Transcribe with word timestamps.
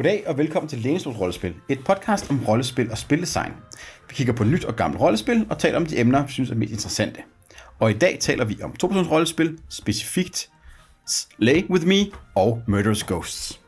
Goddag 0.00 0.24
og 0.26 0.38
velkommen 0.38 0.68
til 0.68 0.78
Lænestols 0.78 1.20
Rollespil, 1.20 1.54
et 1.68 1.84
podcast 1.84 2.30
om 2.30 2.40
rollespil 2.48 2.90
og 2.90 2.98
spildesign. 2.98 3.52
Vi 4.08 4.14
kigger 4.14 4.32
på 4.32 4.44
nyt 4.44 4.64
og 4.64 4.76
gammelt 4.76 5.00
rollespil 5.00 5.46
og 5.50 5.58
taler 5.58 5.76
om 5.76 5.86
de 5.86 6.00
emner, 6.00 6.26
vi 6.26 6.32
synes 6.32 6.50
er 6.50 6.54
mest 6.54 6.72
interessante. 6.72 7.22
Og 7.78 7.90
i 7.90 7.94
dag 7.94 8.18
taler 8.20 8.44
vi 8.44 8.62
om 8.62 8.72
to-persons 8.72 9.10
rollespil, 9.10 9.58
specifikt 9.68 10.50
Slay 11.08 11.70
With 11.70 11.86
Me 11.86 12.06
og 12.34 12.62
Murderous 12.66 13.04
Ghosts. 13.04 13.60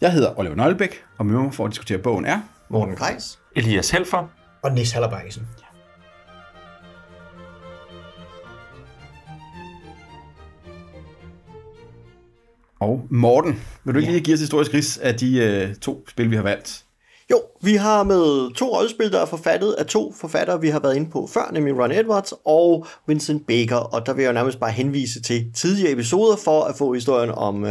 Jeg 0.00 0.12
hedder 0.12 0.38
Oliver 0.38 0.54
Nøglebæk, 0.54 1.04
og 1.18 1.26
med 1.26 1.42
mig 1.42 1.54
for 1.54 1.64
at 1.64 1.70
diskutere 1.70 1.98
bogen 1.98 2.24
er... 2.24 2.40
Morten 2.70 2.96
Greis 2.96 3.38
Elias 3.56 3.90
Helfer. 3.90 4.28
og 4.62 4.72
Nis 4.72 4.92
Hallerbakkesen. 4.92 5.46
Og 12.80 13.06
Morten, 13.10 13.62
vil 13.84 13.94
du 13.94 13.98
ikke 13.98 14.12
lige 14.12 14.24
give 14.24 14.34
os 14.34 14.40
historisk 14.40 14.74
ris 14.74 14.98
af 14.98 15.14
de 15.14 15.38
øh, 15.38 15.74
to 15.74 16.04
spil, 16.08 16.30
vi 16.30 16.36
har 16.36 16.42
valgt? 16.42 16.86
Jo, 17.30 17.40
vi 17.62 17.74
har 17.74 18.02
med 18.02 18.54
to 18.54 18.76
rollespil, 18.76 19.12
der 19.12 19.20
er 19.20 19.26
forfattet 19.26 19.72
af 19.72 19.86
to 19.86 20.12
forfattere, 20.12 20.60
vi 20.60 20.68
har 20.68 20.80
været 20.80 20.96
inde 20.96 21.10
på 21.10 21.28
før, 21.32 21.50
nemlig 21.52 21.78
Ron 21.78 21.92
Edwards 21.92 22.32
og 22.44 22.86
Vincent 23.06 23.46
Baker, 23.46 23.76
og 23.76 24.06
der 24.06 24.12
vil 24.12 24.22
jeg 24.22 24.28
jo 24.28 24.34
nærmest 24.34 24.60
bare 24.60 24.70
henvise 24.70 25.22
til 25.22 25.52
tidligere 25.54 25.92
episoder 25.92 26.36
for 26.36 26.64
at 26.64 26.74
få 26.76 26.94
historien 26.94 27.30
om 27.30 27.62
uh, 27.62 27.70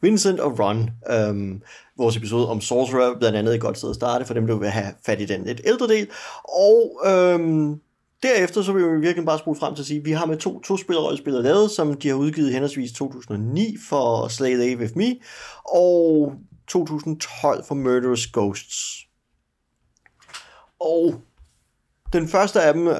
Vincent 0.00 0.40
og 0.40 0.58
Ron. 0.58 0.90
Um, 1.30 1.62
vores 1.98 2.16
episode 2.16 2.48
om 2.48 2.60
Sorcerer, 2.60 3.18
blandt 3.18 3.38
andet 3.38 3.54
et 3.54 3.60
godt 3.60 3.78
sted 3.78 3.90
at 3.90 3.94
starte, 3.94 4.24
for 4.24 4.34
dem, 4.34 4.46
der 4.46 4.58
vil 4.58 4.68
have 4.68 4.92
fat 5.06 5.20
i 5.20 5.24
den 5.24 5.44
lidt 5.44 5.60
ældre 5.64 5.88
del. 5.88 6.06
Og 6.44 7.00
um, 7.34 7.80
derefter 8.22 8.62
så 8.62 8.72
vil 8.72 8.92
vi 8.92 9.00
virkelig 9.00 9.26
bare 9.26 9.38
spole 9.38 9.58
frem 9.58 9.74
til 9.74 9.82
at 9.82 9.86
sige, 9.86 10.00
at 10.00 10.04
vi 10.04 10.12
har 10.12 10.26
med 10.26 10.36
to, 10.36 10.60
to 10.60 10.76
spillerrollespillere 10.76 11.42
lavet, 11.42 11.70
som 11.70 11.94
de 11.94 12.08
har 12.08 12.14
udgivet 12.14 12.52
henholdsvis 12.52 12.92
2009 12.92 13.76
for 13.88 14.28
Slay 14.28 14.54
the 14.56 14.78
With 14.78 14.96
Me, 14.96 15.16
og 15.64 16.32
2012 16.68 17.64
for 17.64 17.74
Murderous 17.74 18.26
Ghosts. 18.26 19.08
Og 20.80 21.20
den 22.12 22.28
første 22.28 22.60
af 22.62 22.74
dem, 22.74 22.86
uh, 22.86 22.92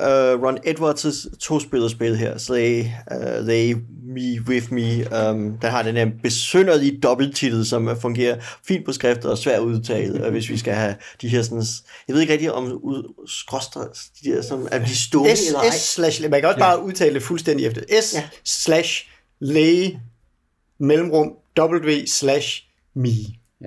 Ron 0.45 0.59
Edwards' 0.67 1.39
to-spillerspil 1.39 2.17
her, 2.17 2.39
Slay 2.39 2.85
uh, 2.85 3.47
They 3.47 3.77
Me 4.03 4.43
With 4.49 4.73
Me, 4.73 5.31
um, 5.31 5.59
der 5.63 5.69
har 5.69 5.83
den 5.83 5.97
her 5.97 6.11
besynderlige 6.23 7.01
dobbelttitel, 7.01 7.67
som 7.67 8.01
fungerer 8.01 8.37
fint 8.67 8.85
på 8.85 8.93
skrift 8.93 9.25
og 9.25 9.39
svært 9.39 9.61
udtale, 9.61 10.27
uh, 10.27 10.31
hvis 10.31 10.49
vi 10.49 10.59
skal 10.59 10.75
have 10.75 10.95
de 11.23 11.29
her 11.29 11.43
sådan, 11.43 11.63
jeg 12.09 12.15
ved 12.15 12.21
ikke 12.21 12.33
rigtig 12.33 12.53
om 12.53 12.73
ud, 12.73 13.27
skråstre, 13.27 13.81
de 14.25 14.31
der 14.31 14.43
sådan, 14.43 14.69
er 14.73 14.79
de 14.85 14.97
stumme 14.97 15.37
S, 15.37 15.47
eller 15.47 15.61
ej? 15.61 15.71
S 15.71 15.93
slash, 15.93 16.31
man 16.31 16.41
kan 16.41 16.49
også 16.49 16.59
bare 16.59 16.83
udtale 16.83 17.15
det 17.15 17.23
fuldstændig 17.23 17.67
efter. 17.67 17.83
S 18.01 18.15
Ja. 18.15 18.19
ja. 18.19 18.29
slash 18.45 19.09
læge 19.41 20.01
mellemrum 20.81 21.33
W 21.61 22.07
slash 22.07 22.63
me. 22.95 23.09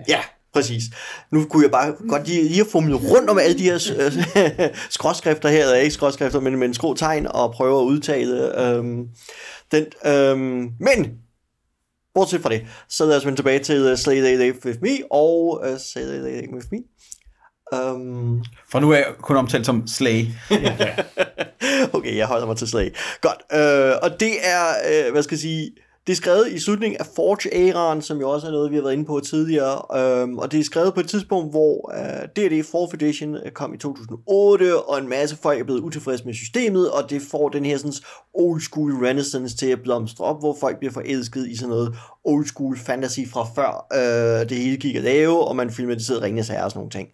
Ja, 0.08 0.20
præcis. 0.54 0.84
Nu 1.32 1.46
kunne 1.46 1.64
jeg 1.64 1.72
bare 1.72 1.94
godt 2.10 2.28
lige, 2.28 2.44
lige 2.44 2.56
have 2.56 2.66
fumlet 2.72 3.02
rundt 3.04 3.30
om 3.30 3.40
alle 3.40 3.58
de 3.58 3.64
her 3.64 3.92
øh, 3.98 4.70
skråskrifter 4.90 5.50
her, 5.50 5.62
eller 5.62 5.76
ikke 5.76 5.94
skråskrifter, 5.94 6.40
men, 6.40 6.60
men 6.60 6.74
skrå 6.74 6.94
tegn, 6.94 7.28
og 7.28 7.52
prøve 7.52 7.82
at 7.82 7.86
udtale 7.86 8.62
øhm, 8.66 9.08
den. 9.72 9.86
Øhm, 10.06 10.70
men, 10.80 11.12
bortset 12.14 12.42
fra 12.42 12.50
det, 12.50 12.66
så 12.90 13.06
lad 13.06 13.18
os 13.18 13.26
vende 13.26 13.38
tilbage 13.38 13.60
til 13.60 13.92
uh, 13.92 13.98
Slay 13.98 14.22
They 14.22 14.36
They 14.36 14.66
With 14.66 14.80
Me, 14.82 15.12
og 15.12 15.64
uh, 15.72 15.78
Slay 15.80 16.04
They 16.04 16.20
They 16.20 16.54
With 16.54 16.68
Me. 16.72 16.78
Um, 17.74 18.44
For 18.72 18.80
nu 18.80 18.92
er 18.92 18.96
jeg 18.96 19.14
kun 19.22 19.36
omtalt 19.36 19.66
som 19.66 19.88
Slay. 19.88 20.26
okay, 21.96 22.18
jeg 22.18 22.28
holder 22.28 22.48
mig 22.48 22.58
til 22.58 22.68
slag. 22.68 22.94
Godt. 23.22 23.42
Øh, 23.54 23.96
og 24.02 24.20
det 24.20 24.34
er, 24.44 24.68
øh, 24.92 25.12
hvad 25.12 25.24
skal 25.24 25.36
jeg 25.36 25.40
sige, 25.40 25.72
det 26.08 26.14
er 26.14 26.18
skrevet 26.18 26.52
i 26.52 26.60
slutningen 26.60 26.98
af 27.00 27.06
Forge-æraen, 27.06 28.02
som 28.02 28.20
jo 28.20 28.30
også 28.30 28.48
er 28.48 28.52
noget, 28.52 28.72
vi 28.72 28.76
har 28.76 28.84
været 28.84 28.94
inde 28.94 29.06
på 29.06 29.20
tidligere. 29.20 29.98
Øhm, 30.00 30.38
og 30.38 30.52
det 30.52 30.60
er 30.60 30.64
skrevet 30.64 30.94
på 30.94 31.00
et 31.00 31.10
tidspunkt, 31.10 31.52
hvor 31.52 31.94
øh, 31.98 32.28
D&D 32.36 32.66
4th 32.66 32.94
Edition 32.94 33.38
kom 33.54 33.74
i 33.74 33.78
2008, 33.78 34.78
og 34.78 34.98
en 34.98 35.10
masse 35.10 35.38
folk 35.42 35.60
er 35.60 35.64
blevet 35.64 35.80
utilfredse 35.80 36.26
med 36.26 36.34
systemet, 36.34 36.92
og 36.92 37.10
det 37.10 37.22
får 37.22 37.50
den 37.50 37.66
her 37.66 37.78
sådan, 37.78 37.94
old 38.34 38.62
school 38.62 38.92
renaissance 39.06 39.58
til 39.58 39.68
at 39.68 39.82
blomstre 39.84 40.26
op, 40.26 40.40
hvor 40.40 40.58
folk 40.60 40.78
bliver 40.78 40.94
forelsket 40.94 41.48
i 41.48 41.56
sådan 41.56 41.70
noget 41.70 41.96
old 42.24 42.46
school 42.46 42.78
fantasy 42.78 43.20
fra 43.28 43.48
før 43.56 43.88
øh, 43.94 44.50
det 44.50 44.58
hele 44.58 44.78
gik 44.78 44.96
at 44.96 45.04
lave, 45.04 45.48
og 45.48 45.56
man 45.56 45.72
filmatiserede 45.72 46.24
Ringens 46.24 46.48
Herre 46.48 46.64
og 46.64 46.72
sådan 46.72 46.80
nogle 46.80 46.92
ting. 46.92 47.08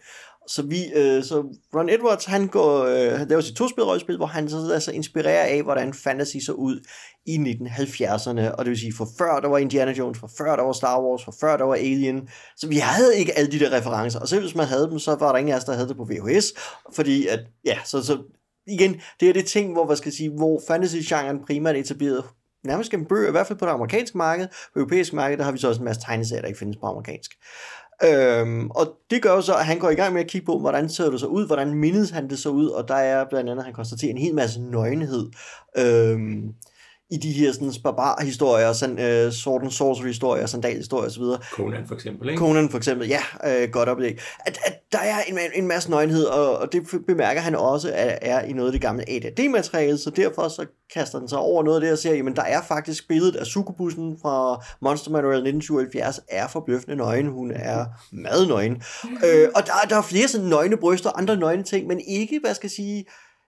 Så, 0.47 0.61
vi, 0.61 0.85
øh, 0.95 1.23
så 1.23 1.43
Ron 1.75 1.89
Edwards, 1.89 2.25
han, 2.25 2.47
går, 2.47 2.83
øh, 2.83 3.19
han 3.19 3.27
laver 3.27 3.41
sit 3.41 3.55
to 3.55 3.65
rollespil, 3.65 4.17
hvor 4.17 4.25
han 4.25 4.49
så 4.49 4.55
altså 4.55 4.67
lader 4.67 4.79
sig 4.79 4.93
inspirere 4.93 5.47
af, 5.47 5.63
hvordan 5.63 5.93
fantasy 5.93 6.37
så 6.37 6.51
ud 6.51 6.79
i 7.25 7.37
1970'erne, 7.37 8.51
og 8.51 8.65
det 8.65 8.69
vil 8.69 8.79
sige, 8.79 8.93
for 8.97 9.07
før 9.17 9.39
der 9.39 9.47
var 9.47 9.57
Indiana 9.57 9.91
Jones, 9.91 10.19
for 10.19 10.29
før 10.37 10.55
der 10.55 10.63
var 10.63 10.73
Star 10.73 11.01
Wars, 11.01 11.23
for 11.23 11.35
før 11.39 11.57
der 11.57 11.63
var 11.63 11.75
Alien, 11.75 12.29
så 12.57 12.67
vi 12.67 12.77
havde 12.77 13.17
ikke 13.17 13.37
alle 13.37 13.51
de 13.51 13.59
der 13.59 13.77
referencer, 13.77 14.19
og 14.19 14.27
selv 14.27 14.41
hvis 14.41 14.55
man 14.55 14.65
havde 14.65 14.89
dem, 14.89 14.99
så 14.99 15.15
var 15.15 15.31
der 15.31 15.39
ingen 15.39 15.53
af 15.53 15.57
os, 15.57 15.63
der 15.63 15.73
havde 15.73 15.87
det 15.87 15.97
på 15.97 16.07
VHS, 16.09 16.53
fordi 16.95 17.27
at, 17.27 17.39
ja, 17.65 17.77
så, 17.85 18.03
så 18.03 18.17
igen, 18.67 19.01
det 19.19 19.29
er 19.29 19.33
det 19.33 19.45
ting, 19.45 19.73
hvor, 19.73 19.85
hvad 19.85 19.95
skal 19.95 20.09
jeg 20.09 20.13
sige, 20.13 20.29
hvor 20.29 20.61
fantasy-genren 20.67 21.45
primært 21.45 21.75
etableret 21.75 22.23
nærmest 22.67 22.91
gennem 22.91 23.05
bøger, 23.05 23.27
i 23.27 23.31
hvert 23.31 23.47
fald 23.47 23.59
på 23.59 23.65
det 23.65 23.71
amerikanske 23.71 24.17
marked, 24.17 24.47
på 24.47 24.79
europæisk 24.79 25.13
marked, 25.13 25.37
der 25.37 25.43
har 25.43 25.51
vi 25.51 25.57
så 25.57 25.67
også 25.67 25.81
en 25.81 25.85
masse 25.85 26.01
tegneserier, 26.01 26.41
der 26.41 26.47
ikke 26.47 26.59
findes 26.59 26.77
på 26.77 26.85
amerikansk. 26.85 27.31
Øhm, 28.03 28.69
og 28.69 28.97
det 29.09 29.21
gør 29.21 29.31
jo 29.33 29.41
så, 29.41 29.55
at 29.55 29.65
han 29.65 29.79
går 29.79 29.89
i 29.89 29.95
gang 29.95 30.13
med 30.13 30.21
at 30.21 30.27
kigge 30.27 30.45
på, 30.45 30.59
hvordan 30.59 30.89
ser 30.89 31.09
det 31.09 31.19
så 31.19 31.27
ud, 31.27 31.45
hvordan 31.45 31.73
mindes 31.73 32.09
han 32.09 32.29
det 32.29 32.39
så 32.39 32.49
ud, 32.49 32.67
og 32.67 32.87
der 32.87 32.95
er 32.95 33.25
blandt 33.29 33.49
andet, 33.49 33.61
at 33.61 33.65
han 33.65 33.73
konstaterer 33.73 34.11
en 34.11 34.17
hel 34.17 34.35
masse 34.35 34.61
nøgenhed. 34.61 35.29
Øhm, 35.77 36.53
i 37.09 37.17
de 37.17 37.31
her 37.31 37.51
sådan, 37.51 37.73
barbar-historier, 37.83 38.73
sådan, 38.73 38.99
øh, 38.99 39.31
sword 39.31 39.61
and 39.61 39.71
sorcery-historier, 39.71 40.45
sandal-historier 40.45 41.07
osv. 41.07 41.23
Conan 41.51 41.87
for 41.87 41.95
eksempel, 41.95 42.29
ikke? 42.29 42.39
Conan 42.39 42.69
for 42.69 42.77
eksempel, 42.77 43.07
ja, 43.07 43.21
øh, 43.45 43.69
godt 43.69 43.89
oplæg. 43.89 44.19
At, 44.39 44.57
at 44.65 44.73
der 44.91 44.99
er 44.99 45.21
en, 45.27 45.37
en 45.55 45.67
masse 45.67 45.89
nøgenhed, 45.89 46.25
og, 46.25 46.57
og 46.57 46.71
det 46.71 46.87
bemærker 47.07 47.41
han 47.41 47.55
også, 47.55 47.91
at 47.93 48.19
er 48.21 48.41
i 48.41 48.53
noget 48.53 48.67
af 48.67 48.71
det 48.71 48.81
gamle 48.81 49.09
AD&D-materiale, 49.09 49.97
så 49.97 50.09
derfor 50.09 50.47
så 50.47 50.65
kaster 50.93 51.19
han 51.19 51.27
sig 51.27 51.37
over 51.37 51.63
noget 51.63 51.77
af 51.77 51.81
det 51.81 51.91
og 51.91 51.97
siger, 51.97 52.15
jamen 52.15 52.35
der 52.35 52.41
er 52.41 52.61
faktisk 52.61 53.07
billedet 53.07 53.35
af 53.35 53.45
Sukubussen 53.45 54.17
fra 54.21 54.65
Monster 54.81 55.11
Manual 55.11 55.37
1977, 55.37 56.19
er 56.29 56.47
forbløffende 56.47 56.95
nøgen, 56.95 57.27
hun 57.27 57.51
er 57.51 57.85
madnøgen. 58.11 58.81
Øh, 59.25 59.49
og 59.55 59.61
der, 59.65 59.73
der 59.89 59.97
er 59.97 60.01
flere 60.01 60.27
sådan 60.27 60.47
nøgne 60.47 60.77
bryster, 60.77 61.17
andre 61.17 61.35
nøgne 61.35 61.63
ting, 61.63 61.87
men 61.87 62.01
ikke, 62.07 62.39
hvad 62.43 62.53
skal 62.53 62.67
jeg 62.67 62.71
sige, 62.71 63.05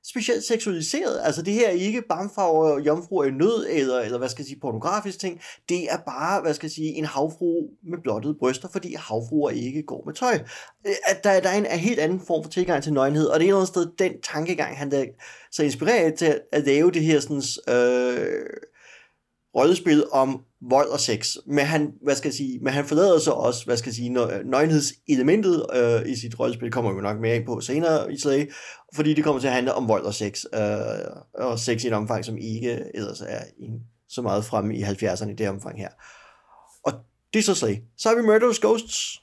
specielt 0.07 0.43
seksualiseret. 0.43 1.19
Altså 1.23 1.41
det 1.41 1.53
her 1.53 1.67
er 1.67 1.71
ikke 1.71 2.01
bamfarver 2.09 2.79
jomfruer 2.79 3.25
i 3.25 3.31
nød, 3.31 3.67
eller, 3.69 3.99
eller 3.99 4.17
hvad 4.17 4.29
skal 4.29 4.41
jeg 4.41 4.47
sige, 4.47 4.59
pornografisk 4.59 5.19
ting. 5.19 5.41
Det 5.69 5.91
er 5.91 5.97
bare, 5.97 6.41
hvad 6.41 6.53
skal 6.53 6.67
jeg 6.67 6.71
sige, 6.71 6.93
en 6.93 7.05
havfru 7.05 7.67
med 7.83 7.97
blottede 8.03 8.35
bryster, 8.39 8.67
fordi 8.67 8.93
havfruer 8.93 9.49
ikke 9.49 9.83
går 9.83 10.03
med 10.05 10.13
tøj. 10.13 10.39
Øh, 10.87 10.93
at 11.05 11.23
der, 11.23 11.39
der 11.39 11.49
er 11.49 11.57
en, 11.57 11.65
en 11.65 11.79
helt 11.79 11.99
anden 11.99 12.21
form 12.27 12.43
for 12.43 12.51
tilgang 12.51 12.83
til 12.83 12.93
nøgenhed, 12.93 13.27
og 13.27 13.39
det 13.39 13.45
er 13.45 13.45
et 13.45 13.47
eller 13.47 13.57
andet 13.57 13.67
sted 13.67 13.87
den 13.99 14.21
tankegang, 14.21 14.77
han 14.77 14.91
der 14.91 15.05
så 15.51 15.63
inspireret 15.63 16.13
til 16.13 16.25
at, 16.25 16.41
at 16.51 16.65
lave 16.65 16.91
det 16.91 17.03
her 17.03 17.19
sådan, 17.19 17.43
øh, 17.75 18.49
rollespil 19.55 20.05
om 20.11 20.41
vold 20.61 20.87
og 20.87 20.99
sex, 20.99 21.35
men 21.47 21.65
han, 21.65 21.91
hvad 22.01 22.15
skal 22.15 22.29
jeg 22.29 22.33
sige, 22.33 22.59
men 22.59 22.73
han 22.73 22.85
forlader 22.85 23.19
så 23.19 23.31
også, 23.31 23.65
hvad 23.65 23.77
skal 23.77 23.89
jeg 23.89 23.95
sige, 23.95 24.09
nøgenhedselementet 24.45 25.65
øh, 25.75 26.11
i 26.11 26.15
sit 26.15 26.39
rollespil, 26.39 26.71
kommer 26.71 26.93
vi 26.93 27.01
nok 27.01 27.19
mere 27.19 27.35
ind 27.35 27.45
på 27.45 27.61
senere 27.61 28.13
i 28.13 28.17
slag, 28.17 28.51
fordi 28.95 29.13
det 29.13 29.23
kommer 29.23 29.39
til 29.39 29.47
at 29.47 29.53
handle 29.53 29.73
om 29.73 29.87
vold 29.87 30.03
og 30.03 30.13
sex, 30.13 30.45
øh, 30.53 30.61
og 31.33 31.59
sex 31.59 31.83
i 31.83 31.87
et 31.87 31.93
omfang, 31.93 32.25
som 32.25 32.37
ikke 32.37 32.83
ellers 32.93 33.21
er 33.21 33.41
en, 33.59 33.79
så 34.09 34.21
meget 34.21 34.45
fremme 34.45 34.75
i 34.75 34.83
70'erne 34.83 35.29
i 35.29 35.33
det 35.33 35.49
omfang 35.49 35.79
her. 35.79 35.89
Og 36.83 36.93
det 37.33 37.39
er 37.39 37.43
så 37.43 37.55
slag. 37.55 37.83
Så 37.97 38.09
har 38.09 38.15
vi 38.15 38.21
Murderous 38.21 38.59
Ghosts, 38.59 39.21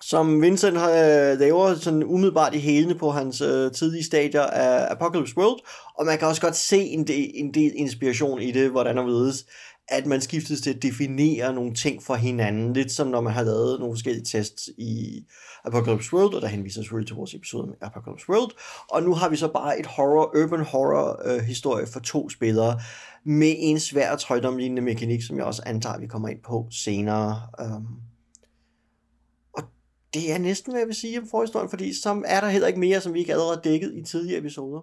som 0.00 0.42
Vincent 0.42 0.76
øh, 0.76 1.40
laver 1.40 1.74
sådan 1.74 2.04
umiddelbart 2.04 2.54
i 2.54 2.58
hælene 2.58 2.94
på 2.94 3.10
hans 3.10 3.40
øh, 3.40 3.72
tidlige 3.72 4.04
stadier 4.04 4.42
af 4.42 4.92
Apocalypse 4.92 5.36
World, 5.36 5.60
og 5.98 6.06
man 6.06 6.18
kan 6.18 6.28
også 6.28 6.40
godt 6.40 6.56
se 6.56 6.78
en 6.78 7.06
del, 7.06 7.30
en 7.34 7.54
del 7.54 7.72
inspiration 7.74 8.42
i 8.42 8.50
det, 8.50 8.70
hvordan 8.70 8.98
og 8.98 9.06
vedes, 9.06 9.46
at 9.88 10.06
man 10.06 10.20
skiftes 10.20 10.60
til 10.60 10.74
at 10.74 10.82
definere 10.82 11.54
nogle 11.54 11.74
ting 11.74 12.02
for 12.02 12.14
hinanden, 12.14 12.72
lidt 12.72 12.92
som 12.92 13.06
når 13.06 13.20
man 13.20 13.32
har 13.32 13.42
lavet 13.42 13.80
nogle 13.80 13.94
forskellige 13.94 14.24
tests 14.24 14.70
i 14.78 15.24
Apocalypse 15.64 16.14
World, 16.14 16.34
og 16.34 16.42
der 16.42 16.48
henviser 16.48 16.82
selvfølgelig 16.82 17.08
til 17.08 17.16
vores 17.16 17.34
episode 17.34 17.66
med 17.66 17.74
Apocalypse 17.80 18.30
World, 18.30 18.50
og 18.90 19.02
nu 19.02 19.14
har 19.14 19.28
vi 19.28 19.36
så 19.36 19.48
bare 19.48 19.80
et 19.80 19.86
horror, 19.86 20.44
urban 20.44 20.64
horror 20.64 21.20
øh, 21.24 21.40
historie 21.40 21.86
for 21.86 22.00
to 22.00 22.28
spillere, 22.28 22.80
med 23.24 23.54
en 23.58 23.80
svær 23.80 24.16
trøjdomlignende 24.16 24.82
mekanik, 24.82 25.22
som 25.22 25.36
jeg 25.36 25.44
også 25.44 25.62
antager, 25.66 25.98
vi 25.98 26.06
kommer 26.06 26.28
ind 26.28 26.42
på 26.42 26.66
senere. 26.70 27.42
Øh 27.60 27.80
det 30.14 30.32
er 30.32 30.38
næsten, 30.38 30.72
hvad 30.72 30.80
jeg 30.80 30.86
vil 30.86 30.94
sige 30.94 31.18
om 31.18 31.28
forhistorien, 31.30 31.70
fordi 31.70 32.00
så 32.02 32.22
er 32.26 32.40
der 32.40 32.48
heller 32.48 32.68
ikke 32.68 32.80
mere, 32.80 33.00
som 33.00 33.14
vi 33.14 33.18
ikke 33.18 33.32
allerede 33.32 33.54
har 33.54 33.62
dækket 33.62 33.94
i 33.94 34.02
tidligere 34.02 34.38
episoder. 34.38 34.80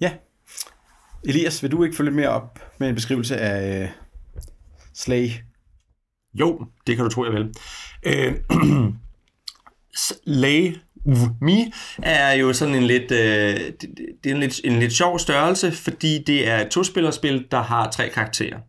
Ja. 0.00 0.12
Elias, 1.24 1.62
vil 1.62 1.70
du 1.70 1.84
ikke 1.84 1.96
følge 1.96 2.10
lidt 2.10 2.16
mere 2.16 2.28
op 2.28 2.78
med 2.78 2.88
en 2.88 2.94
beskrivelse 2.94 3.36
af 3.36 3.82
øh, 3.82 3.88
Slay? 4.94 5.30
Jo, 6.34 6.66
det 6.86 6.96
kan 6.96 7.04
du 7.04 7.10
tro, 7.10 7.24
jeg 7.24 7.32
vil. 7.32 7.54
Øh, 8.02 8.34
Slay 10.06 10.76
Me 11.40 11.72
er 12.02 12.32
jo 12.32 12.52
sådan 12.52 12.74
en 12.74 12.82
lidt, 12.82 13.10
øh, 13.10 13.56
det, 13.80 13.98
det 14.24 14.30
er 14.30 14.34
en 14.34 14.40
lidt, 14.40 14.60
en 14.64 14.78
lidt 14.78 14.92
sjov 14.92 15.18
størrelse, 15.18 15.72
fordi 15.72 16.22
det 16.22 16.48
er 16.48 16.58
et 16.58 16.70
tospillerspil, 16.70 17.46
der 17.50 17.62
har 17.62 17.90
tre 17.90 18.08
karakterer. 18.08 18.60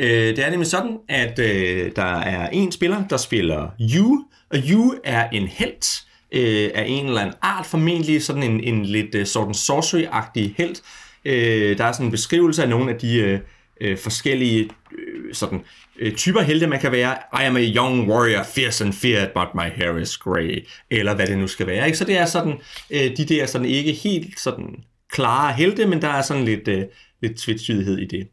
Øh, 0.00 0.36
det 0.36 0.38
er 0.38 0.50
nemlig 0.50 0.66
sådan, 0.66 0.98
at 1.08 1.38
øh, 1.38 1.92
der 1.96 2.20
er 2.20 2.48
en 2.48 2.72
spiller, 2.72 3.08
der 3.10 3.16
spiller 3.16 3.68
Yu, 3.96 4.24
og 4.50 4.58
Yu 4.70 4.94
er 5.04 5.28
en 5.28 5.46
helt 5.46 5.86
øh, 6.32 6.70
af 6.74 6.84
en 6.88 7.06
eller 7.06 7.20
anden 7.20 7.34
art, 7.42 7.66
formentlig 7.66 8.22
sådan 8.22 8.42
en, 8.42 8.64
en 8.64 8.84
lidt 8.84 9.14
øh, 9.14 9.20
uh, 9.20 9.26
sådan 9.26 9.54
sorcery-agtig 9.54 10.54
helt. 10.58 10.82
Øh, 11.24 11.78
der 11.78 11.84
er 11.84 11.92
sådan 11.92 12.06
en 12.06 12.10
beskrivelse 12.10 12.62
af 12.62 12.68
nogle 12.68 12.92
af 12.92 12.98
de 12.98 13.18
øh, 13.18 13.40
øh, 13.80 13.98
forskellige 13.98 14.70
øh, 14.98 15.34
sådan, 15.34 15.60
øh, 15.98 16.14
typer 16.14 16.40
helte, 16.40 16.66
man 16.66 16.80
kan 16.80 16.92
være. 16.92 17.16
I 17.42 17.46
am 17.46 17.56
a 17.56 17.60
young 17.60 18.10
warrior, 18.10 18.42
fierce 18.42 18.84
and 18.84 18.92
feared, 18.92 19.28
but 19.34 19.48
my 19.54 19.82
hair 19.82 19.96
is 19.96 20.18
grey, 20.18 20.66
eller 20.90 21.14
hvad 21.14 21.26
det 21.26 21.38
nu 21.38 21.46
skal 21.46 21.66
være. 21.66 21.86
Ikke? 21.86 21.98
Så 21.98 22.04
det 22.04 22.18
er 22.18 22.26
sådan, 22.26 22.58
øh, 22.90 23.16
de 23.16 23.24
der 23.24 23.46
sådan 23.46 23.68
ikke 23.68 23.92
helt 23.92 24.40
sådan 24.40 24.84
klare 25.12 25.52
helte, 25.52 25.86
men 25.86 26.02
der 26.02 26.08
er 26.08 26.22
sådan 26.22 26.44
lidt, 26.44 26.68
øh, 26.68 26.82
lidt 27.22 27.38
tvetydighed 27.38 27.98
i 27.98 28.06
det. 28.06 28.28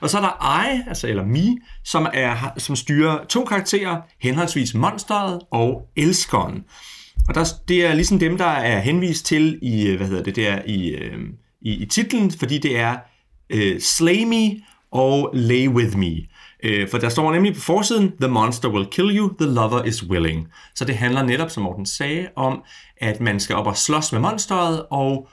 Og 0.00 0.10
så 0.10 0.18
er 0.18 0.22
der 0.22 0.66
I, 0.68 0.82
altså 0.88 1.08
eller 1.08 1.24
Mi, 1.24 1.58
som, 1.84 2.06
er, 2.14 2.52
som 2.58 2.76
styrer 2.76 3.24
to 3.24 3.44
karakterer, 3.44 4.00
henholdsvis 4.20 4.74
monsteret 4.74 5.40
og 5.50 5.88
elskeren. 5.96 6.64
Og 7.28 7.34
der, 7.34 7.44
det 7.68 7.86
er 7.86 7.94
ligesom 7.94 8.18
dem, 8.18 8.38
der 8.38 8.44
er 8.44 8.80
henvist 8.80 9.26
til 9.26 9.58
i, 9.62 9.86
øh, 9.86 9.96
hvad 9.96 10.06
hedder 10.06 10.22
det 10.22 10.36
der, 10.36 10.62
i, 10.66 10.88
øh, 10.88 11.18
i, 11.60 11.74
i 11.74 11.86
titlen, 11.86 12.30
fordi 12.30 12.58
det 12.58 12.78
er 12.78 12.96
øh, 13.50 13.80
Slay 13.80 14.24
Me 14.24 14.62
og 14.92 15.30
Lay 15.34 15.68
With 15.68 15.96
Me. 15.96 16.16
Øh, 16.62 16.88
for 16.88 16.98
der 16.98 17.08
står 17.08 17.32
nemlig 17.32 17.54
på 17.54 17.60
forsiden, 17.60 18.12
The 18.20 18.30
monster 18.30 18.68
will 18.68 18.86
kill 18.86 19.18
you, 19.18 19.34
the 19.40 19.50
lover 19.54 19.84
is 19.84 20.04
willing. 20.04 20.48
Så 20.74 20.84
det 20.84 20.96
handler 20.96 21.22
netop, 21.22 21.50
som 21.50 21.62
Morten 21.62 21.86
sagde, 21.86 22.28
om, 22.36 22.62
at 22.96 23.20
man 23.20 23.40
skal 23.40 23.56
op 23.56 23.66
og 23.66 23.76
slås 23.76 24.12
med 24.12 24.20
monsteret, 24.20 24.86
og 24.90 25.28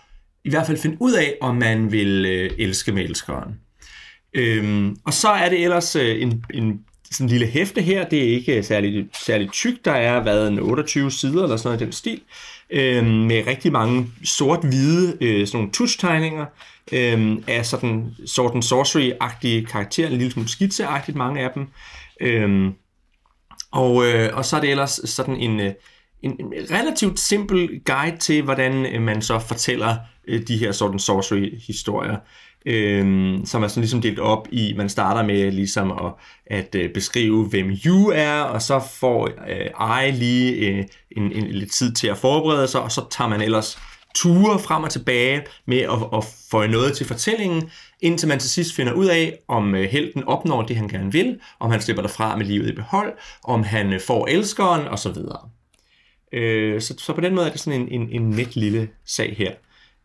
i 0.46 0.50
hvert 0.50 0.68
fald 0.68 0.78
finde 0.78 0.98
ud 1.00 1.14
af, 1.14 1.38
om 1.42 1.56
man 1.56 1.92
vil 1.92 2.26
øh, 2.26 2.52
elske 2.58 2.92
med 2.92 3.04
elskeren. 3.04 3.54
Øhm, 4.34 4.98
og 5.06 5.14
så 5.14 5.30
er 5.30 5.50
det 5.50 5.64
ellers 5.64 5.96
øh, 5.96 6.22
en, 6.22 6.44
en 6.54 6.86
sådan 7.12 7.26
en 7.26 7.30
lille 7.30 7.48
hæfte 7.48 7.82
her, 7.82 8.10
det 8.10 8.20
er 8.20 8.36
ikke 8.36 8.64
særlig, 8.64 9.08
særlig 9.26 9.52
tyk, 9.52 9.86
der 9.86 9.92
er 9.92 10.24
været 10.24 10.48
en 10.48 10.60
28 10.60 11.12
sider 11.12 11.44
eller 11.44 11.58
sådan 11.58 11.68
noget 11.68 11.82
i 11.82 11.84
den 11.84 11.94
stil, 11.94 12.22
øh, 12.70 13.06
med 13.06 13.48
rigtig 13.48 13.72
mange 13.72 14.08
sort-hvide 14.24 15.18
øh, 15.22 15.48
sådan 15.48 15.58
nogle 15.58 15.72
tuschtegninger 15.72 16.46
øh, 16.92 17.38
af 17.48 17.66
sådan 17.66 18.16
sorten 18.26 18.62
sorcery-agtige 18.62 19.66
karakterer, 19.66 20.08
en 20.08 20.18
lille 20.18 20.32
smule 20.32 20.50
skitseagtigt 20.50 21.18
mange 21.18 21.42
af 21.42 21.50
dem. 21.56 21.68
Øh, 22.22 22.72
og, 23.72 24.06
øh, 24.06 24.30
og 24.38 24.46
så 24.46 24.56
er 24.56 24.62
det 24.62 24.70
ellers 24.70 25.02
sådan 25.06 25.36
en, 25.36 25.60
øh, 25.60 25.74
en, 26.22 26.32
en 26.40 26.54
relativt 26.72 27.20
simpel 27.20 27.82
guide 27.86 28.18
til, 28.18 28.42
hvordan 28.44 28.86
øh, 28.86 29.02
man 29.02 29.22
så 29.22 29.40
fortæller 29.40 29.98
øh, 30.28 30.48
de 30.48 30.58
her 30.58 30.72
sorten 30.72 31.00
sorcery-historier 31.00 32.18
øh, 32.66 33.38
som 33.46 33.64
er 33.64 33.68
sådan 33.68 33.82
ligesom 33.82 34.02
delt 34.02 34.20
op 34.20 34.48
i, 34.52 34.74
man 34.78 34.90
starter 34.90 35.24
med 35.24 35.52
ligesom 35.52 35.92
at, 35.92 36.14
at 36.46 36.76
øh, 36.76 36.94
beskrive, 36.94 37.46
hvem 37.46 37.72
you 37.86 38.12
er, 38.16 38.42
og 38.42 38.62
så 38.62 38.80
får 39.00 39.30
øh, 39.50 40.08
I 40.08 40.12
lige 40.12 40.54
øh, 40.54 40.86
en, 41.12 41.32
en, 41.32 41.48
lidt 41.48 41.72
tid 41.72 41.94
til 41.94 42.08
at 42.08 42.18
forberede 42.18 42.68
sig, 42.68 42.82
og 42.82 42.92
så 42.92 43.02
tager 43.12 43.30
man 43.30 43.42
ellers 43.42 43.80
ture 44.16 44.60
frem 44.60 44.84
og 44.84 44.90
tilbage 44.90 45.42
med 45.66 45.78
at, 45.78 46.18
at 46.18 46.26
få 46.52 46.68
noget 46.68 46.98
til 46.98 47.06
fortællingen, 47.06 47.70
indtil 48.02 48.28
man 48.28 48.40
til 48.40 48.50
sidst 48.50 48.76
finder 48.76 48.94
ud 48.94 49.06
af, 49.06 49.40
om 49.48 49.76
øh, 49.76 49.90
helten 49.90 50.24
opnår 50.24 50.62
det, 50.62 50.76
han 50.76 50.88
gerne 50.88 51.12
vil, 51.12 51.40
om 51.60 51.72
han 51.72 51.82
slipper 51.82 52.02
derfra 52.02 52.36
med 52.38 52.46
livet 52.46 52.70
i 52.70 52.76
behold, 52.76 53.14
om 53.44 53.64
han 53.64 53.94
øh, 53.94 54.02
får 54.02 54.28
elskeren, 54.28 54.88
osv. 54.88 55.18
Øh, 56.34 56.82
så, 56.82 56.96
så 56.98 57.14
på 57.14 57.22
den 57.22 57.36
måde 57.36 57.48
er 57.48 57.52
det 57.52 57.60
sådan 57.60 57.82
en, 57.82 58.02
en, 58.02 58.10
en 58.10 58.30
net 58.30 58.56
lille 58.56 58.90
sag 59.06 59.36
her. 59.38 59.52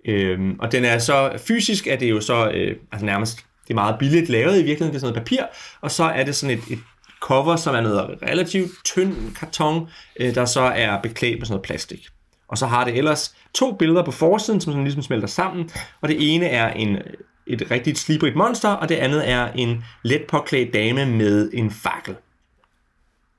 Øhm, 0.05 0.59
og 0.59 0.73
den 0.73 0.85
er 0.85 0.99
så, 0.99 1.33
fysisk 1.47 1.87
er 1.87 1.97
det 1.97 2.11
jo 2.11 2.21
så 2.21 2.51
øh, 2.51 2.77
altså 2.93 3.06
nærmest, 3.06 3.37
det 3.37 3.71
er 3.71 3.75
meget 3.75 3.99
billigt 3.99 4.29
lavet 4.29 4.53
i 4.53 4.62
virkeligheden, 4.62 4.93
det 4.93 4.97
er 4.97 5.01
sådan 5.01 5.12
noget 5.15 5.27
papir, 5.27 5.43
og 5.81 5.91
så 5.91 6.05
er 6.05 6.25
det 6.25 6.37
sådan 6.37 6.59
et, 6.59 6.65
et 6.71 6.79
cover, 7.21 7.56
som 7.56 7.75
er 7.75 7.81
noget 7.81 8.19
relativt 8.23 8.71
tynd 8.85 9.35
karton, 9.35 9.89
øh, 10.21 10.35
der 10.35 10.45
så 10.45 10.61
er 10.61 11.01
beklædt 11.03 11.39
med 11.39 11.47
sådan 11.47 11.53
noget 11.53 11.67
plastik. 11.67 12.06
Og 12.49 12.59
så 12.59 12.67
har 12.67 12.85
det 12.85 12.99
ellers 12.99 13.35
to 13.55 13.73
billeder 13.73 14.05
på 14.05 14.11
forsiden, 14.11 14.61
som 14.61 14.73
sådan 14.73 14.85
ligesom 14.85 15.03
smelter 15.03 15.29
sammen, 15.29 15.71
og 16.01 16.09
det 16.09 16.35
ene 16.35 16.47
er 16.47 16.73
en, 16.73 16.99
et 17.47 17.71
rigtigt 17.71 17.99
slibrigt 17.99 18.37
monster, 18.37 18.69
og 18.69 18.89
det 18.89 18.95
andet 18.95 19.31
er 19.31 19.53
en 19.53 19.85
let 20.03 20.23
påklædt 20.29 20.75
dame 20.75 21.06
med 21.06 21.51
en 21.53 21.71
fakkel. 21.71 22.17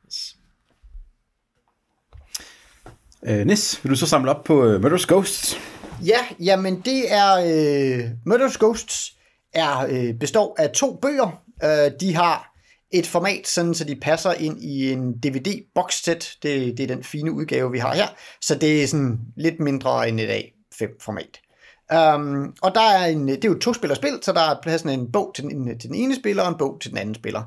Yes. 0.07 0.35
Øh, 3.27 3.45
Nis, 3.45 3.79
vil 3.83 3.89
du 3.89 3.95
så 3.95 4.07
samle 4.07 4.31
op 4.31 4.43
på 4.43 4.65
øh, 4.65 4.83
Murder's 4.83 5.05
Ghosts? 5.07 5.59
Ja, 6.03 6.19
jamen 6.39 6.81
det 6.81 7.13
er... 7.13 7.33
Øh, 7.35 8.09
Murder's 8.27 8.57
Ghosts 8.59 9.13
er, 9.53 9.87
øh, 9.89 10.13
består 10.19 10.55
af 10.59 10.69
to 10.71 10.95
bøger. 10.95 11.41
Øh, 11.63 11.91
de 11.99 12.15
har 12.15 12.51
et 12.91 13.07
format, 13.07 13.47
sådan 13.47 13.73
så 13.73 13.83
de 13.83 13.95
passer 13.95 14.33
ind 14.33 14.63
i 14.63 14.91
en 14.91 15.13
dvd 15.13 15.65
boxset. 15.75 16.37
Det, 16.43 16.77
det 16.77 16.83
er 16.83 16.95
den 16.95 17.03
fine 17.03 17.31
udgave, 17.31 17.71
vi 17.71 17.79
har 17.79 17.95
her. 17.95 18.07
Så 18.41 18.55
det 18.55 18.83
er 18.83 18.87
sådan 18.87 19.19
lidt 19.37 19.59
mindre 19.59 20.09
end 20.09 20.19
et 20.19 20.29
A5-format. 20.29 21.39
Um, 21.93 21.97
øhm, 21.97 22.53
og 22.61 22.75
der 22.75 22.81
er 22.81 23.05
en, 23.05 23.27
det 23.27 23.45
er 23.45 23.49
jo 23.49 23.55
et 23.55 23.61
to-spillerspil, 23.61 24.19
så 24.21 24.31
der 24.33 24.41
er 24.41 24.61
plads 24.63 24.81
en 24.81 25.11
bog 25.11 25.31
til 25.35 25.43
den, 25.43 25.79
til 25.79 25.89
den 25.89 25.95
ene 25.95 26.15
spiller 26.15 26.43
og 26.43 26.49
en 26.49 26.57
bog 26.57 26.81
til 26.81 26.91
den 26.91 26.97
anden 26.97 27.15
spiller. 27.15 27.43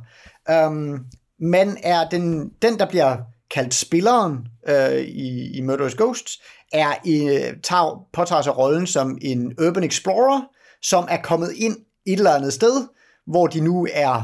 Øhm, 0.50 0.92
um, 0.92 1.04
man 1.40 1.76
er 1.82 2.08
den, 2.08 2.50
den, 2.62 2.78
der 2.78 2.88
bliver 2.88 3.16
kaldt 3.50 3.74
spilleren 3.74 4.38
øh, 4.68 5.00
i, 5.00 5.56
i 5.56 5.60
Murderous 5.60 5.94
Ghosts, 5.94 6.42
er 6.72 6.90
øh, 7.06 7.60
tager, 7.62 8.06
påtager 8.12 8.42
sig 8.42 8.58
rollen 8.58 8.86
som 8.86 9.18
en 9.22 9.54
urban 9.60 9.84
explorer, 9.84 10.40
som 10.82 11.06
er 11.10 11.22
kommet 11.22 11.52
ind 11.56 11.76
et 12.06 12.18
eller 12.18 12.30
andet 12.30 12.52
sted, 12.52 12.88
hvor 13.26 13.46
de 13.46 13.60
nu 13.60 13.86
er 13.92 14.22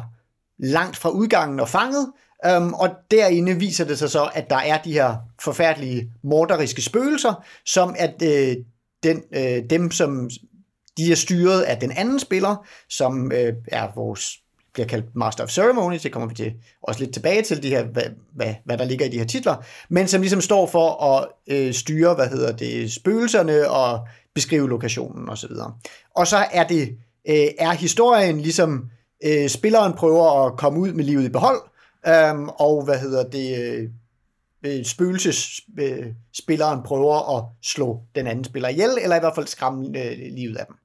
langt 0.58 0.96
fra 0.96 1.10
udgangen 1.10 1.60
og 1.60 1.68
fanget, 1.68 2.12
um, 2.56 2.74
og 2.74 2.88
derinde 3.10 3.54
viser 3.54 3.84
det 3.84 3.98
sig 3.98 4.10
så, 4.10 4.30
at 4.34 4.50
der 4.50 4.56
er 4.56 4.78
de 4.78 4.92
her 4.92 5.16
forfærdelige 5.40 6.12
morderiske 6.22 6.82
spøgelser, 6.82 7.44
som 7.66 7.94
at 7.98 8.22
øh, 8.22 8.56
den, 9.02 9.22
øh, 9.32 9.62
dem, 9.70 9.90
som 9.90 10.30
de 10.96 11.12
er 11.12 11.16
styret 11.16 11.62
af 11.62 11.76
den 11.76 11.92
anden 11.92 12.20
spiller, 12.20 12.66
som 12.88 13.32
øh, 13.32 13.52
er 13.68 13.88
vores 13.94 14.43
bliver 14.74 14.86
kaldt 14.86 15.16
Master 15.16 15.44
of 15.44 15.50
Ceremonies, 15.50 16.02
det 16.02 16.12
kommer 16.12 16.28
vi 16.28 16.34
til 16.34 16.54
også 16.82 17.00
lidt 17.00 17.14
tilbage 17.14 17.42
til, 17.42 17.62
de 17.62 17.68
her, 17.68 17.84
hvad, 17.84 18.02
hvad, 18.34 18.54
hvad 18.64 18.78
der 18.78 18.84
ligger 18.84 19.06
i 19.06 19.08
de 19.08 19.18
her 19.18 19.24
titler, 19.24 19.56
men 19.88 20.08
som 20.08 20.20
ligesom 20.20 20.40
står 20.40 20.66
for 20.66 21.04
at 21.04 21.28
øh, 21.46 21.74
styre, 21.74 22.14
hvad 22.14 22.28
hedder 22.28 22.52
det, 22.52 22.92
spøgelserne 22.92 23.70
og 23.70 24.08
beskrive 24.34 24.68
lokationen 24.68 25.28
osv. 25.28 25.50
Og, 25.50 25.72
og 26.16 26.26
så 26.26 26.36
er 26.52 26.64
det, 26.64 26.98
øh, 27.28 27.46
er 27.58 27.72
historien 27.72 28.40
ligesom, 28.40 28.90
øh, 29.24 29.48
spilleren 29.48 29.92
prøver 29.92 30.46
at 30.46 30.56
komme 30.58 30.80
ud 30.80 30.92
med 30.92 31.04
livet 31.04 31.24
i 31.24 31.28
behold, 31.28 31.60
øh, 32.06 32.42
og 32.42 32.84
hvad 32.84 32.98
hedder 32.98 33.24
det, 33.28 33.58
øh, 33.58 33.88
øh 34.62 34.84
spøgelsesspilleren 34.84 36.78
øh, 36.78 36.84
prøver 36.84 37.38
at 37.38 37.44
slå 37.62 38.00
den 38.14 38.26
anden 38.26 38.44
spiller 38.44 38.68
ihjel, 38.68 38.98
eller 39.02 39.16
i 39.16 39.20
hvert 39.20 39.34
fald 39.34 39.46
skræmme 39.46 39.86
øh, 39.86 40.18
livet 40.18 40.56
af 40.56 40.66
dem. 40.66 40.76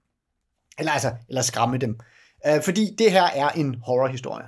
Eller 0.79 0.91
altså, 0.91 1.12
eller 1.29 1.41
skræmme 1.41 1.77
dem. 1.77 1.91
Øh, 1.91 2.19
Øh, 2.48 2.63
fordi 2.63 2.96
det 2.98 3.12
her 3.12 3.24
er 3.24 3.50
en 3.50 3.75
horrorhistorie. 3.86 4.46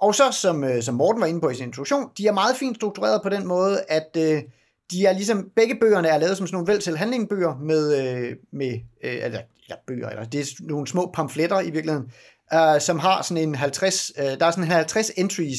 Og 0.00 0.14
så, 0.14 0.32
som, 0.32 0.64
øh, 0.64 0.82
som 0.82 0.94
Morten 0.94 1.20
var 1.20 1.26
inde 1.26 1.40
på 1.40 1.50
i 1.50 1.54
sin 1.54 1.66
introduktion, 1.66 2.10
de 2.18 2.26
er 2.26 2.32
meget 2.32 2.56
fint 2.56 2.76
struktureret 2.76 3.22
på 3.22 3.28
den 3.28 3.46
måde, 3.46 3.84
at 3.88 4.16
øh, 4.16 4.42
de 4.90 5.06
er 5.06 5.12
ligesom, 5.12 5.50
begge 5.56 5.74
bøgerne 5.80 6.08
er 6.08 6.18
lavet 6.18 6.36
som 6.36 6.46
sådan 6.46 6.54
nogle 6.54 6.72
vel 6.72 6.80
til 6.80 6.96
handlingbøger 6.96 7.56
med, 7.56 7.98
øh, 7.98 8.36
med 8.52 8.72
øh, 9.04 9.14
eller, 9.14 9.40
eller 9.64 9.76
bøger, 9.86 10.08
eller 10.08 10.24
det 10.24 10.40
er 10.40 10.54
nogle 10.60 10.86
små 10.86 11.10
pamfletter 11.14 11.60
i 11.60 11.70
virkeligheden, 11.70 12.12
øh, 12.54 12.80
som 12.80 12.98
har 12.98 13.22
sådan 13.22 13.48
en 13.48 13.54
50, 13.54 14.12
øh, 14.18 14.24
der 14.24 14.46
er 14.46 14.50
sådan 14.50 14.70
50 14.70 15.10
entries 15.16 15.58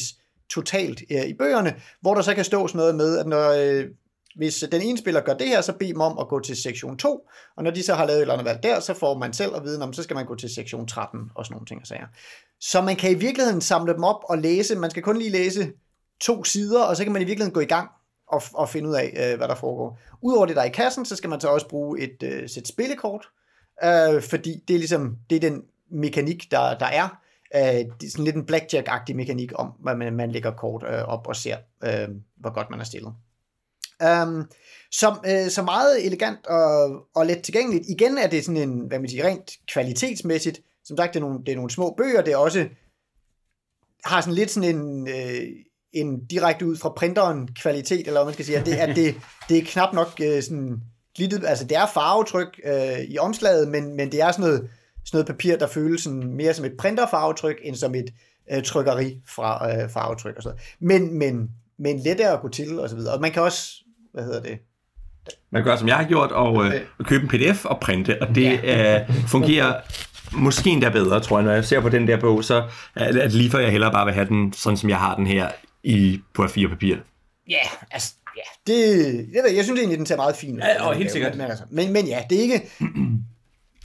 totalt 0.50 1.02
øh, 1.10 1.24
i 1.24 1.34
bøgerne, 1.34 1.74
hvor 2.00 2.14
der 2.14 2.22
så 2.22 2.34
kan 2.34 2.44
stå 2.44 2.68
sådan 2.68 2.78
noget 2.78 2.94
med, 2.94 3.18
at 3.18 3.26
når 3.26 3.50
øh, 3.50 3.84
hvis 4.36 4.62
øh, 4.62 4.72
den 4.72 4.82
ene 4.82 4.98
spiller 4.98 5.20
gør 5.20 5.34
det 5.34 5.48
her, 5.48 5.60
så 5.60 5.72
bed 5.72 5.88
dem 5.88 6.00
om 6.00 6.18
at 6.18 6.28
gå 6.28 6.40
til 6.40 6.56
sektion 6.56 6.96
2, 6.96 7.28
og 7.56 7.64
når 7.64 7.70
de 7.70 7.82
så 7.82 7.94
har 7.94 8.06
lavet 8.06 8.18
et 8.18 8.20
eller 8.20 8.34
andet 8.34 8.44
valg 8.44 8.62
der, 8.62 8.80
så 8.80 8.94
får 8.94 9.18
man 9.18 9.32
selv 9.32 9.56
at 9.56 9.64
vide, 9.64 9.82
om 9.82 9.92
så 9.92 10.02
skal 10.02 10.14
man 10.14 10.26
gå 10.26 10.34
til 10.34 10.54
sektion 10.54 10.86
13 10.86 11.20
og 11.34 11.44
sådan 11.44 11.54
nogle 11.54 11.66
ting 11.66 11.80
og 11.80 11.86
sager. 11.86 12.06
Så 12.60 12.80
man 12.80 12.96
kan 12.96 13.10
i 13.10 13.14
virkeligheden 13.14 13.60
samle 13.60 13.92
dem 13.92 14.04
op 14.04 14.20
og 14.24 14.38
læse, 14.38 14.76
man 14.76 14.90
skal 14.90 15.02
kun 15.02 15.18
lige 15.18 15.30
læse 15.30 15.72
to 16.20 16.44
sider, 16.44 16.82
og 16.82 16.96
så 16.96 17.04
kan 17.04 17.12
man 17.12 17.22
i 17.22 17.24
virkeligheden 17.24 17.54
gå 17.54 17.60
i 17.60 17.64
gang 17.64 17.90
og, 18.28 18.42
og 18.54 18.68
finde 18.68 18.88
ud 18.88 18.94
af, 18.94 19.30
øh, 19.32 19.36
hvad 19.36 19.48
der 19.48 19.54
foregår. 19.54 19.98
Udover 20.22 20.46
det, 20.46 20.56
der 20.56 20.62
er 20.62 20.66
i 20.66 20.70
kassen, 20.70 21.04
så 21.04 21.16
skal 21.16 21.30
man 21.30 21.40
så 21.40 21.48
også 21.48 21.68
bruge 21.68 22.00
et 22.00 22.22
øh, 22.22 22.48
sæt 22.48 22.68
spillekort, 22.68 23.28
øh, 23.84 24.22
fordi 24.22 24.62
det 24.68 24.74
er 24.74 24.78
ligesom, 24.78 25.16
det 25.30 25.36
er 25.36 25.40
den 25.40 25.62
mekanik, 25.90 26.50
der, 26.50 26.78
der 26.78 26.86
er. 26.86 27.20
Øh, 27.54 27.62
det 28.00 28.06
er 28.06 28.10
sådan 28.10 28.24
lidt 28.24 28.36
en 28.36 28.46
blackjack-agtig 28.46 29.16
mekanik 29.16 29.52
om, 29.54 29.72
hvad 29.80 29.94
man, 29.94 30.14
man 30.14 30.30
lægger 30.30 30.50
kort 30.50 30.84
øh, 30.88 31.02
op 31.02 31.26
og 31.26 31.36
ser, 31.36 31.56
øh, 31.84 32.08
hvor 32.36 32.52
godt 32.52 32.70
man 32.70 32.80
er 32.80 32.84
stillet. 32.84 33.14
Um, 34.02 34.48
som, 34.92 35.24
øh, 35.26 35.50
så 35.50 35.62
meget 35.62 36.06
elegant 36.06 36.46
og, 36.46 37.02
og 37.14 37.26
let 37.26 37.42
tilgængeligt. 37.42 37.88
Igen 37.88 38.18
er 38.18 38.26
det 38.26 38.44
sådan 38.44 38.68
en, 38.68 38.80
hvad 38.80 38.98
man 38.98 39.08
siger, 39.08 39.24
rent 39.24 39.50
kvalitetsmæssigt. 39.72 40.60
Som 40.84 40.96
sagt, 40.96 41.14
det 41.14 41.20
er 41.20 41.24
nogle, 41.24 41.38
det 41.46 41.52
er 41.52 41.56
nogle 41.56 41.70
små 41.70 41.94
bøger. 41.96 42.22
Det 42.22 42.32
er 42.32 42.36
også, 42.36 42.68
har 44.04 44.20
sådan 44.20 44.34
lidt 44.34 44.50
sådan 44.50 44.76
en, 44.76 45.08
øh, 45.08 45.42
en 45.92 46.26
direkte 46.26 46.66
ud 46.66 46.76
fra 46.76 46.88
printeren 46.88 47.48
kvalitet, 47.54 48.06
eller 48.06 48.12
hvad 48.12 48.24
man 48.24 48.32
skal 48.34 48.44
sige. 48.44 48.58
At 48.58 48.66
det, 48.66 48.74
at 48.74 48.96
det, 48.96 49.14
det 49.48 49.58
er 49.58 49.62
knap 49.64 49.94
nok 49.94 50.20
øh, 50.22 50.42
sådan 50.42 50.80
glittet, 51.16 51.44
altså 51.46 51.64
det 51.64 51.76
er 51.76 51.86
farvetryk 51.94 52.60
øh, 52.64 53.00
i 53.00 53.18
omslaget, 53.18 53.68
men, 53.68 53.96
men 53.96 54.12
det 54.12 54.20
er 54.20 54.32
sådan 54.32 54.44
noget, 54.44 54.70
sådan 55.04 55.16
noget 55.18 55.26
papir, 55.26 55.56
der 55.56 55.66
føles 55.66 56.02
sådan 56.02 56.34
mere 56.36 56.54
som 56.54 56.64
et 56.64 56.76
printerfarvetryk, 56.78 57.56
end 57.62 57.76
som 57.76 57.94
et 57.94 58.10
øh, 58.52 58.62
trykkeri 58.62 59.20
fra 59.26 59.82
øh, 59.82 59.90
farvetryk 59.90 60.36
og 60.36 60.42
sådan 60.42 60.58
noget. 60.80 61.00
Men, 61.02 61.18
men, 61.18 61.50
men 61.78 61.98
lettere 61.98 62.32
at 62.32 62.40
gå 62.40 62.48
til 62.48 62.78
og 62.78 62.90
så 62.90 62.96
videre. 62.96 63.14
Og 63.14 63.20
man 63.20 63.32
kan 63.32 63.42
også, 63.42 63.83
hvad 64.14 64.24
hedder 64.24 64.42
det, 64.42 64.58
Man 65.50 65.64
gør, 65.64 65.76
som 65.76 65.88
jeg 65.88 65.96
har 65.96 66.04
gjort, 66.04 66.32
og 66.32 66.64
øh, 66.66 66.72
købe 67.04 67.22
en 67.22 67.28
pdf 67.28 67.64
og 67.64 67.80
printe, 67.80 68.22
og 68.22 68.34
det 68.34 68.60
øh, 68.64 69.16
fungerer 69.26 69.80
måske 70.32 70.70
endda 70.70 70.88
bedre, 70.88 71.20
tror 71.20 71.38
jeg. 71.38 71.44
Når 71.44 71.52
jeg 71.52 71.64
ser 71.64 71.80
på 71.80 71.88
den 71.88 72.06
der 72.08 72.20
bog, 72.20 72.44
så 72.44 72.68
er 72.96 73.12
det 73.12 73.32
lige 73.32 73.50
før 73.50 73.58
jeg 73.58 73.70
hellere 73.70 73.92
bare 73.92 74.04
vil 74.04 74.14
have 74.14 74.28
den, 74.28 74.52
sådan 74.52 74.76
som 74.76 74.90
jeg 74.90 74.98
har 74.98 75.14
den 75.16 75.26
her, 75.26 75.48
i, 75.82 76.20
på 76.34 76.44
A4-papir. 76.44 76.96
Ja, 77.48 77.56
altså, 77.90 78.14
ja, 78.36 78.72
det, 78.72 78.84
jeg, 79.34 79.42
ved, 79.44 79.50
jeg 79.54 79.64
synes 79.64 79.78
egentlig, 79.80 79.98
den 79.98 80.06
ser 80.06 80.16
meget 80.16 80.36
fin 80.36 80.54
ud. 80.54 80.60
Ja, 80.60 80.86
og 80.88 80.94
helt 80.94 81.10
sikkert. 81.12 81.36
Men, 81.36 81.46
men, 81.70 81.92
men 81.92 82.06
ja, 82.06 82.22
det 82.30 82.38
er 82.38 82.42
ikke... 82.42 82.70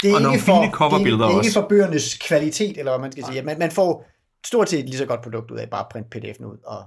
Det 0.01 0.11
er 0.11 0.27
Og 0.27 0.33
ikke 0.33 0.45
for, 0.45 0.53
fine 0.53 0.61
det, 0.61 0.67
er, 0.67 0.71
coverbilleder 0.71 1.25
det 1.25 1.33
er 1.33 1.39
ikke 1.41 1.49
også. 1.49 1.61
for 1.61 1.67
bøgernes 1.67 2.17
kvalitet, 2.27 2.77
eller 2.77 2.91
hvad 2.91 2.99
man 2.99 3.11
skal 3.11 3.25
sige. 3.25 3.41
Man, 3.41 3.59
man 3.59 3.71
får 3.71 4.09
stort 4.45 4.69
set 4.69 4.85
lige 4.85 4.97
så 4.97 5.05
godt 5.05 5.21
produkt 5.21 5.51
ud 5.51 5.57
af 5.57 5.69
bare 5.69 5.79
at 5.81 5.87
printe 5.91 6.17
pdf'en 6.17 6.45
ud, 6.45 6.57
og 6.65 6.83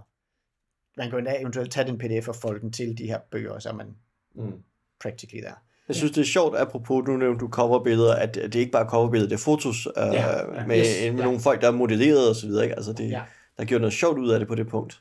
man 0.96 1.10
kan 1.10 1.18
endda 1.18 1.34
eventuelt 1.40 1.70
tage 1.72 1.86
den 1.86 1.98
pdf 1.98 2.28
og 2.28 2.36
folde 2.36 2.60
den 2.60 2.72
til 2.72 2.98
de 2.98 3.06
her 3.06 3.18
bøger, 3.30 3.58
så 3.58 3.68
er 3.68 3.72
man 3.74 3.86
Mm. 4.34 4.52
practically 5.02 5.42
der. 5.42 5.52
Jeg 5.88 5.96
synes, 5.96 6.12
det 6.12 6.20
er 6.20 6.24
sjovt, 6.24 6.56
apropos, 6.58 7.04
nu 7.08 7.16
nævnte 7.16 7.40
du 7.40 7.48
coverbilleder, 7.48 8.14
at 8.14 8.34
det 8.34 8.54
er 8.54 8.60
ikke 8.60 8.72
bare 8.72 8.88
coverbilleder, 8.88 9.28
det 9.28 9.34
er 9.34 9.44
fotos 9.44 9.86
øh, 9.86 9.92
Ja, 9.96 10.12
ja, 10.12 10.60
ja, 10.60 10.66
med, 10.66 10.78
yes, 10.78 10.86
med 11.12 11.18
ja. 11.18 11.24
nogle 11.24 11.40
folk, 11.40 11.60
der 11.60 11.66
er 11.68 11.72
modelleret 11.72 12.28
og 12.28 12.36
så 12.36 12.46
videre. 12.46 12.64
Ikke? 12.64 12.76
Altså 12.76 12.92
det, 12.92 13.04
Ja. 13.04 13.16
ja. 13.16 13.22
der 13.58 13.64
giver 13.64 13.80
noget 13.80 13.92
sjovt 13.92 14.18
ud 14.18 14.30
af 14.30 14.38
det 14.38 14.48
på 14.48 14.54
det 14.54 14.68
punkt. 14.68 15.00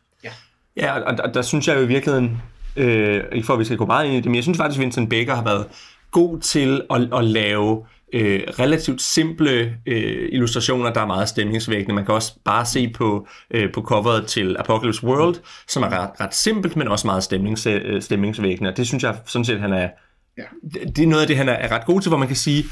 Ja, 0.78 1.00
og, 1.00 1.18
og 1.24 1.34
der 1.34 1.42
synes 1.42 1.68
jeg 1.68 1.78
jo 1.78 1.82
i 1.82 1.88
virkeligheden, 1.88 2.42
øh, 2.76 3.24
ikke 3.32 3.46
for 3.46 3.54
at 3.54 3.60
vi 3.60 3.66
skal 3.66 3.78
gå 3.78 3.86
meget 3.86 4.06
ind 4.06 4.14
i 4.14 4.18
det, 4.18 4.26
men 4.26 4.36
jeg 4.36 4.44
synes 4.44 4.58
faktisk, 4.58 4.80
at 4.80 4.84
Vincent 4.84 5.10
Baker 5.10 5.36
har 5.36 5.44
været 5.44 5.68
god 6.12 6.40
til 6.40 6.82
at, 6.90 7.02
at 7.14 7.24
lave 7.24 7.86
øh, 8.14 8.42
relativt 8.60 9.02
simple 9.02 9.78
øh, 9.86 10.30
illustrationer, 10.32 10.94
der 10.94 11.02
er 11.02 11.06
meget 11.06 11.30
stemningsvækkende. 11.30 11.96
Man 11.96 12.06
kan 12.06 12.16
også 12.16 12.34
bare 12.46 12.66
se 12.66 12.94
på, 12.96 13.28
øh, 13.52 13.74
på 13.74 13.82
coveret 13.82 14.28
til 14.28 14.56
Apocalypse 14.60 15.04
World, 15.04 15.36
som 15.68 15.84
er 15.84 15.90
ret, 15.90 16.10
ret 16.20 16.36
simpelt, 16.36 16.76
men 16.76 16.88
også 16.88 17.08
meget 17.08 17.24
stemnings, 17.24 17.66
øh, 17.68 18.02
stemningsvækkende. 18.02 18.70
Og 18.70 18.78
det 18.78 18.88
synes 18.88 19.04
jeg 19.04 19.18
sådan 19.26 19.46
set, 19.46 19.60
han 19.60 19.74
er... 19.74 19.90
Ja. 20.38 20.44
Det, 20.74 20.98
det 20.98 21.04
er 21.04 21.08
noget 21.08 21.22
af 21.22 21.28
det, 21.28 21.38
han 21.38 21.50
er, 21.50 21.54
er 21.54 21.72
ret 21.72 21.86
god 21.86 22.02
til, 22.02 22.10
hvor 22.10 22.18
man 22.18 22.28
kan 22.28 22.38
sige, 22.38 22.64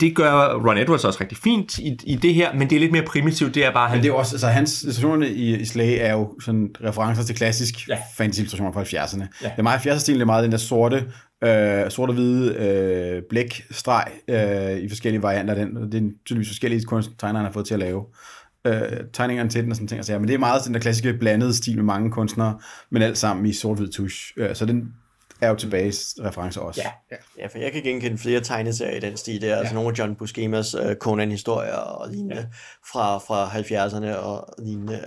det 0.00 0.16
gør 0.16 0.54
Ron 0.54 0.78
Edwards 0.78 1.04
også 1.04 1.18
rigtig 1.20 1.38
fint 1.38 1.78
i, 1.78 1.98
i 2.04 2.16
det 2.16 2.34
her, 2.34 2.54
men 2.54 2.70
det 2.70 2.76
er 2.76 2.80
lidt 2.80 2.92
mere 2.92 3.02
primitivt. 3.02 3.54
Det 3.54 3.64
er 3.64 3.72
bare, 3.72 3.88
han, 3.88 3.96
Men 3.98 4.02
det 4.04 4.10
er 4.10 4.14
også, 4.14 4.34
altså 4.34 4.46
hans 4.46 4.82
illustrationer 4.82 5.26
i, 5.26 5.60
i 5.60 5.64
Slay 5.64 5.96
er 6.00 6.12
jo 6.12 6.34
sådan 6.44 6.70
referencer 6.84 7.22
til 7.24 7.34
klassisk 7.36 7.88
Ja. 7.88 7.98
fantasy-illustrationer 8.16 8.72
fra 8.72 8.82
70'erne. 8.82 9.26
Ja. 9.42 9.48
Det 9.48 9.58
er 9.58 9.62
meget 9.62 9.78
70'er-stilen, 9.80 10.14
det 10.20 10.22
er 10.22 10.26
meget 10.26 10.44
den 10.44 10.52
der 10.52 10.58
sorte, 10.58 11.04
øh, 11.44 11.90
sorte 11.90 12.10
og 12.10 12.14
hvide 12.14 12.54
øh, 12.54 13.22
blækstreg 13.30 14.04
øh, 14.28 14.78
i 14.78 14.88
forskellige 14.88 15.22
varianter. 15.22 15.54
Den, 15.54 15.92
det 15.92 16.02
er 16.02 16.08
tydeligvis 16.26 16.48
forskellige 16.48 16.82
kunsttegnere, 16.82 17.44
har 17.44 17.52
fået 17.52 17.66
til 17.66 17.74
at 17.74 17.80
lave 17.80 18.04
øh, 18.66 18.82
tegningerne 19.12 19.50
til 19.50 19.62
den 19.62 19.70
og 19.70 19.76
sådan 19.76 19.88
ting. 19.88 19.98
Altså, 19.98 20.12
ja, 20.12 20.18
men 20.18 20.28
det 20.28 20.34
er 20.34 20.38
meget 20.38 20.62
den 20.66 20.74
der 20.74 20.80
klassiske 20.80 21.12
blandede 21.14 21.54
stil 21.54 21.76
med 21.76 21.84
mange 21.84 22.10
kunstnere, 22.10 22.58
men 22.90 23.02
alt 23.02 23.18
sammen 23.18 23.46
i 23.46 23.52
sort-hvid 23.52 23.88
tusch. 23.88 24.32
Øh, 24.36 24.54
så 24.54 24.66
den 24.66 24.84
er 25.42 25.48
jo 25.48 25.54
tilbage 25.54 25.92
referencer 26.24 26.60
også. 26.60 26.80
Ja. 26.84 27.16
Ja, 27.38 27.46
for 27.46 27.58
jeg 27.58 27.72
kan 27.72 27.82
genkende 27.82 28.18
flere 28.18 28.40
tegneserier 28.40 28.96
i 28.96 29.00
den 29.00 29.16
stil 29.16 29.40
der. 29.40 29.48
Ja. 29.48 29.58
Altså 29.58 29.74
nogle 29.74 29.90
af 29.90 29.98
John 29.98 30.16
Buscema's 30.22 30.90
uh, 30.90 30.94
Conan-historier 30.94 31.74
og 31.74 32.10
lignende 32.10 32.36
ja. 32.36 32.44
fra, 32.92 33.18
fra 33.18 33.48
70'erne 33.48 34.16
og 34.16 34.54
lignende 34.58 35.00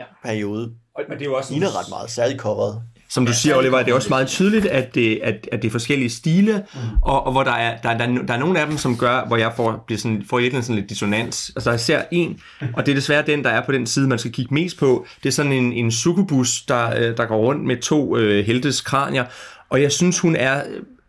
Ja. 0.00 0.04
ja. 0.24 0.30
periode. 0.30 0.70
og, 0.94 1.02
og 1.08 1.14
det 1.14 1.22
er 1.22 1.26
jo 1.26 1.36
også 1.36 1.52
Ligner 1.52 1.80
ret 1.80 1.88
meget, 1.88 2.10
særligt 2.10 2.40
coveret. 2.40 2.82
Som 3.08 3.26
du 3.26 3.32
siger, 3.32 3.56
Oliver, 3.56 3.78
det 3.82 3.90
er 3.90 3.94
også 3.94 4.08
meget 4.08 4.28
tydeligt, 4.28 4.66
at 4.66 4.94
det, 4.94 5.20
at, 5.22 5.48
at 5.52 5.62
det 5.62 5.68
er 5.68 5.72
forskellige 5.72 6.10
stile, 6.10 6.64
mm. 6.74 6.80
og, 7.02 7.26
og 7.26 7.32
hvor 7.32 7.42
der 7.42 7.52
er, 7.52 7.76
der, 7.76 7.98
der, 7.98 8.06
der 8.06 8.34
er 8.34 8.38
nogle 8.38 8.60
af 8.60 8.66
dem, 8.66 8.76
som 8.76 8.96
gør, 8.96 9.24
hvor 9.26 9.36
jeg 9.36 9.52
får, 9.56 9.84
bliver 9.86 9.98
sådan, 9.98 10.22
får 10.30 10.38
virkelig 10.38 10.64
sådan 10.64 10.76
lidt 10.76 10.90
dissonans. 10.90 11.52
Altså, 11.56 11.70
jeg 11.70 11.80
ser 11.80 12.02
en, 12.10 12.40
og 12.76 12.86
det 12.86 12.92
er 12.92 12.96
desværre 12.96 13.22
den, 13.26 13.44
der 13.44 13.50
er 13.50 13.64
på 13.66 13.72
den 13.72 13.86
side, 13.86 14.08
man 14.08 14.18
skal 14.18 14.32
kigge 14.32 14.54
mest 14.54 14.78
på. 14.78 15.06
Det 15.22 15.28
er 15.28 15.32
sådan 15.32 15.52
en, 15.52 15.72
en 15.72 15.92
succubus, 15.92 16.62
der, 16.62 16.96
øh, 16.96 17.16
der 17.16 17.26
går 17.26 17.36
rundt 17.36 17.64
med 17.64 17.76
to 17.76 18.16
øh, 18.16 18.46
heltes 18.46 18.80
kranier, 18.80 19.24
og 19.70 19.82
jeg 19.82 19.92
synes, 19.92 20.18
hun 20.18 20.36
er 20.36 20.62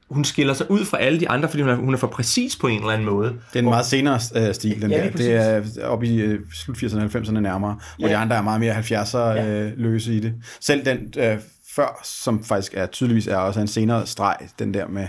hun 0.10 0.25
skiller 0.25 0.53
sig 0.53 0.72
ud 0.72 0.86
fra 0.86 0.98
alle 1.01 1.20
de 1.20 1.30
andre, 1.30 1.50
fordi 1.50 1.62
hun 1.63 1.72
er, 1.72 1.75
hun 1.75 1.94
er 1.94 1.98
for 1.98 2.08
præcis 2.08 2.56
på 2.56 2.68
en 2.68 2.80
eller 2.80 2.89
anden 2.91 3.06
måde. 3.10 3.30
Det 3.30 3.56
er 3.56 3.60
en 3.60 3.65
meget 3.65 3.86
senere 3.86 4.20
øh, 4.36 4.53
stil, 4.53 4.82
den 4.82 4.91
Ja, 4.91 4.98
ja, 4.98 5.03
der. 5.10 5.12
Det 5.18 5.34
er 5.82 5.86
oppe 5.88 6.08
i 6.08 6.18
øh, 6.22 6.39
slut 6.53 6.77
80'erne 6.77 6.98
og 7.03 7.22
90'erne 7.22 7.39
nærmere, 7.39 7.80
hvor 8.00 8.08
Ja. 8.08 8.13
de 8.13 8.18
andre 8.18 8.36
er 8.36 8.41
meget 8.41 8.60
mere 8.60 8.75
70'er 8.80 9.18
øh, 9.46 9.72
løse 9.77 10.13
i 10.13 10.20
det. 10.20 10.34
Selv 10.60 10.86
den 10.86 11.13
øh, 11.18 11.38
før, 11.75 12.00
som 12.03 12.44
faktisk 12.44 12.74
er 12.75 12.86
tydeligvis 12.86 13.27
er 13.27 13.36
også 13.38 13.60
en 13.60 13.68
senere 13.68 14.08
streg, 14.08 14.38
den 14.60 14.74
der 14.74 14.88
med, 14.88 15.08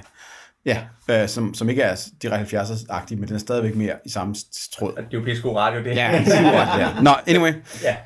ja, 0.66 0.85
øh, 1.11 1.28
som, 1.28 1.54
som 1.54 1.69
ikke 1.69 1.83
er 1.83 2.09
direkte 2.23 2.61
70'er-agtig, 2.61 3.16
men 3.16 3.28
den 3.28 3.35
er 3.35 3.38
stadigvæk 3.38 3.76
mere 3.76 3.95
i 4.04 4.09
samme 4.09 4.35
tråd. 4.73 4.92
Det 4.97 4.99
er 4.99 5.19
jo 5.19 5.25
pisse 5.25 5.42
god 5.42 5.57
radio, 5.57 5.85
det. 5.85 5.97
Ja, 5.97 6.11
ja. 6.78 7.02
Nå, 7.02 7.11
anyway. 7.26 7.52
ja. 7.83 7.97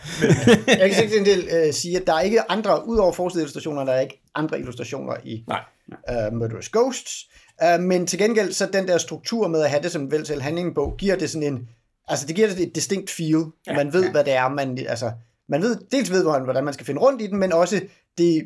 Jeg 0.66 0.90
kan 0.90 0.94
sikkert 0.94 1.18
en 1.18 1.26
del 1.26 1.48
øh, 1.52 1.72
sige, 1.72 1.96
at 1.96 2.06
der 2.06 2.14
er 2.14 2.20
ikke 2.20 2.50
andre, 2.50 2.88
udover 2.88 3.12
forsideillustrationer, 3.12 3.84
der 3.84 3.92
er 3.92 4.00
ikke 4.00 4.22
andre 4.34 4.58
illustrationer 4.58 5.16
i 5.25 5.44
Nej. 5.48 5.60
uh, 5.88 6.38
Murderous 6.38 6.68
Ghosts. 6.68 7.25
Uh, 7.64 7.82
men 7.82 8.06
til 8.06 8.18
gengæld, 8.18 8.52
så 8.52 8.68
den 8.72 8.88
der 8.88 8.98
struktur 8.98 9.48
med 9.48 9.62
at 9.62 9.70
have 9.70 9.82
det 9.82 9.92
som 9.92 10.10
vel 10.10 10.25
til 10.25 10.42
handlingbog, 10.42 10.94
giver 10.98 11.16
det 11.16 11.30
sådan 11.30 11.54
en, 11.54 11.68
altså 12.08 12.26
det 12.26 12.36
giver 12.36 12.48
det 12.48 12.60
et 12.60 12.75
distinkt 12.75 13.10
feel. 13.10 13.44
Ja, 13.66 13.75
man 13.75 13.92
ved, 13.92 14.04
ja. 14.04 14.10
hvad 14.10 14.25
det 14.25 14.32
er, 14.32 14.48
man, 14.48 14.78
altså, 14.88 15.12
man 15.48 15.62
ved, 15.62 15.76
dels 15.92 16.10
ved, 16.10 16.22
hvordan, 16.22 16.44
hvordan 16.44 16.64
man 16.64 16.75
skal 16.75 16.86
finde 16.86 17.00
rundt 17.00 17.22
i 17.22 17.26
den, 17.26 17.38
men 17.38 17.52
også 17.52 17.80
det, 18.18 18.42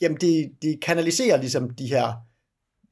jamen 0.00 0.18
det, 0.20 0.50
det 0.62 0.80
kanaliserer 0.82 1.36
ligesom 1.36 1.70
de 1.70 1.86
her 1.86 2.27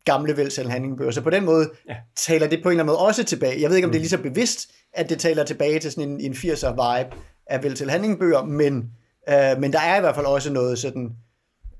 gamle 0.07 0.37
vel 0.37 0.51
handlingbøger. 0.71 1.11
Så 1.11 1.21
på 1.23 1.31
den 1.31 1.45
måde 1.45 1.71
Ja. 1.89 1.93
ja. 1.93 1.99
taler 2.17 2.47
det 2.49 2.61
på 2.63 2.69
en 2.69 2.73
eller 2.73 2.83
anden 2.85 2.93
måde 2.93 3.07
også 3.07 3.25
tilbage. 3.25 3.61
Jeg 3.63 3.69
ved 3.71 3.77
ikke, 3.77 3.87
om 3.87 3.93
det 3.93 3.99
er 3.99 4.03
lige 4.03 4.11
så 4.11 4.19
bevidst, 4.23 4.71
at 4.93 5.11
det 5.11 5.19
taler 5.19 5.45
tilbage 5.45 5.79
til 5.79 5.91
sådan 5.93 6.11
en, 6.11 6.21
en 6.21 6.33
80'er 6.33 6.71
vibe 6.71 7.17
af 7.47 7.63
vel 7.65 7.91
handlingbøger, 7.91 8.45
men, 8.45 8.91
øh, 9.29 9.61
men 9.61 9.73
der 9.73 9.81
er 9.81 9.97
i 9.97 10.01
hvert 10.01 10.15
fald 10.15 10.27
også 10.27 10.53
noget 10.53 10.79
sådan 10.79 11.11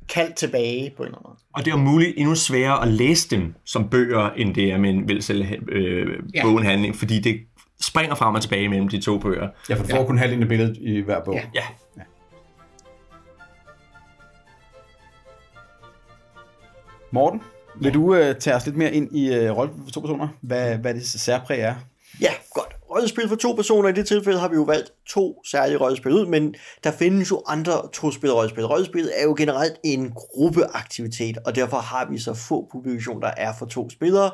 kaldt 0.09 0.37
tilbage 0.37 0.93
på 0.97 1.03
en 1.03 1.07
eller 1.07 1.19
anden 1.19 1.29
måde. 1.29 1.39
Og 1.55 1.65
det 1.65 1.73
er 1.73 1.77
muligt 1.77 2.15
endnu 2.17 2.35
sværere 2.35 2.83
at 2.83 2.89
læse 2.89 3.29
dem 3.31 3.55
som 3.65 3.89
bøger, 3.89 4.31
end 4.37 4.55
det 4.55 4.73
er 4.73 4.79
med 4.79 4.91
en 4.91 5.09
velsel 5.09 5.59
øh, 5.69 6.07
Ja. 6.35 6.43
bogenhandling, 6.43 6.97
fordi 6.97 7.21
det 7.21 7.37
springer 7.81 8.15
frem 8.15 8.35
og 8.35 8.43
tilbage 8.43 8.69
mellem 8.69 8.89
de 8.89 9.01
to 9.01 9.19
bøger. 9.19 9.49
Jeg 9.69 9.79
får 9.79 10.05
kun 10.07 10.19
halvdelen 10.19 10.43
af 10.43 10.49
billedet 10.49 10.77
i 10.81 11.01
hver 11.01 11.25
bog. 11.25 11.35
Ja. 11.35 11.43
Ja. 11.55 11.63
Morten, 17.11 17.41
vil 17.81 17.95
du 17.95 18.15
øh, 18.15 18.35
tage 18.41 18.57
os 18.57 18.67
lidt 18.67 18.77
mere 18.77 18.93
ind 18.93 19.17
i 19.17 19.35
øh, 19.35 19.57
rolle 19.57 19.73
for 19.85 19.91
to 19.91 20.01
personer? 20.01 20.29
Hvad, 20.43 20.77
hvad 20.77 20.95
det 20.95 21.07
særpræg 21.07 21.61
er? 21.61 21.75
Ja, 22.21 22.33
godt. 22.55 22.77
Rollespil 22.91 23.29
for 23.29 23.37
to 23.37 23.53
personer. 23.53 23.89
I 23.89 23.93
det 23.93 24.07
tilfælde 24.07 24.39
har 24.39 24.49
vi 24.49 24.55
jo 24.55 24.63
valgt 24.63 24.93
to 25.09 25.43
særlige 25.51 25.79
rollespil 25.79 26.13
ud, 26.13 26.27
men 26.27 26.55
der 26.85 26.91
findes 26.91 27.31
jo 27.31 27.43
andre 27.47 27.73
to-spil 27.93 28.33
rollespil. 28.33 28.67
Rollespil 28.67 29.11
er 29.15 29.25
jo 29.25 29.35
generelt 29.39 29.75
en 29.85 30.13
gruppeaktivitet, 30.13 31.39
og 31.47 31.55
derfor 31.55 31.77
har 31.77 32.09
vi 32.11 32.19
så 32.19 32.35
få 32.35 32.69
publikationer, 32.73 33.21
der 33.21 33.35
er 33.37 33.53
for 33.59 33.67
to 33.67 33.91
spillere. 33.91 34.31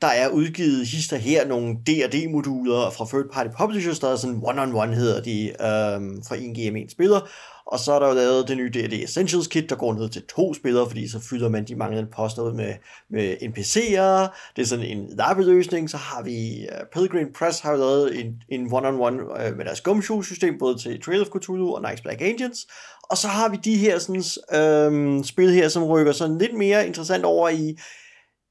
Der 0.00 0.06
er 0.06 0.28
udgivet 0.28 0.86
hister 0.86 1.16
her 1.16 1.46
nogle 1.46 1.74
D&D-moduler 1.74 2.90
fra 2.90 3.06
third 3.08 3.32
party 3.32 3.50
publishers, 3.58 3.98
der 3.98 4.08
er 4.08 4.16
sådan 4.16 4.42
one-on-one 4.44 4.94
hedder 4.94 5.22
de, 5.22 5.48
øhm, 5.48 6.22
fra 6.28 6.36
en 6.36 6.56
GM1 6.56 6.92
spiller. 6.92 7.28
Og 7.66 7.78
så 7.78 7.92
er 7.92 7.98
der 7.98 8.08
jo 8.08 8.14
lavet 8.14 8.48
det 8.48 8.56
nye 8.56 8.70
D&D 8.74 9.04
Essentials 9.04 9.46
Kit, 9.46 9.70
der 9.70 9.76
går 9.76 9.94
ned 9.94 10.08
til 10.08 10.22
to 10.22 10.54
spillere, 10.54 10.86
fordi 10.86 11.08
så 11.08 11.20
fylder 11.30 11.48
man 11.48 11.64
de 11.64 11.76
manglende 11.76 12.10
poster 12.10 12.42
ud 12.42 12.52
med, 12.52 12.74
med 13.10 13.36
NPC'er. 13.42 14.36
Det 14.56 14.62
er 14.62 14.66
sådan 14.66 14.84
en 14.84 15.06
lappeløsning. 15.16 15.90
Så 15.90 15.96
har 15.96 16.22
vi 16.22 16.66
uh, 16.72 16.86
Pilgrim 16.92 17.32
Press 17.38 17.60
har 17.60 17.72
jo 17.72 17.78
lavet 17.78 18.20
en, 18.20 18.42
en 18.48 18.72
one-on-one 18.72 19.48
uh, 19.48 19.56
med 19.56 19.64
deres 19.64 19.80
gumshoe-system, 19.80 20.58
både 20.58 20.78
til 20.78 21.02
Trail 21.02 21.20
of 21.20 21.26
Cthulhu 21.26 21.74
og 21.74 21.90
Night's 21.90 22.02
Black 22.02 22.20
Agents. 22.20 22.66
Og 23.02 23.16
så 23.16 23.28
har 23.28 23.48
vi 23.48 23.56
de 23.64 23.76
her 23.76 23.98
sådan, 23.98 24.22
øhm, 24.60 25.24
spil 25.24 25.50
her, 25.52 25.68
som 25.68 25.84
rykker 25.84 26.12
sådan 26.12 26.38
lidt 26.38 26.54
mere 26.54 26.86
interessant 26.86 27.24
over 27.24 27.48
i 27.48 27.76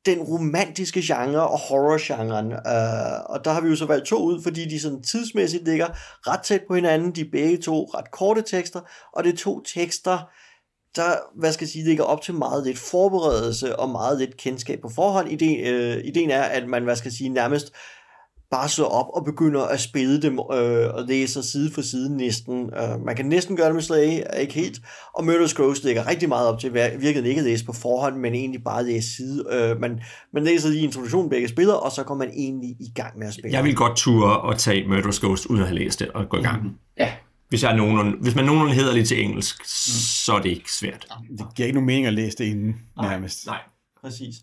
den 0.06 0.20
romantiske 0.20 1.01
genre 1.03 1.48
og 1.48 1.60
horror-genren. 1.60 2.51
Øh, 2.51 3.20
og 3.29 3.46
der 3.46 3.51
har 3.51 3.62
vi 3.62 3.70
jo 3.70 3.75
så 3.75 3.86
valgt 3.86 4.08
to 4.08 4.24
ud, 4.24 4.44
fordi 4.44 4.70
de 4.70 4.79
sådan 4.79 5.03
tidsmæssigt 5.03 5.65
ligger 5.65 5.88
ret 6.29 6.41
tæt 6.41 6.62
på 6.68 6.75
hinanden. 6.75 7.12
De 7.12 7.22
er 7.22 7.32
begge 7.32 7.58
to 7.58 7.86
ret 7.86 8.12
korte 8.12 8.41
tekster, 8.41 8.82
og 9.13 9.24
det 9.24 9.34
er 9.34 9.38
to 9.38 9.63
tekster, 9.63 10.29
der, 10.96 11.39
hvad 11.39 11.51
skal 11.51 11.65
jeg 11.65 11.70
sige, 11.70 11.86
ligger 11.86 12.03
op 12.03 12.22
til 12.22 12.34
meget 12.34 12.65
lidt 12.65 12.77
forberedelse 12.77 13.79
og 13.79 13.89
meget 13.89 14.20
lidt 14.20 14.38
kendskab 14.38 14.79
på 14.82 14.89
forhånd. 14.89 15.32
Ideen, 15.32 15.68
øh, 15.68 16.03
ideen 16.06 16.29
er, 16.29 16.41
at 16.41 16.68
man, 16.68 16.84
hvad 16.84 16.96
skal 16.96 17.10
jeg 17.10 17.13
sige, 17.13 17.29
nærmest 17.29 17.74
bare 18.51 18.70
slår 18.70 18.88
op 18.88 19.06
og 19.13 19.25
begynder 19.25 19.62
at 19.62 19.79
spille 19.79 20.22
dem 20.22 20.34
øh, 20.34 20.94
og 20.94 21.03
læser 21.08 21.41
side 21.41 21.72
for 21.74 21.82
side 21.82 22.18
næsten. 22.18 22.53
Uh, 22.63 23.06
man 23.06 23.15
kan 23.15 23.25
næsten 23.25 23.58
gøre 23.58 23.65
det 23.65 23.75
med 23.75 23.82
Slay, 23.82 24.20
ikke 24.39 24.53
helt. 24.53 24.82
Og 25.13 25.24
Murder's 25.24 25.53
Ghost 25.56 25.84
ligger 25.84 26.08
rigtig 26.08 26.29
meget 26.29 26.48
op 26.48 26.60
til 26.60 26.74
virkelig 26.74 27.25
ikke 27.25 27.39
at 27.39 27.46
læse 27.46 27.65
på 27.65 27.74
forhånd, 27.74 28.15
men 28.15 28.34
egentlig 28.34 28.63
bare 28.63 28.86
læse 28.86 29.15
side. 29.15 29.72
Uh, 29.74 29.82
man, 29.82 30.01
man 30.34 30.44
læser 30.44 30.70
lige 30.70 30.84
introduktionen 30.84 31.29
begge 31.29 31.48
spillere, 31.48 31.79
og 31.79 31.91
så 31.91 32.03
går 32.03 32.15
man 32.15 32.29
egentlig 32.34 32.70
i 32.70 32.91
gang 32.96 33.20
med 33.20 33.27
at 33.27 33.34
spille. 33.34 33.58
Jeg 33.58 33.63
vil 33.63 33.75
godt 33.75 33.98
ture 33.98 34.39
og 34.39 34.58
tage 34.58 34.84
Murder's 34.84 35.20
Ghost 35.25 35.46
uden 35.46 35.62
at 35.62 35.68
have 35.68 35.79
læst 35.79 36.00
det 36.00 36.08
og 36.10 36.29
gå 36.29 36.38
i 36.38 36.41
gang. 36.41 36.63
Mhm. 36.63 36.74
Ja. 36.98 37.12
Hvis, 37.50 37.63
jeg 37.63 37.72
er 37.72 37.75
nogenlunde, 37.75 38.18
hvis 38.22 38.36
man 38.36 38.46
nogenlunde 38.46 38.75
hedder 38.75 38.94
lidt 38.94 39.08
til 39.08 39.24
engelsk, 39.24 39.65
så 40.25 40.34
er 40.34 40.39
det 40.39 40.50
ikke 40.50 40.72
svært. 40.72 41.08
Det 41.38 41.46
giver 41.56 41.65
ikke 41.65 41.75
nogen 41.75 41.88
mening 41.88 42.06
at 42.06 42.13
læse 42.13 42.38
det 42.38 42.46
inden, 42.46 42.75
nærmest. 43.01 43.46
Nej. 43.46 43.60
Præcis. 44.01 44.36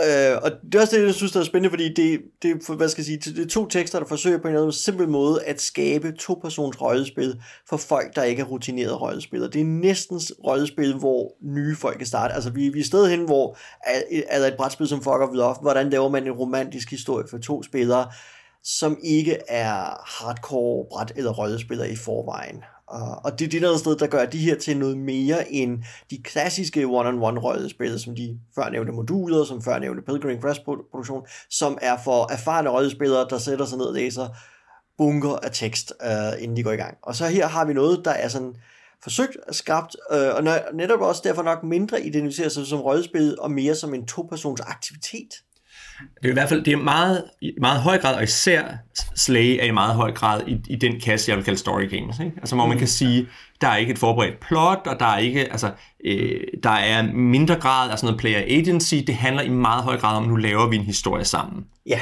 Øh, 0.00 0.36
og 0.42 0.50
det 0.62 0.74
er 0.74 0.80
også 0.80 0.96
det, 0.96 1.06
jeg 1.06 1.14
synes, 1.14 1.32
der 1.32 1.40
er 1.40 1.44
spændende, 1.44 1.70
fordi 1.70 1.94
det, 1.94 2.20
det, 2.42 2.76
hvad 2.76 2.88
skal 2.88 3.00
jeg 3.02 3.06
sige, 3.06 3.34
det 3.34 3.44
er 3.44 3.48
to 3.48 3.66
tekster, 3.68 3.98
der 3.98 4.06
forsøger 4.06 4.38
på 4.38 4.42
en 4.42 4.48
eller 4.48 4.60
anden 4.60 4.72
simpel 4.72 5.08
måde 5.08 5.44
at 5.44 5.60
skabe 5.60 6.12
to-persons 6.12 6.80
rollespil 6.80 7.42
for 7.68 7.76
folk, 7.76 8.16
der 8.16 8.22
ikke 8.22 8.42
er 8.42 8.46
rutinerede 8.46 8.96
rollespillere. 8.96 9.50
Det 9.50 9.60
er 9.60 9.64
næsten 9.64 10.20
rollespil, 10.44 10.94
hvor 10.94 11.32
nye 11.42 11.76
folk 11.76 11.98
kan 11.98 12.06
starte. 12.06 12.34
Altså, 12.34 12.50
vi, 12.50 12.68
vi 12.68 12.80
er 12.80 12.84
stedet 12.84 13.10
hen, 13.10 13.24
hvor 13.24 13.56
er 14.28 14.38
der 14.38 14.46
et 14.46 14.56
brætspil 14.56 14.88
som 14.88 15.02
Fuck 15.02 15.20
of 15.20 15.30
Love, 15.32 15.56
hvordan 15.62 15.90
laver 15.90 16.08
man 16.08 16.26
en 16.26 16.32
romantisk 16.32 16.90
historie 16.90 17.26
for 17.30 17.38
to 17.38 17.62
spillere, 17.62 18.10
som 18.64 18.98
ikke 19.04 19.38
er 19.48 19.74
hardcore 20.06 20.84
bræt- 20.92 21.12
eller 21.16 21.32
rollespillere 21.32 21.90
i 21.90 21.96
forvejen. 21.96 22.64
Og 23.24 23.38
det 23.38 23.44
er 23.44 23.48
det 23.48 23.62
der 23.62 23.76
sted, 23.76 23.96
der 23.96 24.06
gør 24.06 24.26
de 24.26 24.38
her 24.38 24.58
til 24.58 24.76
noget 24.76 24.98
mere 24.98 25.52
end 25.52 25.84
de 26.10 26.22
klassiske 26.22 26.84
one-on-one 26.84 27.38
rollespil, 27.38 28.00
som 28.00 28.14
de 28.16 28.38
før 28.54 28.70
nævnte 28.70 28.92
moduler, 28.92 29.44
som 29.44 29.62
før 29.62 29.78
nævnte 29.78 30.02
Pilgrim 30.02 30.40
Quest 30.40 30.64
produktion, 30.64 31.26
som 31.50 31.78
er 31.82 31.96
for 32.04 32.32
erfarne 32.32 32.70
rollespillere, 32.70 33.26
der 33.30 33.38
sætter 33.38 33.64
sig 33.64 33.78
ned 33.78 33.86
og 33.86 33.94
læser 33.94 34.28
bunker 34.98 35.36
af 35.42 35.50
tekst, 35.52 35.92
uh, 36.04 36.42
inden 36.42 36.56
de 36.56 36.62
går 36.62 36.72
i 36.72 36.76
gang. 36.76 36.98
Og 37.02 37.16
så 37.16 37.26
her 37.26 37.46
har 37.46 37.64
vi 37.64 37.72
noget, 37.72 38.04
der 38.04 38.10
er 38.10 38.28
sådan 38.28 38.56
forsøgt 39.02 39.36
skabt, 39.50 39.96
uh, 40.10 40.34
og 40.36 40.42
netop 40.74 41.00
også 41.00 41.22
derfor 41.24 41.42
nok 41.42 41.62
mindre 41.62 42.02
identificerer 42.02 42.48
sig 42.48 42.66
som 42.66 42.80
rollespil, 42.80 43.36
og 43.38 43.50
mere 43.50 43.74
som 43.74 43.94
en 43.94 44.06
to-persons 44.06 44.60
aktivitet. 44.60 45.34
Det 46.22 46.28
er 46.28 46.30
i 46.30 46.32
hvert 46.32 46.48
fald 46.48 46.64
det 46.64 46.72
er 46.72 46.76
meget, 46.76 47.24
i 47.40 47.52
meget 47.60 47.80
høj 47.80 47.98
grad, 47.98 48.14
og 48.14 48.22
især 48.22 48.62
Slay 49.14 49.58
er 49.60 49.64
i 49.64 49.70
meget 49.70 49.94
høj 49.94 50.12
grad 50.12 50.42
i, 50.46 50.60
i 50.68 50.76
den 50.76 51.00
kasse, 51.00 51.30
jeg 51.30 51.36
vil 51.36 51.44
kalde 51.44 51.58
story 51.58 51.90
games. 51.90 52.18
Ikke? 52.18 52.32
Altså 52.36 52.54
hvor 52.54 52.66
man 52.66 52.78
kan 52.78 52.88
sige, 52.88 53.26
der 53.60 53.68
er 53.68 53.76
ikke 53.76 53.92
et 53.92 53.98
forberedt 53.98 54.40
plot, 54.40 54.86
og 54.86 55.00
der 55.00 55.06
er 55.06 55.18
ikke, 55.18 55.40
altså, 55.40 55.70
øh, 56.04 56.40
der 56.62 56.70
er 56.70 57.12
mindre 57.12 57.54
grad 57.54 57.90
af 57.90 57.98
sådan 57.98 58.06
noget 58.06 58.20
player 58.20 58.58
agency. 58.60 58.94
Det 58.94 59.14
handler 59.14 59.42
i 59.42 59.48
meget 59.48 59.84
høj 59.84 59.96
grad 59.96 60.16
om, 60.16 60.22
nu 60.22 60.36
laver 60.36 60.68
vi 60.68 60.76
en 60.76 60.82
historie 60.82 61.24
sammen. 61.24 61.64
Ja, 61.86 62.00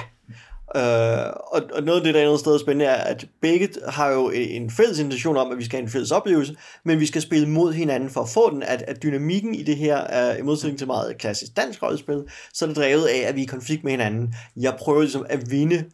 Øh, 0.77 1.27
og, 1.53 1.63
og 1.75 1.83
noget 1.83 1.99
af 1.99 2.05
det, 2.05 2.15
der 2.15 2.21
er 2.21 2.25
andet 2.25 2.41
sted 2.41 2.59
spændende, 2.59 2.85
er, 2.85 3.05
at 3.05 3.27
begge 3.43 3.69
har 3.89 4.11
jo 4.11 4.31
en 4.31 4.71
fælles 4.71 4.99
intention 4.99 5.37
om, 5.37 5.53
at 5.53 5.59
vi 5.59 5.65
skal 5.65 5.77
have 5.77 5.85
en 5.85 5.91
fælles 5.91 6.11
oplevelse, 6.11 6.57
men 6.85 7.01
vi 7.01 7.07
skal 7.07 7.23
spille 7.23 7.49
mod 7.49 7.73
hinanden 7.73 8.11
for 8.11 8.21
at 8.21 8.29
få 8.29 8.51
den, 8.51 8.63
at, 8.63 8.83
at 8.83 9.03
dynamikken 9.03 9.55
i 9.55 9.63
det 9.63 9.77
her 9.77 9.97
er 9.97 10.37
i 10.37 10.43
modsætning 10.43 10.79
til 10.79 10.87
meget 10.87 11.19
klassisk 11.19 11.57
dansk 11.57 11.83
rollespil, 11.83 12.23
så 12.55 12.65
er 12.65 12.67
det 12.67 12.77
drevet 12.77 13.07
af, 13.07 13.29
at 13.29 13.37
vi 13.37 13.41
er 13.41 13.45
i 13.45 13.47
konflikt 13.47 13.85
med 13.85 13.93
hinanden. 13.93 14.35
Jeg 14.57 14.77
prøver 14.79 15.01
ligesom 15.01 15.27
at 15.29 15.51
vinde 15.51 15.85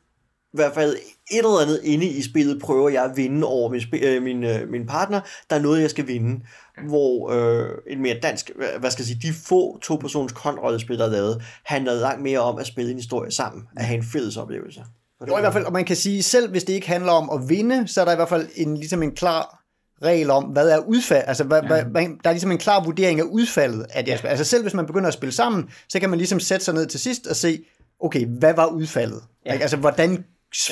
i 0.53 0.57
hvert 0.57 0.75
fald 0.75 0.97
et 1.31 1.39
eller 1.39 1.63
andet 1.63 1.81
inde 1.85 2.07
i 2.07 2.23
spillet 2.23 2.63
prøver 2.63 2.89
jeg 2.89 3.05
at 3.05 3.17
vinde 3.17 3.47
over 3.47 3.71
min, 3.71 3.83
øh, 4.03 4.23
min, 4.23 4.45
øh, 4.45 4.69
min 4.69 4.87
partner. 4.87 5.21
Der 5.51 5.57
er 5.57 5.61
noget, 5.61 5.83
jeg 5.83 5.91
skal 5.91 6.07
vinde. 6.07 6.41
Hvor 6.85 7.31
øh, 7.31 7.69
en 7.87 8.03
mere 8.03 8.19
dansk, 8.23 8.51
hvad 8.79 8.91
skal 8.91 9.03
jeg 9.03 9.07
sige, 9.07 9.19
de 9.23 9.33
få 9.47 9.79
to-persons 9.79 10.33
konrollespil, 10.33 10.99
der 10.99 11.05
er 11.05 11.11
lavet, 11.11 11.43
handler 11.65 11.95
langt 11.95 12.23
mere 12.23 12.39
om 12.39 12.59
at 12.59 12.67
spille 12.67 12.91
en 12.91 12.97
historie 12.97 13.31
sammen, 13.31 13.63
at 13.77 13.85
have 13.85 13.97
en 13.99 14.05
fælles 14.05 14.37
oplevelse. 14.37 14.85
Jo, 15.29 15.37
i 15.37 15.41
hvert 15.41 15.53
fald, 15.53 15.65
og 15.65 15.73
man 15.73 15.85
kan 15.85 15.97
sige, 15.97 16.23
selv 16.23 16.51
hvis 16.51 16.65
det 16.65 16.73
ikke 16.73 16.89
handler 16.89 17.13
om 17.13 17.31
at 17.31 17.49
vinde, 17.49 17.89
så 17.89 18.01
er 18.01 18.05
der 18.05 18.13
i 18.13 18.17
hvert 18.17 18.29
fald 18.29 18.49
en, 18.55 18.77
ligesom 18.77 19.03
en 19.03 19.13
klar 19.13 19.63
regel 20.03 20.31
om, 20.31 20.45
hvad 20.45 20.69
er 20.69 20.79
udfald, 20.79 21.25
altså 21.27 21.45
hvad, 21.45 21.63
ja. 21.63 21.85
hvad, 21.85 22.03
der 22.03 22.31
er 22.31 22.33
ligesom 22.33 22.51
en 22.51 22.59
klar 22.59 22.85
vurdering 22.85 23.21
af 23.21 23.25
udfaldet 23.25 23.87
af 23.91 24.05
det 24.05 24.25
ja. 24.25 24.29
Altså 24.29 24.45
selv 24.45 24.63
hvis 24.63 24.75
man 24.75 24.87
begynder 24.87 25.09
at 25.09 25.15
spille 25.15 25.33
sammen, 25.33 25.71
så 25.89 26.01
kan 26.01 26.11
man 26.11 26.19
ligesom 26.19 26.41
sætte 26.41 26.65
sig 26.65 26.75
ned 26.75 26.87
til 26.87 27.01
sidst 27.01 27.27
og 27.27 27.37
se, 27.37 27.65
okay, 28.01 28.27
hvad 28.27 28.55
var 28.55 28.67
udfaldet? 28.67 29.23
Ja. 29.47 29.53
Altså 29.53 29.77
hvordan 29.77 30.25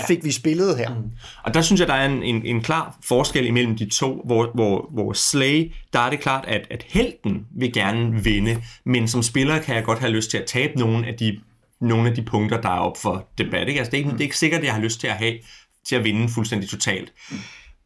fik 0.07 0.25
vi 0.25 0.33
spillet 0.33 0.78
her. 0.78 0.95
Mm. 0.95 1.11
Og 1.43 1.54
der 1.54 1.62
synes 1.62 1.81
jeg, 1.81 1.88
der 1.88 1.95
er 1.95 2.07
en, 2.07 2.23
en, 2.23 2.47
en 2.47 2.62
klar 2.62 2.99
forskel 3.04 3.47
imellem 3.47 3.76
de 3.76 3.88
to, 3.90 4.23
hvor, 4.25 4.50
hvor, 4.54 4.88
hvor 4.93 5.12
Slay, 5.12 5.73
der 5.93 5.99
er 5.99 6.11
det 6.11 6.21
klart, 6.21 6.45
at, 6.49 6.66
at 6.71 6.85
helten 6.88 7.47
vil 7.57 7.73
gerne 7.73 8.25
vinde, 8.25 8.62
men 8.85 9.09
som 9.09 9.23
spiller 9.23 9.59
kan 9.62 9.75
jeg 9.75 9.85
godt 9.85 9.99
have 9.99 10.12
lyst 10.12 10.31
til 10.31 10.38
at 10.38 10.47
tabe 10.47 10.78
nogle 10.78 11.07
af 11.07 11.14
de, 11.14 11.40
nogle 11.81 12.09
af 12.09 12.14
de 12.14 12.23
punkter, 12.23 12.61
der 12.61 12.69
er 12.69 12.78
op 12.78 12.97
for 12.99 13.28
debat. 13.38 13.69
Ikke? 13.69 13.78
Altså, 13.78 13.90
det, 13.90 13.97
er 13.97 13.99
ikke, 13.99 14.11
mm. 14.11 14.16
det 14.16 14.25
er 14.25 14.26
ikke 14.26 14.38
sikkert, 14.38 14.61
at 14.61 14.66
jeg 14.66 14.75
har 14.75 14.81
lyst 14.81 15.00
til 15.00 15.07
at 15.07 15.14
have 15.14 15.38
til 15.87 15.97
at 15.97 16.04
vinde 16.04 16.28
fuldstændig 16.28 16.69
totalt. 16.69 17.12
Mm. 17.31 17.37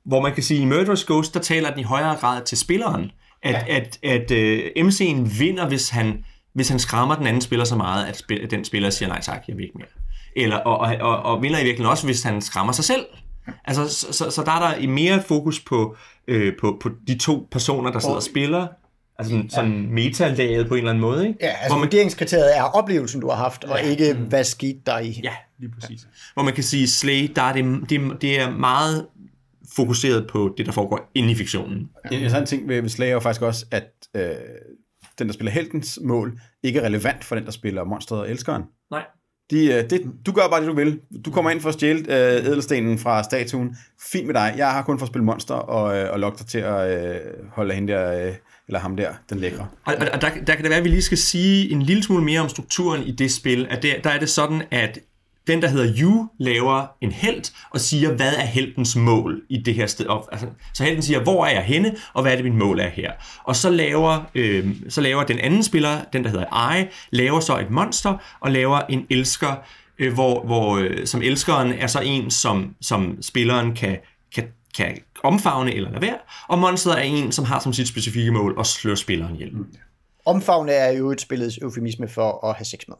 Hvor 0.04 0.20
man 0.20 0.34
kan 0.34 0.42
sige, 0.42 0.58
at 0.58 0.62
i 0.62 0.66
Murderous 0.66 1.04
Ghost, 1.04 1.34
der 1.34 1.40
taler 1.40 1.70
den 1.70 1.80
i 1.80 1.82
højere 1.82 2.16
grad 2.16 2.44
til 2.44 2.58
spilleren, 2.58 3.10
at, 3.42 3.52
ja. 3.52 3.76
at, 3.76 3.98
at, 4.02 4.32
at 4.32 4.76
uh, 4.76 4.88
MC'en 4.88 5.38
vinder, 5.38 5.68
hvis 5.68 5.88
han, 5.88 6.24
hvis 6.54 6.68
han 6.68 6.78
skræmmer 6.78 7.14
den 7.14 7.26
anden 7.26 7.42
spiller 7.42 7.64
så 7.64 7.76
meget, 7.76 8.06
at, 8.06 8.16
spil, 8.16 8.40
at 8.44 8.50
den 8.50 8.64
spiller 8.64 8.90
siger, 8.90 9.08
nej 9.08 9.20
tak, 9.20 9.44
jeg 9.48 9.56
vil 9.56 9.64
ikke 9.64 9.78
mere 9.78 9.88
eller, 10.42 10.56
og, 10.56 10.78
og, 10.78 10.96
og, 11.00 11.22
og 11.22 11.42
vinder 11.42 11.58
i 11.58 11.62
virkeligheden 11.62 11.90
også, 11.90 12.06
hvis 12.06 12.22
han 12.22 12.40
skræmmer 12.40 12.72
sig 12.72 12.84
selv. 12.84 13.06
Altså, 13.64 13.88
så, 13.88 14.12
så, 14.12 14.30
så 14.30 14.42
der 14.44 14.52
er 14.52 14.74
der 14.74 14.88
mere 14.88 15.22
fokus 15.22 15.60
på, 15.60 15.96
øh, 16.28 16.52
på, 16.60 16.78
på 16.82 16.90
de 17.08 17.18
to 17.18 17.48
personer, 17.50 17.90
der 17.90 17.98
sidder 17.98 18.16
og 18.16 18.22
spiller, 18.22 18.66
Altså 19.18 19.34
sådan, 19.34 19.50
sådan 19.50 19.82
ja. 19.84 19.90
metalaget 19.90 20.68
på 20.68 20.74
en 20.74 20.78
eller 20.78 20.90
anden 20.90 21.00
måde, 21.00 21.28
ikke? 21.28 21.38
Ja, 21.40 21.48
altså 21.48 21.68
Hvor 21.68 21.76
man, 21.78 21.86
vurderingskriteriet 21.86 22.58
er 22.58 22.62
oplevelsen, 22.62 23.20
du 23.20 23.28
har 23.28 23.36
haft, 23.36 23.64
og 23.64 23.78
ja. 23.78 23.88
ikke 23.88 24.14
hvad 24.14 24.44
skete 24.44 24.80
der 24.86 24.98
i. 24.98 25.20
Ja, 25.24 25.32
lige 25.58 25.70
præcis. 25.80 26.02
Ja. 26.02 26.08
Hvor 26.34 26.42
man 26.42 26.54
kan 26.54 26.64
sige, 26.64 26.88
Slay, 26.88 27.32
der 27.36 27.42
er 27.42 27.52
det, 27.52 27.90
det, 27.90 28.22
det 28.22 28.40
er 28.40 28.50
meget 28.50 29.06
fokuseret 29.76 30.26
på 30.26 30.54
det, 30.58 30.66
der 30.66 30.72
foregår 30.72 31.10
inde 31.14 31.30
i 31.30 31.34
fiktionen. 31.34 31.90
Ja. 32.04 32.08
En 32.08 32.14
interessant 32.14 32.48
ting 32.48 32.68
ved, 32.68 32.80
ved 32.80 32.88
Slay 32.88 33.06
er 33.06 33.12
jo 33.12 33.20
faktisk 33.20 33.42
også, 33.42 33.66
at 33.70 33.92
øh, 34.14 34.22
den, 35.18 35.26
der 35.26 35.32
spiller 35.32 35.52
heltens 35.52 35.98
mål, 36.04 36.40
ikke 36.62 36.80
er 36.80 36.84
relevant 36.84 37.24
for 37.24 37.34
den, 37.34 37.44
der 37.44 37.50
spiller 37.50 37.84
monstret 37.84 38.20
og 38.20 38.30
elskeren. 38.30 38.62
Nej. 38.90 39.04
De, 39.50 39.66
øh, 39.66 39.90
det, 39.90 40.02
du 40.26 40.32
gør 40.32 40.48
bare 40.48 40.60
det, 40.60 40.68
du 40.68 40.74
vil. 40.74 41.00
Du 41.24 41.30
kommer 41.30 41.50
ind 41.50 41.60
for 41.60 41.68
at 41.68 41.74
stjæle 41.74 41.98
øh, 41.98 42.46
edelstenen 42.46 42.98
fra 42.98 43.22
statuen. 43.22 43.76
Fint 44.12 44.26
med 44.26 44.34
dig. 44.34 44.54
Jeg 44.56 44.70
har 44.70 44.82
kun 44.82 44.98
for 44.98 45.06
at 45.06 45.08
spille 45.08 45.24
monster 45.24 45.54
og, 45.54 45.98
øh, 45.98 46.12
og 46.12 46.20
lokke 46.20 46.38
dig 46.38 46.46
til 46.46 46.58
at 46.58 47.14
øh, 47.14 47.20
holde 47.52 47.74
hende 47.74 47.92
der, 47.92 48.26
øh, 48.26 48.34
eller 48.68 48.78
ham 48.78 48.96
der, 48.96 49.12
den 49.30 49.38
lækre. 49.38 49.66
Og, 49.84 49.94
og 50.12 50.20
der, 50.20 50.30
der 50.46 50.54
kan 50.54 50.62
det 50.62 50.70
være, 50.70 50.78
at 50.78 50.84
vi 50.84 50.88
lige 50.88 51.02
skal 51.02 51.18
sige 51.18 51.70
en 51.70 51.82
lille 51.82 52.02
smule 52.02 52.24
mere 52.24 52.40
om 52.40 52.48
strukturen 52.48 53.02
i 53.02 53.10
det 53.10 53.32
spil. 53.32 53.66
At 53.70 53.82
der, 53.82 54.00
der 54.04 54.10
er 54.10 54.18
det 54.18 54.28
sådan, 54.28 54.62
at 54.70 54.98
den, 55.48 55.62
der 55.62 55.68
hedder 55.68 55.94
You, 56.00 56.28
laver 56.38 56.86
en 57.00 57.12
held 57.12 57.52
og 57.70 57.80
siger, 57.80 58.12
hvad 58.12 58.32
er 58.36 58.44
heldens 58.44 58.96
mål 58.96 59.42
i 59.48 59.62
det 59.62 59.74
her 59.74 59.86
sted. 59.86 60.06
Altså, 60.32 60.46
så 60.74 60.84
helten 60.84 61.02
siger, 61.02 61.20
hvor 61.20 61.46
er 61.46 61.50
jeg 61.50 61.62
henne, 61.62 61.94
og 62.12 62.22
hvad 62.22 62.32
er 62.32 62.36
det, 62.36 62.44
mit 62.44 62.54
mål 62.54 62.80
er 62.80 62.88
her. 62.88 63.12
Og 63.44 63.56
så 63.56 63.70
laver, 63.70 64.30
øh, 64.34 64.66
så 64.88 65.00
laver 65.00 65.24
den 65.24 65.38
anden 65.38 65.62
spiller, 65.62 66.04
den 66.12 66.24
der 66.24 66.30
hedder 66.30 66.76
I, 66.76 66.86
laver 67.10 67.40
så 67.40 67.58
et 67.58 67.70
monster 67.70 68.38
og 68.40 68.50
laver 68.50 68.80
en 68.88 69.06
elsker, 69.10 69.54
øh, 69.98 70.12
hvor, 70.14 70.44
hvor 70.44 70.76
øh, 70.76 71.06
som 71.06 71.22
elskeren 71.22 71.72
er 71.72 71.86
så 71.86 72.00
en, 72.00 72.30
som, 72.30 72.74
som 72.80 73.22
spilleren 73.22 73.74
kan, 73.74 73.98
kan, 74.34 74.44
kan 74.76 74.98
omfavne 75.24 75.74
eller 75.74 75.90
lade 75.90 76.02
være, 76.02 76.18
og 76.48 76.58
monsteret 76.58 76.98
er 76.98 77.02
en, 77.02 77.32
som 77.32 77.44
har 77.44 77.60
som 77.60 77.72
sit 77.72 77.88
specifikke 77.88 78.32
mål 78.32 78.56
at 78.58 78.66
slå 78.66 78.96
spilleren 78.96 79.34
ihjel. 79.34 79.52
Mm. 79.52 79.66
Omfavne 80.28 80.72
er 80.72 80.92
jo 80.92 81.10
et 81.10 81.20
spillets 81.20 81.58
eufemisme 81.58 82.08
for 82.08 82.46
at 82.48 82.56
have 82.56 82.64
sex 82.64 82.80
med. 82.88 82.96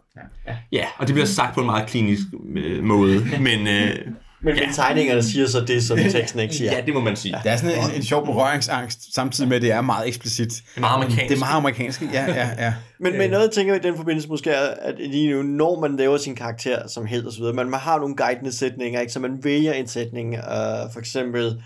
Ja, 0.46 0.56
ja 0.72 0.86
og 0.98 1.06
det 1.06 1.14
bliver 1.14 1.26
sagt 1.26 1.54
på 1.54 1.60
en 1.60 1.66
meget 1.66 1.88
klinisk 1.88 2.22
øh, 2.56 2.84
måde, 2.84 3.26
men... 3.46 3.66
Øh, 3.66 3.96
men 4.42 4.56
ja. 4.56 4.68
tegningerne 4.74 5.22
siger 5.22 5.46
så 5.46 5.60
det, 5.60 5.84
som 5.84 5.98
teksten 5.98 6.40
ikke 6.40 6.54
siger. 6.54 6.72
Ja, 6.72 6.80
det 6.80 6.94
må 6.94 7.00
man 7.00 7.16
sige. 7.16 7.36
Det 7.44 7.52
er 7.52 7.56
sådan 7.56 7.90
en, 7.90 7.96
en 7.96 8.02
sjov 8.02 8.26
berøringsangst, 8.26 9.14
samtidig 9.14 9.48
med, 9.48 9.56
at 9.56 9.62
det 9.62 9.72
er 9.72 9.80
meget 9.80 10.08
eksplicit. 10.08 10.48
Det 10.48 10.62
er 10.76 10.80
meget 10.80 10.94
amerikansk. 10.94 11.28
Det 11.28 11.34
er 11.34 11.38
meget 11.38 11.56
amerikansk, 11.56 12.02
ja, 12.02 12.24
ja, 12.24 12.48
ja. 12.58 12.74
men, 13.00 13.18
men 13.18 13.30
noget, 13.30 13.44
jeg 13.44 13.52
tænker 13.52 13.74
i 13.74 13.78
den 13.78 13.96
forbindelse 13.96 14.28
måske 14.28 14.50
er, 14.50 14.74
at 14.80 14.94
lige 14.98 15.32
nu, 15.32 15.42
når 15.42 15.80
man 15.80 15.96
laver 15.96 16.16
sin 16.16 16.34
karakter 16.34 16.88
som 16.88 17.06
held 17.06 17.26
og 17.26 17.32
så 17.32 17.38
videre, 17.38 17.54
man, 17.54 17.68
man 17.68 17.80
har 17.80 17.98
nogle 17.98 18.16
guidende 18.16 18.52
sætninger, 18.52 19.00
ikke? 19.00 19.12
så 19.12 19.20
man 19.20 19.44
vælger 19.44 19.72
en 19.72 19.86
sætning, 19.86 20.34
uh, 20.34 20.92
for 20.92 20.98
eksempel, 20.98 21.62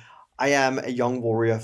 I 0.47 0.51
am 0.51 0.79
a 0.79 0.91
young 0.91 1.25
warrior, 1.25 1.59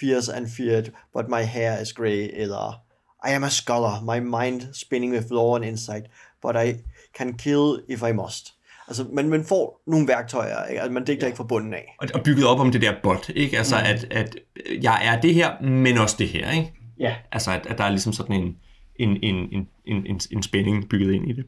fierce 0.00 0.34
and 0.34 0.46
feared, 0.56 0.84
but 1.12 1.24
my 1.28 1.42
hair 1.42 1.80
is 1.82 1.92
grey, 1.92 2.30
eller 2.32 2.85
i 3.24 3.32
am 3.32 3.44
a 3.44 3.50
scholar, 3.50 4.00
my 4.02 4.20
mind 4.20 4.62
spinning 4.74 5.12
with 5.12 5.26
law 5.30 5.56
and 5.56 5.64
insight, 5.64 6.04
but 6.42 6.56
I 6.56 6.74
can 7.18 7.38
kill 7.38 7.78
if 7.88 8.02
I 8.02 8.12
must. 8.12 8.52
Altså, 8.88 9.06
man, 9.12 9.28
man 9.28 9.44
får 9.44 9.82
nogle 9.86 10.08
værktøjer, 10.08 10.64
ikke? 10.64 10.80
Altså, 10.80 10.92
man 10.92 11.04
digter 11.04 11.22
ja. 11.22 11.26
ikke 11.26 11.36
fra 11.36 11.44
bunden 11.44 11.74
af. 11.74 11.96
Og, 12.00 12.08
og 12.14 12.22
bygget 12.22 12.46
op 12.46 12.60
om 12.60 12.72
det 12.72 12.82
der 12.82 12.92
bot, 13.02 13.28
ikke? 13.28 13.58
Altså, 13.58 13.76
mm. 13.76 13.82
at, 13.84 14.06
at 14.10 14.36
jeg 14.82 15.00
er 15.04 15.20
det 15.20 15.34
her, 15.34 15.62
men 15.62 15.98
også 15.98 16.16
det 16.18 16.28
her, 16.28 16.50
ikke? 16.50 16.72
Ja. 16.98 17.14
Altså, 17.32 17.50
at, 17.50 17.66
at 17.66 17.78
der 17.78 17.84
er 17.84 17.90
ligesom 17.90 18.12
sådan 18.12 18.36
en, 18.36 18.56
en, 18.96 19.18
en, 19.22 19.36
en, 19.52 19.68
en, 20.06 20.20
en 20.32 20.42
spænding 20.42 20.88
bygget 20.88 21.12
ind 21.12 21.30
i 21.30 21.32
det. 21.32 21.44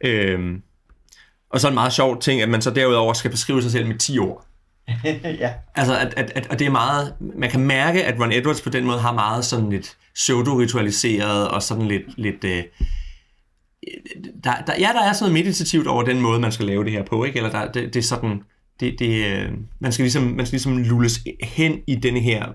Øhm, 0.00 0.62
og 1.50 1.60
så 1.60 1.68
en 1.68 1.74
meget 1.74 1.92
sjov 1.92 2.20
ting, 2.20 2.42
at 2.42 2.48
man 2.48 2.62
så 2.62 2.70
derudover 2.70 3.12
skal 3.12 3.30
beskrive 3.30 3.62
sig 3.62 3.70
selv 3.70 3.86
med 3.86 3.98
10 3.98 4.18
ord. 4.18 4.46
ja. 5.24 5.52
Altså, 5.74 5.98
at, 5.98 6.14
at, 6.16 6.32
at, 6.34 6.46
at 6.50 6.58
det 6.58 6.66
er 6.66 6.70
meget, 6.70 7.14
man 7.20 7.50
kan 7.50 7.60
mærke, 7.60 8.04
at 8.04 8.20
Ron 8.20 8.32
Edwards 8.32 8.60
på 8.60 8.70
den 8.70 8.84
måde 8.84 8.98
har 8.98 9.12
meget 9.12 9.44
sådan 9.44 9.70
lidt 9.70 9.96
pseudo-ritualiseret 10.16 11.48
og 11.48 11.62
sådan 11.62 11.88
lidt, 11.88 12.18
lidt 12.18 12.44
øh, 12.44 12.62
der, 14.44 14.54
der, 14.66 14.72
ja, 14.78 14.90
der 14.92 15.02
er 15.02 15.12
sådan 15.12 15.32
noget 15.32 15.44
meditativt 15.44 15.86
over 15.86 16.02
den 16.02 16.20
måde, 16.20 16.40
man 16.40 16.52
skal 16.52 16.66
lave 16.66 16.84
det 16.84 16.92
her 16.92 17.04
på, 17.04 17.24
ikke? 17.24 17.36
Eller 17.36 17.50
der, 17.50 17.72
det, 17.72 17.94
det 17.94 17.96
er 17.96 18.02
sådan, 18.02 18.42
det, 18.80 18.98
det, 18.98 19.26
øh, 19.26 19.52
man, 19.80 19.92
skal 19.92 20.02
ligesom, 20.02 20.22
man 20.22 20.46
skal 20.46 20.56
ligesom 20.56 20.78
lulles 20.78 21.20
hen 21.42 21.80
i 21.86 21.94
denne 21.94 22.20
her 22.20 22.46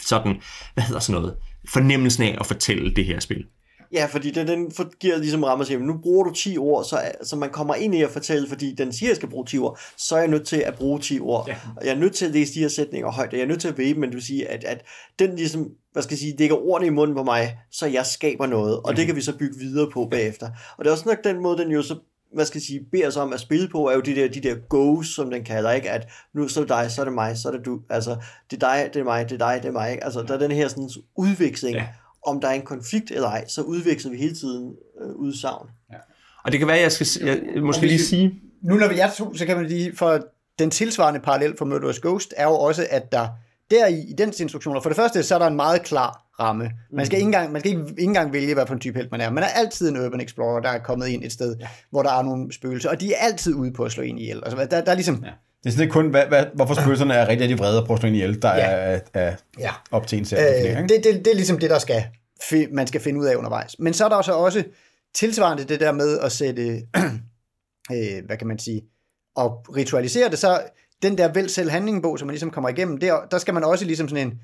sådan, 0.00 0.40
hvad 0.74 0.84
hedder 0.84 1.00
sådan 1.00 1.20
noget, 1.20 1.36
fornemmelsen 1.68 2.22
af 2.22 2.36
at 2.40 2.46
fortælle 2.46 2.94
det 2.94 3.04
her 3.04 3.20
spil. 3.20 3.44
Ja, 3.92 4.06
fordi 4.06 4.30
den, 4.30 4.48
den 4.48 4.72
for, 4.72 4.98
giver 4.98 5.18
ligesom 5.18 5.44
rammer 5.44 5.64
til, 5.64 5.82
nu 5.82 5.98
bruger 6.02 6.24
du 6.24 6.34
10 6.34 6.58
ord, 6.58 6.84
så, 6.84 7.00
så 7.22 7.36
man 7.36 7.50
kommer 7.50 7.74
ind 7.74 7.94
i 7.94 8.02
at 8.02 8.10
fortælle, 8.10 8.48
fordi 8.48 8.74
den 8.74 8.92
siger, 8.92 9.08
at 9.08 9.10
jeg 9.10 9.16
skal 9.16 9.28
bruge 9.28 9.46
10 9.46 9.58
ord, 9.58 9.78
så 9.96 10.14
er 10.14 10.18
jeg 10.18 10.28
nødt 10.28 10.46
til 10.46 10.56
at 10.56 10.74
bruge 10.74 11.00
10 11.00 11.20
ord. 11.20 11.48
Ja. 11.48 11.56
Og 11.76 11.86
jeg 11.86 11.90
er 11.90 11.98
nødt 11.98 12.14
til 12.14 12.26
at 12.26 12.32
læse 12.32 12.54
de 12.54 12.60
her 12.60 12.68
sætninger 12.68 13.10
højt, 13.10 13.28
og 13.28 13.34
jeg 13.34 13.42
er 13.42 13.48
nødt 13.48 13.60
til 13.60 13.68
at 13.68 13.78
væbe, 13.78 14.00
men 14.00 14.10
du 14.10 14.16
vil 14.16 14.26
sige, 14.26 14.48
at, 14.48 14.64
at 14.64 14.84
den 15.18 15.36
ligesom, 15.36 15.68
hvad 15.92 16.02
skal 16.02 16.14
jeg 16.14 16.18
sige, 16.18 16.36
dækker 16.38 16.56
ordene 16.56 16.86
i 16.86 16.90
munden 16.90 17.16
på 17.16 17.22
mig, 17.22 17.58
så 17.70 17.86
jeg 17.86 18.06
skaber 18.06 18.46
noget, 18.46 18.76
og 18.76 18.90
mm. 18.90 18.96
det 18.96 19.06
kan 19.06 19.16
vi 19.16 19.20
så 19.20 19.36
bygge 19.38 19.58
videre 19.58 19.90
på 19.90 20.08
bagefter. 20.10 20.46
Og 20.76 20.84
det 20.84 20.86
er 20.86 20.92
også 20.92 21.08
nok 21.08 21.24
den 21.24 21.42
måde, 21.42 21.58
den 21.58 21.70
jo 21.70 21.82
så 21.82 21.96
hvad 22.34 22.44
skal 22.44 22.58
jeg 22.58 22.62
sige, 22.62 22.80
beder 22.92 23.06
os 23.06 23.16
om 23.16 23.32
at 23.32 23.40
spille 23.40 23.68
på, 23.68 23.88
er 23.88 23.94
jo 23.94 24.00
de 24.00 24.14
der, 24.14 24.28
de 24.28 24.40
der 24.40 24.54
goes, 24.68 25.06
som 25.06 25.30
den 25.30 25.44
kalder, 25.44 25.70
ikke? 25.70 25.90
At 25.90 26.08
nu 26.34 26.48
så 26.48 26.60
er 26.60 26.64
det 26.64 26.68
dig, 26.68 26.90
så 26.90 27.00
er 27.00 27.04
det 27.04 27.14
mig, 27.14 27.38
så 27.38 27.48
er 27.48 27.52
det 27.52 27.64
du. 27.64 27.80
Altså, 27.90 28.16
det 28.50 28.62
er 28.62 28.68
dig, 28.68 28.90
det 28.94 29.00
er 29.00 29.04
mig, 29.04 29.30
det 29.30 29.42
er 29.42 29.46
dig, 29.46 29.62
det 29.62 29.68
er 29.68 29.72
mig, 29.72 29.90
ikke? 29.90 30.04
Altså, 30.04 30.22
der 30.22 30.34
er 30.34 30.38
den 30.38 30.50
her 30.50 30.68
sådan 30.68 30.90
udveksling. 31.16 31.76
Ja. 31.76 31.86
Om 32.26 32.40
der 32.40 32.48
er 32.48 32.52
en 32.52 32.62
konflikt 32.62 33.10
eller 33.10 33.28
ej, 33.28 33.48
så 33.48 33.62
udveksler 33.62 34.10
vi 34.10 34.16
hele 34.16 34.34
tiden 34.34 34.74
øh, 35.00 35.10
udsagn. 35.10 35.66
Ja. 35.92 35.96
Og 36.44 36.52
det 36.52 36.58
kan 36.58 36.68
være, 36.68 36.76
at 36.76 36.82
jeg 36.82 36.92
skal 36.92 37.26
jeg, 37.26 37.62
måske 37.62 37.86
lige 37.86 37.98
sige... 37.98 38.40
Nu 38.62 38.74
når 38.74 38.88
vi 38.88 38.98
er 38.98 39.10
to, 39.10 39.34
så 39.34 39.46
kan 39.46 39.56
man 39.56 39.66
lige, 39.66 39.96
for 39.96 40.20
den 40.58 40.70
tilsvarende 40.70 41.20
parallel 41.20 41.56
for 41.58 41.64
Murderous 41.64 42.00
Ghost 42.00 42.34
er 42.36 42.44
jo 42.44 42.54
også, 42.54 42.86
at 42.90 43.12
der 43.12 43.28
der 43.70 43.86
i, 43.86 44.00
i 44.00 44.12
dens 44.12 44.40
instruktioner, 44.40 44.80
for 44.80 44.88
det 44.88 44.96
første, 44.96 45.22
så 45.22 45.34
er 45.34 45.38
der 45.38 45.46
en 45.46 45.56
meget 45.56 45.82
klar 45.82 46.26
ramme. 46.40 46.70
Man 46.92 47.06
skal, 47.06 47.16
mm. 47.16 47.18
ikke, 47.18 47.26
engang, 47.26 47.52
man 47.52 47.60
skal 47.60 47.70
ikke, 47.70 47.84
ikke 47.90 48.02
engang 48.02 48.32
vælge, 48.32 48.54
hvad 48.54 48.66
for 48.66 48.74
en 48.74 48.80
type 48.80 48.98
helt 48.98 49.10
man 49.10 49.20
er. 49.20 49.30
Man 49.30 49.44
er 49.44 49.48
altid 49.48 49.88
en 49.88 49.96
urban 49.96 50.20
explorer, 50.20 50.60
der 50.60 50.68
er 50.68 50.78
kommet 50.78 51.08
ind 51.08 51.24
et 51.24 51.32
sted, 51.32 51.56
ja. 51.60 51.68
hvor 51.90 52.02
der 52.02 52.10
er 52.10 52.22
nogle 52.22 52.52
spøgelser, 52.52 52.90
og 52.90 53.00
de 53.00 53.14
er 53.14 53.16
altid 53.18 53.54
ude 53.54 53.72
på 53.72 53.84
at 53.84 53.92
slå 53.92 54.02
ind 54.02 54.18
i 54.18 54.22
ihjel. 54.22 54.42
Altså, 54.44 54.66
der, 54.70 54.80
der 54.80 54.90
er 54.90 54.94
ligesom... 54.94 55.24
Ja. 55.24 55.30
Det 55.64 55.68
er 55.68 55.70
sådan 55.70 55.90
kun, 55.90 56.10
hvad, 56.10 56.26
hvad, 56.26 56.44
hvorfor 56.54 56.74
spøgelserne 56.80 57.14
er 57.14 57.28
rigtig 57.28 57.48
de 57.48 57.58
vrede 57.58 57.86
på 57.86 57.92
at 57.92 57.98
slå 57.98 58.08
i 58.08 58.12
ihjel, 58.12 58.42
der 58.42 58.54
ja. 58.54 58.60
er, 58.60 59.00
er 59.14 59.36
ja. 59.58 59.70
op 59.90 60.06
til 60.06 60.18
en 60.18 60.24
serie. 60.24 60.82
Øh, 60.82 60.88
det, 60.88 61.04
det, 61.04 61.04
det 61.04 61.26
er 61.26 61.34
ligesom 61.34 61.58
det, 61.58 61.70
der 61.70 61.78
skal, 61.78 62.04
man 62.72 62.86
skal 62.86 63.00
finde 63.00 63.20
ud 63.20 63.26
af 63.26 63.36
undervejs. 63.36 63.78
Men 63.78 63.94
så 63.94 64.04
er 64.04 64.08
der 64.08 64.22
så 64.22 64.32
også 64.32 64.64
tilsvarende 65.14 65.64
det 65.64 65.80
der 65.80 65.92
med 65.92 66.18
at 66.18 66.32
sætte, 66.32 66.62
øh, 67.92 68.24
hvad 68.26 68.36
kan 68.36 68.46
man 68.46 68.58
sige, 68.58 68.82
og 69.36 69.76
ritualisere 69.76 70.30
det, 70.30 70.38
så 70.38 70.62
den 71.02 71.18
der 71.18 71.32
vel 71.32 71.50
selv 71.50 71.70
handlingbog, 71.70 72.18
som 72.18 72.26
man 72.26 72.32
ligesom 72.32 72.50
kommer 72.50 72.68
igennem, 72.68 72.98
der, 72.98 73.26
der 73.30 73.38
skal 73.38 73.54
man 73.54 73.64
også 73.64 73.84
ligesom 73.84 74.08
sådan 74.08 74.26
en, 74.26 74.40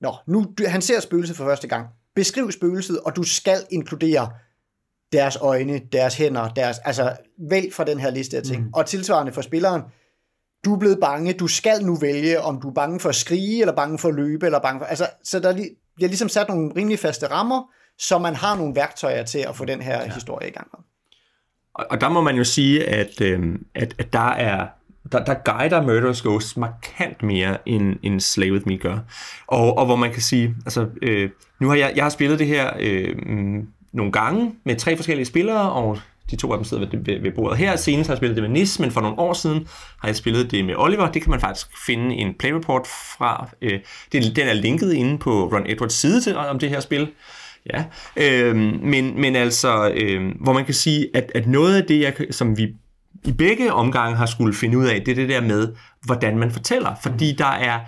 nå, 0.00 0.14
nu, 0.26 0.46
han 0.66 0.82
ser 0.82 1.00
spøgelset 1.00 1.36
for 1.36 1.44
første 1.44 1.68
gang. 1.68 1.86
Beskriv 2.14 2.52
spøgelset, 2.52 3.00
og 3.00 3.16
du 3.16 3.22
skal 3.22 3.58
inkludere 3.70 4.30
deres 5.12 5.36
øjne, 5.36 5.80
deres 5.92 6.14
hænder, 6.14 6.48
deres, 6.48 6.78
altså 6.78 7.16
vælg 7.50 7.74
fra 7.74 7.84
den 7.84 8.00
her 8.00 8.10
liste 8.10 8.36
af 8.36 8.42
ting. 8.42 8.62
Mm. 8.62 8.72
Og 8.74 8.86
tilsvarende 8.86 9.32
for 9.32 9.42
spilleren, 9.42 9.82
du 10.64 10.74
er 10.74 10.78
blevet 10.78 10.98
bange, 11.00 11.32
du 11.32 11.46
skal 11.46 11.84
nu 11.84 11.96
vælge, 11.96 12.40
om 12.40 12.60
du 12.60 12.68
er 12.68 12.74
bange 12.74 13.00
for 13.00 13.08
at 13.08 13.14
skrige, 13.14 13.60
eller 13.60 13.74
bange 13.74 13.98
for 13.98 14.08
at 14.08 14.14
løbe, 14.14 14.46
eller 14.46 14.58
bange 14.58 14.80
for, 14.80 14.86
altså, 14.86 15.06
så 15.24 15.40
der 15.40 15.52
bliver 15.94 16.08
ligesom 16.08 16.28
sat 16.28 16.48
nogle 16.48 16.72
rimelig 16.76 16.98
faste 16.98 17.26
rammer, 17.26 17.62
så 17.98 18.18
man 18.18 18.34
har 18.34 18.56
nogle 18.56 18.74
værktøjer 18.74 19.24
til 19.24 19.38
at 19.38 19.56
få 19.56 19.64
den 19.64 19.82
her 19.82 20.00
ja. 20.02 20.14
historie 20.14 20.48
i 20.48 20.52
gang. 20.52 20.68
Og, 21.74 21.86
og 21.90 22.00
der 22.00 22.08
må 22.08 22.20
man 22.20 22.36
jo 22.36 22.44
sige, 22.44 22.88
at, 22.88 23.20
øh, 23.20 23.58
at, 23.74 23.94
at 23.98 24.12
der 24.12 24.30
er 24.30 24.66
der, 25.12 25.24
der 25.24 25.34
guider 25.34 25.82
Murderous 25.82 26.22
Ghosts 26.22 26.56
markant 26.56 27.22
mere, 27.22 27.68
end, 27.68 27.96
end 28.02 28.20
Slay 28.20 28.50
With 28.52 28.68
Me 28.68 28.78
gør. 28.78 28.98
Og, 29.46 29.78
og 29.78 29.86
hvor 29.86 29.96
man 29.96 30.12
kan 30.12 30.22
sige, 30.22 30.54
altså, 30.64 30.86
øh, 31.02 31.30
nu 31.60 31.68
har 31.68 31.74
jeg, 31.74 31.92
jeg 31.96 32.04
har 32.04 32.10
spillet 32.10 32.38
det 32.38 32.46
her 32.46 32.72
øh, 32.80 33.16
nogle 33.92 34.12
gange 34.12 34.54
med 34.64 34.76
tre 34.76 34.96
forskellige 34.96 35.26
spillere, 35.26 35.72
og 35.72 35.98
de 36.30 36.36
to 36.36 36.52
af 36.52 36.58
dem 36.58 36.64
sidder 36.64 36.86
ved, 36.86 36.98
ved, 37.04 37.22
ved 37.22 37.32
bordet 37.32 37.58
her. 37.58 37.76
Senest 37.76 38.08
har 38.08 38.14
jeg 38.14 38.18
spillet 38.18 38.36
det 38.36 38.50
med 38.50 38.50
Nis, 38.50 38.78
men 38.78 38.90
for 38.90 39.00
nogle 39.00 39.18
år 39.18 39.32
siden 39.32 39.68
har 40.00 40.08
jeg 40.08 40.16
spillet 40.16 40.50
det 40.50 40.64
med 40.64 40.74
Oliver. 40.76 41.12
Det 41.12 41.22
kan 41.22 41.30
man 41.30 41.40
faktisk 41.40 41.66
finde 41.86 42.14
en 42.14 42.34
play 42.38 42.50
report 42.50 42.86
fra. 43.18 43.48
Øh, 43.62 43.80
den, 44.12 44.22
den 44.22 44.48
er 44.48 44.52
linket 44.52 44.92
inde 44.92 45.18
på 45.18 45.48
Ron 45.52 45.66
Edwards 45.66 45.94
side 45.94 46.20
til, 46.20 46.36
om 46.36 46.58
det 46.58 46.68
her 46.68 46.80
spil. 46.80 47.10
Ja, 47.72 47.84
øh, 48.16 48.56
men, 48.82 49.20
men 49.20 49.36
altså, 49.36 49.92
øh, 49.94 50.32
hvor 50.40 50.52
man 50.52 50.64
kan 50.64 50.74
sige, 50.74 51.08
at, 51.14 51.32
at 51.34 51.46
noget 51.46 51.76
af 51.76 51.84
det, 51.84 52.00
jeg, 52.00 52.14
som 52.30 52.58
vi 52.58 52.74
i 53.24 53.32
begge 53.32 53.72
omgange 53.72 54.16
har 54.16 54.26
skulle 54.26 54.54
finde 54.54 54.78
ud 54.78 54.86
af, 54.86 55.02
det 55.06 55.12
er 55.12 55.14
det 55.14 55.28
der 55.28 55.40
med, 55.40 55.72
hvordan 56.02 56.38
man 56.38 56.50
fortæller. 56.50 56.94
Fordi 57.02 57.32
der 57.38 57.46
er, 57.46 57.80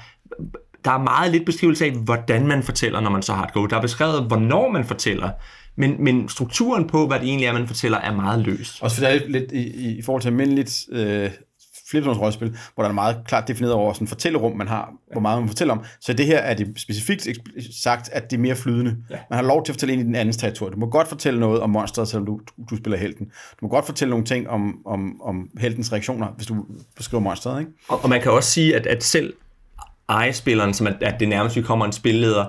der 0.85 0.91
er 0.91 0.99
meget 0.99 1.33
lidt 1.33 1.47
beskrivelse 1.47 1.85
af, 1.85 1.91
hvordan 1.91 2.47
man 2.47 2.63
fortæller, 2.63 3.01
når 3.01 3.11
man 3.11 3.23
så 3.23 3.33
har 3.33 3.45
et 3.45 3.53
go. 3.53 3.67
Der 3.67 3.77
er 3.77 3.81
beskrevet, 3.81 4.25
hvornår 4.25 4.71
man 4.71 4.85
fortæller, 4.85 5.31
men, 5.77 6.05
men 6.05 6.29
strukturen 6.29 6.87
på, 6.87 7.07
hvad 7.07 7.21
det 7.21 7.29
egentlig 7.29 7.47
er, 7.47 7.53
man 7.53 7.67
fortæller, 7.67 7.99
er 7.99 8.15
meget 8.15 8.41
løs. 8.41 8.81
Også 8.81 8.97
fordi 8.97 9.13
det 9.13 9.23
er 9.23 9.29
lidt 9.29 9.53
i, 9.53 9.99
i 9.99 10.03
forhold 10.03 10.23
til 10.23 10.29
almindeligt 10.29 10.87
øh, 10.93 11.31
rollespil, 11.95 12.57
hvor 12.75 12.83
der 12.83 12.91
er 12.91 12.95
meget 12.95 13.17
klart 13.27 13.49
defineret 13.49 13.75
over 13.75 13.93
sådan 13.93 14.07
fortællerum, 14.07 14.57
man 14.57 14.69
har, 14.69 14.93
hvor 15.13 15.21
meget 15.21 15.41
man 15.41 15.49
fortæller 15.49 15.75
om. 15.75 15.85
Så 16.01 16.13
det 16.13 16.27
her 16.27 16.39
er 16.39 16.55
det 16.55 16.73
specifikt 16.77 17.29
sagt, 17.83 18.09
at 18.13 18.31
det 18.31 18.37
er 18.37 18.41
mere 18.41 18.57
flydende. 18.57 18.97
Ja. 19.11 19.17
Man 19.31 19.37
har 19.37 19.43
lov 19.43 19.65
til 19.65 19.73
at 19.73 19.75
fortælle 19.75 19.93
ind 19.93 20.03
i 20.03 20.05
den 20.05 20.15
andens 20.15 20.37
territorium. 20.37 20.75
Du 20.75 20.81
må 20.81 20.87
godt 20.87 21.09
fortælle 21.09 21.41
noget 21.41 21.61
om 21.61 21.71
monsteret, 21.71 22.09
selvom 22.09 22.27
du, 22.27 22.41
du 22.71 22.77
spiller 22.77 22.99
helten. 22.99 23.27
Du 23.27 23.59
må 23.63 23.69
godt 23.69 23.87
fortælle 23.87 24.11
nogle 24.11 24.25
ting 24.25 24.49
om, 24.49 24.79
om, 24.87 25.23
om 25.23 25.49
heltens 25.59 25.93
reaktioner, 25.93 26.27
hvis 26.37 26.47
du 26.47 26.65
beskriver 26.97 27.23
monsteret. 27.23 27.61
Ikke? 27.61 27.73
Og, 27.89 28.03
og 28.03 28.09
man 28.09 28.23
kan 28.23 28.33
også 28.33 28.51
sige, 28.51 28.77
at, 28.77 28.87
at 28.87 29.05
selv 29.05 29.35
ejespilleren, 30.09 30.75
som 30.75 30.87
at, 30.87 30.97
at 31.01 31.21
det 31.21 31.29
nærmest 31.29 31.59
kommer 31.65 31.87
en 31.87 31.93
spilleder, 31.93 32.45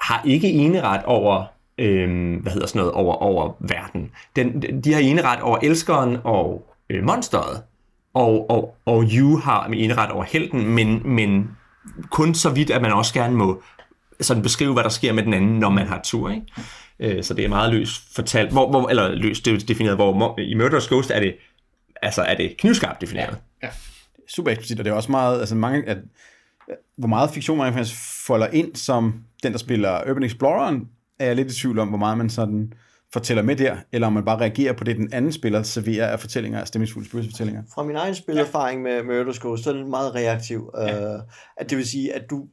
har 0.00 0.22
ikke 0.24 0.48
eneret 0.48 1.04
over 1.04 1.44
øh, 1.78 2.40
hvad 2.42 2.52
hedder 2.52 2.66
sådan 2.66 2.78
noget, 2.78 2.92
over, 2.92 3.14
over 3.14 3.56
verden. 3.60 4.10
Den, 4.36 4.62
de 4.84 4.92
har 4.92 5.00
eneret 5.00 5.40
over 5.40 5.58
elskeren 5.62 6.16
og 6.24 6.74
øh, 6.90 7.04
monsteret 7.04 7.62
og, 8.14 8.50
og, 8.50 8.76
og 8.84 9.02
You 9.02 9.36
har 9.36 9.66
eneret 9.66 10.10
over 10.10 10.24
helten, 10.24 10.68
men, 10.68 11.02
men 11.04 11.50
kun 12.10 12.34
så 12.34 12.50
vidt, 12.50 12.70
at 12.70 12.82
man 12.82 12.92
også 12.92 13.14
gerne 13.14 13.36
må 13.36 13.62
sådan 14.20 14.42
beskrive, 14.42 14.72
hvad 14.72 14.82
der 14.82 14.88
sker 14.88 15.12
med 15.12 15.22
den 15.22 15.34
anden, 15.34 15.58
når 15.58 15.70
man 15.70 15.86
har 15.86 16.00
tur. 16.04 16.30
Ikke? 16.30 16.46
Øh, 17.00 17.24
så 17.24 17.34
det 17.34 17.44
er 17.44 17.48
meget 17.48 17.72
løst 17.72 18.14
fortalt, 18.14 18.52
hvor, 18.52 18.70
hvor, 18.70 18.88
eller 18.88 19.14
løst 19.14 19.44
det 19.44 19.62
er 19.62 19.66
defineret, 19.66 19.96
hvor 19.96 20.38
i 20.40 20.54
Murderous 20.54 20.88
Ghost 20.88 21.10
er 21.10 21.20
det, 21.20 21.36
altså 22.02 22.22
er 22.22 22.34
det 22.34 22.56
knivskarpt 22.58 23.00
defineret. 23.00 23.38
Ja, 23.62 23.66
ja. 23.66 23.72
Super 24.28 24.50
eksplicit, 24.50 24.78
og 24.78 24.84
det 24.84 24.90
er 24.90 24.94
også 24.94 25.10
meget, 25.10 25.40
altså 25.40 25.54
mange, 25.54 25.88
at, 25.88 25.98
hvor 26.96 27.08
meget 27.08 27.30
fiktion 27.30 27.58
man 27.58 27.72
faktisk 27.72 28.24
folder 28.26 28.46
ind 28.46 28.76
som 28.76 29.14
den, 29.42 29.52
der 29.52 29.58
spiller 29.58 30.10
Urban 30.10 30.22
Exploreren, 30.22 30.88
er 31.18 31.26
jeg 31.26 31.36
lidt 31.36 31.52
i 31.52 31.60
tvivl 31.60 31.78
om, 31.78 31.88
hvor 31.88 31.98
meget 31.98 32.18
man 32.18 32.30
sådan 32.30 32.72
fortæller 33.12 33.42
med 33.42 33.56
der, 33.56 33.76
eller 33.92 34.06
om 34.06 34.12
man 34.12 34.24
bare 34.24 34.40
reagerer 34.40 34.72
på 34.72 34.84
det, 34.84 34.96
den 34.96 35.12
anden 35.12 35.32
spiller 35.32 35.62
serverer 35.62 36.06
af 36.06 36.20
fortællinger, 36.20 36.60
af 36.60 36.68
stemningsfulde 36.68 37.08
spøgelsesfortællinger. 37.08 37.62
Fra 37.74 37.82
min 37.82 37.96
egen 37.96 38.14
spillerfaring 38.14 38.86
ja. 38.86 39.02
med 39.02 39.22
Murder's 39.22 39.40
Ghost, 39.40 39.64
så 39.64 39.70
er 39.70 39.74
det 39.74 39.86
meget 39.86 40.14
reaktiv. 40.14 40.70
Ja. 40.76 41.14
Uh, 41.14 41.20
at 41.56 41.70
det 41.70 41.78
vil 41.78 41.86
sige, 41.86 42.14
at 42.14 42.30
du 42.30 42.46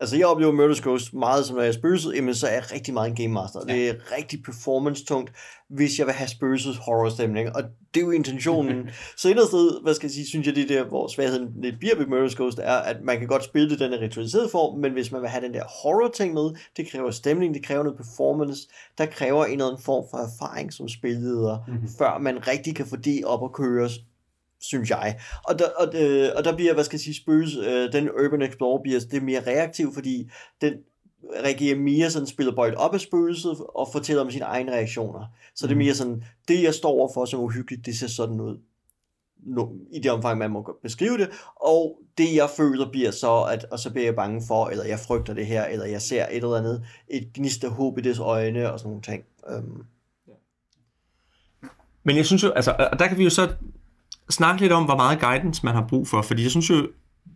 Altså, 0.00 0.16
jeg 0.16 0.26
oplever 0.26 0.52
Murder's 0.52 0.82
Ghost 0.82 1.14
meget 1.14 1.46
som, 1.46 1.56
når 1.56 1.62
jeg 1.62 1.68
er 1.68 1.72
spøgelset, 1.72 2.14
jamen, 2.14 2.34
så 2.34 2.46
er 2.46 2.52
jeg 2.52 2.72
rigtig 2.72 2.94
meget 2.94 3.10
en 3.10 3.16
game 3.16 3.34
master. 3.34 3.60
Ja. 3.68 3.74
Det 3.74 3.88
er 3.88 3.94
rigtig 4.16 4.42
performance-tungt, 4.42 5.32
hvis 5.68 5.98
jeg 5.98 6.06
vil 6.06 6.14
have 6.14 6.28
spøgelset 6.28 6.76
horror-stemning, 6.76 7.56
og 7.56 7.62
det 7.94 8.00
er 8.00 8.04
jo 8.04 8.10
intentionen. 8.10 8.90
så 9.18 9.28
et 9.28 9.30
eller 9.30 9.46
sted, 9.46 9.82
hvad 9.82 9.94
skal 9.94 10.06
jeg 10.06 10.12
sige, 10.12 10.26
synes 10.26 10.46
jeg, 10.46 10.56
det 10.56 10.68
der, 10.68 10.84
hvor 10.84 11.08
svagheden 11.08 11.48
lidt 11.62 11.78
bliver 11.78 11.96
ved 11.96 12.06
Murder's 12.06 12.36
Ghost, 12.36 12.58
er, 12.58 12.72
at 12.72 12.96
man 13.02 13.18
kan 13.18 13.28
godt 13.28 13.44
spille 13.44 13.70
det 13.70 13.78
den 13.78 13.92
er 13.92 14.00
ritualiseret 14.00 14.50
form, 14.50 14.78
men 14.78 14.92
hvis 14.92 15.12
man 15.12 15.20
vil 15.20 15.28
have 15.28 15.44
den 15.44 15.54
der 15.54 15.64
horror-ting 15.82 16.34
med, 16.34 16.50
det 16.76 16.90
kræver 16.90 17.10
stemning, 17.10 17.54
det 17.54 17.62
kræver 17.62 17.82
noget 17.82 17.96
performance, 17.96 18.68
der 18.98 19.06
kræver 19.06 19.44
en 19.44 19.52
eller 19.52 19.66
anden 19.66 19.82
form 19.82 20.04
for 20.10 20.18
erfaring 20.18 20.72
som 20.72 20.88
spilleder, 20.88 21.58
mm-hmm. 21.68 21.88
før 21.98 22.18
man 22.18 22.46
rigtig 22.46 22.76
kan 22.76 22.86
få 22.86 22.96
det 22.96 23.24
op 23.24 23.42
og 23.42 23.52
køre 23.52 23.88
synes 24.60 24.90
jeg. 24.90 25.20
Og 25.44 25.58
der, 25.58 25.64
og, 25.76 25.94
øh, 25.94 26.30
og 26.36 26.44
der 26.44 26.56
bliver, 26.56 26.74
hvad 26.74 26.84
skal 26.84 26.96
jeg 26.96 27.00
sige, 27.00 27.14
spøges, 27.14 27.56
øh, 27.56 27.92
den 27.92 28.10
Urban 28.10 28.42
Explorer 28.42 28.82
bliver 28.82 29.00
det 29.10 29.22
mere 29.22 29.46
reaktiv, 29.46 29.94
fordi 29.94 30.30
den 30.60 30.74
reagerer 31.44 31.76
mere 31.76 32.10
sådan, 32.10 32.26
spiller 32.26 32.54
boldt 32.54 32.74
op 32.74 32.94
af 32.94 33.00
spøgelset 33.00 33.56
og 33.74 33.88
fortæller 33.92 34.22
om 34.22 34.30
sine 34.30 34.44
egne 34.44 34.72
reaktioner. 34.72 35.26
Så 35.54 35.66
det 35.66 35.72
er 35.72 35.76
mm. 35.76 35.78
mere 35.78 35.94
sådan, 35.94 36.24
det 36.48 36.62
jeg 36.62 36.74
står 36.74 36.90
overfor 36.90 37.24
som 37.24 37.40
uhyggeligt, 37.40 37.86
det 37.86 37.98
ser 37.98 38.06
sådan 38.06 38.40
ud. 38.40 38.58
No, 39.46 39.66
i 39.92 39.98
det 39.98 40.10
omfang, 40.10 40.38
man 40.38 40.50
må 40.50 40.78
beskrive 40.82 41.18
det, 41.18 41.30
og 41.56 41.98
det 42.18 42.34
jeg 42.34 42.50
føler 42.56 42.90
bliver 42.90 43.10
så, 43.10 43.42
at 43.42 43.64
og 43.64 43.78
så 43.78 43.90
bliver 43.90 44.06
jeg 44.06 44.14
bange 44.14 44.42
for, 44.48 44.66
eller 44.66 44.84
jeg 44.84 44.98
frygter 44.98 45.34
det 45.34 45.46
her, 45.46 45.64
eller 45.64 45.86
jeg 45.86 46.02
ser 46.02 46.26
et 46.26 46.36
eller 46.36 46.54
andet, 46.56 46.86
et 47.08 47.32
gnist 47.34 47.64
af 47.64 47.70
håb 47.70 47.98
i 47.98 48.00
dets 48.00 48.18
øjne, 48.18 48.72
og 48.72 48.78
sådan 48.78 48.88
nogle 48.88 49.02
ting. 49.02 49.24
Um. 49.56 49.84
Men 52.02 52.16
jeg 52.16 52.26
synes 52.26 52.42
jo, 52.42 52.50
altså, 52.50 52.88
der 52.98 53.06
kan 53.06 53.18
vi 53.18 53.24
jo 53.24 53.30
så 53.30 53.48
snakke 54.30 54.60
lidt 54.60 54.72
om, 54.72 54.84
hvor 54.84 54.96
meget 54.96 55.20
guidance 55.20 55.60
man 55.64 55.74
har 55.74 55.86
brug 55.88 56.08
for, 56.08 56.22
fordi 56.22 56.42
jeg 56.42 56.50
synes 56.50 56.70
jo, 56.70 56.88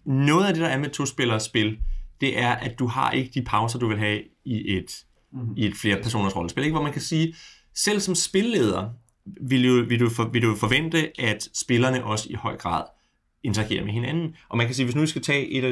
noget 0.04 0.46
af 0.46 0.54
det, 0.54 0.62
der 0.62 0.68
er 0.68 0.78
med 0.78 0.90
to-spillers 0.90 1.42
spil, 1.42 1.78
det 2.20 2.38
er, 2.38 2.50
at 2.50 2.78
du 2.78 2.86
har 2.86 3.10
ikke 3.10 3.30
de 3.34 3.42
pauser, 3.42 3.78
du 3.78 3.88
vil 3.88 3.98
have 3.98 4.22
i 4.44 4.76
et, 4.76 5.04
mm-hmm. 5.32 5.54
i 5.56 5.66
et 5.66 5.76
flere 5.76 6.02
personers 6.02 6.36
rollespil. 6.36 6.64
Ikke? 6.64 6.74
Hvor 6.74 6.82
man 6.82 6.92
kan 6.92 7.02
sige, 7.02 7.34
selv 7.74 8.00
som 8.00 8.14
spilleder, 8.14 8.90
vil 9.40 9.68
du, 9.68 9.84
vil, 9.88 10.00
du 10.00 10.10
for, 10.10 10.24
vil 10.24 10.42
du 10.42 10.56
forvente, 10.56 11.20
at 11.20 11.48
spillerne 11.54 12.04
også 12.04 12.26
i 12.30 12.34
høj 12.34 12.56
grad 12.56 12.82
interagerer 13.42 13.84
med 13.84 13.92
hinanden. 13.92 14.36
Og 14.48 14.56
man 14.56 14.66
kan 14.66 14.74
sige, 14.74 14.86
hvis 14.86 14.94
nu 14.94 15.00
vi 15.00 15.06
skal 15.06 15.22
tage 15.22 15.48
et, 15.48 15.64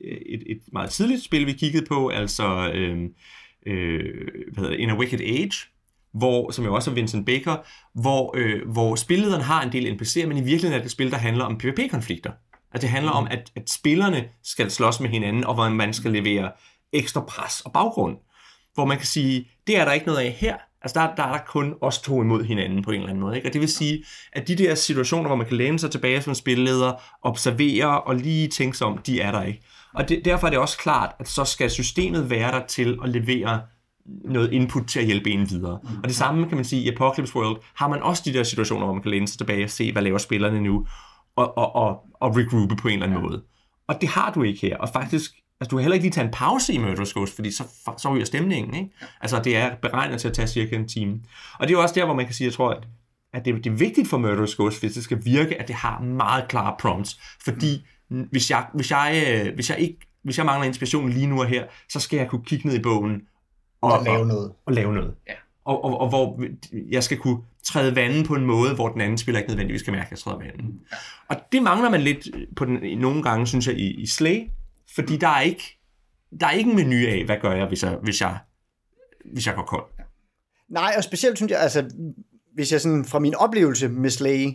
et, 0.00 0.42
et 0.46 0.60
meget 0.72 0.90
tidligt 0.90 1.22
spil, 1.22 1.46
vi 1.46 1.52
kiggede 1.52 1.86
på, 1.86 2.08
altså 2.08 2.72
øh, 2.74 2.98
øh, 3.66 4.28
hvad 4.52 4.56
hedder 4.56 4.70
det, 4.70 4.78
In 4.78 4.90
a 4.90 4.96
Wicked 4.96 5.20
Age, 5.20 5.68
hvor, 6.14 6.50
som 6.50 6.64
jo 6.64 6.74
også 6.74 6.90
er 6.90 6.94
Vincent 6.94 7.26
Baker, 7.26 7.56
hvor, 7.94 8.34
øh, 8.36 8.68
hvor 8.68 8.94
spillederen 8.94 9.42
har 9.42 9.62
en 9.62 9.72
del 9.72 9.94
NPC'er, 9.94 10.26
men 10.26 10.36
i 10.36 10.40
virkeligheden 10.40 10.72
er 10.72 10.78
det 10.78 10.84
et 10.84 10.90
spil, 10.90 11.10
der 11.10 11.16
handler 11.16 11.44
om 11.44 11.58
PvP-konflikter. 11.58 12.30
At 12.74 12.82
det 12.82 12.90
handler 12.90 13.12
mm. 13.12 13.18
om, 13.18 13.28
at, 13.30 13.52
at 13.56 13.70
spillerne 13.70 14.24
skal 14.44 14.70
slås 14.70 15.00
med 15.00 15.10
hinanden, 15.10 15.44
og 15.44 15.54
hvor 15.54 15.68
man 15.68 15.92
skal 15.92 16.12
levere 16.12 16.52
ekstra 16.92 17.20
pres 17.20 17.60
og 17.60 17.72
baggrund. 17.72 18.16
Hvor 18.74 18.84
man 18.84 18.96
kan 18.96 19.06
sige, 19.06 19.48
det 19.66 19.78
er 19.78 19.84
der 19.84 19.92
ikke 19.92 20.06
noget 20.06 20.20
af 20.20 20.30
her. 20.30 20.56
Altså 20.82 21.00
der, 21.00 21.14
der 21.14 21.22
er 21.22 21.32
der 21.32 21.44
kun 21.46 21.74
os 21.80 21.98
to 21.98 22.22
imod 22.22 22.44
hinanden 22.44 22.82
på 22.82 22.90
en 22.90 22.96
eller 22.96 23.08
anden 23.08 23.20
måde. 23.20 23.36
Ikke? 23.36 23.48
Og 23.48 23.52
det 23.52 23.60
vil 23.60 23.68
sige, 23.68 24.04
at 24.32 24.48
de 24.48 24.56
der 24.56 24.74
situationer, 24.74 25.26
hvor 25.26 25.36
man 25.36 25.46
kan 25.46 25.56
læne 25.56 25.78
sig 25.78 25.90
tilbage 25.90 26.22
som 26.22 26.34
spilleder, 26.34 26.92
observere 27.22 28.00
og 28.00 28.14
lige 28.14 28.48
tænke 28.48 28.78
sig 28.78 28.86
om, 28.86 28.98
de 28.98 29.20
er 29.20 29.32
der 29.32 29.42
ikke. 29.42 29.62
Og 29.94 30.08
det, 30.08 30.24
derfor 30.24 30.46
er 30.46 30.50
det 30.50 30.58
også 30.58 30.78
klart, 30.78 31.14
at 31.20 31.28
så 31.28 31.44
skal 31.44 31.70
systemet 31.70 32.30
være 32.30 32.52
der 32.52 32.66
til 32.66 32.98
at 33.04 33.08
levere 33.08 33.60
noget 34.24 34.52
input 34.52 34.86
til 34.86 35.00
at 35.00 35.06
hjælpe 35.06 35.30
en 35.30 35.50
videre. 35.50 35.80
Mm. 35.82 35.96
Og 35.96 36.04
det 36.04 36.16
samme 36.16 36.48
kan 36.48 36.56
man 36.56 36.64
sige, 36.64 36.82
i 36.82 36.88
Apocalypse 36.88 37.36
World 37.36 37.60
har 37.74 37.88
man 37.88 38.02
også 38.02 38.22
de 38.26 38.32
der 38.32 38.42
situationer, 38.42 38.84
hvor 38.84 38.94
man 38.94 39.02
kan 39.02 39.10
læne 39.10 39.28
sig 39.28 39.38
tilbage 39.38 39.64
og 39.64 39.70
se, 39.70 39.92
hvad 39.92 40.02
laver 40.02 40.18
spillerne 40.18 40.60
nu, 40.60 40.86
og, 41.36 41.58
og, 41.58 41.76
og, 41.76 42.00
og 42.14 42.36
regroupe 42.36 42.76
på 42.76 42.88
en 42.88 42.94
eller 42.94 43.06
anden 43.06 43.18
ja. 43.18 43.28
måde. 43.28 43.42
Og 43.88 44.00
det 44.00 44.08
har 44.08 44.32
du 44.32 44.42
ikke 44.42 44.60
her. 44.60 44.76
Og 44.76 44.88
faktisk, 44.88 45.32
altså 45.60 45.70
du 45.70 45.76
kan 45.76 45.82
heller 45.82 45.94
ikke 45.94 46.04
lige 46.04 46.12
tage 46.12 46.24
en 46.24 46.32
pause 46.32 46.72
i 46.72 46.78
Murderous 46.78 47.14
Ghost, 47.14 47.34
fordi 47.34 47.50
så, 47.50 47.64
så 47.98 48.14
ryger 48.14 48.24
stemningen. 48.24 48.74
Ikke? 48.74 48.90
Altså 49.20 49.40
det 49.44 49.56
er 49.56 49.76
beregnet 49.82 50.20
til 50.20 50.28
at 50.28 50.34
tage 50.34 50.48
cirka 50.48 50.76
en 50.76 50.88
time. 50.88 51.20
Og 51.58 51.68
det 51.68 51.74
er 51.74 51.78
jo 51.78 51.82
også 51.82 51.94
der, 51.94 52.04
hvor 52.04 52.14
man 52.14 52.24
kan 52.24 52.34
sige, 52.34 52.46
jeg 52.46 52.54
tror, 52.54 52.70
at, 52.70 52.86
at 53.32 53.44
det, 53.44 53.64
det 53.64 53.70
er 53.70 53.76
vigtigt 53.76 54.08
for 54.08 54.18
Murderous 54.18 54.56
Ghost, 54.56 54.80
hvis 54.80 54.92
det 54.92 55.04
skal 55.04 55.24
virke, 55.24 55.60
at 55.60 55.68
det 55.68 55.76
har 55.76 56.00
meget 56.00 56.48
klare 56.48 56.76
prompts. 56.80 57.20
Fordi 57.44 57.86
hvis, 58.08 58.50
jeg, 58.50 58.66
hvis, 58.74 58.90
jeg, 58.90 59.24
øh, 59.46 59.54
hvis 59.54 59.70
jeg 59.70 59.78
ikke 59.78 59.98
hvis 60.28 60.38
jeg 60.38 60.46
mangler 60.46 60.66
inspiration 60.66 61.10
lige 61.10 61.26
nu 61.26 61.40
og 61.40 61.46
her, 61.46 61.64
så 61.88 62.00
skal 62.00 62.16
jeg 62.16 62.28
kunne 62.28 62.44
kigge 62.44 62.68
ned 62.68 62.76
i 62.76 62.82
bogen 62.82 63.22
og, 63.80 63.92
og 63.92 64.04
lave 64.04 64.26
noget. 64.26 64.52
Og, 64.66 64.72
lave 64.72 64.94
noget. 64.94 65.14
Ja. 65.28 65.32
Og, 65.64 65.84
og, 65.84 66.00
og 66.00 66.08
hvor 66.08 66.40
jeg 66.90 67.04
skal 67.04 67.18
kunne 67.18 67.38
træde 67.64 67.96
vandet 67.96 68.26
på 68.26 68.34
en 68.34 68.46
måde, 68.46 68.74
hvor 68.74 68.88
den 68.88 69.00
anden 69.00 69.18
spiller 69.18 69.38
ikke 69.38 69.50
nødvendigvis 69.50 69.80
skal 69.80 69.92
mærke, 69.92 70.06
at 70.06 70.10
jeg 70.10 70.18
træder 70.18 70.38
vandet. 70.38 70.74
Ja. 70.92 70.96
Og 71.28 71.36
det 71.52 71.62
mangler 71.62 71.90
man 71.90 72.00
lidt 72.00 72.28
på 72.56 72.64
den, 72.64 72.98
nogle 72.98 73.22
gange, 73.22 73.46
synes 73.46 73.66
jeg, 73.66 73.74
i, 73.74 74.00
i 74.00 74.06
Slay, 74.06 74.48
fordi 74.94 75.16
der 75.16 75.28
er 75.28 75.40
ikke 75.40 75.78
der 76.40 76.46
er 76.46 76.50
ikke 76.50 76.70
en 76.70 76.76
menu 76.76 76.96
af, 77.08 77.24
hvad 77.24 77.36
gør 77.42 77.52
jeg, 77.52 77.66
hvis 77.66 77.82
jeg, 77.82 77.96
hvis 78.02 78.20
jeg, 78.20 78.38
hvis 79.32 79.46
jeg 79.46 79.54
går 79.54 79.62
kold. 79.62 79.84
Nej, 80.68 80.94
og 80.96 81.04
specielt 81.04 81.36
synes 81.36 81.50
jeg, 81.50 81.60
altså, 81.60 81.90
hvis 82.54 82.72
jeg 82.72 82.80
sådan 82.80 83.04
fra 83.04 83.18
min 83.18 83.34
oplevelse 83.34 83.88
med 83.88 84.10
Slay, 84.10 84.46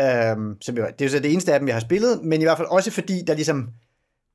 øhm, 0.00 0.60
som 0.60 0.76
jo, 0.76 0.86
det 0.86 1.00
er 1.00 1.04
jo 1.04 1.08
så 1.08 1.18
det 1.18 1.32
eneste 1.32 1.52
af 1.52 1.58
dem, 1.58 1.68
jeg 1.68 1.74
har 1.74 1.80
spillet, 1.80 2.22
men 2.24 2.40
i 2.40 2.44
hvert 2.44 2.56
fald 2.56 2.68
også 2.68 2.90
fordi, 2.90 3.22
der 3.26 3.34
ligesom, 3.34 3.68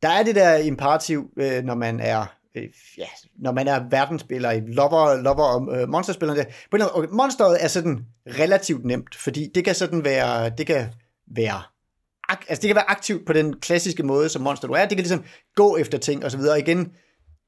der 0.02 0.10
er 0.10 0.24
det 0.24 0.36
der 0.36 0.58
imperativ, 0.58 1.30
øh, 1.38 1.64
når 1.64 1.76
man 1.76 2.00
er 2.00 2.36
øh, 2.56 2.64
ja, 2.98 3.08
når 3.40 3.52
man 3.52 3.68
er 3.68 3.84
verdensspiller 3.90 4.52
i 4.52 4.60
Lover, 4.60 5.22
Lover 5.22 5.44
og 5.44 5.82
øh, 5.82 5.90
Monsterspillerne. 5.90 6.46
Okay, 6.94 7.08
monsteret 7.12 7.64
er 7.64 7.68
sådan 7.68 8.06
relativt 8.28 8.86
nemt, 8.86 9.16
fordi 9.16 9.52
det 9.56 9.66
kan 9.66 9.76
sådan 9.76 10.04
være, 10.04 10.50
det 10.50 10.68
kan 10.68 10.88
være 11.28 11.62
altså 12.30 12.62
det 12.62 12.68
kan 12.68 12.76
være 12.76 12.90
aktivt 12.90 13.26
på 13.26 13.34
den 13.34 13.60
klassiske 13.60 14.04
måde, 14.04 14.30
som 14.30 14.42
monster 14.42 14.68
du 14.68 14.74
er. 14.74 14.82
Det 14.82 14.90
kan 14.90 14.98
ligesom 14.98 15.24
gå 15.56 15.78
efter 15.78 15.98
ting 15.98 16.26
og 16.26 16.32
så 16.32 16.38
videre. 16.38 16.54
Og 16.54 16.60
igen, 16.60 16.92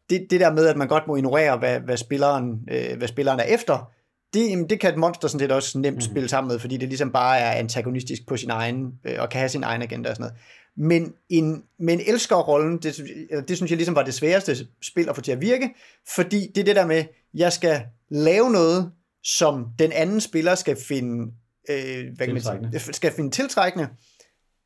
det, 0.09 0.27
det 0.29 0.39
der 0.39 0.53
med, 0.53 0.67
at 0.67 0.77
man 0.77 0.87
godt 0.87 1.07
må 1.07 1.15
ignorere, 1.15 1.57
hvad, 1.57 1.79
hvad, 1.79 1.97
spilleren, 1.97 2.67
øh, 2.71 2.97
hvad 2.97 3.07
spilleren 3.07 3.39
er 3.39 3.43
efter, 3.43 3.91
det, 4.33 4.69
det 4.69 4.79
kan 4.79 4.93
et 4.93 4.99
monster 4.99 5.27
sådan 5.27 5.39
set 5.39 5.51
også 5.51 5.79
nemt 5.79 5.95
mm-hmm. 5.95 6.11
spille 6.11 6.29
sammen 6.29 6.51
med, 6.51 6.59
fordi 6.59 6.77
det 6.77 6.89
ligesom 6.89 7.11
bare 7.11 7.39
er 7.39 7.51
antagonistisk 7.51 8.27
på 8.27 8.37
sin 8.37 8.49
egen, 8.49 8.93
øh, 9.05 9.15
og 9.19 9.29
kan 9.29 9.39
have 9.39 9.49
sin 9.49 9.63
egen 9.63 9.81
agenda 9.81 10.09
og 10.09 10.15
sådan 10.15 10.23
noget. 10.23 10.39
Men 10.77 11.13
en, 11.29 11.63
men 11.79 12.01
elskerrollen, 12.07 12.77
det, 12.77 13.01
det 13.47 13.57
synes 13.57 13.71
jeg 13.71 13.77
ligesom 13.77 13.95
var 13.95 14.03
det 14.03 14.13
sværeste 14.13 14.67
spil 14.81 15.09
at 15.09 15.15
få 15.15 15.21
til 15.21 15.31
at 15.31 15.41
virke, 15.41 15.69
fordi 16.15 16.51
det 16.55 16.61
er 16.61 16.65
det 16.65 16.75
der 16.75 16.85
med, 16.85 17.03
jeg 17.33 17.53
skal 17.53 17.81
lave 18.09 18.51
noget, 18.51 18.91
som 19.23 19.67
den 19.79 19.91
anden 19.91 20.21
spiller 20.21 20.55
skal 20.55 20.77
finde, 20.87 21.33
øh, 21.69 22.05
hvad 22.15 22.27
kan 22.27 22.33
man 22.33 22.79
sige, 22.79 22.93
skal 22.93 23.11
finde 23.11 23.31
tiltrækkende, 23.31 23.87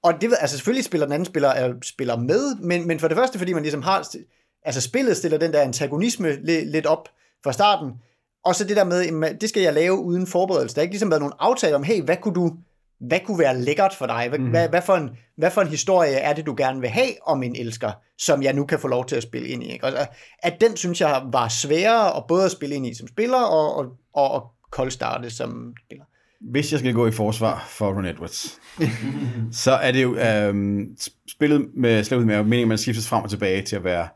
og 0.04 0.14
det, 0.22 0.34
altså 0.40 0.58
selvfølgelig 0.58 0.86
spiller 0.86 1.06
den 1.06 1.14
anden 1.14 1.26
spiller, 1.26 1.70
uh, 1.70 1.76
spiller 1.84 2.18
med, 2.18 2.56
men, 2.56 2.88
men 2.88 3.00
for 3.00 3.08
det 3.08 3.18
første, 3.18 3.38
fordi 3.38 3.54
man 3.54 3.64
ligesom 3.64 3.82
har, 3.82 4.08
altså 4.64 4.82
spillet 4.82 5.18
stiller 5.18 5.38
den 5.38 5.54
der 5.54 5.62
antagonisme 5.62 6.36
lidt 6.66 6.86
op 6.86 7.10
fra 7.44 7.54
starten, 7.54 7.92
og 8.48 8.56
så 8.56 8.64
det 8.64 8.78
der 8.78 8.84
med, 8.84 9.40
det 9.40 9.50
skal 9.50 9.62
jeg 9.62 9.74
lave 9.74 10.00
uden 10.00 10.28
forberedelse. 10.28 10.76
Der 10.76 10.82
er 10.82 10.84
ikke 10.84 10.94
ligesom 10.94 11.10
været 11.12 11.22
nogen 11.22 11.34
aftale 11.40 11.76
om, 11.76 11.84
hey, 11.84 12.02
hvad 12.02 12.18
kunne 12.18 12.34
du, 12.34 12.54
hvad 13.00 13.20
kunne 13.26 13.40
være 13.40 13.62
lækkert 13.62 13.96
for 13.96 14.06
dig? 14.06 14.26
Hvad, 14.30 14.40
mm. 14.40 14.50
hvad, 14.50 14.70
hvad, 14.70 14.82
for 14.82 14.94
en, 14.94 15.10
hvad 15.38 15.52
for 15.52 15.62
en 15.62 15.68
historie 15.68 16.14
er 16.14 16.34
det, 16.34 16.46
du 16.46 16.56
gerne 16.58 16.82
vil 16.82 16.90
have 16.90 17.10
om 17.26 17.44
en 17.44 17.56
elsker, 17.56 17.92
som 18.18 18.44
jeg 18.44 18.54
nu 18.54 18.66
kan 18.66 18.80
få 18.80 18.88
lov 18.88 19.06
til 19.06 19.16
at 19.16 19.24
spille 19.24 19.48
ind 19.48 19.64
i? 19.64 19.72
Ikke? 19.72 19.86
Altså, 19.86 20.06
at 20.44 20.62
den, 20.62 20.78
synes 20.78 21.02
jeg, 21.02 21.22
var 21.32 21.48
sværere 21.48 22.18
at 22.18 22.24
både 22.28 22.46
at 22.46 22.52
spille 22.52 22.76
ind 22.76 22.88
i 22.88 22.94
som 22.94 23.08
spiller, 23.08 23.38
og, 23.38 23.76
og, 23.76 23.86
og, 24.14 24.32
og 24.32 24.52
koldstarte 24.72 25.30
som 25.30 25.74
spiller. 25.86 26.06
Hvis 26.42 26.72
jeg 26.72 26.80
skal 26.80 26.94
gå 26.94 27.08
i 27.08 27.12
forsvar 27.12 27.66
for 27.70 27.94
Ron 27.94 28.06
Edwards, 28.06 28.60
så 29.64 29.72
er 29.72 29.92
det 29.92 30.04
jo 30.04 30.18
øhm, 30.18 30.98
spillet 31.28 31.70
med 31.74 32.04
slaget 32.04 32.28
med 32.28 32.44
meningen, 32.44 32.62
at 32.62 32.68
man 32.68 32.78
skiftes 32.78 33.08
frem 33.08 33.24
og 33.24 33.30
tilbage 33.30 33.62
til 33.62 33.76
at 33.76 33.84
være 33.84 34.08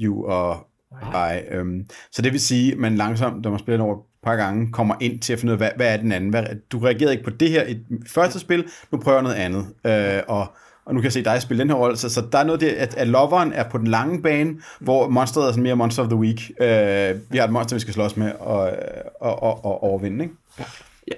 you 0.00 0.26
og 0.26 0.69
I. 0.92 1.40
Øhm, 1.50 1.86
så 2.12 2.22
det 2.22 2.32
vil 2.32 2.40
sige, 2.40 2.72
at 2.72 2.78
man 2.78 2.96
langsomt, 2.96 3.42
når 3.42 3.50
man 3.50 3.58
spiller 3.58 3.84
over 3.84 3.96
et 3.96 4.02
par 4.22 4.36
gange, 4.36 4.72
kommer 4.72 4.94
ind 5.00 5.20
til 5.20 5.32
at 5.32 5.38
finde 5.38 5.52
ud 5.52 5.54
af, 5.54 5.58
hvad, 5.58 5.70
hvad 5.76 5.92
er 5.92 5.96
den 5.96 6.12
anden? 6.12 6.30
Hvad, 6.30 6.44
du 6.72 6.78
reagerede 6.78 7.12
ikke 7.12 7.24
på 7.24 7.30
det 7.30 7.50
her 7.50 7.66
i 7.66 7.78
første 8.06 8.38
spil, 8.38 8.64
nu 8.92 8.98
prøver 8.98 9.16
jeg 9.16 9.22
noget 9.22 9.36
andet. 9.36 9.66
Øh, 9.86 10.22
og 10.28 10.46
og 10.84 10.94
nu 10.94 11.00
kan 11.00 11.04
jeg 11.04 11.12
se 11.12 11.24
dig 11.24 11.42
spille 11.42 11.60
den 11.60 11.70
her 11.70 11.76
rolle, 11.76 11.96
så, 11.96 12.08
så 12.08 12.22
der 12.32 12.38
er 12.38 12.44
noget 12.44 12.60
det, 12.60 12.68
at, 12.68 12.94
at 12.94 13.08
loveren 13.08 13.52
er 13.52 13.68
på 13.68 13.78
den 13.78 13.86
lange 13.86 14.22
bane, 14.22 14.54
hvor 14.80 15.08
monsteret 15.08 15.46
er 15.46 15.50
sådan 15.50 15.62
mere 15.62 15.76
monster 15.76 16.02
of 16.02 16.08
the 16.08 16.18
week. 16.18 16.50
Øh, 16.60 17.16
vi 17.30 17.38
har 17.38 17.44
et 17.44 17.52
monster, 17.52 17.76
vi 17.76 17.80
skal 17.80 17.94
slås 17.94 18.16
med 18.16 18.32
og, 18.32 18.72
og, 19.20 19.42
og, 19.42 19.64
og 19.64 19.82
overvinde, 19.82 20.24
ikke? 20.24 20.34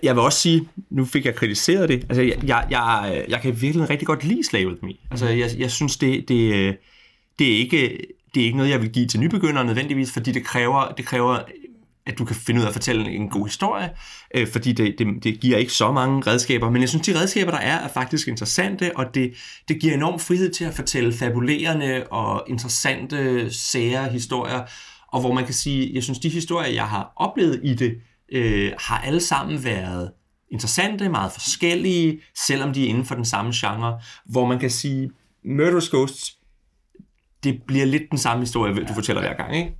jeg 0.02 0.14
vil 0.14 0.22
også 0.22 0.38
sige, 0.38 0.68
nu 0.90 1.04
fik 1.04 1.26
jeg 1.26 1.34
kritiseret 1.34 1.88
det, 1.88 2.06
altså 2.08 2.22
jeg, 2.22 2.38
jeg, 2.46 2.66
jeg, 2.70 3.24
jeg 3.28 3.40
kan 3.40 3.60
virkelig 3.60 3.90
rigtig 3.90 4.06
godt 4.06 4.24
lide 4.24 4.46
Slave 4.46 4.76
Me. 4.82 4.92
Altså 5.10 5.28
jeg, 5.28 5.50
jeg 5.58 5.70
synes, 5.70 5.96
det, 5.96 6.28
det, 6.28 6.76
det, 7.38 7.52
er 7.52 7.58
ikke, 7.58 7.98
det 8.34 8.40
er 8.40 8.44
ikke 8.44 8.56
noget, 8.56 8.70
jeg 8.70 8.82
vil 8.82 8.90
give 8.90 9.06
til 9.06 9.20
nybegyndere 9.20 9.64
nødvendigvis, 9.64 10.12
fordi 10.12 10.32
det 10.32 10.44
kræver, 10.44 10.88
det 10.96 11.06
kræver 11.06 11.38
at 12.06 12.18
du 12.18 12.24
kan 12.24 12.36
finde 12.36 12.60
ud 12.60 12.64
af 12.64 12.68
at 12.68 12.74
fortælle 12.74 13.10
en 13.10 13.28
god 13.28 13.46
historie, 13.46 13.90
øh, 14.34 14.48
fordi 14.48 14.72
det, 14.72 14.94
det, 14.98 15.24
det 15.24 15.40
giver 15.40 15.58
ikke 15.58 15.72
så 15.72 15.92
mange 15.92 16.22
redskaber, 16.30 16.70
men 16.70 16.80
jeg 16.80 16.88
synes, 16.88 17.06
de 17.06 17.20
redskaber, 17.20 17.50
der 17.50 17.58
er, 17.58 17.78
er 17.78 17.88
faktisk 17.88 18.28
interessante, 18.28 18.96
og 18.96 19.14
det, 19.14 19.34
det 19.68 19.80
giver 19.80 19.94
enorm 19.94 20.18
frihed 20.18 20.50
til 20.50 20.64
at 20.64 20.74
fortælle 20.74 21.12
fabulerende 21.12 22.06
og 22.10 22.44
interessante, 22.48 23.50
sære 23.54 24.08
historier, 24.08 24.62
og 25.08 25.20
hvor 25.20 25.32
man 25.32 25.44
kan 25.44 25.54
sige, 25.54 25.94
jeg 25.94 26.02
synes, 26.02 26.18
de 26.18 26.28
historier, 26.28 26.70
jeg 26.70 26.88
har 26.88 27.12
oplevet 27.16 27.60
i 27.64 27.74
det, 27.74 27.94
øh, 28.32 28.72
har 28.78 28.98
alle 28.98 29.20
sammen 29.20 29.64
været 29.64 30.10
interessante, 30.50 31.08
meget 31.08 31.32
forskellige, 31.32 32.20
selvom 32.36 32.72
de 32.72 32.84
er 32.84 32.88
inden 32.88 33.04
for 33.04 33.14
den 33.14 33.24
samme 33.24 33.52
genre, 33.54 34.00
hvor 34.24 34.46
man 34.46 34.58
kan 34.58 34.70
sige, 34.70 35.10
Murderous 35.44 35.90
Ghosts, 35.90 36.38
det 37.44 37.62
bliver 37.66 37.86
lidt 37.86 38.02
den 38.10 38.18
samme 38.18 38.42
historie, 38.42 38.84
du 38.84 38.94
fortæller 38.94 39.22
hver 39.22 39.34
gang, 39.34 39.56
ikke? 39.56 39.76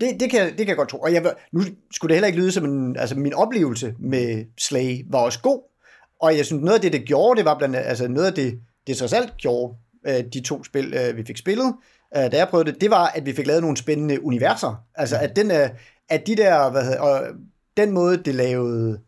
Det, 0.00 0.20
det, 0.20 0.30
kan, 0.30 0.48
det 0.48 0.56
kan 0.56 0.68
jeg 0.68 0.76
godt 0.76 0.88
tro. 0.88 0.98
Og 0.98 1.12
jeg, 1.12 1.34
nu 1.52 1.62
skulle 1.92 2.08
det 2.08 2.16
heller 2.16 2.26
ikke 2.26 2.38
lyde 2.38 2.52
som 2.52 2.64
en... 2.64 2.96
Altså, 2.96 3.18
min 3.18 3.34
oplevelse 3.34 3.94
med 3.98 4.44
Slay 4.58 5.04
var 5.10 5.18
også 5.18 5.40
god. 5.42 5.62
Og 6.20 6.36
jeg 6.36 6.46
synes, 6.46 6.62
noget 6.62 6.74
af 6.74 6.80
det, 6.80 6.92
det 6.92 7.04
gjorde, 7.04 7.38
det 7.38 7.44
var 7.44 7.58
blandt 7.58 7.76
andet... 7.76 7.88
Altså, 7.88 8.08
noget 8.08 8.26
af 8.26 8.34
det, 8.34 8.60
det 8.86 8.96
så 8.96 9.16
alt 9.16 9.36
gjorde, 9.36 9.74
øh, 10.06 10.24
de 10.32 10.40
to 10.40 10.64
spil, 10.64 10.94
øh, 10.94 11.16
vi 11.16 11.24
fik 11.24 11.36
spillet, 11.36 11.74
øh, 12.16 12.32
da 12.32 12.36
jeg 12.36 12.48
prøvede 12.48 12.72
det, 12.72 12.80
det 12.80 12.90
var, 12.90 13.06
at 13.06 13.26
vi 13.26 13.32
fik 13.32 13.46
lavet 13.46 13.62
nogle 13.62 13.76
spændende 13.76 14.24
universer. 14.24 14.84
Altså, 14.94 15.16
at 15.16 15.36
den, 15.36 15.50
at 16.08 16.26
de 16.26 16.36
der, 16.36 16.70
hvad 16.70 16.84
hedder, 16.84 17.00
og 17.00 17.22
den 17.76 17.90
måde, 17.90 18.16
det 18.16 18.34
lavede 18.34 19.00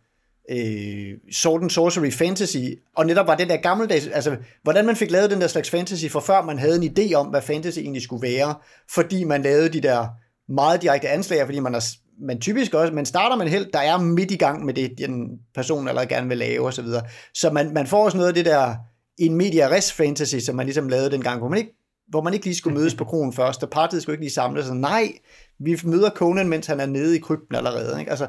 øh, 0.50 1.18
Sword 1.33 1.62
and 1.62 1.70
Sorcery 1.70 2.11
Fantasy, 2.11 2.57
og 2.96 3.07
netop 3.07 3.26
var 3.26 3.37
den 3.37 3.48
der 3.48 3.57
gammeldags, 3.57 4.07
altså 4.07 4.37
hvordan 4.62 4.87
man 4.87 4.96
fik 4.96 5.11
lavet 5.11 5.30
den 5.30 5.40
der 5.40 5.46
slags 5.46 5.70
fantasy, 5.70 6.07
for 6.07 6.20
før 6.20 6.42
man 6.42 6.59
havde 6.59 6.85
en 6.85 6.94
idé 6.98 7.14
om, 7.14 7.26
hvad 7.26 7.42
fantasy 7.42 7.78
egentlig 7.78 8.02
skulle 8.02 8.22
være, 8.22 8.54
fordi 8.90 9.24
man 9.24 9.42
lavede 9.42 9.68
de 9.68 9.80
der 9.80 10.07
meget 10.48 10.83
direkte 10.83 11.09
anslag, 11.09 11.44
fordi 11.44 11.61
man, 11.61 11.74
er, 11.74 11.96
man 12.20 12.40
typisk 12.40 12.74
også, 12.74 12.92
man 12.92 13.07
starter 13.07 13.37
med 13.37 13.48
helt, 13.48 13.72
der 13.72 13.78
er 13.78 13.98
midt 13.98 14.30
i 14.30 14.37
gang 14.37 14.64
med 14.64 14.74
det, 14.74 14.98
den 14.98 15.38
person 15.54 15.88
allerede 15.88 16.09
gerne 16.09 16.28
vil 16.28 16.38
lave 16.38 16.66
osv. 16.66 16.72
Så, 16.72 16.83
videre. 16.83 17.02
så 17.35 17.50
man, 17.50 17.74
man 17.74 17.87
får 17.87 18.04
også 18.04 18.16
noget 18.16 18.28
af 18.28 18.35
det 18.35 18.44
der 18.44 18.74
en 19.18 19.35
media 19.35 19.68
res 19.68 19.92
fantasy, 19.92 20.37
som 20.37 20.57
man 20.57 20.66
ligesom 20.66 20.88
lavede 20.88 21.11
dengang, 21.11 21.38
hvor 21.38 21.48
man 21.48 21.59
ikke 21.59 21.74
hvor 22.09 22.22
man 22.22 22.35
ikke 22.35 22.46
lige 22.46 22.57
skulle 22.57 22.78
mødes 22.78 22.94
på 22.94 23.04
kronen 23.04 23.33
først, 23.33 23.62
og 23.62 23.70
partiet 23.70 24.02
skulle 24.02 24.14
ikke 24.14 24.24
lige 24.24 24.33
samles, 24.33 24.66
så 24.66 24.74
nej, 24.74 25.12
vi 25.59 25.80
møder 25.85 26.11
Conan, 26.11 26.48
mens 26.48 26.66
han 26.66 26.80
er 26.80 26.87
nede 26.87 27.16
i 27.16 27.18
krypten 27.18 27.54
allerede. 27.54 28.00
Ikke? 28.00 28.11
Altså, 28.11 28.26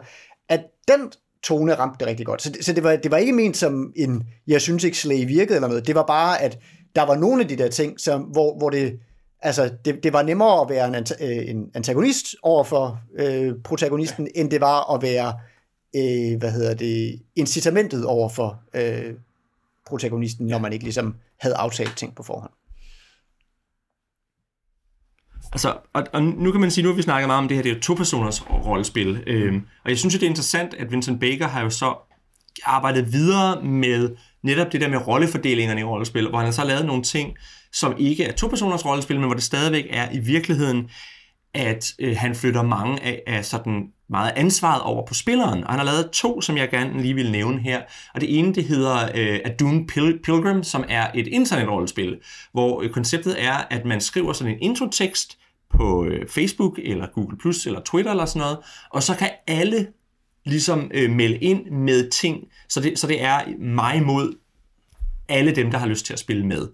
at 0.50 0.62
den 0.88 1.12
tone 1.46 1.74
ramte 1.74 2.00
det 2.00 2.08
rigtig 2.08 2.26
godt. 2.26 2.42
Så, 2.42 2.50
det, 2.50 2.66
så 2.66 2.74
det, 2.74 2.84
var, 2.84 2.96
det 2.96 3.12
var 3.12 3.18
ikke 3.18 3.34
ment 3.34 3.58
som 3.58 3.94
en, 3.96 4.24
jeg 4.48 4.62
synes 4.62 4.84
ikke 4.84 4.98
Slay 4.98 5.28
virkede 5.28 5.56
eller 5.56 5.68
noget. 5.68 5.88
Det 5.88 5.96
var 5.96 6.06
bare, 6.06 6.42
at 6.42 6.60
der 6.96 7.02
var 7.02 7.16
nogle 7.16 7.42
af 7.42 7.48
de 7.48 7.56
der 7.56 7.70
ting, 7.70 8.00
som, 8.00 8.22
hvor, 8.22 8.58
hvor 8.58 8.70
det, 8.70 9.00
altså, 9.42 9.70
det, 9.86 10.04
det 10.04 10.14
var 10.14 10.24
nemmere 10.24 10.62
at 10.62 10.70
være 10.70 10.88
en, 10.88 10.96
øh, 10.96 11.50
en 11.50 11.72
antagonist 11.74 12.36
over 12.44 12.64
for 12.64 13.00
øh, 13.16 13.54
protagonisten, 13.64 14.30
ja. 14.36 14.42
end 14.42 14.52
det 14.52 14.62
var 14.62 14.94
at 14.94 15.02
være, 15.02 15.34
øh, 15.96 16.40
hvad 16.40 16.52
hedder 16.52 16.74
det, 16.74 17.22
incitamentet 17.36 18.06
over 18.06 18.30
for 18.30 18.60
øh, 18.74 19.14
protagonisten, 19.88 20.48
når 20.48 20.58
man 20.58 20.74
ikke 20.74 20.86
ligesom 20.86 21.16
havde 21.40 21.56
aftalt 21.56 21.98
ting 21.98 22.16
på 22.16 22.24
forhånd. 22.24 22.52
Altså, 25.52 25.78
og, 25.94 26.04
og 26.14 26.24
nu 26.24 26.52
kan 26.52 26.62
man 26.62 26.72
sige, 26.72 26.84
nu 26.84 26.90
har 26.90 26.96
vi 26.96 27.02
snakket 27.02 27.28
meget 27.28 27.38
om 27.38 27.48
det 27.48 27.58
her, 27.58 27.64
det 27.64 27.72
er 27.72 27.80
to-personers 27.80 28.52
rollespil. 28.52 29.24
Øhm, 29.28 29.62
og 29.84 29.90
jeg 29.90 29.98
synes 29.98 30.14
jo, 30.14 30.20
det 30.20 30.26
er 30.26 30.30
interessant, 30.30 30.74
at 30.74 30.92
Vincent 30.92 31.20
Baker 31.20 31.48
har 31.48 31.62
jo 31.62 31.70
så 31.70 31.96
arbejdet 32.66 33.14
videre 33.14 33.64
med 33.64 34.16
netop 34.44 34.72
det 34.72 34.82
der 34.82 34.90
med 34.90 35.08
rollefordelingerne 35.08 35.82
i 35.82 35.84
rollespil, 35.84 36.30
hvor 36.30 36.38
han 36.38 36.46
har 36.46 36.52
så 36.52 36.64
lavet 36.64 36.86
nogle 36.86 37.04
ting, 37.04 37.34
som 37.74 37.96
ikke 37.98 38.24
er 38.24 38.32
to-personers 38.32 38.86
rollespil, 38.86 39.20
men 39.20 39.26
hvor 39.26 39.34
det 39.34 39.44
stadigvæk 39.44 39.86
er 39.90 40.12
i 40.12 40.20
virkeligheden, 40.20 40.90
at 41.54 41.94
øh, 42.00 42.18
han 42.18 42.36
flytter 42.36 42.64
mange 42.64 43.04
af, 43.04 43.22
af 43.28 43.46
sådan 43.46 43.84
meget 44.10 44.34
ansvaret 44.36 44.82
over 44.82 45.06
på 45.06 45.14
spilleren. 45.14 45.64
Og 45.64 45.70
han 45.70 45.80
har 45.80 45.86
lavet 45.86 46.10
to, 46.12 46.42
som 46.42 46.58
jeg 46.58 46.70
gerne 46.70 47.02
lige 47.02 47.14
vil 47.14 47.32
nævne 47.32 47.62
her. 47.62 47.82
Og 48.14 48.22
det 48.22 48.40
ene, 48.40 48.56
det 48.56 48.64
hedder 48.64 49.10
øh, 49.16 49.40
Dune 49.60 49.86
Pil- 49.92 50.22
Pilgrim, 50.24 50.64
som 50.64 50.84
er 50.90 51.08
et 51.16 51.28
internetrollespil, 51.28 52.18
hvor 52.52 52.82
øh, 52.82 52.90
konceptet 52.90 53.44
er, 53.44 53.54
at 53.70 53.86
man 53.86 54.02
skriver 54.02 54.34
sådan 54.34 54.54
en 54.54 54.60
introtekst 54.62 55.38
på 55.70 56.06
øh, 56.06 56.28
Facebook, 56.28 56.80
eller 56.84 57.08
Google+, 57.08 57.38
Plus 57.38 57.66
eller 57.66 57.82
Twitter 57.82 58.12
eller 58.12 58.26
sådan 58.26 58.40
noget, 58.40 58.58
og 58.90 59.04
så 59.04 59.16
kan 59.16 59.30
alle 59.48 59.88
ligesom 60.46 60.92
øh, 60.94 61.12
melde 61.12 61.38
ind 61.38 61.70
med 61.72 62.10
ting, 62.10 62.44
så 62.70 62.80
det, 62.80 63.00
så 63.00 63.08
det 63.08 63.24
er 63.24 63.42
mig 63.60 64.04
mod 64.04 64.38
alle 65.30 65.56
dem, 65.56 65.72
der 65.72 65.78
har 65.78 65.88
lyst 65.88 66.06
til 66.06 66.14
at 66.14 66.20
spille 66.20 66.46
med. 66.46 66.68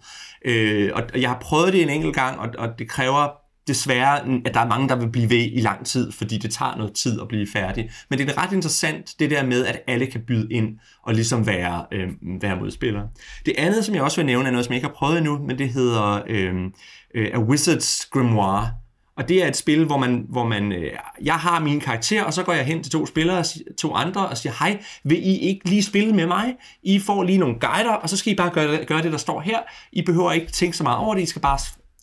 Øh, 0.46 0.92
og, 0.96 1.04
og 1.14 1.22
jeg 1.22 1.30
har 1.30 1.40
prøvet 1.42 1.74
det 1.74 1.82
en 1.82 1.90
enkelt 1.90 2.16
gang, 2.16 2.40
og, 2.40 2.50
og 2.58 2.80
det 2.80 2.90
kræver 2.90 3.41
desværre, 3.68 4.20
at 4.46 4.54
der 4.54 4.60
er 4.60 4.68
mange, 4.68 4.90
der 4.90 4.96
vil 4.96 5.10
blive 5.10 5.30
ved 5.30 5.50
i 5.52 5.62
lang 5.62 5.86
tid, 5.86 6.12
fordi 6.12 6.38
det 6.38 6.54
tager 6.54 6.76
noget 6.78 6.94
tid 6.94 7.22
at 7.22 7.28
blive 7.28 7.48
færdig. 7.54 7.92
Men 8.10 8.20
det 8.20 8.30
er 8.30 8.44
ret 8.44 8.54
interessant, 8.54 9.16
det 9.20 9.32
der 9.32 9.46
med, 9.46 9.66
at 9.66 9.82
alle 9.88 10.06
kan 10.06 10.22
byde 10.28 10.48
ind 10.52 10.80
og 11.04 11.14
ligesom 11.14 11.48
være, 11.48 11.86
øh, 11.92 12.10
være 12.42 12.56
modspillere. 12.56 13.08
Det 13.46 13.54
andet, 13.58 13.86
som 13.86 13.96
jeg 13.96 14.04
også 14.04 14.18
vil 14.18 14.26
nævne, 14.26 14.48
er 14.48 14.52
noget, 14.52 14.66
som 14.66 14.72
jeg 14.74 14.78
ikke 14.78 14.88
har 14.88 14.94
prøvet 14.94 15.18
endnu, 15.18 15.38
men 15.38 15.58
det 15.58 15.70
hedder 15.70 16.22
øhm, 16.28 16.74
øh, 17.16 17.28
A 17.34 17.38
Wizard's 17.38 18.10
Grimoire. 18.12 18.72
Og 19.18 19.30
det 19.30 19.44
er 19.44 19.48
et 19.48 19.58
spil, 19.58 19.86
hvor 19.86 19.98
man, 19.98 20.26
hvor 20.30 20.48
man 20.48 20.72
øh, 20.72 20.92
jeg 21.24 21.36
har 21.36 21.60
min 21.60 21.80
karakter, 21.80 22.24
og 22.24 22.34
så 22.34 22.44
går 22.44 22.54
jeg 22.54 22.66
hen 22.66 22.84
til 22.84 22.92
to 22.92 23.06
spillere, 23.06 23.44
to 23.78 23.94
andre, 23.94 24.28
og 24.28 24.38
siger, 24.38 24.54
hej, 24.60 24.84
vil 25.04 25.18
I 25.18 25.38
ikke 25.38 25.70
lige 25.70 25.84
spille 25.84 26.14
med 26.14 26.28
mig? 26.28 26.56
I 26.84 27.00
får 27.00 27.24
lige 27.24 27.38
nogle 27.38 27.56
guider, 27.60 27.94
og 27.94 28.10
så 28.10 28.18
skal 28.18 28.34
I 28.34 28.36
bare 28.36 28.50
gøre, 28.50 28.86
gøre 28.86 29.02
det, 29.02 29.12
der 29.12 29.18
står 29.18 29.42
her. 29.42 29.60
I 29.92 30.02
behøver 30.02 30.32
ikke 30.32 30.52
tænke 30.52 30.78
så 30.78 30.84
meget 30.84 31.00
over 31.00 31.16
det, 31.16 31.22
I 31.22 31.26
skal 31.26 31.42
bare 31.42 31.60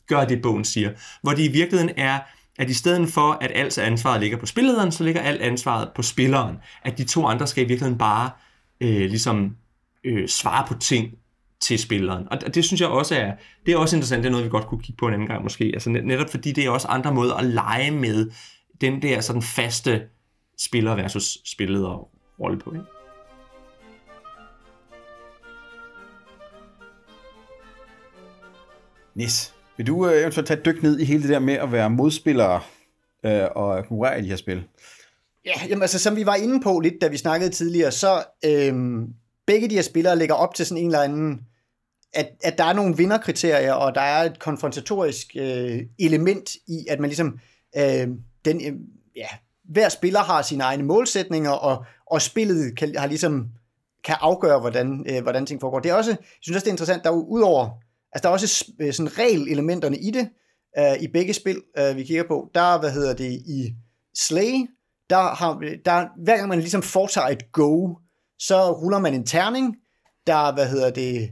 gør 0.09 0.25
det, 0.25 0.43
bogen 0.43 0.65
siger. 0.65 0.91
Hvor 1.23 1.33
det 1.33 1.43
i 1.43 1.53
virkeligheden 1.53 1.95
er, 1.97 2.19
at 2.59 2.71
i 2.71 2.75
stedet 2.75 3.09
for, 3.09 3.39
at 3.41 3.51
alt 3.55 3.79
ansvaret 3.79 4.21
ligger 4.21 4.39
på 4.39 4.47
spillederen, 4.47 4.93
så 4.93 5.05
ligger 5.05 5.21
alt 5.21 5.43
ansvaret 5.43 5.91
på 5.95 6.03
spilleren. 6.03 6.57
At 6.83 6.99
de 6.99 7.05
to 7.05 7.27
andre 7.27 7.47
skal 7.47 7.65
i 7.65 7.69
virkeligheden 7.69 7.99
bare 7.99 8.31
øh, 8.81 9.11
ligesom 9.11 9.57
øh, 10.05 10.29
svare 10.29 10.67
på 10.69 10.75
ting 10.75 11.15
til 11.61 11.79
spilleren. 11.79 12.27
Og 12.31 12.55
det 12.55 12.65
synes 12.65 12.81
jeg 12.81 12.89
også 12.89 13.15
er, 13.15 13.33
det 13.67 13.75
er 13.75 13.79
også 13.79 13.97
interessant, 13.97 14.23
det 14.23 14.29
er 14.29 14.31
noget, 14.31 14.45
vi 14.45 14.51
godt 14.51 14.67
kunne 14.67 14.83
kigge 14.83 14.99
på 14.99 15.07
en 15.07 15.15
anden 15.15 15.29
gang 15.29 15.43
måske. 15.43 15.65
Altså 15.65 15.91
netop 15.91 16.31
fordi 16.31 16.53
det 16.53 16.65
er 16.65 16.71
også 16.71 16.89
andre 16.89 17.15
måder 17.15 17.35
at 17.35 17.45
lege 17.45 17.91
med 17.91 18.31
den 18.81 19.03
der 19.03 19.21
sådan 19.21 19.43
faste 19.43 20.03
spiller 20.59 20.95
versus 20.95 21.39
spilleder 21.45 22.09
rolle 22.41 22.59
på. 22.59 22.73
Ikke? 22.73 22.85
Nis, 29.15 29.55
vil 29.79 29.87
du 29.87 30.09
øh, 30.09 30.21
eventuelt 30.21 30.49
tage 30.49 30.59
et 30.59 30.65
dyk 30.65 30.83
ned 30.83 30.99
i 30.99 31.05
hele 31.05 31.23
det 31.23 31.31
der 31.31 31.39
med 31.39 31.55
at 31.55 31.73
være 31.73 31.91
modspillere 31.91 32.61
øh, 33.25 33.45
og 33.55 33.87
konkurrere 33.87 34.19
i 34.19 34.23
de 34.23 34.29
her 34.29 34.37
spil? 34.37 34.65
Ja, 35.45 35.53
jamen 35.69 35.83
altså 35.83 35.99
som 35.99 36.17
vi 36.17 36.27
var 36.27 36.35
inde 36.35 36.61
på 36.61 36.81
lidt, 36.81 36.95
da 37.01 37.09
vi 37.09 37.17
snakkede 37.17 37.51
tidligere, 37.51 37.93
så 37.93 38.23
øh, 38.45 38.75
begge 39.47 39.69
de 39.71 39.75
her 39.75 39.83
spillere 39.83 40.17
lægger 40.17 40.35
op 40.35 40.55
til 40.55 40.67
sådan 40.67 40.83
en 40.83 40.87
eller 40.87 41.03
anden, 41.03 41.41
at, 42.13 42.29
at 42.45 42.59
der 42.59 42.65
er 42.65 42.73
nogle 42.73 42.97
vinderkriterier, 42.97 43.73
og 43.73 43.95
der 43.95 44.01
er 44.01 44.23
et 44.23 44.39
konfrontatorisk 44.39 45.37
øh, 45.37 45.81
element 45.99 46.51
i, 46.55 46.87
at 46.91 47.01
man 47.01 47.11
ligesom, 47.11 47.39
øh, 47.77 48.09
den, 48.45 48.67
øh, 48.67 48.73
ja, 49.17 49.27
hver 49.65 49.89
spiller 49.89 50.21
har 50.21 50.43
sine 50.43 50.65
egne 50.65 50.83
målsætninger, 50.83 51.51
og, 51.51 51.85
og 52.07 52.23
spillet 52.23 52.79
kan, 52.79 52.95
har 52.97 53.07
ligesom, 53.07 53.49
kan 54.05 54.17
afgøre, 54.21 54.61
hvordan, 54.61 55.07
øh, 55.09 55.23
hvordan 55.23 55.47
ting 55.47 55.61
foregår. 55.61 55.81
Det 55.81 55.91
er 55.91 55.95
også, 55.95 56.11
jeg 56.11 56.19
synes 56.41 56.57
også, 56.57 56.65
det 56.65 56.71
er 56.71 56.75
interessant, 56.75 57.05
der 57.05 57.11
udover, 57.11 57.71
altså 58.13 58.23
der 58.23 58.29
er 58.29 58.33
også 58.33 58.49
sådan 58.49 58.87
øh, 58.87 58.93
sådan 58.93 59.19
regelelementerne 59.19 59.99
i 59.99 60.11
det, 60.11 60.29
øh, 60.79 61.03
i 61.03 61.09
begge 61.09 61.33
spil, 61.33 61.63
øh, 61.79 61.97
vi 61.97 62.05
kigger 62.05 62.25
på. 62.29 62.51
Der, 62.55 62.81
hvad 62.81 62.91
hedder 62.91 63.15
det, 63.15 63.33
i 63.33 63.75
Slay, 64.15 64.67
der 65.11 65.35
har, 65.35 65.59
der, 65.85 66.23
hver 66.25 66.37
gang 66.37 66.49
man 66.49 66.59
ligesom 66.59 66.83
foretager 66.83 67.29
et 67.29 67.53
go, 67.53 67.95
så 68.39 68.73
ruller 68.73 68.99
man 68.99 69.15
en 69.15 69.27
terning, 69.27 69.77
der, 70.27 70.55
hvad 70.55 70.69
hedder 70.69 70.91
det, 70.91 71.31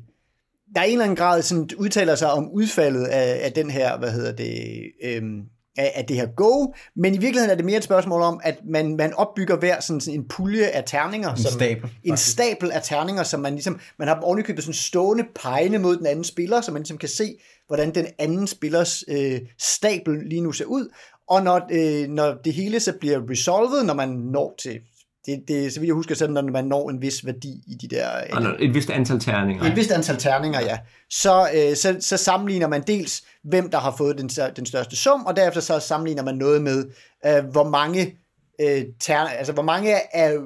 der 0.75 0.81
er 0.81 0.85
en 0.85 0.93
eller 0.93 1.05
anden 1.05 1.17
grad 1.17 1.43
sådan, 1.43 1.71
udtaler 1.79 2.15
sig 2.15 2.31
om 2.31 2.51
udfaldet 2.51 3.05
af, 3.05 3.45
af 3.45 3.53
den 3.53 3.71
her, 3.71 3.99
hvad 3.99 4.11
hedder 4.12 4.33
det, 4.33 4.83
øhm, 5.03 5.43
af, 5.77 5.93
af 5.95 6.05
det 6.05 6.17
her 6.17 6.27
go, 6.27 6.73
men 6.97 7.15
i 7.15 7.19
virkeligheden 7.19 7.51
er 7.51 7.55
det 7.55 7.65
mere 7.65 7.77
et 7.77 7.85
spørgsmål 7.85 8.23
om, 8.23 8.41
at 8.45 8.59
man, 8.65 8.97
man 8.97 9.15
opbygger 9.15 9.57
hver 9.57 9.81
sådan, 9.81 10.01
sådan 10.01 10.21
en 10.21 10.29
pulje 10.29 10.67
af 10.67 10.85
terninger. 10.87 11.31
En 11.31 11.37
som, 11.37 11.53
stabel, 11.53 11.91
En 12.05 12.11
faktisk. 12.11 12.33
stabel 12.33 12.71
af 12.73 12.83
terninger, 12.83 13.23
som 13.23 13.41
man 13.41 13.53
ligesom, 13.53 13.81
man 13.99 14.09
har 14.09 14.21
ovenikøbet 14.21 14.65
sådan 14.65 14.75
stående 14.75 15.25
pegende 15.43 15.79
mod 15.79 15.97
den 15.97 16.07
anden 16.07 16.25
spiller, 16.25 16.61
så 16.61 16.73
man 16.73 16.83
ligesom 16.83 16.99
kan 16.99 17.09
se, 17.09 17.39
hvordan 17.67 17.95
den 17.95 18.07
anden 18.19 18.47
spillers 18.47 19.05
øh, 19.09 19.41
stabel 19.59 20.19
lige 20.27 20.41
nu 20.41 20.53
ser 20.53 20.65
ud, 20.65 20.89
og 21.29 21.43
når, 21.43 21.69
øh, 21.71 22.09
når 22.09 22.35
det 22.45 22.53
hele 22.53 22.81
så 22.81 22.93
bliver 23.01 23.31
resolved, 23.31 23.85
når 23.85 23.95
man 23.95 24.09
når 24.09 24.55
til, 24.59 24.81
det, 25.27 25.45
det, 25.49 25.73
så 25.73 25.81
vidt 25.81 25.89
jeg 25.89 25.95
husker, 25.95 26.15
sådan, 26.15 26.35
når 26.35 26.43
man 26.43 26.65
når 26.65 26.91
en 26.91 27.03
vis 27.03 27.27
værdi 27.27 27.62
i 27.67 27.75
de 27.75 27.97
der... 27.97 28.09
Altså, 28.09 28.57
et 28.59 28.75
vist 28.75 28.91
antal 28.91 29.21
terninger. 29.21 29.65
Et 29.65 29.77
vist 29.77 29.91
antal 29.91 30.17
terninger, 30.17 30.61
ja. 30.61 30.79
Så, 31.11 31.49
øh, 31.55 31.77
så, 31.77 31.97
så 32.01 32.17
sammenligner 32.17 32.69
man 32.69 32.83
dels, 32.83 33.23
hvem 33.45 33.71
der 33.71 33.79
har 33.79 33.95
fået 33.99 34.19
den, 34.19 34.29
den 34.57 34.67
største 34.67 34.97
sum, 34.97 35.27
og 35.27 35.37
derefter 35.37 35.61
så 35.61 35.79
sammenligner 35.79 36.23
man 36.23 36.35
noget 36.35 36.62
med, 36.62 36.85
øh, 37.27 37.45
hvor 37.45 37.69
mange 37.69 38.17
øh, 38.61 38.85
ter, 39.01 39.19
altså 39.19 39.53
hvor 39.53 39.62
mange 39.62 40.17
af 40.17 40.37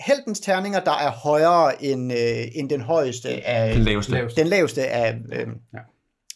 heltens 0.00 0.40
terninger, 0.40 0.80
der 0.80 0.92
er 0.92 1.10
højere 1.10 1.84
end, 1.84 2.12
øh, 2.12 2.46
end 2.54 2.70
den 2.70 2.80
højeste 2.80 3.28
af... 3.28 3.74
Den 3.74 3.82
laveste. 3.84 4.28
Den 4.36 4.46
laveste 4.46 4.86
af, 4.86 5.18
øh, 5.32 5.46
Ja. 5.74 5.78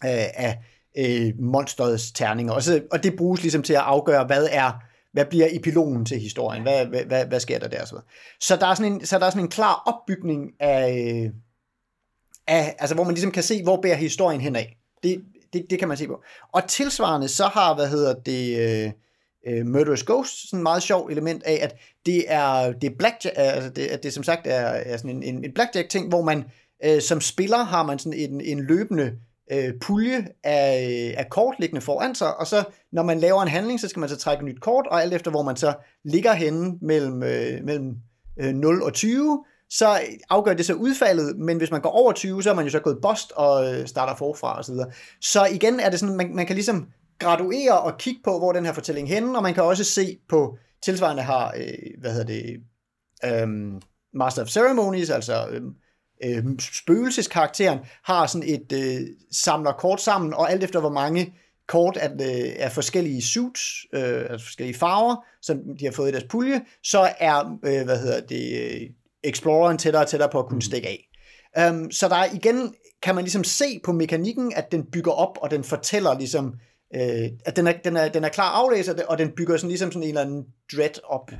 ja. 0.09 0.27
af 0.35 0.59
øh, 0.99 1.33
monsterets 1.39 2.13
terninger. 2.13 2.53
Og, 2.53 2.63
så, 2.63 2.83
og 2.93 3.03
det 3.03 3.17
bruges 3.17 3.43
ligesom 3.43 3.63
til 3.63 3.73
at 3.73 3.81
afgøre, 3.81 4.25
hvad 4.25 4.49
er 4.51 4.83
hvad 5.15 5.25
bliver 5.25 5.49
epilogen 5.51 6.05
til 6.05 6.21
historien? 6.21 6.63
Hvad, 6.63 6.87
hvad, 6.87 7.05
hvad, 7.05 7.27
hvad 7.27 7.41
sker 7.41 7.59
der 7.59 7.69
der? 7.69 7.85
Så, 7.85 8.01
så, 8.41 8.57
der 8.57 8.67
er 8.67 8.75
sådan 8.75 8.93
en, 8.93 9.07
så 9.07 9.19
der 9.19 9.27
er 9.27 9.31
sådan 9.31 9.43
en 9.43 9.51
klar 9.51 9.83
opbygning 9.87 10.51
af, 10.61 11.13
øh, 11.25 11.31
af, 12.47 12.75
altså 12.79 12.95
hvor 12.95 13.05
man 13.05 13.15
ligesom 13.15 13.31
kan 13.31 13.43
se, 13.43 13.63
hvor 13.63 13.81
bærer 13.83 13.97
historien 13.97 14.41
henad. 14.41 14.65
Det, 15.03 15.25
det, 15.53 15.67
det 15.71 15.79
kan 15.79 15.89
man 15.89 15.97
se 15.97 16.07
på. 16.07 16.23
Og 16.53 16.69
tilsvarende, 16.69 17.29
så 17.29 17.45
har, 17.47 17.75
hvad 17.75 17.89
hedder 17.89 18.15
det, 18.15 18.95
uh, 19.51 19.67
Murderous 19.67 20.05
Ghost, 20.05 20.49
sådan 20.49 20.59
et 20.59 20.63
meget 20.63 20.83
sjov 20.83 21.07
element 21.07 21.43
af, 21.43 21.59
at 21.63 21.77
det 22.07 22.25
er, 22.33 22.73
det 22.73 22.91
er 22.91 22.97
blackjack, 22.99 23.35
altså 23.39 23.71
det, 23.71 23.87
at 23.87 24.03
det 24.03 24.13
som 24.13 24.23
sagt 24.23 24.47
er, 24.47 24.67
er 24.67 24.97
sådan 24.97 25.11
en, 25.11 25.23
en, 25.23 25.45
en 25.45 25.55
blackjack-ting, 25.55 26.09
hvor 26.09 26.23
man 26.23 26.45
uh, 26.87 27.01
som 27.01 27.21
spiller 27.21 27.65
har 27.65 27.83
man 27.83 27.99
sådan 27.99 28.19
en, 28.19 28.41
en 28.41 28.61
løbende 28.61 29.13
øh, 29.53 29.73
pulje 29.81 30.27
af, 30.45 30.89
øh, 30.91 31.19
af 31.19 31.31
kort 31.31 31.55
liggende 31.59 31.81
foran 31.81 32.15
sig, 32.15 32.37
og 32.37 32.47
så 32.47 32.65
når 32.93 33.03
man 33.03 33.21
laver 33.21 33.43
en 33.43 33.49
handling, 33.49 33.81
så 33.81 33.89
skal 33.89 34.01
man 34.01 34.09
så 34.09 34.17
trække 34.17 34.41
et 34.41 34.45
nyt 34.45 34.61
kort, 34.61 34.87
og 34.87 35.03
alt 35.03 35.15
efter 35.15 35.31
hvor 35.31 35.43
man 35.43 35.57
så 35.57 35.75
ligger 36.05 36.33
henne 36.33 36.79
mellem, 36.83 37.23
øh, 37.23 37.65
mellem 37.65 37.97
øh, 38.41 38.55
0 38.55 38.83
og 38.83 38.93
20, 38.93 39.45
så 39.71 40.01
afgør 40.31 40.55
det 40.55 40.67
så 40.67 40.75
udfaldet, 40.75 41.39
men 41.39 41.57
hvis 41.57 41.71
man 41.71 41.81
går 41.81 41.91
over 41.91 42.13
20, 42.13 42.43
så 42.43 42.51
er 42.51 42.55
man 42.55 42.65
jo 42.65 42.71
så 42.71 42.81
gået 42.81 42.99
bust 43.03 43.33
og 43.33 43.75
øh, 43.75 43.87
starter 43.87 44.17
forfra 44.17 44.59
osv. 44.59 44.75
Så, 44.75 44.87
så 45.21 45.45
igen 45.45 45.81
er 45.81 45.91
det 45.91 46.01
sådan, 46.01 46.17
man, 46.17 46.35
man 46.35 46.47
kan 46.47 46.55
ligesom 46.55 46.89
graduere 47.19 47.81
og 47.81 47.99
kigge 47.99 48.21
på, 48.25 48.39
hvor 48.39 48.53
den 48.53 48.65
her 48.65 48.73
fortælling 48.73 49.11
er 49.11 49.15
henne, 49.15 49.39
og 49.39 49.43
man 49.43 49.55
kan 49.55 49.63
også 49.63 49.85
se 49.85 50.19
på, 50.29 50.59
tilsvarende 50.83 51.23
har, 51.23 51.55
øh, 51.57 52.01
hvad 52.01 52.13
hedder 52.13 52.27
det, 52.27 52.61
øh, 53.25 53.49
Master 54.15 54.43
of 54.43 54.49
Ceremonies, 54.49 55.11
altså 55.11 55.47
øh, 55.51 55.63
øh, 56.25 56.45
spøgelseskarakteren, 56.59 57.79
har 58.03 58.27
sådan 58.27 58.49
et 58.49 58.73
øh, 58.73 59.01
samler 59.33 59.73
kort 59.73 60.01
sammen, 60.01 60.35
og 60.35 60.51
alt 60.51 60.65
efter 60.65 60.81
hvor 60.81 60.93
mange 60.93 61.35
kort 61.69 61.97
af, 61.97 62.11
øh, 62.11 62.53
af 62.59 62.73
forskellige 62.73 63.23
suits, 63.23 63.87
øh, 63.93 64.21
altså 64.31 64.47
forskellige 64.47 64.79
farver, 64.79 65.17
som 65.43 65.59
de 65.81 65.85
har 65.85 65.93
fået 65.93 66.09
i 66.09 66.13
deres 66.13 66.27
pulje, 66.31 66.61
så 66.83 67.13
er, 67.19 67.59
øh, 67.65 67.85
hvad 67.85 67.99
hedder 67.99 68.21
det, 68.21 68.61
øh, 68.61 68.91
Exploreren 69.27 69.79
tættere 69.79 70.03
og 70.03 70.09
tættere 70.09 70.29
på 70.33 70.39
at 70.39 70.47
kunne 70.47 70.63
stikke 70.63 70.89
af. 70.89 71.09
Um, 71.71 71.91
så 71.91 72.09
der 72.09 72.17
er 72.17 72.35
igen, 72.35 72.75
kan 73.03 73.15
man 73.15 73.25
ligesom 73.25 73.45
se 73.45 73.81
på 73.85 73.93
mekanikken, 73.93 74.53
at 74.57 74.73
den 74.73 74.85
bygger 74.93 75.13
op, 75.13 75.39
og 75.41 75.51
den 75.51 75.65
fortæller 75.65 76.19
ligesom, 76.19 76.47
øh, 76.47 76.53
at 77.47 77.57
den 77.57 77.67
er, 77.67 77.73
den, 77.85 77.97
er, 77.97 78.09
den 78.09 78.25
er 78.25 78.29
klar 78.29 78.51
aflæser, 78.51 78.95
og 79.09 79.19
den 79.19 79.31
bygger 79.37 79.57
sådan 79.57 79.69
ligesom 79.69 79.93
sådan 79.93 80.03
en 80.03 80.09
eller 80.09 80.21
anden 80.21 80.45
dread 80.77 80.91
op. 81.05 81.31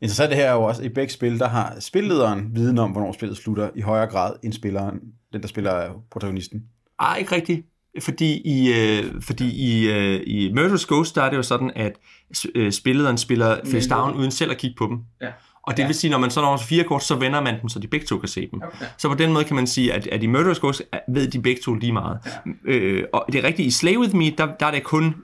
Interessant 0.00 0.30
det 0.30 0.38
her 0.38 0.44
er 0.44 0.52
jo 0.52 0.62
også, 0.62 0.82
i 0.82 0.88
begge 0.88 1.12
spil, 1.12 1.38
der 1.38 1.48
har 1.48 1.76
spillederen 1.80 2.50
viden 2.54 2.78
om, 2.78 2.90
hvornår 2.90 3.12
spillet 3.12 3.36
slutter, 3.36 3.70
i 3.74 3.80
højere 3.80 4.06
grad 4.06 4.34
end 4.42 4.52
spilleren, 4.52 5.00
den 5.32 5.42
der 5.42 5.48
spiller 5.48 6.02
protagonisten. 6.10 6.62
Ej, 7.00 7.16
ikke 7.18 7.34
rigtigt. 7.34 7.66
Fordi 8.00 8.42
i, 8.44 8.72
øh, 8.72 9.22
fordi 9.22 9.50
i, 9.50 9.90
øh, 9.90 10.22
i 10.26 10.52
Murderous 10.52 10.86
Ghost, 10.86 11.14
der 11.16 11.22
er 11.22 11.30
det 11.30 11.36
jo 11.36 11.42
sådan, 11.42 11.70
at 11.76 11.92
øh, 12.54 12.72
spillederen 12.72 13.18
spiller 13.18 13.60
face 13.64 13.88
down 13.88 14.14
uden 14.14 14.30
selv 14.30 14.50
at 14.50 14.58
kigge 14.58 14.76
på 14.78 14.86
dem. 14.86 14.98
Ja. 15.20 15.32
Og 15.62 15.76
det 15.76 15.86
vil 15.86 15.94
sige, 15.94 16.10
når 16.10 16.18
man 16.18 16.30
så 16.30 16.40
når 16.40 16.56
fire 16.56 16.84
kort, 16.84 17.04
så 17.04 17.14
vender 17.14 17.40
man 17.40 17.60
dem, 17.60 17.68
så 17.68 17.78
de 17.78 17.86
begge 17.86 18.06
to 18.06 18.18
kan 18.18 18.28
se 18.28 18.48
dem. 18.50 18.62
Okay. 18.62 18.86
Så 18.98 19.08
på 19.08 19.14
den 19.14 19.32
måde 19.32 19.44
kan 19.44 19.56
man 19.56 19.66
sige, 19.66 19.92
at, 19.92 20.06
at 20.06 20.22
i 20.22 20.26
Murderous 20.26 20.60
Ghost 20.60 20.82
ved 21.08 21.28
de 21.28 21.42
begge 21.42 21.60
to 21.64 21.74
lige 21.74 21.92
meget. 21.92 22.18
Ja. 22.66 22.72
Øh, 22.72 23.04
og 23.12 23.24
det 23.32 23.44
er 23.44 23.48
rigtigt, 23.48 23.66
i 23.66 23.70
Slay 23.70 23.96
With 23.96 24.16
Me, 24.16 24.30
der, 24.30 24.48
der 24.60 24.66
er 24.66 24.70
det 24.70 24.82
kun 24.82 25.14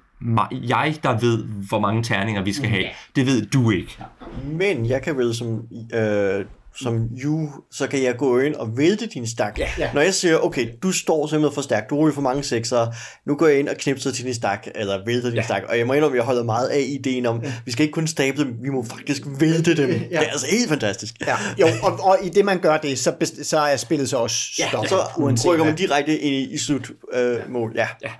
jeg, 0.68 0.96
der 1.02 1.18
ved, 1.20 1.44
hvor 1.44 1.80
mange 1.80 2.02
terninger 2.02 2.42
vi 2.42 2.52
skal 2.52 2.68
have. 2.68 2.84
Det 3.16 3.26
ved 3.26 3.46
du 3.46 3.70
ikke. 3.70 3.98
Men 4.44 4.86
jeg 4.86 5.02
kan 5.02 5.16
vel 5.16 5.34
som 5.34 5.62
øh, 5.94 6.44
som 6.82 7.08
you, 7.24 7.50
så 7.70 7.86
kan 7.86 8.02
jeg 8.02 8.16
gå 8.16 8.38
ind 8.38 8.54
og 8.54 8.76
vælte 8.76 9.06
din 9.06 9.26
stak. 9.26 9.58
Ja, 9.58 9.68
ja. 9.78 9.90
Når 9.94 10.00
jeg 10.00 10.14
siger, 10.14 10.38
okay, 10.38 10.68
du 10.82 10.92
står 10.92 11.26
simpelthen 11.26 11.54
for 11.54 11.62
stærkt, 11.62 11.90
du 11.90 11.96
ryger 11.96 12.14
for 12.14 12.22
mange 12.22 12.42
sekser, 12.42 12.86
nu 13.26 13.34
går 13.34 13.46
jeg 13.46 13.58
ind 13.58 13.68
og 13.68 13.76
knipser 13.76 14.10
til 14.10 14.24
din 14.24 14.34
stak, 14.34 14.66
eller 14.74 15.04
vælter 15.06 15.28
din 15.28 15.36
ja. 15.36 15.42
stak, 15.42 15.62
og 15.68 15.78
jeg 15.78 15.86
må 15.86 15.92
indrømme, 15.92 16.16
at 16.16 16.18
jeg 16.18 16.24
holder 16.24 16.44
meget 16.44 16.68
af 16.68 16.84
ideen 16.88 17.26
om, 17.26 17.42
ja. 17.42 17.52
vi 17.64 17.72
skal 17.72 17.82
ikke 17.82 17.92
kun 17.92 18.06
stable 18.06 18.44
dem, 18.44 18.56
vi 18.62 18.68
må 18.68 18.84
faktisk 18.84 19.22
vælte 19.40 19.76
dem. 19.76 19.90
Ja. 19.90 19.96
Det 19.96 20.12
er 20.12 20.20
altså 20.20 20.46
helt 20.50 20.68
fantastisk. 20.68 21.14
Ja. 21.26 21.36
Jo, 21.60 21.66
og, 21.82 22.00
og 22.02 22.18
i 22.24 22.28
det 22.28 22.44
man 22.44 22.58
gør 22.58 22.76
det, 22.76 22.98
så, 22.98 23.12
best, 23.12 23.46
så 23.46 23.58
er 23.58 23.76
spillet 23.76 24.08
så 24.08 24.16
også 24.16 24.54
Ja, 24.58 24.68
stoppet, 24.68 24.90
så 24.90 24.96
uanset 25.16 25.50
rykker 25.50 25.64
man 25.64 25.74
direkte 25.74 26.18
ind 26.18 26.34
i, 26.34 26.54
i 26.54 26.58
slutmål. 26.58 26.96
Øh, 27.14 27.50
mål. 27.50 27.72
ja. 27.76 27.88
Ja. 28.02 28.10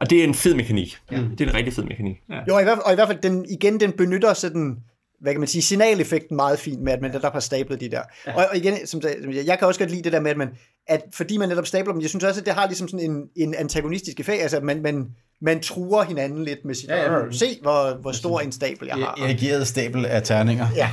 Og 0.00 0.10
det 0.10 0.20
er 0.20 0.24
en 0.24 0.34
fed 0.34 0.54
mekanik. 0.54 0.98
Ja. 1.12 1.16
Det 1.16 1.40
er 1.40 1.48
en 1.48 1.54
rigtig 1.54 1.74
fed 1.74 1.84
mekanik. 1.84 2.16
Ja. 2.30 2.38
Jo, 2.48 2.54
og 2.54 2.60
i 2.60 2.64
hvert 2.64 2.76
fald, 2.76 2.84
og 2.86 2.92
i 2.92 2.94
hvert 2.94 3.08
fald 3.08 3.18
den, 3.22 3.46
igen, 3.50 3.80
den 3.80 3.92
benytter 3.92 4.34
sådan, 4.34 4.76
hvad 5.20 5.32
kan 5.32 5.40
man 5.40 5.48
sige, 5.48 5.62
signaleffekten 5.62 6.36
meget 6.36 6.58
fint 6.58 6.82
med, 6.82 6.92
at 6.92 7.00
man 7.02 7.10
netop 7.10 7.32
har 7.32 7.40
stablet 7.40 7.80
de 7.80 7.90
der. 7.90 8.02
Ja. 8.26 8.34
Og, 8.34 8.46
og 8.50 8.56
igen, 8.56 8.86
som, 8.86 9.00
jeg, 9.02 9.46
jeg 9.46 9.58
kan 9.58 9.68
også 9.68 9.80
godt 9.80 9.90
lide 9.90 10.02
det 10.02 10.12
der 10.12 10.20
med, 10.20 10.30
at, 10.30 10.36
man, 10.36 10.48
at 10.86 11.02
fordi 11.12 11.36
man 11.36 11.48
netop 11.48 11.66
stabler 11.66 11.92
dem, 11.92 12.02
jeg 12.02 12.08
synes 12.10 12.24
også, 12.24 12.40
at 12.40 12.46
det 12.46 12.54
har 12.54 12.66
ligesom 12.66 12.88
sådan 12.88 13.10
en, 13.10 13.22
en 13.36 13.54
antagonistisk 13.54 14.20
effekt, 14.20 14.42
altså 14.42 14.56
at 14.56 14.62
man, 14.62 14.82
man, 14.82 15.06
man 15.40 15.60
truer 15.60 16.02
hinanden 16.02 16.44
lidt 16.44 16.64
med 16.64 16.74
sit, 16.74 16.88
Ja, 16.88 17.12
ja. 17.12 17.32
se 17.32 17.58
hvor, 17.62 18.00
hvor 18.00 18.12
stor 18.12 18.40
en 18.40 18.52
stabel 18.52 18.86
jeg 18.88 18.96
har. 18.96 19.18
Erigeret 19.22 19.68
stabel 19.68 20.06
af 20.06 20.22
terninger. 20.22 20.66
Ja, 20.76 20.90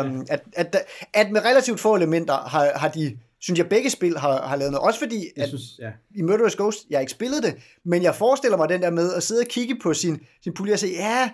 um, 0.00 0.26
at, 0.30 0.40
at, 0.52 0.76
at 1.14 1.30
med 1.30 1.44
relativt 1.44 1.80
få 1.80 1.94
elementer 1.94 2.34
har, 2.34 2.72
har 2.74 2.88
de, 2.88 3.16
synes 3.40 3.58
jeg, 3.58 3.68
begge 3.68 3.90
spil 3.90 4.18
har, 4.18 4.46
har 4.46 4.56
lavet 4.56 4.72
noget. 4.72 4.86
Også 4.86 4.98
fordi, 4.98 5.26
Jeg 5.36 5.42
at 5.42 5.48
synes, 5.48 5.62
ja. 5.78 5.90
i 6.14 6.22
Murderous 6.22 6.56
Ghost, 6.56 6.78
jeg 6.90 6.96
har 6.96 7.00
ikke 7.00 7.12
spillet 7.12 7.42
det, 7.42 7.54
men 7.84 8.02
jeg 8.02 8.14
forestiller 8.14 8.56
mig 8.56 8.68
den 8.68 8.82
der 8.82 8.90
med 8.90 9.14
at 9.14 9.22
sidde 9.22 9.40
og 9.40 9.46
kigge 9.46 9.76
på 9.82 9.94
sin, 9.94 10.20
sin 10.42 10.54
pulje 10.54 10.72
og 10.72 10.78
sige, 10.78 10.92
ja, 10.92 11.30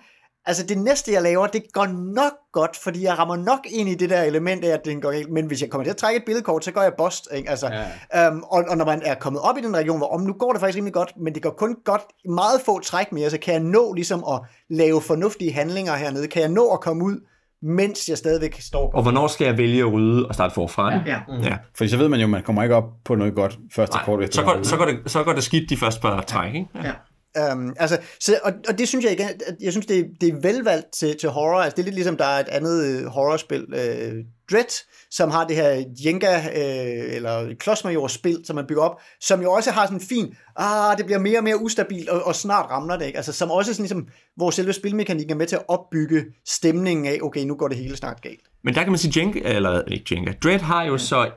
altså 0.49 0.67
det 0.67 0.79
næste, 0.79 1.13
jeg 1.13 1.23
laver, 1.23 1.47
det 1.47 1.63
går 1.73 1.87
nok 2.15 2.33
godt, 2.53 2.77
fordi 2.77 3.05
jeg 3.05 3.19
rammer 3.19 3.37
nok 3.37 3.61
ind 3.71 3.89
i 3.89 3.95
det 3.95 4.11
der 4.11 4.23
element 4.23 4.65
af, 4.65 4.69
at 4.69 4.85
det 4.85 5.03
går 5.03 5.11
galt. 5.11 5.31
Men 5.31 5.47
hvis 5.47 5.63
jeg 5.63 5.71
kommer 5.71 5.85
til 5.85 5.91
at 5.91 5.97
trække 5.97 6.19
et 6.19 6.25
billedkort, 6.27 6.65
så 6.65 6.73
går 6.73 6.83
jeg 6.83 6.93
bust. 6.99 7.29
Ikke? 7.35 7.51
Altså, 7.51 7.71
ja. 8.15 8.29
um, 8.29 8.45
og, 8.51 8.65
og, 8.69 8.77
når 8.77 8.85
man 8.85 9.03
er 9.05 9.15
kommet 9.15 9.43
op 9.43 9.59
i 9.59 9.61
den 9.61 9.77
region, 9.77 9.99
hvor 9.99 10.07
om 10.07 10.21
nu 10.21 10.33
går 10.33 10.53
det 10.53 10.61
faktisk 10.61 10.77
rimelig 10.77 10.95
godt, 10.95 11.13
men 11.17 11.35
det 11.35 11.43
går 11.43 11.51
kun 11.51 11.77
godt 11.85 12.03
i 12.25 12.29
meget 12.29 12.61
få 12.67 12.81
træk 12.81 13.13
mere, 13.13 13.31
så 13.31 13.39
kan 13.39 13.55
jeg 13.55 13.63
nå 13.63 13.93
ligesom 13.95 14.25
at 14.33 14.41
lave 14.71 15.01
fornuftige 15.01 15.53
handlinger 15.53 15.95
hernede. 15.97 16.29
Kan 16.29 16.43
jeg 16.43 16.51
nå 16.51 16.69
at 16.69 16.81
komme 16.81 17.05
ud, 17.05 17.21
mens 17.63 18.09
jeg 18.09 18.19
stadigvæk 18.19 18.61
står 18.61 18.93
Og 18.95 19.03
hvornår 19.03 19.27
skal 19.27 19.45
jeg 19.45 19.59
vælge 19.59 19.81
at 19.81 19.93
rydde 19.93 20.27
og 20.27 20.35
starte 20.35 20.55
forfra? 20.55 20.93
Ja. 20.93 21.01
Ja. 21.07 21.21
ja. 21.43 21.57
Fordi 21.77 21.91
så 21.91 21.97
ved 21.97 22.09
man 22.09 22.21
jo, 22.21 22.27
at 22.27 22.31
man 22.31 22.43
kommer 22.43 22.63
ikke 22.63 22.75
op 22.75 22.85
på 23.05 23.15
noget 23.15 23.35
godt 23.35 23.59
første 23.73 23.99
kort 24.05 24.19
Nej, 24.19 24.25
efter. 24.25 24.37
så, 24.37 24.43
går, 24.43 24.63
så, 24.63 24.77
går 24.77 24.85
det, 24.85 24.99
så 25.07 25.25
går 25.25 25.33
det 25.33 25.43
skidt 25.43 25.71
de 25.71 25.77
første 25.77 26.01
par 26.01 26.21
træk, 26.21 26.55
ikke? 26.55 26.69
Ja. 26.75 26.93
Um, 27.53 27.75
altså, 27.77 27.99
så, 28.21 28.39
og, 28.43 28.53
og 28.69 28.79
det 28.79 28.89
synes 28.89 29.05
jeg 29.05 29.13
igen, 29.13 29.29
jeg 29.61 29.73
synes, 29.73 29.87
det, 29.87 29.99
er- 29.99 30.05
det 30.21 30.29
er 30.29 30.41
velvalgt 30.43 30.87
til, 30.93 31.17
til 31.19 31.29
horror. 31.29 31.61
Altså, 31.61 31.77
det 31.77 31.83
er 31.83 31.85
lidt 31.85 31.95
ligesom, 31.95 32.17
der 32.17 32.25
er 32.25 32.41
et 32.41 32.49
andet 32.49 32.85
øh, 32.85 33.05
horrorspil, 33.07 33.67
øh, 33.75 34.15
Dread, 34.51 34.85
som 35.11 35.31
har 35.31 35.47
det 35.47 35.57
her 35.57 35.85
Jenga, 36.05 36.37
øh, 36.37 37.15
eller 37.15 37.55
klodsmajor-spil, 37.61 38.41
som 38.45 38.57
man 38.57 38.67
bygger 38.67 38.83
op, 38.83 39.01
som 39.21 39.43
jo 39.43 39.53
også 39.53 39.71
har 39.71 39.87
sådan 39.87 39.97
en 39.97 40.01
fin, 40.07 40.35
ah, 40.57 40.97
det 40.97 41.07
bliver 41.07 41.19
mere 41.19 41.39
og 41.39 41.45
mere 41.45 41.63
ustabilt, 41.63 42.09
og, 42.09 42.23
og 42.23 42.35
snart 42.35 42.71
ramler 42.71 42.97
det, 42.97 43.07
ikke? 43.07 43.17
Altså, 43.17 43.33
som 43.33 43.51
også 43.51 43.73
sådan 43.75 43.83
ligesom, 43.83 44.07
hvor 44.37 44.51
selve 44.51 44.73
spilmekanikken 44.73 45.33
er 45.35 45.39
med 45.39 45.47
til 45.47 45.57
at 45.57 45.63
opbygge 45.69 46.25
stemningen 46.47 47.07
af, 47.07 47.19
okay, 47.23 47.45
nu 47.45 47.55
går 47.55 47.69
det 47.69 47.77
hele 47.77 47.97
snart 47.97 48.23
galt. 48.23 48.41
Men 48.65 48.75
der 48.75 48.83
kan 48.83 48.93
man 48.93 48.99
sige, 48.99 49.21
Jenga, 49.21 49.41
eller 49.45 49.83
ikke 49.83 50.05
Jenga, 50.15 50.33
Dread 50.43 50.59
har 50.59 50.85
jo 50.85 50.99
så 50.99 51.31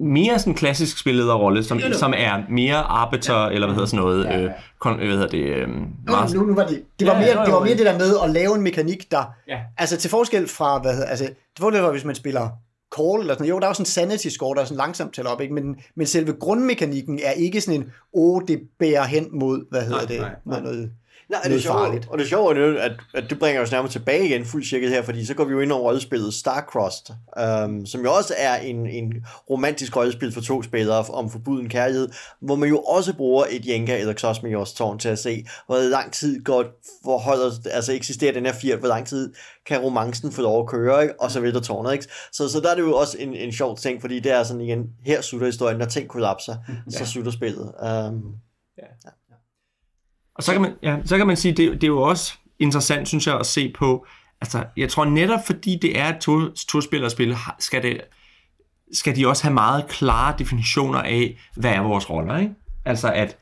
mere 0.00 0.38
sådan 0.38 0.54
klassisk 0.54 0.98
spillederrolle, 0.98 1.64
som, 1.64 1.80
som 1.92 2.14
er 2.16 2.42
mere 2.50 2.76
arbiter, 2.76 3.34
ja. 3.42 3.48
eller 3.50 3.66
hvad 3.66 3.74
hedder 3.74 3.86
sådan 3.86 4.04
noget, 4.04 4.24
ja, 4.24 4.38
ja. 4.38 4.44
Øh, 4.44 4.50
kon, 4.78 4.96
hvad 4.96 5.06
hedder 5.06 5.26
det, 5.28 5.38
øh, 5.44 5.68
Nu, 5.68 5.86
master, 6.06 6.38
nu, 6.38 6.46
nu 6.46 6.54
var 6.54 6.66
det, 6.66 6.82
det 7.00 7.06
var, 7.06 7.12
Ja, 7.14 7.18
mere, 7.18 7.28
jo, 7.32 7.38
jo, 7.38 7.44
det 7.44 7.52
var 7.52 7.58
jo. 7.58 7.64
mere 7.64 7.76
det 7.76 7.86
der 7.86 7.98
med 7.98 8.14
at 8.24 8.30
lave 8.30 8.54
en 8.54 8.62
mekanik, 8.62 9.10
der, 9.10 9.24
Ja. 9.48 9.58
altså 9.78 9.96
til 9.96 10.10
forskel 10.10 10.48
fra, 10.48 10.78
hvad 10.78 10.92
hedder, 10.92 11.06
altså, 11.06 11.24
til 11.24 11.60
forskel 11.60 11.80
fra, 11.82 11.90
hvis 11.90 12.04
man 12.04 12.14
spiller 12.14 12.48
call 12.96 13.20
eller 13.20 13.34
sådan. 13.34 13.46
Jo, 13.46 13.58
der 13.58 13.64
er 13.64 13.68
jo 13.70 13.74
sådan 13.74 13.82
en 13.82 13.86
sanity 13.86 14.28
score, 14.28 14.54
der 14.54 14.60
er 14.60 14.64
sådan 14.64 14.76
langsomt 14.76 15.14
tæller 15.14 15.30
op, 15.30 15.40
ikke? 15.40 15.54
Men, 15.54 15.76
men 15.94 16.06
selve 16.06 16.32
grundmekanikken 16.32 17.20
er 17.24 17.30
ikke 17.30 17.60
sådan 17.60 17.80
en, 17.80 17.86
åh, 18.14 18.36
oh, 18.36 18.42
det 18.48 18.60
bærer 18.78 19.04
hen 19.04 19.26
mod, 19.32 19.64
hvad 19.70 19.82
hedder 19.82 19.96
Nej, 19.96 20.04
det, 20.06 20.20
nej, 20.20 20.30
mod 20.44 20.60
noget. 20.62 20.90
Nej, 21.28 21.40
det 21.44 21.54
er 21.54 21.60
sjovt, 21.60 21.78
farligt. 21.78 22.08
og 22.10 22.18
det 22.18 22.28
sjove 22.28 22.56
er 22.56 22.66
jo, 22.66 22.76
at, 22.76 22.92
at 23.14 23.24
det 23.30 23.38
bringer 23.38 23.62
os 23.62 23.72
nærmere 23.72 23.92
tilbage 23.92 24.24
igen 24.24 24.44
fuldt 24.44 24.66
cirket 24.66 24.90
her, 24.90 25.02
fordi 25.02 25.24
så 25.24 25.34
går 25.34 25.44
vi 25.44 25.52
jo 25.52 25.60
ind 25.60 25.72
over 25.72 25.82
rollespillet 25.82 26.34
Starcrossed, 26.34 27.14
um, 27.64 27.86
som 27.86 28.04
jo 28.04 28.12
også 28.12 28.34
er 28.36 28.56
en, 28.56 28.86
en 28.86 29.12
romantisk 29.50 29.96
rollespil 29.96 30.32
for 30.32 30.40
to 30.40 30.62
spillere 30.62 31.04
om 31.12 31.30
forbuden 31.30 31.68
kærlighed, 31.68 32.08
hvor 32.40 32.56
man 32.56 32.68
jo 32.68 32.78
også 32.78 33.14
bruger 33.14 33.44
et 33.50 33.66
Jenga 33.66 33.98
eller 33.98 34.12
Klodsmajors 34.12 34.72
tårn 34.72 34.98
til 34.98 35.08
at 35.08 35.18
se, 35.18 35.46
hvor 35.66 35.90
lang 35.90 36.12
tid 36.12 36.44
godt 36.44 36.66
forholder, 37.04 37.50
altså 37.70 37.92
eksisterer 37.92 38.32
den 38.32 38.46
her 38.46 38.52
fiat, 38.52 38.78
hvor 38.78 38.88
lang 38.88 39.06
tid 39.06 39.32
kan 39.66 39.78
romancen 39.78 40.32
få 40.32 40.42
lov 40.42 40.60
at 40.60 40.68
køre, 40.68 41.02
ikke? 41.02 41.20
og 41.20 41.30
så 41.30 41.40
vælter 41.40 41.60
tårnet. 41.60 41.92
Ikke? 41.92 42.06
Så, 42.32 42.48
så 42.48 42.60
der 42.60 42.70
er 42.70 42.74
det 42.74 42.82
jo 42.82 42.96
også 42.96 43.16
en, 43.18 43.34
en 43.34 43.52
sjov 43.52 43.76
ting, 43.76 44.00
fordi 44.00 44.20
det 44.20 44.32
er 44.32 44.42
sådan 44.42 44.60
igen, 44.60 44.86
her 45.04 45.20
slutter 45.20 45.46
historien, 45.46 45.78
når 45.78 45.86
ting 45.86 46.08
kollapser, 46.08 46.56
så 46.90 47.06
slutter 47.06 47.32
spillet. 47.32 47.72
Um, 48.08 48.34
Og 50.38 50.44
så 50.44 50.52
kan 50.52 50.62
man, 50.62 50.72
ja, 50.82 50.96
så 51.04 51.16
kan 51.16 51.26
man 51.26 51.36
sige, 51.36 51.52
det, 51.52 51.72
det 51.72 51.82
er 51.84 51.86
jo 51.88 52.02
også 52.02 52.34
interessant, 52.58 53.08
synes 53.08 53.26
jeg, 53.26 53.38
at 53.40 53.46
se 53.46 53.72
på, 53.78 54.06
altså, 54.40 54.64
jeg 54.76 54.88
tror 54.88 55.04
netop 55.04 55.46
fordi 55.46 55.78
det 55.82 55.98
er 55.98 56.08
et 56.08 56.18
to, 56.20 56.50
to-spillerspil, 56.54 57.34
har- 57.34 57.56
skal, 57.58 57.82
det, 57.82 58.00
skal 58.92 59.16
de 59.16 59.28
også 59.28 59.42
have 59.42 59.54
meget 59.54 59.88
klare 59.88 60.34
definitioner 60.38 60.98
af, 60.98 61.38
hvad 61.56 61.70
er 61.70 61.80
vores 61.80 62.10
roller, 62.10 62.38
ikke? 62.38 62.52
Altså 62.84 63.12
at, 63.12 63.36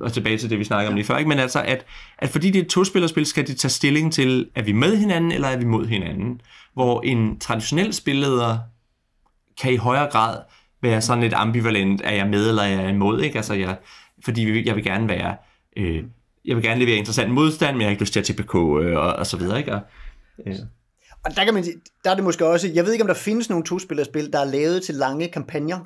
og 0.00 0.12
tilbage 0.12 0.38
til 0.38 0.50
det, 0.50 0.58
vi 0.58 0.64
snakkede 0.64 0.88
om 0.88 0.94
lige 0.94 1.04
før, 1.06 1.16
ikke? 1.16 1.28
men 1.28 1.38
altså 1.38 1.62
at, 1.62 1.84
at 2.18 2.28
fordi 2.28 2.50
det 2.50 2.58
er 2.58 2.62
et 2.62 2.68
to-spillerspil, 2.70 3.26
skal 3.26 3.46
de 3.46 3.54
tage 3.54 3.70
stilling 3.70 4.12
til, 4.12 4.50
er 4.54 4.62
vi 4.62 4.72
med 4.72 4.96
hinanden, 4.96 5.32
eller 5.32 5.48
er 5.48 5.56
vi 5.56 5.64
mod 5.64 5.86
hinanden? 5.86 6.40
Hvor 6.74 7.00
en 7.02 7.38
traditionel 7.38 7.92
spilleder 7.94 8.58
kan 9.60 9.72
i 9.72 9.76
højere 9.76 10.10
grad 10.10 10.38
være 10.82 11.00
sådan 11.02 11.22
lidt 11.22 11.34
ambivalent, 11.34 12.00
er 12.04 12.12
jeg 12.12 12.26
med 12.26 12.48
eller 12.48 12.62
er 12.62 12.80
jeg 12.80 12.90
imod, 12.90 13.20
ikke? 13.20 13.36
Altså 13.36 13.54
jeg, 13.54 13.76
fordi 14.24 14.66
jeg 14.66 14.76
vil 14.76 14.84
gerne 14.84 15.08
være, 15.08 15.36
øh, 15.76 16.04
jeg 16.44 16.56
vil 16.56 16.64
gerne 16.64 16.80
levere 16.80 16.96
interessant 16.96 17.30
modstand, 17.30 17.74
men 17.76 17.80
jeg 17.80 17.86
har 17.86 17.90
ikke 17.90 18.02
lyst 18.02 18.12
til 18.12 18.20
at 18.20 18.26
TPK 18.26 18.54
øh, 18.54 18.96
og, 18.96 19.12
og 19.16 19.26
så 19.26 19.36
videre, 19.36 19.58
ikke? 19.58 19.72
Og, 19.72 19.80
øh, 20.46 20.54
Og 21.24 21.36
der, 21.36 21.44
kan 21.44 21.54
man, 21.54 21.64
sige- 21.64 21.80
der 22.04 22.10
er 22.10 22.14
det 22.14 22.24
måske 22.24 22.46
også, 22.46 22.70
jeg 22.74 22.84
ved 22.84 22.92
ikke, 22.92 23.02
om 23.02 23.08
der 23.08 23.14
findes 23.14 23.48
nogle 23.50 23.64
to-spillerspil, 23.64 24.32
der 24.32 24.38
er 24.38 24.44
lavet 24.44 24.82
til 24.82 24.94
lange 24.94 25.28
kampagner, 25.28 25.78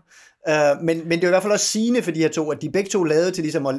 uh, 0.48 0.84
men, 0.84 1.08
men 1.08 1.10
det 1.18 1.24
er 1.24 1.28
i 1.28 1.30
hvert 1.30 1.42
fald 1.42 1.52
også 1.52 1.66
sigende 1.66 2.02
for 2.02 2.10
de 2.10 2.20
her 2.20 2.28
to, 2.28 2.50
at 2.50 2.62
de 2.62 2.70
begge 2.70 2.90
to 2.90 3.02
er 3.02 3.06
lavet 3.06 3.34
til 3.34 3.42
ligesom 3.42 3.66
at, 3.66 3.74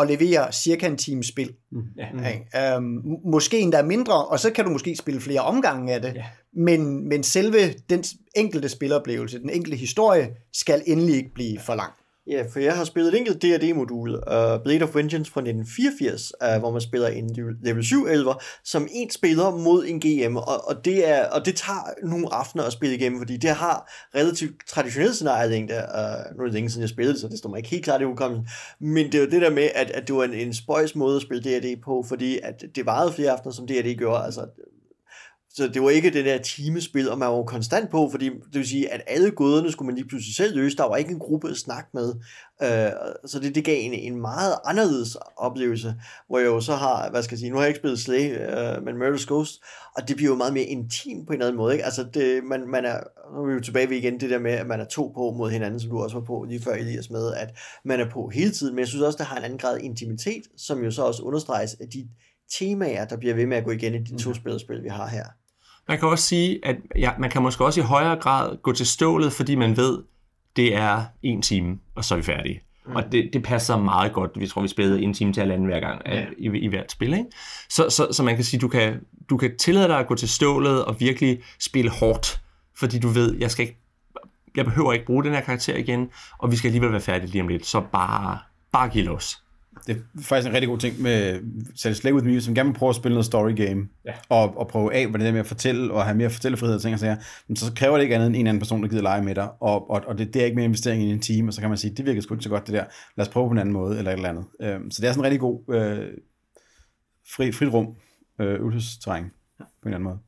at 0.00 0.08
levere 0.08 0.52
cirka 0.52 0.86
en 0.86 0.96
times 0.96 1.26
spil. 1.26 1.52
ja. 1.98 2.28
Ikke? 2.32 2.76
Um, 2.76 3.02
måske 3.24 3.58
endda 3.60 3.82
mindre, 3.82 4.24
og 4.24 4.40
så 4.40 4.50
kan 4.50 4.64
du 4.64 4.70
måske 4.70 4.96
spille 4.96 5.20
flere 5.20 5.40
omgange 5.40 5.92
af 5.92 6.02
det. 6.02 6.14
Ja. 6.14 6.24
Men, 6.56 7.08
men 7.08 7.22
selve 7.22 7.58
den 7.90 8.04
enkelte 8.36 8.68
spiloplevelse, 8.68 9.38
den 9.38 9.50
enkelte 9.50 9.76
historie, 9.76 10.28
skal 10.52 10.82
endelig 10.86 11.16
ikke 11.16 11.34
blive 11.34 11.58
for 11.60 11.74
lang. 11.74 11.92
Ja, 12.26 12.44
for 12.52 12.60
jeg 12.60 12.76
har 12.76 12.84
spillet 12.84 13.14
et 13.14 13.18
enkelt 13.18 13.42
D&D-modul, 13.42 14.10
uh, 14.10 14.16
øh, 14.16 14.62
Blade 14.64 14.82
of 14.82 14.94
Vengeance 14.94 15.32
fra 15.32 15.40
1984, 15.40 16.32
uh, 16.42 16.54
øh, 16.54 16.58
hvor 16.60 16.70
man 16.70 16.80
spiller 16.80 17.08
en 17.08 17.56
level 17.62 17.84
7 17.84 18.06
elver 18.06 18.34
som 18.64 18.88
en 18.90 19.10
spiller 19.10 19.50
mod 19.50 19.84
en 19.86 20.00
GM, 20.00 20.36
og, 20.36 20.68
og, 20.68 20.84
det, 20.84 21.08
er, 21.08 21.30
og 21.30 21.46
det 21.46 21.56
tager 21.56 22.06
nogle 22.06 22.34
aftener 22.34 22.64
at 22.64 22.72
spille 22.72 22.96
igennem, 22.96 23.18
fordi 23.20 23.36
det 23.36 23.50
har 23.50 23.90
relativt 24.14 24.66
traditionelt 24.68 25.14
scenarielængde. 25.14 25.74
Uh, 25.74 25.80
øh, 25.80 26.36
nu 26.36 26.40
er 26.40 26.44
det 26.44 26.54
længe 26.54 26.70
siden 26.70 26.82
jeg 26.82 26.88
spillede, 26.88 27.18
så 27.18 27.28
det 27.28 27.38
står 27.38 27.50
mig 27.50 27.58
ikke 27.58 27.70
helt 27.70 27.84
klart 27.84 28.00
i 28.00 28.04
hukommelsen, 28.04 28.48
men 28.80 29.06
det 29.06 29.14
er 29.14 29.20
jo 29.20 29.30
det 29.30 29.42
der 29.42 29.50
med, 29.50 29.68
at, 29.74 29.90
at 29.90 30.08
det 30.08 30.16
var 30.16 30.24
en, 30.24 30.34
en 30.34 30.54
spøjs 30.54 30.94
måde 30.94 31.16
at 31.16 31.22
spille 31.22 31.42
D&D 31.42 31.80
på, 31.82 32.04
fordi 32.08 32.38
at 32.42 32.64
det 32.74 32.86
varede 32.86 33.12
flere 33.12 33.30
aftener, 33.30 33.52
som 33.52 33.66
D&D 33.66 33.94
gjorde, 33.98 34.24
altså 34.24 34.46
så 35.56 35.68
det 35.68 35.82
var 35.82 35.90
ikke 35.90 36.10
det 36.10 36.24
der 36.24 36.38
timespil, 36.38 37.10
og 37.10 37.18
man 37.18 37.28
var 37.28 37.36
jo 37.36 37.42
konstant 37.42 37.90
på, 37.90 38.08
fordi 38.10 38.24
det 38.24 38.54
vil 38.54 38.68
sige, 38.68 38.92
at 38.92 39.02
alle 39.06 39.30
gåderne 39.30 39.72
skulle 39.72 39.86
man 39.86 39.94
lige 39.94 40.08
pludselig 40.08 40.36
selv 40.36 40.56
løse. 40.56 40.76
Der 40.76 40.88
var 40.88 40.96
ikke 40.96 41.10
en 41.10 41.18
gruppe 41.18 41.50
at 41.50 41.56
snakke 41.56 41.90
med. 41.94 42.14
Øh, 42.62 42.90
så 43.26 43.40
det, 43.40 43.54
det 43.54 43.64
gav 43.64 43.76
en, 43.80 43.92
en 43.92 44.20
meget 44.20 44.54
anderledes 44.64 45.16
oplevelse, 45.36 45.94
hvor 46.28 46.38
jeg 46.38 46.46
jo 46.46 46.60
så 46.60 46.74
har, 46.74 47.10
hvad 47.10 47.22
skal 47.22 47.34
jeg 47.34 47.38
sige, 47.38 47.50
nu 47.50 47.56
har 47.56 47.62
jeg 47.62 47.68
ikke 47.68 47.78
spillet 47.78 47.98
Slay, 48.00 48.30
øh, 48.30 48.84
men 48.84 49.02
Murder's 49.02 49.26
Ghost, 49.26 49.62
og 49.96 50.08
det 50.08 50.16
bliver 50.16 50.30
jo 50.30 50.36
meget 50.36 50.52
mere 50.52 50.64
intim 50.64 51.26
på 51.26 51.32
en 51.32 51.34
eller 51.34 51.46
anden 51.46 51.56
måde. 51.56 51.72
Ikke? 51.72 51.84
Altså, 51.84 52.06
det, 52.14 52.44
man, 52.44 52.68
man 52.68 52.84
er, 52.84 53.00
nu 53.34 53.42
er 53.42 53.46
vi 53.46 53.52
jo 53.52 53.60
tilbage 53.60 53.90
ved 53.90 53.96
igen 53.96 54.20
det 54.20 54.30
der 54.30 54.38
med, 54.38 54.52
at 54.52 54.66
man 54.66 54.80
er 54.80 54.84
to 54.84 55.12
på 55.14 55.34
mod 55.38 55.50
hinanden, 55.50 55.80
som 55.80 55.90
du 55.90 56.02
også 56.02 56.16
var 56.16 56.24
på 56.24 56.46
lige 56.48 56.62
før, 56.62 56.72
Elias, 56.72 57.10
med, 57.10 57.34
at 57.34 57.58
man 57.84 58.00
er 58.00 58.10
på 58.10 58.28
hele 58.28 58.50
tiden, 58.50 58.74
men 58.74 58.80
jeg 58.80 58.88
synes 58.88 59.02
også, 59.02 59.16
der 59.16 59.24
har 59.24 59.36
en 59.36 59.44
anden 59.44 59.58
grad 59.58 59.78
intimitet, 59.78 60.42
som 60.56 60.84
jo 60.84 60.90
så 60.90 61.02
også 61.02 61.22
understreges 61.22 61.74
af 61.80 61.88
de 61.88 62.08
temaer, 62.58 63.04
der 63.04 63.16
bliver 63.16 63.34
ved 63.34 63.46
med 63.46 63.56
at 63.56 63.64
gå 63.64 63.70
igen 63.70 63.94
i 63.94 63.98
de 63.98 64.18
to 64.18 64.34
spillerspil, 64.34 64.82
vi 64.82 64.88
har 64.88 65.08
her. 65.08 65.24
Man 65.88 65.98
kan 65.98 66.08
også 66.08 66.24
sige, 66.24 66.58
at 66.62 66.76
ja, 66.96 67.10
man 67.18 67.30
kan 67.30 67.42
måske 67.42 67.64
også 67.64 67.80
i 67.80 67.84
højere 67.84 68.16
grad 68.16 68.56
gå 68.62 68.72
til 68.72 68.86
stålet, 68.86 69.32
fordi 69.32 69.54
man 69.54 69.76
ved, 69.76 70.02
det 70.56 70.76
er 70.76 71.04
en 71.22 71.42
time, 71.42 71.78
og 71.94 72.04
så 72.04 72.14
er 72.14 72.16
vi 72.16 72.22
færdige. 72.22 72.60
Mm. 72.86 72.96
Og 72.96 73.12
det, 73.12 73.30
det 73.32 73.42
passer 73.42 73.76
meget 73.76 74.12
godt. 74.12 74.30
Vi 74.36 74.46
tror, 74.46 74.62
vi 74.62 74.68
spillede 74.68 75.02
en 75.02 75.14
time 75.14 75.32
til 75.32 75.40
halvanden 75.40 75.66
hver 75.66 75.80
gang 75.80 76.02
ja. 76.06 76.26
i, 76.38 76.58
i 76.58 76.66
hvert 76.66 76.92
spil. 76.92 77.12
Ikke? 77.12 77.24
Så, 77.70 77.90
så, 77.90 78.08
så 78.12 78.22
man 78.22 78.34
kan 78.34 78.44
sige, 78.44 78.60
du 78.60 78.68
kan, 78.68 79.00
du 79.30 79.36
kan 79.36 79.58
tillade 79.58 79.88
dig 79.88 79.98
at 79.98 80.06
gå 80.06 80.14
til 80.14 80.28
stålet 80.28 80.84
og 80.84 81.00
virkelig 81.00 81.42
spille 81.60 81.90
hårdt, 81.90 82.40
fordi 82.76 82.98
du 82.98 83.08
ved, 83.08 83.36
jeg 83.38 83.50
skal 83.50 83.62
ikke 83.62 83.80
jeg 84.56 84.64
behøver 84.64 84.92
ikke 84.92 85.06
bruge 85.06 85.24
den 85.24 85.32
her 85.32 85.40
karakter 85.40 85.76
igen, 85.76 86.10
og 86.38 86.50
vi 86.50 86.56
skal 86.56 86.68
alligevel 86.68 86.92
være 86.92 87.00
færdige 87.00 87.30
lige 87.30 87.42
om 87.42 87.48
lidt, 87.48 87.66
så 87.66 87.80
bare, 87.92 88.38
bare 88.72 88.88
giv 88.88 89.04
los. 89.04 89.43
Det 89.86 89.96
er 89.96 90.22
faktisk 90.22 90.48
en 90.48 90.54
rigtig 90.54 90.68
god 90.68 90.78
ting 90.78 91.02
med 91.02 91.40
Sally 91.76 91.94
Slay 91.94 92.12
With 92.12 92.26
Me, 92.26 92.40
som 92.40 92.54
gerne 92.54 92.68
vil 92.68 92.76
prøve 92.78 92.90
at 92.90 92.96
spille 92.96 93.14
noget 93.14 93.26
story 93.26 93.56
game, 93.56 93.88
Ja. 94.04 94.12
og, 94.28 94.58
og 94.58 94.68
prøve 94.68 94.94
af, 94.94 95.06
hvordan 95.06 95.20
det 95.20 95.28
er 95.28 95.32
med 95.32 95.40
at 95.40 95.46
fortælle, 95.46 95.92
og 95.92 96.04
have 96.04 96.16
mere 96.16 96.30
fortællefrihed 96.30 96.74
og 96.76 96.82
ting 96.82 96.94
og 96.94 97.00
sager, 97.00 97.16
men 97.48 97.56
så 97.56 97.72
kræver 97.76 97.96
det 97.96 98.02
ikke 98.02 98.14
andet 98.14 98.26
end 98.26 98.36
en 98.36 98.46
anden 98.46 98.60
person, 98.60 98.82
der 98.82 98.88
gider 98.88 99.02
lege 99.02 99.22
med 99.22 99.34
dig, 99.34 99.48
og, 99.60 99.90
og, 99.90 100.02
og 100.06 100.18
det, 100.18 100.34
det, 100.34 100.42
er 100.42 100.46
ikke 100.46 100.56
mere 100.56 100.64
investering 100.64 101.02
i 101.02 101.10
en 101.10 101.20
team, 101.20 101.48
og 101.48 101.54
så 101.54 101.60
kan 101.60 101.70
man 101.70 101.78
sige, 101.78 101.94
det 101.94 102.06
virker 102.06 102.20
sgu 102.20 102.34
ikke 102.34 102.44
så 102.44 102.48
godt 102.50 102.66
det 102.66 102.74
der, 102.74 102.84
lad 103.16 103.26
os 103.26 103.32
prøve 103.32 103.48
på 103.48 103.52
en 103.52 103.58
anden 103.58 103.72
måde, 103.72 103.98
eller 103.98 104.10
et 104.10 104.16
eller 104.16 104.28
andet. 104.28 104.44
Øhm, 104.60 104.90
så 104.90 105.02
det 105.02 105.08
er 105.08 105.12
sådan 105.12 105.20
en 105.20 105.24
rigtig 105.24 105.40
god 105.40 105.74
øh, 105.74 106.08
fri, 107.36 107.52
frit 107.52 107.72
rum, 107.72 107.96
øh, 108.40 108.54
øvelsesterræn, 108.60 109.24
på 109.58 109.62
en 109.62 109.66
eller 109.84 109.96
anden 109.96 110.04
måde. 110.04 110.18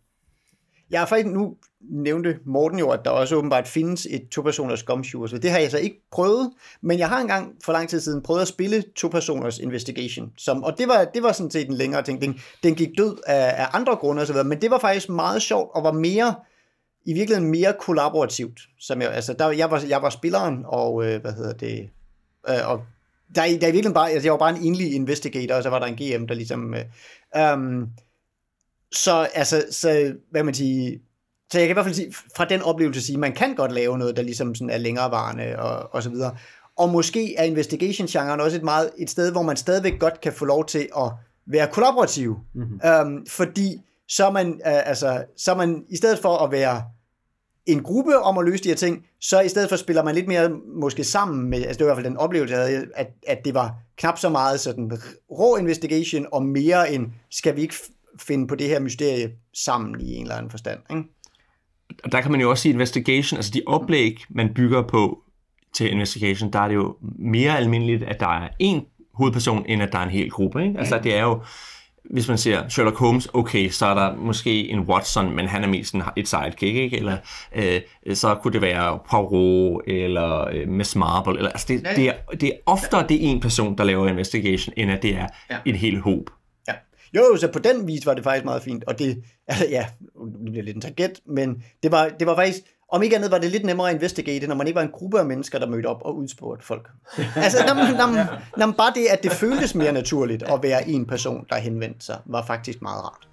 Jeg 0.90 1.00
har 1.00 1.06
faktisk 1.06 1.34
nu 1.34 1.56
nævnte 1.90 2.38
Morten 2.44 2.78
jo, 2.78 2.90
at 2.90 3.00
der 3.04 3.10
også 3.10 3.36
åbenbart 3.36 3.68
findes 3.68 4.06
et 4.10 4.28
to-personers 4.28 4.82
gumshoe. 4.82 5.28
Så 5.28 5.38
det 5.38 5.50
har 5.50 5.58
jeg 5.58 5.70
så 5.70 5.78
ikke 5.78 6.02
prøvet, 6.12 6.50
men 6.82 6.98
jeg 6.98 7.08
har 7.08 7.20
engang 7.20 7.54
for 7.64 7.72
lang 7.72 7.88
tid 7.88 8.00
siden 8.00 8.22
prøvet 8.22 8.42
at 8.42 8.48
spille 8.48 8.84
to-personers 8.96 9.58
investigation. 9.58 10.32
Som, 10.36 10.64
og 10.64 10.78
det 10.78 10.88
var, 10.88 11.04
det 11.14 11.22
var 11.22 11.32
sådan 11.32 11.50
set 11.50 11.68
en 11.68 11.74
længere 11.74 12.02
ting. 12.02 12.22
Den, 12.22 12.40
den 12.62 12.74
gik 12.74 12.88
død 12.98 13.16
af, 13.26 13.62
af 13.62 13.68
andre 13.72 13.96
grunde 13.96 14.22
osv., 14.22 14.36
men 14.44 14.60
det 14.60 14.70
var 14.70 14.78
faktisk 14.78 15.08
meget 15.08 15.42
sjovt 15.42 15.70
og 15.74 15.84
var 15.84 15.92
mere 15.92 16.34
i 17.04 17.12
virkeligheden 17.12 17.50
mere 17.50 17.74
kollaborativt. 17.80 18.60
Som 18.80 19.02
jeg, 19.02 19.12
altså, 19.12 19.32
der, 19.32 19.50
jeg, 19.50 19.70
var, 19.70 19.84
jeg 19.88 20.02
var 20.02 20.10
spilleren, 20.10 20.64
og 20.66 21.06
øh, 21.06 21.20
hvad 21.20 21.32
hedder 21.32 21.52
det, 21.52 21.88
øh, 22.48 22.70
og 22.70 22.82
der, 23.34 23.42
der 23.42 23.48
i 23.48 23.50
virkeligheden 23.50 23.94
bare, 23.94 24.10
altså, 24.10 24.26
jeg 24.26 24.32
var 24.32 24.38
bare 24.38 24.56
en 24.56 24.62
enlig 24.62 24.94
investigator, 24.94 25.54
og 25.54 25.62
så 25.62 25.70
var 25.70 25.78
der 25.78 25.86
en 25.86 25.96
GM, 25.96 26.26
der 26.26 26.34
ligesom, 26.34 26.74
øh, 26.74 26.84
øh, 27.36 27.86
så 28.92 29.28
altså, 29.34 29.64
så, 29.70 30.14
hvad 30.30 30.42
man 30.42 30.54
siger, 30.54 30.98
så 31.52 31.58
jeg 31.58 31.68
kan 31.68 31.72
i 31.72 31.76
hvert 31.76 31.84
fald 31.86 31.94
sige, 31.94 32.14
fra 32.36 32.44
den 32.44 32.62
oplevelse 32.62 33.02
sige, 33.02 33.18
man 33.18 33.32
kan 33.32 33.54
godt 33.54 33.72
lave 33.72 33.98
noget, 33.98 34.16
der 34.16 34.22
ligesom 34.22 34.54
sådan 34.54 34.70
er 34.70 34.78
længerevarende 34.78 35.58
og, 35.58 35.94
og 35.94 36.02
så 36.02 36.10
videre. 36.10 36.36
Og 36.76 36.90
måske 36.90 37.34
er 37.36 37.44
investigation-genren 37.44 38.40
også 38.40 38.56
et, 38.56 38.62
meget, 38.62 38.90
et 38.98 39.10
sted, 39.10 39.32
hvor 39.32 39.42
man 39.42 39.56
stadigvæk 39.56 40.00
godt 40.00 40.20
kan 40.20 40.32
få 40.32 40.44
lov 40.44 40.66
til 40.66 40.88
at 40.96 41.12
være 41.46 41.68
kollaborativ. 41.72 42.36
Mm-hmm. 42.54 42.80
Um, 43.02 43.26
fordi 43.28 43.82
så 44.08 44.26
er, 44.26 44.30
man, 44.30 44.48
uh, 44.48 44.88
altså, 44.88 45.24
så 45.36 45.52
er 45.52 45.56
man, 45.56 45.84
i 45.88 45.96
stedet 45.96 46.18
for 46.18 46.36
at 46.36 46.52
være 46.52 46.82
en 47.66 47.82
gruppe 47.82 48.18
om 48.18 48.38
at 48.38 48.44
løse 48.44 48.64
de 48.64 48.68
her 48.68 48.76
ting, 48.76 49.06
så 49.20 49.40
i 49.40 49.48
stedet 49.48 49.68
for 49.68 49.76
spiller 49.76 50.04
man 50.04 50.14
lidt 50.14 50.28
mere 50.28 50.50
måske 50.80 51.04
sammen 51.04 51.50
med, 51.50 51.58
altså 51.58 51.78
det 51.78 51.86
var 51.86 51.92
i 51.92 51.94
hvert 51.94 52.04
fald 52.04 52.10
den 52.10 52.16
oplevelse, 52.16 52.54
jeg 52.54 52.64
havde, 52.64 52.86
at, 52.94 53.06
at 53.26 53.38
det 53.44 53.54
var 53.54 53.74
knap 53.96 54.18
så 54.18 54.28
meget 54.28 54.60
sådan 54.60 54.98
rå 55.30 55.56
investigation, 55.56 56.26
og 56.32 56.42
mere 56.42 56.92
end, 56.92 57.06
skal 57.30 57.56
vi 57.56 57.62
ikke 57.62 57.74
finde 58.20 58.46
på 58.46 58.54
det 58.54 58.68
her 58.68 58.80
mysterie 58.80 59.32
sammen 59.54 60.00
i 60.00 60.14
en 60.14 60.22
eller 60.22 60.34
anden 60.34 60.50
forstand, 60.50 60.80
ikke? 60.90 61.02
Og 62.04 62.12
der 62.12 62.20
kan 62.20 62.30
man 62.30 62.40
jo 62.40 62.50
også 62.50 62.62
sige 62.62 62.72
investigation, 62.72 63.38
altså 63.38 63.50
de 63.54 63.62
oplæg, 63.66 64.24
man 64.28 64.54
bygger 64.54 64.82
på 64.82 65.22
til 65.74 65.92
investigation, 65.92 66.52
der 66.52 66.58
er 66.58 66.68
det 66.68 66.74
jo 66.74 66.96
mere 67.18 67.56
almindeligt, 67.56 68.02
at 68.02 68.20
der 68.20 68.28
er 68.28 68.48
en 68.58 68.84
hovedperson, 69.14 69.64
end 69.68 69.82
at 69.82 69.92
der 69.92 69.98
er 69.98 70.02
en 70.02 70.10
hel 70.10 70.30
gruppe. 70.30 70.64
Ikke? 70.66 70.78
Altså 70.78 71.00
det 71.02 71.16
er 71.16 71.22
jo, 71.22 71.40
hvis 72.10 72.28
man 72.28 72.38
ser 72.38 72.68
Sherlock 72.68 72.98
Holmes, 72.98 73.28
okay, 73.34 73.68
så 73.70 73.86
er 73.86 73.94
der 73.94 74.16
måske 74.16 74.68
en 74.68 74.80
Watson, 74.80 75.36
men 75.36 75.46
han 75.46 75.64
er 75.64 75.68
mest 75.68 75.94
en, 75.94 76.02
et 76.16 76.28
sidekick, 76.28 76.76
ikke? 76.76 76.96
Eller 76.96 77.16
øh, 77.54 77.80
så 78.14 78.34
kunne 78.34 78.52
det 78.52 78.62
være 78.62 78.98
Poirot, 79.10 79.82
eller 79.86 80.48
øh, 80.52 80.68
Miss 80.68 80.96
Marple, 80.96 81.36
eller, 81.36 81.50
altså 81.50 81.66
det, 81.68 81.86
det, 81.96 82.08
er, 82.08 82.14
det 82.40 82.48
er 82.48 82.52
oftere 82.66 83.06
det 83.08 83.16
er 83.16 83.30
en 83.30 83.40
person, 83.40 83.78
der 83.78 83.84
laver 83.84 84.08
investigation, 84.08 84.74
end 84.76 84.90
at 84.90 85.02
det 85.02 85.14
er 85.14 85.26
ja. 85.50 85.56
en 85.64 85.74
hel 85.74 86.00
håb. 86.00 86.30
Jo, 87.14 87.36
så 87.40 87.48
på 87.52 87.58
den 87.58 87.86
vis 87.86 88.06
var 88.06 88.14
det 88.14 88.24
faktisk 88.24 88.44
meget 88.44 88.62
fint, 88.62 88.84
og 88.84 88.98
det, 88.98 89.22
altså 89.48 89.66
ja, 89.76 89.86
det 90.44 90.50
bliver 90.52 90.64
lidt 90.64 90.74
en 90.76 90.80
target, 90.80 91.20
men 91.26 91.64
det 91.82 91.92
var, 91.92 92.08
det 92.18 92.26
var 92.26 92.34
faktisk, 92.36 92.58
om 92.92 93.02
ikke 93.02 93.16
andet 93.16 93.30
var 93.30 93.38
det 93.38 93.50
lidt 93.50 93.64
nemmere 93.64 93.88
at 93.88 93.94
investigate, 93.94 94.46
når 94.46 94.54
man 94.54 94.66
ikke 94.66 94.76
var 94.76 94.82
en 94.82 94.90
gruppe 94.92 95.18
af 95.18 95.26
mennesker, 95.26 95.58
der 95.58 95.66
mødte 95.66 95.86
op 95.86 96.02
og 96.04 96.16
udspurgte 96.16 96.66
folk. 96.66 96.88
altså, 97.36 97.64
når, 97.66 97.74
man- 97.74 97.94
når, 97.94 98.06
man- 98.06 98.26
når, 98.56 98.66
man 98.66 98.74
bare 98.74 98.92
det, 98.94 99.06
at 99.10 99.22
det 99.22 99.32
føltes 99.32 99.74
mere 99.74 99.92
naturligt 99.92 100.42
at 100.42 100.62
være 100.62 100.88
en 100.88 101.06
person, 101.06 101.46
der 101.50 101.56
henvendte 101.56 102.06
sig, 102.06 102.18
var 102.26 102.46
faktisk 102.46 102.82
meget 102.82 103.04
rart. 103.04 103.28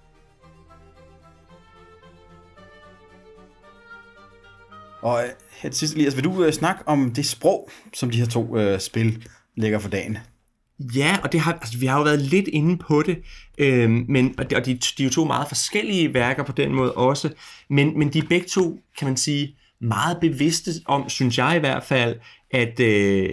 Og 5.02 5.22
øh, 5.24 5.28
her 5.50 5.70
til 5.70 5.78
sidst, 5.78 5.94
Elias, 5.94 6.16
vil 6.16 6.24
du 6.24 6.44
øh, 6.44 6.52
snakke 6.52 6.82
om 6.86 7.12
det 7.14 7.26
sprog, 7.26 7.70
som 7.94 8.10
de 8.10 8.18
her 8.18 8.26
to 8.26 8.56
øh, 8.58 8.80
spil 8.80 9.28
lægger 9.56 9.78
for 9.78 9.88
dagen? 9.88 10.18
Ja, 10.78 11.16
og 11.22 11.32
det 11.32 11.40
har, 11.40 11.52
altså, 11.52 11.78
vi 11.78 11.86
har 11.86 11.98
jo 11.98 12.04
været 12.04 12.20
lidt 12.20 12.48
inde 12.48 12.78
på 12.78 13.02
det, 13.02 13.22
øhm, 13.58 14.04
men, 14.08 14.34
og, 14.38 14.50
de, 14.50 14.56
og 14.56 14.66
de, 14.66 14.74
de 14.74 15.02
er 15.02 15.04
jo 15.04 15.10
to 15.10 15.24
meget 15.24 15.48
forskellige 15.48 16.14
værker 16.14 16.42
på 16.42 16.52
den 16.52 16.74
måde 16.74 16.92
også, 16.92 17.30
men, 17.70 17.98
men 17.98 18.12
de 18.12 18.18
er 18.18 18.28
begge 18.28 18.46
to, 18.46 18.80
kan 18.98 19.08
man 19.08 19.16
sige, 19.16 19.56
meget 19.80 20.18
bevidste 20.20 20.70
om, 20.86 21.08
synes 21.08 21.38
jeg 21.38 21.56
i 21.56 21.58
hvert 21.58 21.82
fald, 21.82 22.16
at 22.50 22.80
øh, 22.80 23.30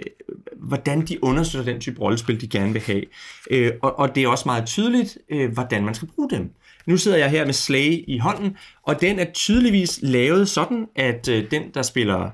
hvordan 0.56 1.06
de 1.06 1.24
understøtter 1.24 1.72
den 1.72 1.80
type 1.80 2.00
rollespil, 2.00 2.40
de 2.40 2.48
gerne 2.48 2.72
vil 2.72 2.82
have. 2.82 3.04
Øh, 3.50 3.72
og, 3.82 3.98
og 3.98 4.14
det 4.14 4.22
er 4.22 4.28
også 4.28 4.42
meget 4.46 4.66
tydeligt, 4.66 5.18
øh, 5.30 5.52
hvordan 5.52 5.84
man 5.84 5.94
skal 5.94 6.08
bruge 6.08 6.30
dem. 6.30 6.50
Nu 6.86 6.96
sidder 6.96 7.18
jeg 7.18 7.30
her 7.30 7.44
med 7.44 7.52
Slay 7.52 8.04
i 8.08 8.18
hånden, 8.18 8.56
og 8.82 9.00
den 9.00 9.18
er 9.18 9.32
tydeligvis 9.32 9.98
lavet 10.02 10.48
sådan, 10.48 10.86
at 10.96 11.28
øh, 11.28 11.50
den, 11.50 11.62
der 11.74 11.82
spiller 11.82 12.30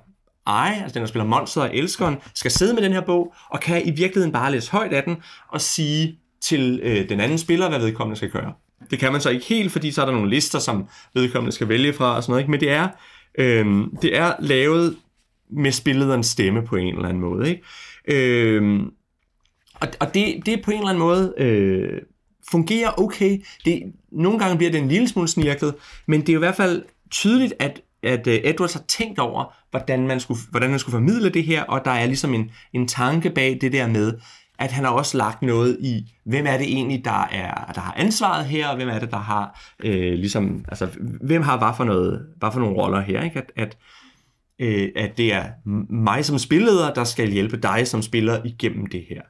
ej, 0.48 0.78
altså 0.82 0.94
den, 0.94 1.00
der 1.00 1.08
spiller 1.08 1.26
monster 1.26 1.60
og 1.60 1.76
elskeren, 1.76 2.16
skal 2.34 2.50
sidde 2.50 2.74
med 2.74 2.82
den 2.82 2.92
her 2.92 3.00
bog, 3.00 3.34
og 3.50 3.60
kan 3.60 3.86
i 3.86 3.90
virkeligheden 3.90 4.32
bare 4.32 4.52
læse 4.52 4.70
højt 4.70 4.92
af 4.92 5.02
den, 5.02 5.16
og 5.48 5.60
sige 5.60 6.18
til 6.40 6.80
øh, 6.82 7.08
den 7.08 7.20
anden 7.20 7.38
spiller, 7.38 7.68
hvad 7.68 7.78
vedkommende 7.78 8.16
skal 8.16 8.30
gøre. 8.30 8.52
Det 8.90 8.98
kan 8.98 9.12
man 9.12 9.20
så 9.20 9.30
ikke 9.30 9.46
helt, 9.46 9.72
fordi 9.72 9.90
så 9.90 10.00
er 10.02 10.06
der 10.06 10.12
nogle 10.12 10.30
lister, 10.30 10.58
som 10.58 10.88
vedkommende 11.14 11.54
skal 11.54 11.68
vælge 11.68 11.92
fra, 11.92 12.16
og 12.16 12.22
sådan 12.22 12.32
noget, 12.32 12.42
ikke? 12.42 12.50
men 12.50 12.60
det 12.60 12.70
er, 12.70 12.88
øh, 13.38 13.86
det 14.02 14.16
er 14.16 14.34
lavet 14.40 14.96
med 15.50 15.72
spillederens 15.72 16.26
stemme 16.26 16.66
på 16.66 16.76
en 16.76 16.94
eller 16.94 17.08
anden 17.08 17.20
måde. 17.20 17.48
Ikke? 17.48 17.62
Øh, 18.08 18.80
og 19.74 19.88
og 20.00 20.14
det, 20.14 20.42
det 20.46 20.54
er 20.54 20.62
på 20.64 20.70
en 20.70 20.78
eller 20.78 20.88
anden 20.88 21.02
måde 21.02 21.34
øh, 21.38 22.00
fungerer 22.50 23.00
okay. 23.00 23.38
Det, 23.64 23.82
nogle 24.12 24.38
gange 24.38 24.56
bliver 24.56 24.70
det 24.70 24.80
en 24.80 24.88
lille 24.88 25.08
smule 25.08 25.28
snirklet, 25.28 25.74
men 26.06 26.20
det 26.20 26.28
er 26.28 26.32
jo 26.32 26.38
i 26.38 26.46
hvert 26.46 26.56
fald 26.56 26.84
tydeligt, 27.10 27.54
at, 27.58 27.80
at 28.02 28.26
øh, 28.26 28.40
Edwards 28.44 28.72
har 28.72 28.82
tænkt 28.88 29.18
over, 29.18 29.54
hvordan 29.70 30.06
man, 30.06 30.20
skulle, 30.20 30.40
hvordan 30.50 30.70
man 30.70 30.78
skulle 30.78 30.92
formidle 30.92 31.30
det 31.30 31.44
her, 31.44 31.62
og 31.62 31.84
der 31.84 31.90
er 31.90 32.06
ligesom 32.06 32.34
en, 32.34 32.50
en 32.72 32.88
tanke 32.88 33.30
bag 33.30 33.58
det 33.60 33.72
der 33.72 33.86
med, 33.86 34.12
at 34.58 34.72
han 34.72 34.84
har 34.84 34.92
også 34.92 35.16
lagt 35.16 35.42
noget 35.42 35.78
i, 35.80 36.14
hvem 36.24 36.46
er 36.46 36.56
det 36.56 36.66
egentlig, 36.66 37.04
der, 37.04 37.28
er, 37.32 37.72
der 37.74 37.80
har 37.80 37.94
ansvaret 37.96 38.46
her, 38.46 38.68
og 38.68 38.76
hvem 38.76 38.88
er 38.88 38.98
det, 38.98 39.10
der 39.10 39.18
har, 39.18 39.74
øh, 39.84 40.12
ligesom, 40.12 40.64
altså, 40.68 40.88
hvem 41.20 41.42
har 41.42 41.58
hvad 41.58 41.72
for, 41.76 41.84
noget, 41.84 42.26
hvad 42.36 42.52
for 42.52 42.60
nogle 42.60 42.76
roller 42.76 43.00
her, 43.00 43.22
ikke? 43.22 43.38
At, 43.38 43.52
at, 43.56 43.76
øh, 44.58 44.88
at 44.96 45.18
det 45.18 45.32
er 45.32 45.44
mig 45.92 46.24
som 46.24 46.38
spilleder, 46.38 46.94
der 46.94 47.04
skal 47.04 47.30
hjælpe 47.30 47.56
dig 47.56 47.86
som 47.86 48.02
spiller 48.02 48.40
igennem 48.44 48.86
det 48.86 49.04
her. 49.08 49.22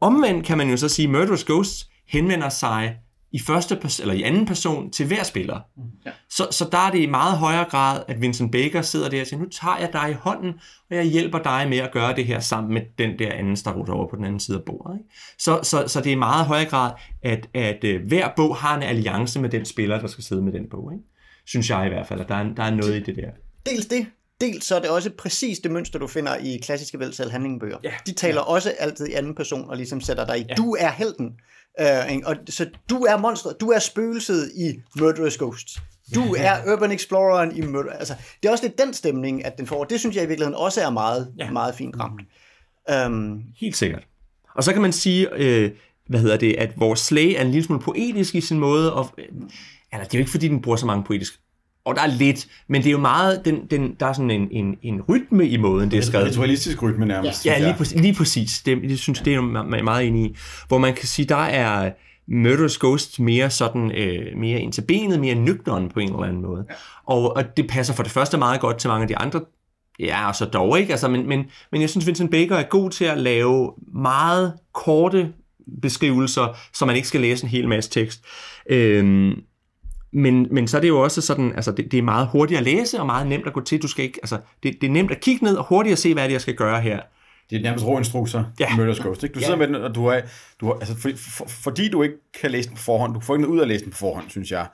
Omvendt 0.00 0.46
kan 0.46 0.58
man 0.58 0.70
jo 0.70 0.76
så 0.76 0.88
sige, 0.88 1.08
Murderous 1.08 1.44
Ghosts 1.44 1.88
henvender 2.08 2.48
sig 2.48 2.96
i 3.32 3.38
første 3.38 3.78
eller 4.00 4.14
i 4.14 4.22
anden 4.22 4.46
person 4.46 4.90
til 4.90 5.06
hver 5.06 5.22
spiller. 5.22 5.60
Ja. 6.06 6.10
Så, 6.30 6.48
så 6.50 6.68
der 6.72 6.78
er 6.78 6.90
det 6.90 6.98
i 6.98 7.06
meget 7.06 7.38
højere 7.38 7.64
grad, 7.64 8.02
at 8.08 8.20
Vincent 8.20 8.52
Baker 8.52 8.82
sidder 8.82 9.08
der 9.08 9.20
og 9.20 9.26
siger, 9.26 9.40
nu 9.40 9.48
tager 9.48 9.78
jeg 9.78 9.92
dig 9.92 10.10
i 10.10 10.12
hånden, 10.12 10.52
og 10.90 10.96
jeg 10.96 11.04
hjælper 11.04 11.38
dig 11.38 11.66
med 11.68 11.78
at 11.78 11.92
gøre 11.92 12.16
det 12.16 12.26
her 12.26 12.40
sammen 12.40 12.74
med 12.74 12.82
den 12.98 13.18
der 13.18 13.32
anden, 13.32 13.56
der 13.56 13.72
rutter 13.72 13.92
over 13.92 14.10
på 14.10 14.16
den 14.16 14.24
anden 14.24 14.40
side 14.40 14.56
af 14.56 14.64
bordet. 14.64 14.98
Ikke? 14.98 15.14
Så, 15.38 15.60
så, 15.62 15.88
så 15.88 16.00
det 16.00 16.06
er 16.06 16.12
i 16.12 16.18
meget 16.18 16.46
højere 16.46 16.68
grad, 16.68 16.92
at, 17.22 17.48
at 17.54 17.84
øh, 17.84 18.06
hver 18.06 18.28
bog 18.36 18.56
har 18.56 18.76
en 18.76 18.82
alliance 18.82 19.40
med 19.40 19.50
den 19.50 19.64
spiller, 19.64 20.00
der 20.00 20.06
skal 20.06 20.24
sidde 20.24 20.42
med 20.42 20.52
den 20.52 20.68
bog. 20.70 20.92
Ikke? 20.92 21.04
Synes 21.46 21.70
jeg 21.70 21.86
i 21.86 21.88
hvert 21.88 22.06
fald, 22.06 22.20
at 22.20 22.28
der 22.28 22.34
er, 22.34 22.54
der 22.56 22.62
er 22.62 22.70
noget 22.70 22.96
i 22.96 23.00
det 23.00 23.16
der. 23.16 23.30
Dels 23.66 23.86
det, 23.86 24.06
dels 24.40 24.64
så 24.64 24.76
er 24.76 24.80
det 24.80 24.90
også 24.90 25.10
præcis 25.18 25.58
det 25.58 25.70
mønster, 25.70 25.98
du 25.98 26.06
finder 26.06 26.36
i 26.36 26.58
klassiske 26.62 26.98
velsal 26.98 27.30
handlingbøger. 27.30 27.78
Ja. 27.84 27.92
De 28.06 28.12
taler 28.12 28.40
også 28.40 28.72
altid 28.78 29.06
i 29.06 29.12
anden 29.12 29.34
person, 29.34 29.70
og 29.70 29.76
ligesom 29.76 30.00
sætter 30.00 30.26
dig 30.26 30.38
i, 30.38 30.44
du 30.56 30.76
er 30.78 30.90
helten. 30.90 31.32
Ikke? 32.10 32.26
og 32.26 32.36
så 32.48 32.66
du 32.90 32.96
er 32.96 33.18
monstret, 33.18 33.60
du 33.60 33.70
er 33.70 33.78
spøgelset 33.78 34.52
i 34.56 34.80
Murderous 35.00 35.38
Ghosts. 35.38 35.78
Du 36.14 36.34
er 36.38 36.72
Urban 36.72 36.92
Exploreren 36.92 37.56
i 37.56 37.60
Murder. 37.60 37.92
Altså, 37.92 38.14
det 38.42 38.48
er 38.48 38.52
også 38.52 38.64
lidt 38.64 38.78
den 38.78 38.94
stemning, 38.94 39.44
at 39.44 39.58
den 39.58 39.66
får. 39.66 39.84
Det 39.84 40.00
synes 40.00 40.16
jeg 40.16 40.24
i 40.24 40.26
virkeligheden 40.26 40.54
også 40.54 40.80
er 40.80 40.90
meget, 40.90 41.32
ja. 41.38 41.44
Ja. 41.44 41.50
meget 41.50 41.74
fint 41.74 41.96
ramt. 42.00 42.22
Um, 43.06 43.42
Helt 43.60 43.76
sikkert. 43.76 44.02
Og 44.54 44.64
så 44.64 44.72
kan 44.72 44.82
man 44.82 44.92
sige, 44.92 45.28
øh, 45.32 45.70
hvad 46.08 46.20
hedder 46.20 46.36
det, 46.36 46.54
at 46.54 46.80
vores 46.80 47.00
slag 47.00 47.32
er 47.32 47.42
en 47.42 47.50
lille 47.50 47.64
smule 47.64 47.82
poetisk 47.82 48.34
i 48.34 48.40
sin 48.40 48.58
måde, 48.58 48.94
og 48.94 49.10
øh, 49.18 49.24
eller 49.92 50.04
det 50.04 50.14
er 50.14 50.18
jo 50.18 50.18
ikke 50.18 50.30
fordi, 50.30 50.48
den 50.48 50.62
bruger 50.62 50.76
så 50.76 50.86
mange 50.86 51.04
poetisk, 51.04 51.40
og 51.84 51.94
der 51.94 52.02
er 52.02 52.06
lidt, 52.06 52.46
men 52.68 52.82
det 52.82 52.88
er 52.88 52.92
jo 52.92 52.98
meget, 52.98 53.44
den, 53.44 53.66
den, 53.70 53.94
der 54.00 54.06
er 54.06 54.12
sådan 54.12 54.30
en, 54.30 54.48
en, 54.50 54.76
en 54.82 55.02
rytme 55.02 55.48
i 55.48 55.56
måden, 55.56 55.90
det 55.90 55.98
er 55.98 56.02
skrevet. 56.02 56.26
Ritualistisk 56.26 56.82
rytme 56.82 57.06
nærmest. 57.06 57.46
Ja, 57.46 57.54
synes 57.54 57.66
lige, 57.66 57.74
præcis, 57.78 58.00
lige 58.00 58.14
præcis. 58.14 58.62
Det, 58.62 58.82
det 58.82 58.98
synes 58.98 59.20
det 59.20 59.34
er 59.34 59.38
er 59.38 59.82
meget 59.82 60.06
enig 60.06 60.24
i. 60.24 60.36
Hvor 60.68 60.78
man 60.78 60.94
kan 60.94 61.06
sige, 61.06 61.26
der 61.26 61.36
er 61.36 61.92
Murderous 62.28 62.78
Ghost 62.78 63.20
mere 63.20 63.50
sådan, 63.50 63.92
øh, 63.92 64.38
mere 64.38 64.60
ind 64.60 64.72
til 64.72 64.82
benet, 64.82 65.20
mere 65.20 65.34
nøgteren 65.34 65.88
på 65.88 66.00
en 66.00 66.08
eller 66.08 66.22
anden 66.22 66.42
måde. 66.42 66.64
Og, 67.06 67.36
og 67.36 67.56
det 67.56 67.68
passer 67.68 67.94
for 67.94 68.02
det 68.02 68.12
første 68.12 68.38
meget 68.38 68.60
godt 68.60 68.78
til 68.78 68.88
mange 68.88 69.02
af 69.02 69.08
de 69.08 69.16
andre 69.16 69.40
Ja, 70.00 70.28
og 70.28 70.34
så 70.34 70.44
dog 70.44 70.78
ikke. 70.78 70.92
Altså, 70.92 71.08
men, 71.08 71.28
men, 71.28 71.44
men 71.72 71.80
jeg 71.80 71.90
synes, 71.90 72.06
Vincent 72.06 72.30
Baker 72.30 72.56
er 72.56 72.62
god 72.62 72.90
til 72.90 73.04
at 73.04 73.18
lave 73.18 73.72
meget 73.94 74.52
korte 74.74 75.32
beskrivelser, 75.82 76.56
så 76.72 76.86
man 76.86 76.96
ikke 76.96 77.08
skal 77.08 77.20
læse 77.20 77.44
en 77.44 77.50
hel 77.50 77.68
masse 77.68 77.90
tekst. 77.90 78.24
Øhm, 78.70 79.42
men, 80.12 80.46
men 80.50 80.68
så 80.68 80.76
er 80.76 80.80
det 80.80 80.88
jo 80.88 81.00
også 81.00 81.20
sådan, 81.20 81.52
altså 81.56 81.72
det, 81.72 81.92
det 81.92 81.98
er 81.98 82.02
meget 82.02 82.28
hurtigt 82.32 82.58
at 82.58 82.64
læse, 82.64 83.00
og 83.00 83.06
meget 83.06 83.26
nemt 83.26 83.46
at 83.46 83.52
gå 83.52 83.60
til. 83.60 83.82
Du 83.82 83.88
skal 83.88 84.04
ikke, 84.04 84.18
altså, 84.22 84.38
det, 84.62 84.74
det 84.80 84.86
er 84.86 84.90
nemt 84.90 85.10
at 85.10 85.20
kigge 85.20 85.44
ned, 85.44 85.56
og 85.56 85.64
hurtigt 85.64 85.92
at 85.92 85.98
se, 85.98 86.12
hvad 86.14 86.22
det 86.22 86.28
er, 86.28 86.34
jeg 86.34 86.40
skal 86.40 86.54
gøre 86.54 86.80
her. 86.80 87.00
Det 87.50 87.58
er 87.58 87.62
nærmest 87.62 87.84
rå 87.86 87.98
instrukser, 87.98 88.44
Ja. 88.60 88.66
ja. 88.70 88.92
Murder's 88.92 89.02
Ghost. 89.02 89.22
Ikke? 89.22 89.34
Du 89.34 89.38
Ja. 89.40 89.44
sidder 89.44 89.58
med 89.58 89.66
den, 89.66 89.74
og 89.74 89.94
du 89.94 90.08
har, 90.08 90.20
du 90.60 90.66
har 90.66 90.72
altså, 90.74 90.96
for, 90.96 91.10
for, 91.16 91.46
fordi 91.48 91.88
du 91.88 92.02
ikke 92.02 92.14
kan 92.40 92.50
læse 92.50 92.68
den 92.68 92.76
på 92.76 92.82
forhånd, 92.82 93.14
du 93.14 93.20
får 93.20 93.34
ikke 93.34 93.42
noget 93.42 93.54
ud 93.54 93.58
af 93.58 93.62
at 93.62 93.68
læse 93.68 93.84
den 93.84 93.92
på 93.92 93.98
forhånd, 93.98 94.24
synes 94.30 94.50
jeg. 94.50 94.66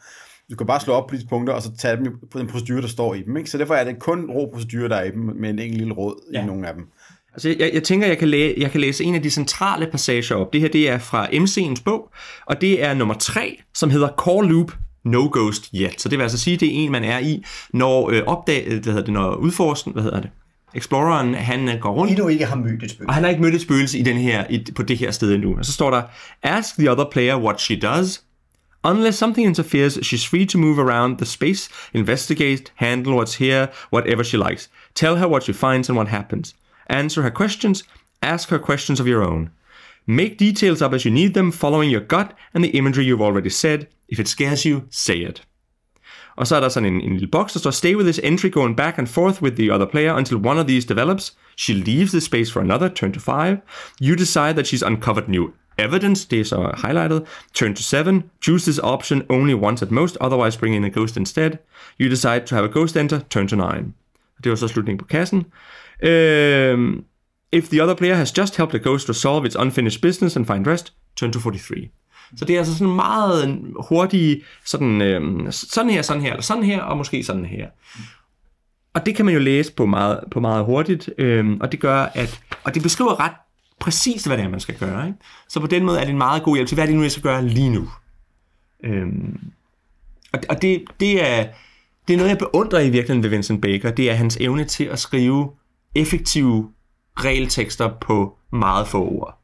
Du 0.50 0.56
kan 0.56 0.66
bare 0.66 0.80
slå 0.80 0.92
op 0.92 1.06
på 1.06 1.16
de 1.16 1.26
punkter, 1.28 1.52
og 1.54 1.62
så 1.62 1.76
tage 1.78 1.96
dem 1.96 2.18
på 2.32 2.38
den 2.38 2.46
procedure, 2.46 2.80
der 2.82 2.88
står 2.88 3.14
i 3.14 3.22
dem. 3.22 3.36
Ikke? 3.36 3.50
Så 3.50 3.58
derfor 3.58 3.74
er 3.74 3.84
det 3.84 3.98
kun 3.98 4.30
rå 4.30 4.50
procedure, 4.52 4.88
der 4.88 4.96
er 4.96 5.04
i 5.04 5.10
dem, 5.10 5.20
med 5.36 5.50
en 5.50 5.58
enkelt 5.58 5.78
lille 5.78 5.94
råd. 5.94 6.14
Ja. 6.32 6.42
i 6.42 6.46
nogle 6.46 6.68
af 6.68 6.74
dem. 6.74 6.84
Altså, 7.32 7.48
jeg, 7.58 7.70
jeg 7.74 7.82
tænker, 7.82 8.06
jeg 8.06 8.18
kan, 8.18 8.28
læ- 8.28 8.54
jeg 8.56 8.70
kan 8.70 8.80
læse 8.80 9.04
en 9.04 9.14
af 9.14 9.22
de 9.22 9.30
centrale 9.30 9.86
passager 9.90 10.34
op. 10.34 10.52
Det 10.52 10.60
her, 10.60 10.68
det 10.68 10.88
er 10.88 10.98
fra 10.98 11.26
MC'ens 11.26 11.82
bog, 11.84 12.10
og 12.46 12.60
det 12.60 12.84
er 12.84 12.94
nummer 12.94 13.14
3, 13.14 13.60
som 13.74 13.90
hedder 13.90 14.08
Core 14.08 14.46
Loop 14.48 14.72
No 15.04 15.28
Ghost 15.32 15.70
Yet. 15.74 16.00
Så 16.00 16.08
det 16.08 16.18
vil 16.18 16.22
altså 16.22 16.38
sige, 16.38 16.56
det 16.56 16.68
er 16.68 16.72
en, 16.72 16.92
man 16.92 17.04
er 17.04 17.18
i, 17.18 17.44
når 17.72 18.10
øh, 18.10 18.22
opdag, 18.26 18.64
hvad 18.64 18.84
hedder 18.84 19.00
det, 19.04 19.12
når 19.12 19.34
udforskeren, 19.34 19.92
hvad 19.92 20.02
hedder 20.02 20.20
det, 20.20 20.30
Exploreren, 20.74 21.34
han 21.34 21.68
øh, 21.68 21.80
går 21.80 21.90
rundt, 21.92 22.12
Endnu 22.12 22.28
ikke 22.28 22.46
har 22.46 22.56
mødt 22.56 22.82
et 22.82 22.90
spøgelse. 22.90 23.08
og 23.08 23.14
han 23.14 23.22
har 23.22 23.30
ikke 23.30 23.42
mødt 23.42 23.54
et 23.54 23.60
spøgelse 23.60 23.98
i 23.98 24.02
den 24.02 24.16
her, 24.16 24.44
i, 24.50 24.66
på 24.76 24.82
det 24.82 24.98
her 24.98 25.10
sted 25.10 25.34
endnu. 25.34 25.56
Og 25.58 25.64
så 25.64 25.72
står 25.72 25.90
der, 25.90 26.02
Ask 26.42 26.76
the 26.76 26.90
other 26.90 27.04
player 27.12 27.36
what 27.36 27.60
she 27.60 27.76
does. 27.80 28.22
Unless 28.84 29.18
something 29.18 29.46
interferes, 29.46 29.98
she's 29.98 30.28
free 30.30 30.46
to 30.46 30.58
move 30.58 30.78
around 30.78 31.16
the 31.16 31.26
space, 31.26 31.70
investigate, 31.94 32.62
handle 32.74 33.12
what's 33.20 33.38
here, 33.38 33.66
whatever 33.92 34.22
she 34.24 34.36
likes. 34.48 34.70
Tell 34.94 35.16
her 35.16 35.26
what 35.28 35.42
she 35.42 35.52
finds 35.52 35.88
and 35.88 35.98
what 35.98 36.08
happens. 36.08 36.54
Answer 36.90 37.22
her 37.22 37.30
questions, 37.30 37.84
ask 38.22 38.50
her 38.50 38.58
questions 38.58 39.00
of 39.00 39.06
your 39.06 39.22
own. 39.22 39.50
Make 40.08 40.38
details 40.38 40.80
up 40.80 40.94
as 40.94 41.04
you 41.04 41.12
need 41.14 41.34
them, 41.34 41.52
following 41.52 41.90
your 41.90 42.04
gut 42.08 42.34
and 42.54 42.64
the 42.64 42.70
imagery 42.70 43.04
you've 43.04 43.26
already 43.28 43.50
said. 43.50 43.78
If 44.08 44.18
it 44.18 44.28
scares 44.28 44.64
you, 44.64 44.80
say 44.90 45.16
it. 45.28 45.42
Og 46.36 46.46
så 46.46 46.56
er 46.56 46.60
der 46.60 46.68
sådan 46.68 46.94
en, 46.94 47.00
en 47.00 47.12
lille 47.12 47.26
boks, 47.26 47.52
der 47.52 47.58
står, 47.58 47.70
Stay 47.70 47.94
with 47.94 48.06
this 48.06 48.20
entry 48.24 48.50
going 48.52 48.76
back 48.76 48.98
and 48.98 49.06
forth 49.06 49.42
with 49.42 49.56
the 49.56 49.74
other 49.74 49.86
player 49.86 50.14
until 50.14 50.36
one 50.36 50.60
of 50.60 50.66
these 50.66 50.86
develops. 50.86 51.36
She 51.56 51.72
leaves 51.72 52.10
the 52.10 52.20
space 52.20 52.52
for 52.52 52.60
another, 52.60 52.88
turn 52.88 53.12
to 53.12 53.20
5. 53.20 53.56
You 54.02 54.16
decide 54.16 54.54
that 54.54 54.66
she's 54.66 54.86
uncovered 54.86 55.28
new 55.28 55.50
evidence, 55.78 56.28
det 56.30 56.40
er 56.40 56.44
så 56.44 56.70
highlighted. 56.84 57.20
Turn 57.54 57.74
to 57.74 57.82
7. 57.82 58.22
Choose 58.44 58.64
this 58.70 58.80
option 58.82 59.22
only 59.28 59.54
once 59.54 59.84
at 59.84 59.90
most, 59.90 60.16
otherwise 60.20 60.58
bring 60.58 60.74
in 60.76 60.84
a 60.84 60.88
ghost 60.88 61.16
instead. 61.16 61.50
You 62.00 62.10
decide 62.10 62.40
to 62.46 62.54
have 62.54 62.64
a 62.64 62.72
ghost 62.72 62.96
enter, 62.96 63.20
turn 63.30 63.48
to 63.48 63.56
9. 63.56 63.64
Det 64.44 64.50
var 64.50 64.56
så 64.56 64.68
slutningen 64.68 64.98
på 64.98 65.04
kassen. 65.04 65.46
Øh, 66.02 66.96
if 67.52 67.68
the 67.68 67.82
other 67.82 67.94
player 67.94 68.14
has 68.14 68.38
just 68.38 68.56
helped 68.56 68.74
a 68.74 68.78
ghost 68.78 69.08
resolve 69.08 69.46
its 69.46 69.56
unfinished 69.56 70.02
business 70.02 70.36
and 70.36 70.46
find 70.46 70.66
rest, 70.66 70.92
turn 71.16 71.32
to 71.32 71.40
43. 71.40 71.88
Så 72.36 72.44
det 72.44 72.54
er 72.54 72.58
altså 72.58 72.78
sådan 72.78 72.94
meget 72.94 73.48
øh, 73.48 73.56
hurtige, 73.88 74.42
sådan, 74.64 75.02
øh, 75.02 75.52
sådan 75.52 75.90
her, 75.90 76.02
sådan 76.02 76.22
her, 76.22 76.30
eller 76.30 76.42
sådan 76.42 76.62
her, 76.62 76.82
og 76.82 76.96
måske 76.96 77.24
sådan 77.24 77.44
her. 77.44 77.68
Og 78.94 79.06
det 79.06 79.16
kan 79.16 79.24
man 79.24 79.34
jo 79.34 79.40
læse 79.40 79.72
på 79.72 79.86
meget, 79.86 80.20
på 80.30 80.40
meget 80.40 80.64
hurtigt, 80.64 81.10
øh, 81.18 81.56
og 81.60 81.72
det 81.72 81.80
gør, 81.80 82.02
at, 82.02 82.40
og 82.64 82.74
det 82.74 82.82
beskriver 82.82 83.20
ret 83.20 83.32
præcist, 83.80 84.26
hvad 84.26 84.36
det 84.36 84.44
er, 84.44 84.48
man 84.48 84.60
skal 84.60 84.78
gøre. 84.78 85.06
Ikke? 85.06 85.18
Så 85.48 85.60
på 85.60 85.66
den 85.66 85.84
måde 85.84 85.98
er 85.98 86.04
det 86.04 86.10
en 86.10 86.18
meget 86.18 86.42
god 86.42 86.56
hjælp 86.56 86.68
til, 86.68 86.74
hvad 86.74 86.84
er 86.84 86.86
det 86.86 86.96
nu, 86.96 87.02
jeg 87.02 87.10
skal 87.10 87.22
gøre 87.22 87.44
lige 87.48 87.70
nu. 87.70 87.88
Øhm, 88.84 89.40
og 90.32 90.40
og 90.48 90.62
det, 90.62 90.84
det, 91.00 91.28
er, 91.28 91.46
det 92.08 92.14
er 92.14 92.16
noget, 92.16 92.30
jeg 92.30 92.38
beundrer 92.38 92.80
i 92.80 92.90
virkeligheden 92.90 93.22
ved 93.22 93.30
Vincent 93.30 93.62
Baker, 93.62 93.90
det 93.90 94.10
er 94.10 94.14
hans 94.14 94.36
evne 94.40 94.64
til 94.64 94.84
at 94.84 94.98
skrive 94.98 95.50
effektive 95.94 96.72
regeltekster 97.24 97.90
på 98.00 98.38
meget 98.52 98.88
få 98.88 99.08
ord. 99.08 99.38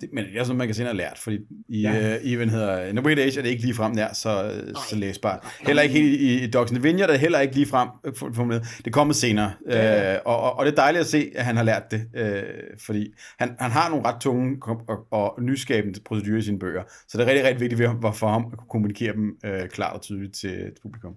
Det, 0.00 0.10
men 0.12 0.24
det 0.24 0.38
er 0.40 0.44
sådan, 0.44 0.58
man 0.58 0.68
kan 0.68 0.74
se, 0.74 0.84
har 0.84 0.92
lært, 0.92 1.18
fordi 1.18 1.38
i, 1.68 1.80
ja. 1.82 2.16
uh, 2.16 2.24
i 2.24 2.34
hvad 2.34 2.46
den 2.46 2.54
hedder, 2.54 2.84
in 2.86 2.96
the 2.96 3.06
Way 3.06 3.18
Age 3.18 3.38
er 3.38 3.42
det 3.42 3.50
ikke 3.50 3.62
lige 3.62 3.74
frem 3.74 3.96
der, 3.96 4.12
så, 4.14 4.52
så 4.88 4.96
læsbart. 4.96 5.46
Heller 5.60 5.82
ikke 5.82 5.98
i, 6.00 6.42
i 6.44 6.50
Dogs 6.50 6.72
and 6.72 6.80
Vineyard 6.80 7.08
er 7.08 7.12
det 7.12 7.20
heller 7.20 7.40
ikke 7.40 7.54
lige 7.54 7.66
frem 7.66 7.88
øh, 8.04 8.12
for- 8.16 8.30
formuleret. 8.34 8.62
Det 8.78 8.86
er 8.86 8.90
kommet 8.90 9.16
senere, 9.16 9.52
ja. 9.70 10.14
uh, 10.14 10.20
og, 10.24 10.40
og, 10.40 10.58
og, 10.58 10.66
det 10.66 10.72
er 10.72 10.76
dejligt 10.76 11.00
at 11.00 11.06
se, 11.06 11.30
at 11.34 11.44
han 11.44 11.56
har 11.56 11.64
lært 11.64 11.82
det, 11.90 12.06
uh, 12.20 12.78
fordi 12.86 13.12
han, 13.38 13.56
han 13.60 13.70
har 13.70 13.88
nogle 13.90 14.04
ret 14.06 14.20
tunge 14.20 14.56
og, 14.88 15.06
og 15.10 15.42
nyskabende 15.42 16.00
procedurer 16.04 16.38
i 16.38 16.42
sine 16.42 16.58
bøger, 16.58 16.82
så 17.08 17.18
det 17.18 17.24
er 17.24 17.28
rigtig, 17.28 17.44
rigtig 17.44 17.60
vigtigt 17.60 17.80
for- 18.02 18.12
for 18.12 18.28
ham 18.28 18.44
at 18.52 18.58
kunne 18.58 18.68
kommunikere 18.70 19.12
dem 19.12 19.36
uh, 19.46 19.68
klart 19.68 19.94
og 19.96 20.02
tydeligt 20.02 20.34
til, 20.34 20.50
til 20.50 20.72
publikum. 20.82 21.12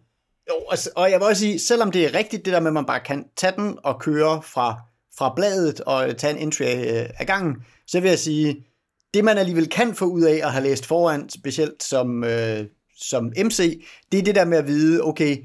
Jo, 0.50 0.56
altså, 0.72 0.90
og 0.96 1.12
jeg 1.12 1.20
vil 1.20 1.28
også 1.28 1.40
sige, 1.40 1.60
selvom 1.60 1.92
det 1.92 2.06
er 2.06 2.14
rigtigt, 2.18 2.46
det 2.46 2.54
der 2.54 2.60
med, 2.60 2.68
at 2.68 2.74
man 2.74 2.86
bare 2.86 3.00
kan 3.00 3.26
tage 3.38 3.54
den 3.58 3.78
og 3.84 4.00
køre 4.02 4.42
fra, 4.42 4.82
fra 5.18 5.34
bladet 5.36 5.82
og 5.82 6.18
tage 6.18 6.34
en 6.34 6.40
entry 6.40 6.64
af, 6.64 7.12
af 7.20 7.28
gangen, 7.28 7.56
så 7.88 8.00
vil 8.00 8.10
jeg 8.10 8.20
sige, 8.20 8.66
det 9.14 9.24
man 9.24 9.38
alligevel 9.38 9.70
kan 9.70 9.96
få 9.96 10.06
ud 10.06 10.22
af 10.24 10.40
at 10.44 10.52
have 10.52 10.64
læst 10.64 10.86
foran, 10.86 11.30
specielt 11.30 11.84
som, 11.84 12.24
øh, 12.24 12.66
som 12.98 13.26
MC, 13.26 13.86
det 14.12 14.20
er 14.20 14.24
det 14.24 14.36
der 14.36 14.46
med 14.46 14.58
at 14.58 14.68
vide, 14.68 15.02
okay, 15.04 15.38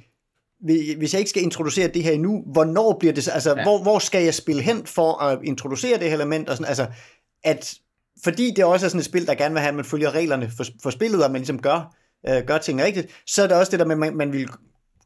hvi- 0.60 0.98
hvis 0.98 1.14
jeg 1.14 1.18
ikke 1.18 1.30
skal 1.30 1.42
introducere 1.42 1.88
det 1.88 2.02
her 2.02 2.12
endnu, 2.12 2.42
hvornår 2.52 2.96
bliver 2.98 3.12
det 3.12 3.24
så, 3.24 3.30
altså, 3.30 3.54
ja. 3.56 3.62
hvor, 3.62 3.82
hvor 3.82 3.98
skal 3.98 4.24
jeg 4.24 4.34
spille 4.34 4.62
hen 4.62 4.86
for 4.86 5.22
at 5.22 5.38
introducere 5.44 5.98
det 5.98 6.08
her 6.08 6.14
element, 6.14 6.48
og 6.48 6.56
sådan, 6.56 6.68
altså, 6.68 6.86
at, 7.44 7.74
fordi 8.24 8.50
det 8.56 8.64
også 8.64 8.86
er 8.86 8.88
sådan 8.88 8.98
et 8.98 9.04
spil, 9.04 9.26
der 9.26 9.34
gerne 9.34 9.54
vil 9.54 9.60
have, 9.60 9.68
at 9.68 9.74
man 9.74 9.84
følger 9.84 10.10
reglerne 10.10 10.50
for, 10.56 10.64
for 10.82 10.90
spillet, 10.90 11.24
og 11.24 11.30
man 11.30 11.40
ligesom 11.40 11.62
gør, 11.62 11.96
øh, 12.28 12.42
gør 12.46 12.58
tingene 12.58 12.84
rigtigt, 12.86 13.22
så 13.26 13.42
er 13.42 13.46
det 13.46 13.56
også 13.56 13.70
det 13.70 13.78
der 13.80 13.86
med, 13.86 13.94
at 13.94 13.98
man, 13.98 14.16
man 14.16 14.32
vil 14.32 14.48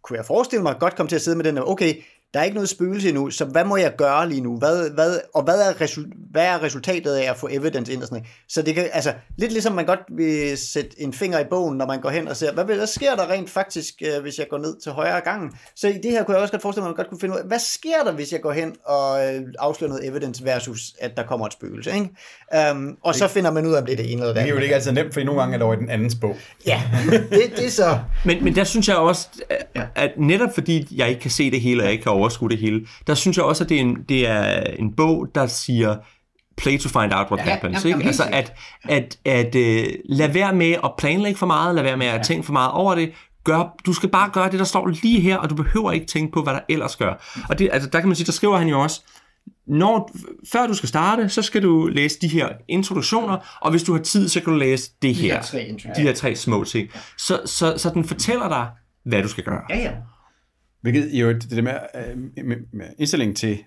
kunne 0.05 0.17
jeg 0.17 0.27
forestille 0.27 0.63
mig, 0.63 0.77
godt 0.81 0.97
komme 0.97 1.09
til 1.09 1.17
at 1.17 1.23
sidde 1.23 1.37
med 1.37 1.45
den 1.45 1.59
okay, 1.59 1.95
der 2.35 2.41
er 2.41 2.45
ikke 2.45 2.55
noget 2.55 2.69
spøgelse 2.69 3.09
endnu, 3.09 3.31
så 3.31 3.45
hvad 3.45 3.65
må 3.65 3.77
jeg 3.77 3.93
gøre 3.99 4.29
lige 4.29 4.41
nu? 4.41 4.57
Hvad, 4.59 4.91
hvad, 4.91 5.21
og 5.35 5.43
hvad 5.43 5.61
er, 5.61 5.73
resu- 5.73 6.31
hvad 6.33 6.45
er 6.45 6.63
resultatet 6.63 7.15
af 7.15 7.31
at 7.31 7.37
få 7.37 7.49
evidence 7.51 7.93
ind 7.93 8.03
og 8.03 8.09
sådan 8.09 8.17
noget? 8.19 8.29
Så 8.49 8.63
det 8.63 8.75
kan, 8.75 8.87
altså, 8.93 9.13
lidt 9.39 9.53
ligesom 9.53 9.73
man 9.73 9.87
godt 9.87 10.01
vil 10.17 10.59
sætte 10.59 10.91
en 10.99 11.13
finger 11.13 11.39
i 11.39 11.45
bogen, 11.51 11.79
når 11.79 11.87
man 11.87 12.01
går 12.01 12.11
hen 12.11 12.29
og 12.29 12.37
ser, 12.37 12.53
hvad, 12.53 12.65
hvad 12.65 12.87
sker 12.87 13.15
der 13.17 13.31
rent 13.31 13.51
faktisk, 13.51 13.95
øh, 14.03 14.23
hvis 14.23 14.39
jeg 14.39 14.47
går 14.51 14.59
ned 14.59 14.81
til 14.83 14.93
højre 14.93 15.21
gangen? 15.21 15.51
Så 15.77 15.89
i 15.89 15.93
det 16.03 16.11
her 16.11 16.25
kunne 16.25 16.35
jeg 16.35 16.43
også 16.43 16.53
godt 16.53 16.63
forestille 16.63 16.83
mig, 16.83 16.89
at 16.89 16.97
man 16.97 17.05
godt 17.05 17.09
kunne 17.09 17.21
finde 17.21 17.35
ud 17.35 17.41
af, 17.41 17.47
hvad 17.47 17.59
sker 17.59 18.03
der, 18.05 18.13
hvis 18.13 18.33
jeg 18.33 18.41
går 18.41 18.53
hen 18.53 18.75
og 18.85 19.35
øh, 19.35 19.43
afslører 19.59 19.89
noget 19.93 20.07
evidence 20.09 20.45
versus, 20.45 20.81
at 21.01 21.17
der 21.17 21.23
kommer 21.23 21.47
et 21.47 21.53
spøgelse, 21.53 21.91
ikke? 21.95 22.71
Um, 22.73 22.97
og 23.03 23.15
så 23.15 23.29
finder 23.29 23.51
man 23.51 23.67
ud 23.67 23.73
af, 23.73 23.79
om 23.81 23.87
det 23.87 23.93
er 23.93 23.97
det 23.97 24.13
ene 24.13 24.21
eller 24.23 24.27
det 24.27 24.35
Det 24.37 24.43
er 24.43 24.47
jo 24.47 24.53
andet. 24.55 24.63
ikke 24.63 24.75
altid 24.75 24.93
nemt, 24.93 25.13
fordi 25.13 25.27
nogle 25.27 25.41
gange 25.41 25.55
er 25.55 25.59
det 25.59 25.65
over 25.65 25.75
i 25.75 25.79
den 25.79 25.91
andens 25.91 26.15
bog. 26.21 26.37
Ja, 26.67 26.83
det, 27.11 27.53
det 27.57 27.67
er 27.67 27.71
så... 27.71 27.99
Men, 28.25 28.45
men 28.45 28.55
der 28.55 28.65
synes 28.65 28.89
jeg 28.89 28.97
også, 28.97 29.29
at, 29.75 29.87
at 29.95 30.11
netop 30.19 30.55
fordi 30.55 30.87
jeg 30.97 31.09
ikke 31.09 31.21
kan 31.21 31.31
se 31.31 31.51
det 31.51 31.61
hele, 31.61 31.81
og 31.81 31.85
jeg 31.85 31.93
ikke 31.93 32.03
kan 32.03 32.13
overskue 32.25 32.49
det 32.51 32.59
hele, 32.59 32.87
der 33.07 33.15
synes 33.15 33.37
jeg 33.37 33.45
også, 33.45 33.65
at 33.65 33.69
det 33.71 33.77
er 33.77 33.81
en, 33.81 33.97
det 34.09 34.29
er 34.29 34.61
en 34.79 34.93
bog, 34.97 35.27
der 35.35 35.47
siger, 35.47 35.97
play 36.57 36.79
to 36.79 36.89
find 37.01 37.13
out 37.15 37.27
what 37.31 37.47
Ja, 37.47 37.51
happens. 37.53 37.85
ja, 37.85 37.89
ikke? 37.89 38.07
Altså 38.07 38.25
at, 38.33 38.53
at, 38.85 39.19
at 39.25 39.55
uh, 39.55 39.93
lad 40.05 40.29
være 40.33 40.55
med 40.55 40.73
at 40.85 40.91
planlægge 40.99 41.39
for 41.39 41.47
meget, 41.47 41.75
lad 41.75 41.83
være 41.83 41.97
med 41.97 42.07
at 42.07 42.27
tænke 42.27 42.47
for 42.47 42.53
meget 42.53 42.73
over 42.73 42.95
det, 42.95 43.13
Gør, 43.45 43.77
du 43.87 43.93
skal 43.93 44.09
bare 44.09 44.31
gøre 44.33 44.51
det, 44.51 44.59
der 44.59 44.65
står 44.65 44.87
lige 44.87 45.21
her, 45.21 45.37
og 45.37 45.51
du 45.51 45.55
behøver 45.55 45.93
ikke 45.93 46.07
tænke 46.07 46.33
på, 46.33 46.43
hvad 46.43 46.53
der 46.55 46.61
ellers 46.69 46.97
gør. 46.97 47.43
Og 47.49 47.59
det, 47.59 47.69
altså, 47.73 47.89
der 47.91 48.01
kan 48.01 48.09
man 48.09 48.17
sige, 48.17 48.27
der 48.27 48.33
skriver 48.33 48.57
han 48.59 48.69
jo 48.69 48.81
også, 48.81 49.01
når, 49.67 50.11
før 50.53 50.67
du 50.67 50.75
skal 50.75 50.89
starte, 50.89 51.29
så 51.29 51.43
skal 51.43 51.63
du 51.63 51.87
læse 51.87 52.19
de 52.21 52.29
her 52.29 52.49
introduktioner, 52.69 53.59
og 53.61 53.71
hvis 53.71 53.83
du 53.83 53.93
har 53.93 54.01
tid, 54.03 54.29
så 54.29 54.41
kan 54.41 54.53
du 54.53 54.59
læse 54.59 54.91
det 55.03 55.15
her. 55.15 55.35
her 55.35 55.43
tre. 55.43 55.77
De 55.97 56.03
her 56.03 56.15
tre 56.15 56.37
små 56.37 56.65
ting. 56.65 56.89
Så, 57.19 57.41
så, 57.47 57.75
så 57.79 57.91
den 57.91 58.05
fortæller 58.05 58.49
dig, 58.49 58.69
hvad 59.05 59.23
du 59.23 59.29
skal 59.29 59.45
gøre. 59.45 59.61
Ja, 59.71 59.79
ja. 59.79 59.91
Hvilket 60.85 61.11
jo, 61.13 61.29
det 61.29 61.43
det 61.43 61.51
der 61.51 61.63
med, 61.63 61.73
øh, 61.95 62.47
med, 62.47 62.57
med 62.73 62.87
indstillingen 62.99 63.35
til 63.35 63.59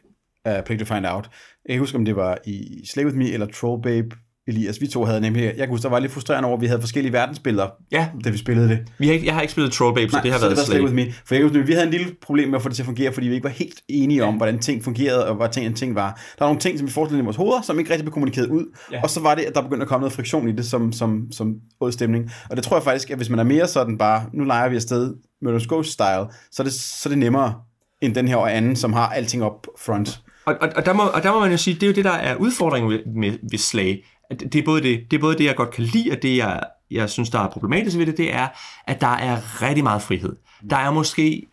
uh, 0.47 0.53
Play 0.65 0.77
to 0.79 0.85
Find 0.85 1.05
Out. 1.07 1.29
Jeg 1.65 1.73
kan 1.73 1.79
huske, 1.79 1.97
om 1.97 2.05
det 2.05 2.15
var 2.15 2.37
i 2.45 2.85
Slay 2.93 3.05
With 3.05 3.17
Me 3.17 3.31
eller 3.31 3.45
Troll 3.45 3.81
Babe, 3.81 4.15
Elias. 4.47 4.81
Vi 4.81 4.87
to 4.87 5.05
havde 5.05 5.21
nemlig, 5.21 5.43
jeg 5.43 5.55
kan 5.57 5.69
huske, 5.69 5.83
der 5.83 5.89
var 5.89 5.99
lidt 5.99 6.11
frustrerende 6.11 6.47
over, 6.47 6.57
at 6.57 6.61
vi 6.61 6.67
havde 6.67 6.81
forskellige 6.81 7.13
verdensbilleder, 7.13 7.67
Ja. 7.91 8.07
da 8.23 8.29
vi 8.29 8.37
spillede 8.37 8.69
det. 8.69 8.79
Vi 8.99 9.07
har 9.07 9.13
ikke, 9.13 9.25
jeg 9.25 9.33
har 9.33 9.41
ikke 9.41 9.51
spillet 9.51 9.73
Troll 9.73 9.95
Babe, 9.95 10.11
så 10.11 10.19
det 10.23 10.31
har 10.31 10.39
så 10.39 10.45
været 10.45 10.57
det 10.57 10.65
Slay. 10.65 10.81
With 10.81 10.95
Me. 10.95 11.11
For 11.25 11.35
jeg 11.35 11.41
kan 11.41 11.49
huske, 11.49 11.65
vi 11.65 11.73
havde 11.73 11.85
en 11.85 11.91
lille 11.91 12.07
problem 12.21 12.49
med 12.49 12.55
at 12.55 12.61
få 12.61 12.69
det 12.69 12.75
til 12.75 12.83
at 12.83 12.85
fungere, 12.85 13.13
fordi 13.13 13.27
vi 13.27 13.33
ikke 13.33 13.43
var 13.43 13.49
helt 13.49 13.81
enige 13.89 14.23
om, 14.23 14.35
hvordan 14.35 14.59
ting 14.59 14.83
fungerede, 14.83 15.27
og 15.27 15.35
hvad 15.35 15.49
ting, 15.49 15.75
ting 15.75 15.95
var. 15.95 16.13
Der 16.39 16.45
var 16.45 16.47
nogle 16.47 16.59
ting, 16.59 16.77
som 16.77 16.87
vi 16.87 16.91
forestillede 16.91 17.23
i 17.23 17.25
vores 17.25 17.37
hoveder, 17.37 17.61
som 17.61 17.79
ikke 17.79 17.91
rigtig 17.91 18.03
blev 18.05 18.13
kommunikeret 18.13 18.47
ud. 18.47 18.65
Ja. 18.91 19.01
Og 19.03 19.09
så 19.09 19.19
var 19.19 19.35
det, 19.35 19.41
at 19.43 19.55
der 19.55 19.61
begyndte 19.61 19.81
at 19.83 19.87
komme 19.87 20.01
noget 20.01 20.13
friktion 20.13 20.49
i 20.49 20.51
det, 20.51 20.65
som, 20.65 20.91
som, 20.91 21.27
som 21.31 21.55
stemning. 21.91 22.31
Og 22.49 22.55
det 22.55 22.63
tror 22.63 22.77
jeg 22.77 22.83
faktisk, 22.83 23.09
at 23.09 23.17
hvis 23.17 23.29
man 23.29 23.39
er 23.39 23.43
mere 23.43 23.67
sådan 23.67 23.97
bare, 23.97 24.25
nu 24.33 24.43
leger 24.43 24.69
vi 24.69 24.75
afsted 24.75 25.13
Murder's 25.45 25.67
Ghost 25.67 25.91
style, 25.91 26.25
så 26.51 26.61
er 26.61 26.63
det, 26.63 26.73
så 26.73 27.09
er 27.09 27.11
det 27.11 27.17
nemmere 27.17 27.61
end 28.01 28.15
den 28.15 28.27
her 28.27 28.35
og 28.35 28.55
anden, 28.55 28.75
som 28.75 28.93
har 28.93 29.09
alting 29.09 29.43
op 29.43 29.67
front. 29.79 30.21
Og, 30.45 30.55
og, 30.61 30.69
og, 30.75 30.85
der 30.85 30.93
må, 30.93 31.03
og 31.03 31.23
der 31.23 31.31
må 31.31 31.39
man 31.39 31.51
jo 31.51 31.57
sige, 31.57 31.73
det 31.73 31.83
er 31.83 31.87
jo 31.87 31.93
det, 31.93 32.05
der 32.05 32.11
er 32.11 32.35
udfordringen 32.35 32.91
ved, 32.91 32.99
med, 33.05 33.37
ved 33.51 33.59
Slay. 33.59 34.03
Det, 34.39 34.55
er 34.55 34.63
både 34.65 34.81
det, 34.81 35.11
det 35.11 35.17
er 35.17 35.21
både 35.21 35.37
det, 35.37 35.43
jeg 35.43 35.55
godt 35.55 35.71
kan 35.71 35.83
lide, 35.83 36.11
og 36.11 36.21
det, 36.21 36.37
jeg, 36.37 36.63
jeg 36.91 37.09
synes, 37.09 37.29
der 37.29 37.39
er 37.39 37.49
problematisk 37.49 37.97
ved 37.97 38.05
det, 38.05 38.17
det 38.17 38.33
er, 38.33 38.47
at 38.87 39.01
der 39.01 39.07
er 39.15 39.61
rigtig 39.61 39.83
meget 39.83 40.01
frihed. 40.01 40.35
Der 40.69 40.77
er 40.77 40.91
måske 40.91 41.47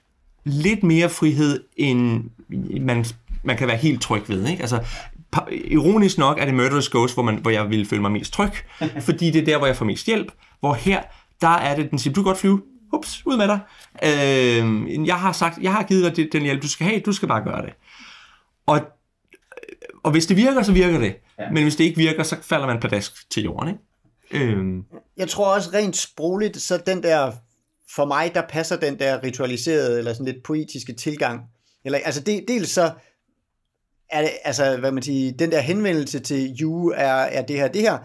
lidt 0.45 0.83
mere 0.83 1.09
frihed, 1.09 1.65
end 1.77 2.25
man, 2.81 3.05
man 3.43 3.57
kan 3.57 3.69
være 3.69 3.77
helt 3.77 4.03
tryg 4.03 4.29
ved. 4.29 4.49
Ikke? 4.49 4.61
Altså, 4.61 4.85
ironisk 5.51 6.19
nok 6.19 6.39
er 6.41 6.45
det 6.45 6.55
Murderous 6.55 6.89
Ghost, 6.89 7.15
hvor, 7.15 7.23
man, 7.23 7.37
hvor 7.37 7.51
jeg 7.51 7.71
vil 7.71 7.87
føle 7.87 8.03
mig 8.03 8.13
mest 8.13 8.33
tryg, 8.33 8.51
fordi 9.01 9.31
det 9.31 9.41
er 9.41 9.45
der, 9.45 9.59
hvor 9.59 9.67
jeg 9.67 9.77
får 9.77 9.85
mest 9.85 10.07
hjælp. 10.07 10.33
Hvor 10.61 10.75
her, 10.75 11.03
der 11.41 11.49
er 11.49 11.77
det, 11.77 11.91
den 11.91 11.99
siger, 11.99 12.15
du 12.15 12.23
kan 12.23 12.25
godt 12.25 12.39
flyve, 12.39 12.63
ups, 12.95 13.23
ud 13.27 13.37
med 13.37 13.49
dig. 13.49 13.61
Øh, 14.03 15.07
jeg 15.07 15.21
har 15.21 15.33
sagt, 15.33 15.59
jeg 15.63 15.73
har 15.73 15.83
givet 15.83 16.17
dig 16.17 16.33
den 16.33 16.43
hjælp, 16.43 16.63
du 16.63 16.69
skal 16.69 16.87
have, 16.87 17.01
du 17.01 17.13
skal 17.13 17.29
bare 17.29 17.45
gøre 17.45 17.63
det. 17.63 17.73
Og, 18.67 18.81
og 20.03 20.11
hvis 20.11 20.27
det 20.27 20.37
virker, 20.37 20.63
så 20.63 20.73
virker 20.73 20.99
det. 20.99 21.17
Ja. 21.39 21.51
Men 21.51 21.63
hvis 21.63 21.77
det 21.77 21.85
ikke 21.85 21.97
virker, 21.97 22.23
så 22.23 22.37
falder 22.43 22.67
man 22.67 22.81
pladask 22.81 23.31
til 23.31 23.43
jorden. 23.43 23.69
Ikke? 23.69 24.45
Øhm, 24.45 24.85
jeg 25.17 25.29
tror 25.29 25.55
også 25.55 25.71
rent 25.75 25.97
sprogligt, 25.97 26.63
så 26.63 26.83
den 26.87 27.03
der, 27.03 27.33
for 27.95 28.05
mig, 28.05 28.35
der 28.35 28.43
passer 28.49 28.77
den 28.77 28.99
der 28.99 29.23
ritualiserede, 29.23 29.99
eller 29.99 30.13
sådan 30.13 30.33
lidt 30.33 30.43
poetiske 30.45 30.93
tilgang. 30.93 31.41
Eller, 31.85 31.99
altså 32.05 32.21
det, 32.21 32.45
dels 32.49 32.71
så, 32.71 32.93
er 34.11 34.21
det, 34.21 34.31
altså, 34.45 34.77
hvad 34.77 34.93
man 34.93 35.03
siger, 35.03 35.33
den 35.33 35.51
der 35.51 35.61
henvendelse 35.61 36.21
til 36.21 36.57
you 36.61 36.93
er, 36.97 37.07
er 37.07 37.43
det 37.43 37.57
her, 37.57 37.69
det 37.69 37.83
her, 37.83 37.99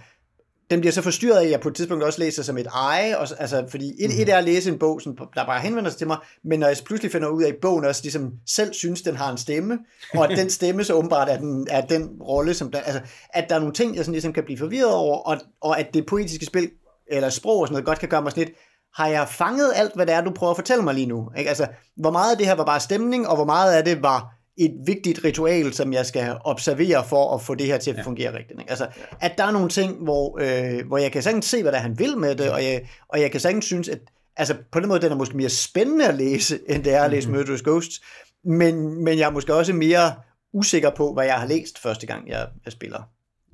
den 0.70 0.80
bliver 0.80 0.91
så 0.91 1.01
forstyrret 1.01 1.38
af, 1.38 1.43
at 1.43 1.51
jeg 1.51 1.59
på 1.59 1.70
et 1.70 1.76
tidspunkt 1.76 2.03
også 2.03 2.20
læser 2.20 2.43
som 2.43 2.57
et 2.57 2.67
eje, 2.67 3.17
og, 3.17 3.28
altså, 3.39 3.65
fordi 3.70 3.93
et, 3.99 4.09
mm. 4.09 4.22
et 4.22 4.30
er 4.30 4.38
at 4.38 4.43
læse 4.43 4.72
en 4.72 4.80
bog, 4.80 5.01
sådan, 5.01 5.17
der 5.36 5.45
bare 5.45 5.59
henvender 5.59 5.89
sig 5.89 5.97
til 5.97 6.07
mig, 6.07 6.17
men 6.43 6.59
når 6.59 6.67
jeg 6.67 6.78
pludselig 6.86 7.11
finder 7.11 7.28
ud 7.28 7.43
af, 7.43 7.47
at 7.47 7.55
bogen 7.61 7.86
også 7.86 8.01
ligesom 8.03 8.32
selv 8.47 8.74
synes, 8.74 9.01
den 9.01 9.15
har 9.15 9.32
en 9.32 9.38
stemme, 9.38 9.80
og 10.13 10.32
at 10.32 10.38
den 10.39 10.49
stemme 10.49 10.84
så 10.84 10.93
åbenbart 10.93 11.30
er 11.30 11.38
den, 11.38 11.67
er 11.70 11.82
den 11.82 12.07
rolle, 12.22 12.53
som 12.53 12.72
der, 12.72 12.80
altså, 12.80 13.01
at 13.34 13.49
der 13.49 13.55
er 13.55 13.59
nogle 13.59 13.74
ting, 13.74 13.95
jeg 13.95 14.05
sådan 14.05 14.13
ligesom 14.13 14.34
kan 14.34 14.43
blive 14.43 14.57
forvirret 14.57 14.93
over, 14.93 15.17
og, 15.17 15.38
og 15.61 15.80
at 15.80 15.93
det 15.93 16.05
poetiske 16.05 16.45
spil, 16.45 16.70
eller 17.07 17.30
sprog 17.30 17.59
og 17.59 17.67
sådan 17.67 17.74
noget, 17.74 17.86
godt 17.86 17.99
kan 17.99 18.09
gøre 18.09 18.22
mig 18.22 18.32
sådan 18.32 18.43
lidt, 18.43 18.57
har 18.95 19.07
jeg 19.07 19.28
fanget 19.30 19.72
alt, 19.76 19.95
hvad 19.95 20.05
det 20.05 20.15
er, 20.15 20.22
du 20.22 20.32
prøver 20.32 20.51
at 20.51 20.57
fortælle 20.57 20.84
mig 20.84 20.93
lige 20.93 21.07
nu? 21.07 21.30
Ikke? 21.38 21.49
Altså, 21.49 21.67
hvor 21.97 22.11
meget 22.11 22.32
af 22.32 22.38
det 22.38 22.47
her 22.47 22.55
var 22.55 22.65
bare 22.65 22.80
stemning, 22.80 23.28
og 23.28 23.36
hvor 23.36 23.45
meget 23.45 23.74
af 23.74 23.86
det 23.86 24.03
var 24.03 24.38
et 24.60 24.74
vigtigt 24.86 25.24
ritual, 25.24 25.74
som 25.74 25.93
jeg 25.93 26.05
skal 26.05 26.38
observere 26.43 27.05
for 27.10 27.36
at 27.36 27.41
få 27.41 27.55
det 27.55 27.68
her 27.68 27.78
til 27.78 27.91
at 27.91 28.03
fungere 28.03 28.38
rigtigt. 28.38 28.60
Ikke? 28.60 28.70
Altså, 28.70 28.88
at 29.20 29.38
der 29.38 29.43
er 29.43 29.51
nogle 29.51 29.70
ting, 29.70 30.03
hvor, 30.03 30.39
øh, 30.41 30.88
hvor 30.88 30.97
jeg 30.97 31.12
kan 31.12 31.24
sagtens 31.24 31.45
se, 31.45 31.62
hvad 31.62 31.72
der 31.72 31.78
han 31.78 31.99
vil 31.99 32.18
med 32.18 32.36
det, 32.36 32.51
og 32.51 32.64
jeg, 32.64 32.82
og 33.07 33.22
jeg 33.22 33.32
kan 33.32 33.39
sagtens 33.39 33.66
synes, 33.66 33.89
at 33.89 33.99
altså, 34.38 34.55
på 34.72 34.80
den 34.80 34.88
måde, 34.88 35.01
den 35.01 35.12
er 35.12 35.16
måske 35.16 35.38
mere 35.38 35.49
spændende 35.49 36.07
at 36.07 36.16
læse, 36.16 36.60
end 36.70 36.84
det 36.84 36.93
er 36.93 37.03
at 37.03 37.12
læse 37.12 37.28
mm-hmm. 37.28 37.39
Murderous 37.39 37.62
Ghosts, 37.62 38.01
men, 38.45 39.03
men 39.03 39.18
jeg 39.18 39.26
er 39.26 39.32
måske 39.32 39.53
også 39.53 39.74
mere 39.74 40.14
usikker 40.53 40.89
på, 40.89 41.14
hvad 41.14 41.26
jeg 41.26 41.36
har 41.36 41.47
læst 41.47 41.80
første 41.80 42.07
gang, 42.07 42.30
jeg, 42.30 42.47
jeg 42.66 42.74
spiller. 42.74 42.99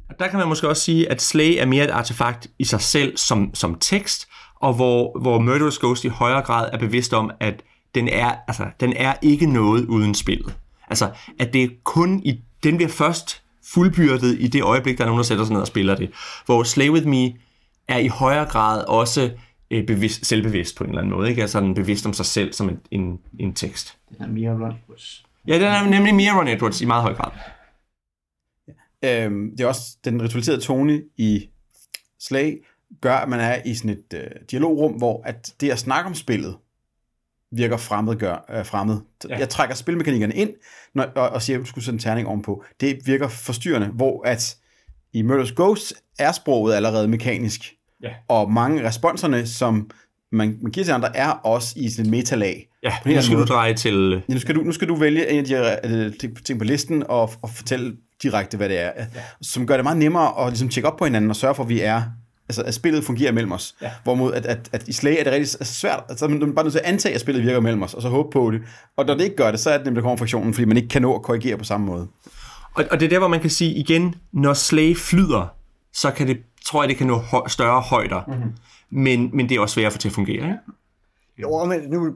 Og 0.10 0.20
der 0.20 0.28
kan 0.28 0.40
man 0.40 0.48
måske 0.48 0.70
også 0.70 0.84
sige, 0.84 1.12
at 1.12 1.22
Slay 1.22 1.58
er 1.60 1.66
mere 1.66 1.84
et 1.84 1.90
artefakt 1.90 2.48
i 2.60 2.64
sig 2.64 2.82
selv 2.82 3.18
som, 3.18 3.56
som 3.56 3.78
tekst, 3.80 4.28
og 4.62 4.74
hvor, 4.74 5.20
hvor 5.22 5.40
Murderous 5.40 5.80
Ghost 5.80 6.04
i 6.04 6.08
højere 6.08 6.42
grad 6.42 6.70
er 6.74 6.78
bevidst 6.78 7.14
om, 7.14 7.32
at 7.40 7.64
den 7.96 8.08
er, 8.08 8.36
altså, 8.48 8.66
den 8.80 8.94
er 8.94 9.14
ikke 9.22 9.46
noget 9.46 9.86
uden 9.86 10.16
spillet. 10.16 10.56
Altså, 10.88 11.12
at 11.40 11.54
det 11.54 11.64
er 11.64 11.70
kun 11.84 12.22
i, 12.26 12.42
den 12.64 12.78
bliver 12.78 12.90
først 12.90 13.44
fuldbyrdet 13.74 14.38
i 14.40 14.48
det 14.48 14.64
øjeblik, 14.64 14.98
der 14.98 15.04
er 15.04 15.08
nogen, 15.08 15.20
der 15.20 15.24
sætter 15.24 15.46
sig 15.46 15.54
ned 15.54 15.62
og 15.62 15.68
spiller 15.68 15.96
det. 15.96 16.12
Hvor 16.46 16.64
Slay 16.64 16.90
With 16.90 17.08
Me 17.08 17.34
er 17.88 17.98
i 17.98 18.08
højere 18.08 18.46
grad 18.46 18.86
også 18.88 19.32
øh, 19.72 19.88
bevidst, 19.88 20.26
selvbevidst 20.26 20.78
på 20.78 20.84
en 20.84 20.90
eller 20.90 21.02
anden 21.02 21.16
måde. 21.16 21.30
Ikke? 21.30 21.42
Altså 21.42 21.60
den 21.60 21.74
bevidst 21.74 22.06
om 22.06 22.14
sig 22.14 22.26
selv 22.26 22.54
som 22.54 22.70
en, 22.70 22.80
en, 22.92 23.20
en 23.40 23.54
tekst. 23.54 23.98
Den 24.10 24.22
er 24.22 24.28
mere 24.28 24.52
Ron 24.52 24.76
Edwards. 24.84 25.26
Ja, 25.48 25.54
den 25.56 25.64
er 25.64 25.90
nemlig 25.90 26.16
mere 26.16 26.38
Ron 26.38 26.48
Edwards 26.48 26.82
i 26.82 26.86
meget 26.86 27.04
høj 27.04 27.14
grad. 27.14 27.32
Øhm, 29.04 29.52
det 29.52 29.60
er 29.60 29.68
også 29.68 29.98
den 30.06 30.22
ritualiserede 30.22 30.62
tone 30.62 31.02
i 31.18 31.50
Slay, 32.20 32.64
gør, 33.02 33.16
at 33.16 33.30
man 33.30 33.40
er 33.40 33.62
i 33.66 33.76
sådan 33.76 33.92
et 33.92 34.14
øh, 34.14 34.28
dialogrum, 34.52 34.94
hvor 34.94 35.22
at 35.26 35.54
det 35.62 35.70
at 35.70 35.80
snakke 35.80 36.08
om 36.08 36.16
spillet, 36.16 36.58
virker 37.56 37.78
fremmed. 37.78 38.16
Gør, 38.16 38.46
øh, 38.58 38.66
fremmed. 38.66 38.98
Ja. 39.30 39.38
Jeg 39.38 39.50
trækker 39.50 39.76
spilmekanikkerne 39.76 40.34
ind 40.34 40.50
når, 40.94 41.04
og, 41.04 41.30
og 41.30 41.42
siger, 41.42 41.58
at 41.58 41.62
du 41.62 41.66
skulle 41.66 41.86
sætte 41.86 41.96
en 41.96 42.00
terning 42.00 42.28
ovenpå. 42.28 42.64
Det 42.82 43.00
virker 43.06 43.28
forstyrrende, 43.28 43.88
hvor 43.88 44.28
at 44.28 44.56
i 45.14 45.22
Murder's 45.24 45.54
Ghost 45.56 45.94
er 46.20 46.32
sproget 46.32 46.76
allerede 46.76 47.08
mekanisk. 47.08 47.74
Ja. 48.04 48.10
Og 48.28 48.52
mange 48.52 48.88
responserne, 48.88 49.48
som 49.48 49.90
man, 50.32 50.58
man 50.62 50.72
giver 50.72 50.84
til 50.84 50.92
andre, 50.92 51.18
er 51.18 51.30
også 51.30 51.74
i 51.78 51.90
sådan 51.90 52.06
et 52.06 52.12
metalag. 52.12 52.68
Ja, 52.84 52.94
nu 53.06 53.22
skal 53.22 53.36
måde. 53.36 53.48
du 53.48 53.54
dreje 53.54 53.74
til... 53.74 54.24
Ja, 54.30 54.34
nu, 54.34 54.40
skal 54.40 54.56
du, 54.56 54.62
nu 54.62 54.72
skal 54.72 54.88
du 54.88 54.96
vælge 54.96 55.30
en 55.30 55.40
af 55.40 55.46
de 55.46 56.14
uh, 56.26 56.32
ting 56.46 56.60
på 56.60 56.66
listen 56.66 57.04
og, 57.10 57.32
og 57.42 57.50
fortælle 57.50 57.96
direkte, 58.24 58.58
hvad 58.58 58.70
det 58.70 58.80
er. 58.80 58.92
Ja. 58.98 59.06
Som 59.42 59.68
gør 59.68 59.76
det 59.76 59.84
meget 59.84 59.98
nemmere 59.98 60.46
at 60.46 60.50
ligesom 60.50 60.70
tjekke 60.70 60.88
op 60.88 60.98
på 60.98 61.06
hinanden 61.06 61.30
og 61.30 61.36
sørge 61.36 61.56
for, 61.56 61.64
at 61.64 61.70
vi 61.70 61.82
er 61.82 62.04
altså, 62.50 62.64
at 62.64 62.74
spillet 62.74 63.04
fungerer 63.04 63.32
mellem 63.32 63.52
os. 63.52 63.76
Ja. 63.82 63.92
Hvorimod, 64.04 64.34
at, 64.34 64.46
at, 64.46 64.70
at 64.72 64.88
i 64.88 64.94
Slay 64.94 65.12
er 65.12 65.24
det 65.24 65.34
rigtig 65.34 65.60
altså, 65.60 65.74
svært. 65.74 66.04
Altså, 66.10 66.28
man 66.28 66.42
er 66.42 66.54
bare 66.54 66.66
nødt 66.66 66.74
til 66.74 66.80
at 66.80 66.86
antage, 66.86 67.16
at 67.16 67.22
spillet 67.22 67.44
virker 67.44 67.60
mellem 67.60 67.84
os, 67.84 67.94
og 67.94 68.02
så 68.02 68.10
håbe 68.10 68.30
på 68.34 68.52
det. 68.52 68.62
Og 68.98 69.06
når 69.06 69.14
det 69.14 69.24
ikke 69.24 69.36
gør 69.36 69.52
det, 69.52 69.60
så 69.60 69.70
er 69.70 69.78
det 69.78 69.86
nemlig, 69.86 69.96
der 69.96 70.02
kommer 70.02 70.18
friktionen, 70.18 70.54
fordi 70.54 70.66
man 70.66 70.78
ikke 70.78 70.90
kan 70.90 71.02
nå 71.02 71.16
at 71.16 71.22
korrigere 71.22 71.58
på 71.58 71.64
samme 71.64 71.86
måde. 71.86 72.08
Og, 72.74 72.86
og 72.92 73.00
det 73.00 73.06
er 73.06 73.10
der, 73.10 73.20
hvor 73.20 73.28
man 73.28 73.40
kan 73.40 73.50
sige 73.50 73.74
igen, 73.74 74.16
når 74.34 74.54
Slay 74.54 74.96
flyder, 74.96 75.48
så 75.94 76.12
kan 76.12 76.28
det, 76.28 76.38
tror 76.66 76.84
jeg, 76.84 76.90
det 76.90 76.98
kan 76.98 77.08
nå 77.08 77.18
hø- 77.18 77.48
større 77.48 77.82
højder. 77.82 78.22
Mm-hmm. 78.28 78.52
Men, 78.90 79.30
men 79.34 79.50
det 79.50 79.58
er 79.58 79.60
også 79.60 79.74
svært 79.74 79.86
at 79.86 79.92
få 79.92 79.98
til 79.98 80.10
at 80.10 80.14
fungere. 80.14 80.36
Ikke? 80.36 80.58
Jo, 81.38 81.66
men 81.66 81.82
nu, 81.90 82.14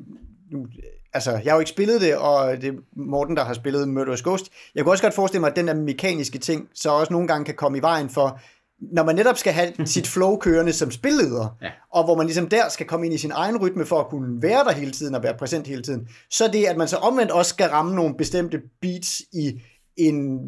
nu, 0.51 0.67
altså, 1.13 1.31
jeg 1.31 1.41
har 1.45 1.53
jo 1.53 1.59
ikke 1.59 1.69
spillet 1.69 2.01
det, 2.01 2.17
og 2.17 2.61
det 2.61 2.69
er 2.69 2.73
Morten, 2.95 3.37
der 3.37 3.45
har 3.45 3.53
spillet 3.53 3.87
Murderous 3.87 4.21
Ghost. 4.21 4.49
Jeg 4.75 4.83
kan 4.83 4.91
også 4.91 5.03
godt 5.03 5.13
forestille 5.13 5.39
mig, 5.39 5.49
at 5.49 5.55
den 5.55 5.67
der 5.67 5.73
mekaniske 5.73 6.37
ting, 6.37 6.67
så 6.73 6.91
også 6.91 7.13
nogle 7.13 7.27
gange 7.27 7.45
kan 7.45 7.55
komme 7.55 7.77
i 7.77 7.81
vejen 7.81 8.09
for, 8.09 8.39
når 8.81 9.03
man 9.03 9.15
netop 9.15 9.37
skal 9.37 9.53
have 9.53 9.73
sit 9.85 10.07
flow 10.13 10.37
kørende 10.37 10.73
som 10.73 10.91
spilleder, 10.91 11.57
ja. 11.61 11.69
og 11.93 12.03
hvor 12.03 12.15
man 12.15 12.25
ligesom 12.25 12.49
der 12.49 12.69
skal 12.69 12.85
komme 12.85 13.05
ind 13.05 13.15
i 13.15 13.17
sin 13.17 13.31
egen 13.31 13.57
rytme 13.57 13.85
for 13.85 13.99
at 13.99 14.07
kunne 14.07 14.41
være 14.41 14.63
der 14.63 14.71
hele 14.71 14.91
tiden 14.91 15.15
og 15.15 15.23
være 15.23 15.37
præsent 15.37 15.67
hele 15.67 15.81
tiden, 15.81 16.07
så 16.31 16.49
det, 16.53 16.65
at 16.65 16.77
man 16.77 16.87
så 16.87 16.97
omvendt 16.97 17.31
også 17.31 17.49
skal 17.49 17.69
ramme 17.69 17.95
nogle 17.95 18.15
bestemte 18.17 18.61
beats 18.81 19.21
i 19.33 19.61
en, 19.97 20.39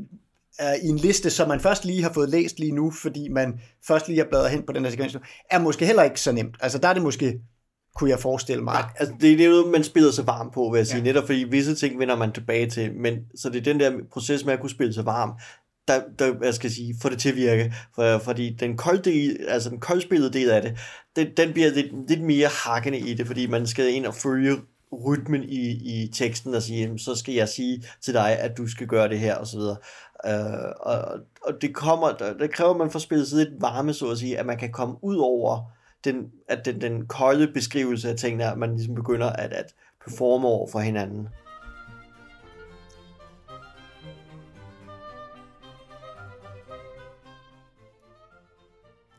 uh, 0.59 0.85
i 0.85 0.87
en 0.87 0.97
liste, 0.97 1.29
som 1.29 1.47
man 1.47 1.59
først 1.59 1.85
lige 1.85 2.03
har 2.03 2.13
fået 2.13 2.29
læst 2.29 2.59
lige 2.59 2.71
nu, 2.71 2.91
fordi 2.91 3.29
man 3.29 3.59
først 3.87 4.07
lige 4.07 4.19
har 4.19 4.27
bladret 4.29 4.49
hen 4.49 4.63
på 4.67 4.73
den 4.73 4.83
her 4.83 4.91
sekvens, 4.91 5.17
er 5.49 5.59
måske 5.59 5.85
heller 5.85 6.03
ikke 6.03 6.21
så 6.21 6.31
nemt. 6.31 6.57
Altså 6.59 6.77
der 6.77 6.87
er 6.87 6.93
det 6.93 7.03
måske 7.03 7.39
kunne 7.95 8.09
jeg 8.09 8.19
forestille 8.19 8.63
mig. 8.63 8.73
Ja, 8.73 8.83
altså 8.99 9.13
det, 9.21 9.37
det 9.39 9.45
er 9.45 9.49
noget, 9.49 9.71
man 9.71 9.83
spiller 9.83 10.11
sig 10.11 10.27
varm 10.27 10.51
på, 10.53 10.69
vil 10.71 10.77
jeg 10.79 10.87
sige, 10.87 10.97
ja. 10.97 11.03
netop 11.03 11.25
fordi 11.25 11.45
visse 11.49 11.75
ting 11.75 11.99
vender 11.99 12.15
man 12.15 12.31
tilbage 12.31 12.69
til, 12.69 12.93
men 12.95 13.19
så 13.35 13.49
det 13.49 13.59
er 13.59 13.63
den 13.63 13.79
der 13.79 13.91
proces 14.11 14.45
med 14.45 14.53
at 14.53 14.59
kunne 14.59 14.69
spille 14.69 14.93
sig 14.93 15.05
varm, 15.05 15.31
der, 15.87 16.01
der 16.19 16.33
jeg 16.41 16.53
skal 16.53 16.71
sige, 16.71 16.95
få 17.01 17.09
det 17.09 17.19
til 17.19 17.29
at 17.29 17.35
virke. 17.35 17.73
For, 17.95 18.17
fordi 18.17 18.55
den 18.59 18.77
kolde 18.77 19.37
altså 19.47 19.69
den 19.69 19.79
koldspillede 19.79 20.33
del 20.33 20.49
af 20.49 20.61
det, 20.61 20.77
den, 21.15 21.27
den 21.37 21.53
bliver 21.53 21.69
lidt, 21.69 22.09
lidt 22.09 22.21
mere 22.21 22.49
hakkende 22.65 22.99
i 22.99 23.13
det, 23.13 23.27
fordi 23.27 23.47
man 23.47 23.67
skal 23.67 23.93
ind 23.93 24.05
og 24.05 24.15
følge 24.15 24.57
rytmen 25.05 25.43
i, 25.43 25.69
i 25.69 26.11
teksten 26.13 26.53
og 26.53 26.63
sige, 26.63 26.99
så 26.99 27.15
skal 27.15 27.33
jeg 27.33 27.49
sige 27.49 27.83
til 28.01 28.13
dig, 28.13 28.39
at 28.39 28.57
du 28.57 28.67
skal 28.67 28.87
gøre 28.87 29.09
det 29.09 29.19
her, 29.19 29.35
og 29.35 29.47
så 29.47 29.57
videre. 29.57 29.77
Uh, 30.25 30.69
og, 30.79 31.19
og 31.41 31.53
det 31.61 31.75
kommer, 31.75 32.11
det 32.39 32.53
kræver, 32.53 32.71
at 32.71 32.77
man 32.77 32.91
får 32.91 32.99
spillet 32.99 33.27
sig 33.27 33.37
lidt 33.37 33.61
varme, 33.61 33.93
så 33.93 34.09
at 34.09 34.17
sige, 34.17 34.37
at 34.37 34.45
man 34.45 34.57
kan 34.57 34.71
komme 34.71 34.95
ud 35.01 35.17
over 35.17 35.71
den, 36.03 36.31
at 36.47 36.65
den, 36.65 36.81
den 36.81 37.07
kolde 37.07 37.47
beskrivelse 37.47 38.09
af 38.09 38.15
tingene, 38.15 38.51
at 38.51 38.57
man 38.57 38.75
ligesom 38.75 38.95
begynder 38.95 39.29
at, 39.29 39.53
at 39.53 39.73
performe 40.03 40.47
over 40.47 40.67
for 40.67 40.79
hinanden. 40.79 41.27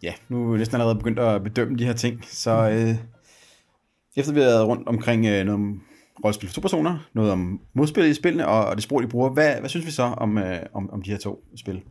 Ja, 0.03 0.13
nu 0.29 0.49
er 0.49 0.53
vi 0.53 0.59
næsten 0.59 0.75
allerede 0.75 0.99
begyndt 0.99 1.19
at 1.19 1.43
bedømme 1.43 1.79
de 1.79 1.85
her 1.85 1.93
ting, 1.93 2.25
så 2.25 2.51
øh, 2.51 2.95
efter 4.17 4.33
vi 4.33 4.41
har 4.41 4.47
været 4.47 4.67
rundt 4.67 4.89
omkring 4.89 5.27
øh, 5.27 5.45
noget 5.45 5.51
om 5.51 5.83
rollespil 6.25 6.49
for 6.49 6.55
to 6.55 6.61
personer, 6.61 7.09
noget 7.15 7.33
om 7.33 7.61
modspil 7.75 8.05
i 8.05 8.15
spillene 8.15 8.49
og, 8.49 8.67
og 8.67 8.77
det 8.77 8.85
sprog, 8.85 9.03
de 9.03 9.09
bruger, 9.09 9.31
hvad, 9.31 9.55
hvad 9.61 9.69
synes 9.69 9.87
vi 9.87 9.91
så 9.91 10.03
om, 10.03 10.39
øh, 10.39 10.61
om, 10.75 10.91
om 10.91 11.03
de 11.03 11.11
her 11.11 11.19
to 11.19 11.45
spil? 11.57 11.83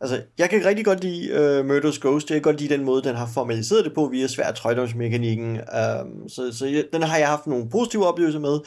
Altså, 0.00 0.22
jeg 0.38 0.50
kan 0.50 0.64
rigtig 0.64 0.84
godt 0.84 1.04
lide 1.04 1.28
øh, 1.28 1.64
uh, 1.64 1.70
Murder's 1.70 2.00
Ghost. 2.00 2.30
Jeg 2.30 2.34
kan 2.34 2.42
godt 2.42 2.60
lide 2.60 2.74
den 2.74 2.84
måde, 2.84 3.02
den 3.02 3.16
har 3.16 3.26
formaliseret 3.34 3.84
det 3.84 3.94
på 3.94 4.08
via 4.08 4.26
svær 4.26 4.52
trøjdomsmekanikken. 4.52 5.50
Um, 5.50 6.28
så 6.28 6.52
så 6.58 6.66
jeg, 6.66 6.84
den 6.92 7.02
har 7.02 7.18
jeg 7.18 7.28
haft 7.28 7.46
nogle 7.46 7.70
positive 7.70 8.06
oplevelser 8.06 8.40
med. 8.40 8.58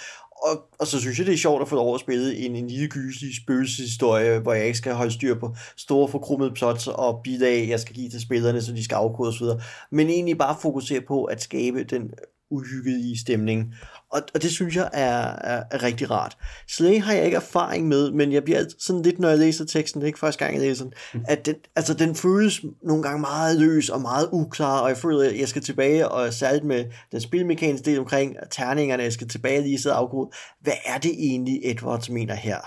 Og, 0.46 0.70
og 0.80 0.88
så 0.88 1.00
synes 1.00 1.18
jeg, 1.18 1.26
det 1.26 1.34
er 1.34 1.38
sjovt 1.38 1.62
at 1.62 1.68
få 1.68 1.76
lov 1.76 1.94
at 1.94 2.00
spille 2.00 2.38
en, 2.38 2.56
en 2.56 2.68
lille 2.68 2.88
gyselig 2.90 3.36
spøgelseshistorie, 3.36 4.40
hvor 4.40 4.54
jeg 4.54 4.66
ikke 4.66 4.78
skal 4.78 4.94
holde 4.94 5.12
styr 5.12 5.40
på 5.40 5.56
store 5.78 6.08
forkrummede 6.08 6.52
plots 6.52 6.88
og 6.88 7.22
bidrag, 7.24 7.70
jeg 7.70 7.80
skal 7.80 7.96
give 7.96 8.10
til 8.10 8.22
spillerne, 8.22 8.62
så 8.62 8.72
de 8.72 8.84
skal 8.84 8.96
afkode 8.96 9.30
osv. 9.30 9.46
Men 9.92 10.10
egentlig 10.10 10.38
bare 10.38 10.58
fokusere 10.62 11.02
på 11.02 11.24
at 11.24 11.42
skabe 11.42 11.84
den 11.84 12.12
uhyggelige 12.56 13.20
stemning. 13.20 13.74
Og, 14.10 14.22
og 14.34 14.42
det 14.42 14.52
synes 14.52 14.76
jeg 14.76 14.90
er, 14.94 15.18
er, 15.26 15.64
er 15.72 15.84
rigtig 15.84 16.12
rart. 16.12 16.38
Slay 16.68 17.02
har 17.02 17.14
jeg 17.14 17.26
ikke 17.26 17.36
erfaring 17.36 17.88
med, 17.88 18.12
men 18.12 18.32
jeg 18.32 18.44
bliver 18.44 18.66
sådan 18.80 19.02
lidt, 19.02 19.20
når 19.20 19.30
jeg 19.30 19.38
læser 19.38 19.66
teksten, 19.66 20.02
det 20.02 20.06
er 20.06 20.08
ikke 20.08 20.20
første 20.20 20.46
gang, 20.46 20.56
jeg 20.56 20.62
læser 20.62 20.84
den, 20.84 20.94
mm. 21.14 21.26
at 21.28 21.46
den, 21.46 21.56
altså, 21.76 21.94
den 21.94 22.16
føles 22.16 22.62
nogle 22.84 23.04
gange 23.04 23.22
meget 23.22 23.60
løs 23.60 23.90
og 23.90 24.02
meget 24.02 24.30
uklar, 24.32 24.80
og 24.80 24.90
jeg 24.90 24.98
føler, 24.98 25.30
at 25.30 25.40
jeg 25.40 25.48
skal 25.48 25.62
tilbage, 25.62 26.10
og 26.10 26.34
særligt 26.34 26.66
med 26.66 26.86
den 27.12 27.22
spilmekaniske 27.22 27.86
del 27.86 28.00
omkring 28.00 28.36
terningerne, 28.52 29.04
jeg 29.04 29.14
skal 29.14 29.28
tilbage 29.28 29.62
lige 29.62 29.80
sidde 29.80 29.96
afkode. 29.96 30.30
Hvad 30.62 30.74
er 30.86 30.98
det 30.98 31.12
egentlig, 31.18 31.60
Edwards 31.64 32.10
mener 32.10 32.36
her? 32.36 32.60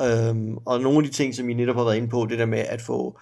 Øhm, 0.00 0.56
og 0.56 0.80
nogle 0.80 0.98
af 0.98 1.04
de 1.04 1.10
ting, 1.10 1.34
som 1.34 1.48
I 1.48 1.54
netop 1.54 1.76
har 1.76 1.84
været 1.84 1.96
inde 1.96 2.08
på, 2.08 2.26
det 2.30 2.38
der 2.38 2.46
med 2.46 2.58
at 2.58 2.82
få 2.82 3.18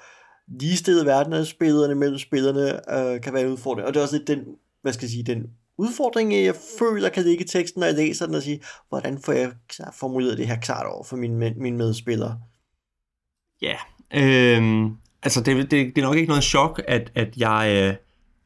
ligestillet 0.61 1.07
verden 1.07 1.33
af 1.33 1.47
spillerne 1.47 1.95
mellem 1.95 2.19
spillerne, 2.19 2.93
øh, 2.99 3.21
kan 3.21 3.33
være 3.33 3.43
en 3.43 3.53
udfordring. 3.53 3.89
Og 3.89 3.95
det 3.95 4.01
er 4.01 4.05
også 4.05 4.17
lidt 4.17 4.29
den, 4.29 4.45
hvad 4.83 4.93
skal 4.93 5.05
jeg 5.05 5.11
sige, 5.11 5.23
den 5.23 5.47
udfordring, 5.79 6.33
jeg 6.33 6.55
føler 6.79 7.09
kan 7.09 7.23
ligge 7.23 7.45
i 7.45 7.49
teksten, 7.49 7.81
når 7.81 7.87
jeg 7.87 7.97
læser 7.97 8.27
den, 8.27 8.35
og 8.35 8.43
sige, 8.43 8.61
hvordan 8.89 9.19
får 9.25 9.33
jeg 9.33 9.53
formuleret 9.93 10.39
det 10.39 10.47
her 10.47 10.61
klart 10.61 10.87
over 10.87 11.05
for 11.05 11.17
mine, 11.17 11.55
mine 11.57 11.77
medspillere? 11.77 12.39
Ja, 13.63 13.77
øh, 14.15 14.91
altså 15.23 15.41
det, 15.41 15.71
det, 15.71 15.71
det 15.71 15.99
er 15.99 16.07
nok 16.07 16.17
ikke 16.17 16.29
noget 16.29 16.45
chok, 16.45 16.83
at, 16.89 17.13
at 17.15 17.37
jeg, 17.37 17.71
øh, 17.71 17.95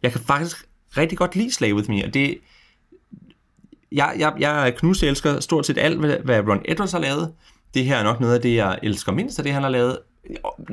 jeg 0.03 0.13
kan 0.13 0.21
faktisk 0.21 0.69
rigtig 0.97 1.19
godt 1.19 1.37
lide 1.37 1.53
Slave 1.53 1.75
With 1.75 1.91
Me, 1.91 2.05
og 2.05 2.15
det, 2.15 2.39
jeg, 3.93 4.15
jeg, 4.19 4.35
jeg 4.39 4.75
knus 4.77 5.03
elsker 5.03 5.41
stort 5.41 5.67
set 5.67 5.79
alt, 5.79 5.99
hvad, 5.99 6.19
hvad 6.19 6.41
Ron 6.41 6.63
Edwards 6.65 6.93
har 6.93 6.99
lavet. 6.99 7.35
Det 7.75 7.85
her 7.85 7.97
er 7.97 8.03
nok 8.03 8.21
noget 8.21 8.35
af 8.35 8.41
det, 8.41 8.55
jeg 8.55 8.79
elsker 8.83 9.13
mindst 9.13 9.39
af 9.39 9.45
det, 9.45 9.53
han 9.53 9.63
har 9.63 9.71
lavet. 9.71 9.99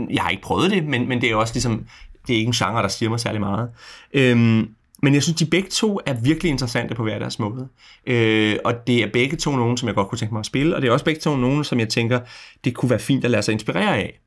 Jeg 0.10 0.24
har 0.24 0.30
ikke 0.30 0.44
prøvet 0.44 0.72
det, 0.72 0.84
men, 0.84 1.08
men 1.08 1.22
det 1.22 1.32
er 1.32 1.36
også 1.36 1.54
ligesom, 1.54 1.88
det 2.28 2.34
er 2.34 2.38
ikke 2.38 2.48
en 2.48 2.54
genre, 2.54 2.82
der 2.82 2.88
siger 2.88 3.10
mig 3.10 3.20
særlig 3.20 3.40
meget. 3.40 3.70
Øhm, 4.14 4.76
men 5.04 5.14
jeg 5.14 5.24
synes, 5.24 5.38
de 5.38 5.46
begge 5.46 5.70
to 5.70 6.00
er 6.06 6.14
virkelig 6.14 6.50
interessante 6.50 6.96
på 6.96 7.04
hver 7.04 7.20
deres 7.20 7.40
måde. 7.40 7.68
Øh, 8.08 8.58
og 8.66 8.88
det 8.88 9.04
er 9.04 9.08
begge 9.14 9.38
to 9.38 9.56
nogen, 9.56 9.78
som 9.78 9.88
jeg 9.88 9.96
godt 9.96 10.08
kunne 10.08 10.18
tænke 10.18 10.34
mig 10.34 10.40
at 10.40 10.46
spille, 10.46 10.76
og 10.76 10.82
det 10.82 10.88
er 10.88 10.92
også 10.92 11.06
begge 11.06 11.22
to 11.22 11.36
nogen, 11.36 11.64
som 11.64 11.80
jeg 11.80 11.90
tænker, 11.90 12.20
det 12.64 12.76
kunne 12.76 12.90
være 12.90 13.00
fint 13.00 13.26
at 13.26 13.32
lade 13.32 13.44
sig 13.44 13.52
inspirere 13.52 13.98
af. 13.98 14.20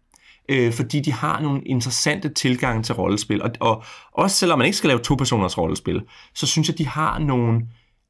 Øh, 0.49 0.73
fordi 0.73 1.01
de 1.01 1.13
har 1.13 1.41
nogle 1.41 1.63
interessante 1.67 2.29
tilgange 2.29 2.83
til 2.83 2.95
rollespil. 2.95 3.43
Og, 3.43 3.51
og 3.61 3.85
også 4.13 4.37
selvom 4.37 4.59
man 4.59 4.67
ikke 4.67 4.79
skal 4.79 4.89
lave 4.89 5.01
to-personers 5.01 5.59
rollespil, 5.59 6.03
så 6.35 6.47
synes 6.47 6.69
jeg, 6.69 6.79
de 6.79 6.87
har 6.87 7.19
nogle... 7.19 7.61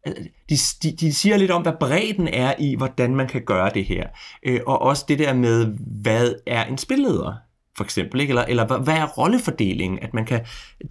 Øh, 0.07 0.15
de, 0.49 0.57
de, 0.83 0.97
de 1.01 1.15
siger 1.15 1.37
lidt 1.37 1.51
om, 1.51 1.63
hvad 1.63 1.73
bredden 1.81 2.29
er 2.29 2.55
i, 2.59 2.75
hvordan 2.77 3.17
man 3.17 3.29
kan 3.29 3.45
gøre 3.45 3.71
det 3.75 3.85
her. 3.85 4.07
Øh, 4.43 4.61
og 4.67 4.83
også 4.83 5.05
det 5.09 5.19
der 5.19 5.35
med, 5.35 5.67
hvad 6.03 6.35
er 6.47 6.65
en 6.65 6.79
spilleder? 6.79 7.35
For 7.77 7.85
eksempel, 7.85 8.21
ikke? 8.21 8.31
Eller, 8.31 8.45
eller 8.45 8.79
hvad 8.79 8.95
er 8.95 9.07
rollefordelingen? 9.07 9.99
At 10.03 10.15
man 10.15 10.25
kan, 10.25 10.41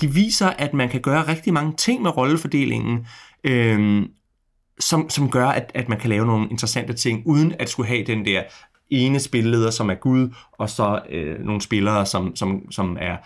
de 0.01 0.13
viser, 0.13 0.47
at 0.47 0.73
man 0.73 0.89
kan 0.89 1.01
gøre 1.01 1.27
rigtig 1.27 1.53
mange 1.53 1.73
ting 1.77 2.01
med 2.01 2.17
rollefordelingen, 2.17 3.07
øhm, 3.43 4.07
som, 4.79 5.09
som 5.09 5.31
gør, 5.31 5.47
at, 5.47 5.71
at 5.73 5.89
man 5.89 5.99
kan 5.99 6.09
lave 6.09 6.25
nogle 6.25 6.49
interessante 6.49 6.93
ting, 6.93 7.23
uden 7.25 7.53
at 7.59 7.69
skulle 7.69 7.87
have 7.87 8.03
den 8.03 8.25
der 8.25 8.43
ene 8.89 9.19
spilleder, 9.19 9.69
som 9.71 9.89
er 9.89 9.95
Gud, 9.95 10.29
og 10.51 10.69
så 10.69 11.01
øh, 11.09 11.39
nogle 11.39 11.61
spillere, 11.61 12.05
som, 12.05 12.35
som, 12.35 12.71
som 12.71 12.97
er 12.99 13.17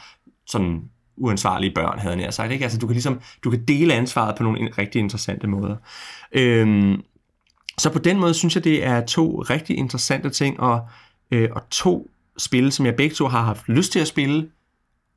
sådan 0.48 0.82
uansvarlige 1.18 1.74
børn, 1.76 2.00
havde 2.00 2.22
jeg 2.22 2.34
sagt. 2.34 2.52
Ikke? 2.52 2.64
Altså, 2.64 2.78
du 2.78 2.88
kan 2.88 2.94
ligesom 2.94 3.20
du 3.44 3.50
kan 3.50 3.66
dele 3.66 3.94
ansvaret 3.94 4.36
på 4.38 4.44
nogle 4.44 4.70
rigtig 4.78 5.00
interessante 5.00 5.48
måder. 5.48 5.76
Øhm, 6.32 7.02
så 7.78 7.90
på 7.90 8.00
den 8.00 8.20
måde 8.20 8.34
synes 8.34 8.56
jeg, 8.56 8.64
det 8.64 8.86
er 8.86 9.06
to 9.06 9.42
rigtig 9.42 9.78
interessante 9.78 10.30
ting, 10.30 10.60
og, 10.60 10.88
øh, 11.32 11.50
og 11.52 11.70
to 11.70 12.10
spil, 12.38 12.72
som 12.72 12.86
jeg 12.86 12.96
begge 12.96 13.16
to 13.16 13.28
har 13.28 13.42
haft 13.42 13.70
lyst 13.70 13.92
til 13.92 14.00
at 14.00 14.08
spille, 14.08 14.50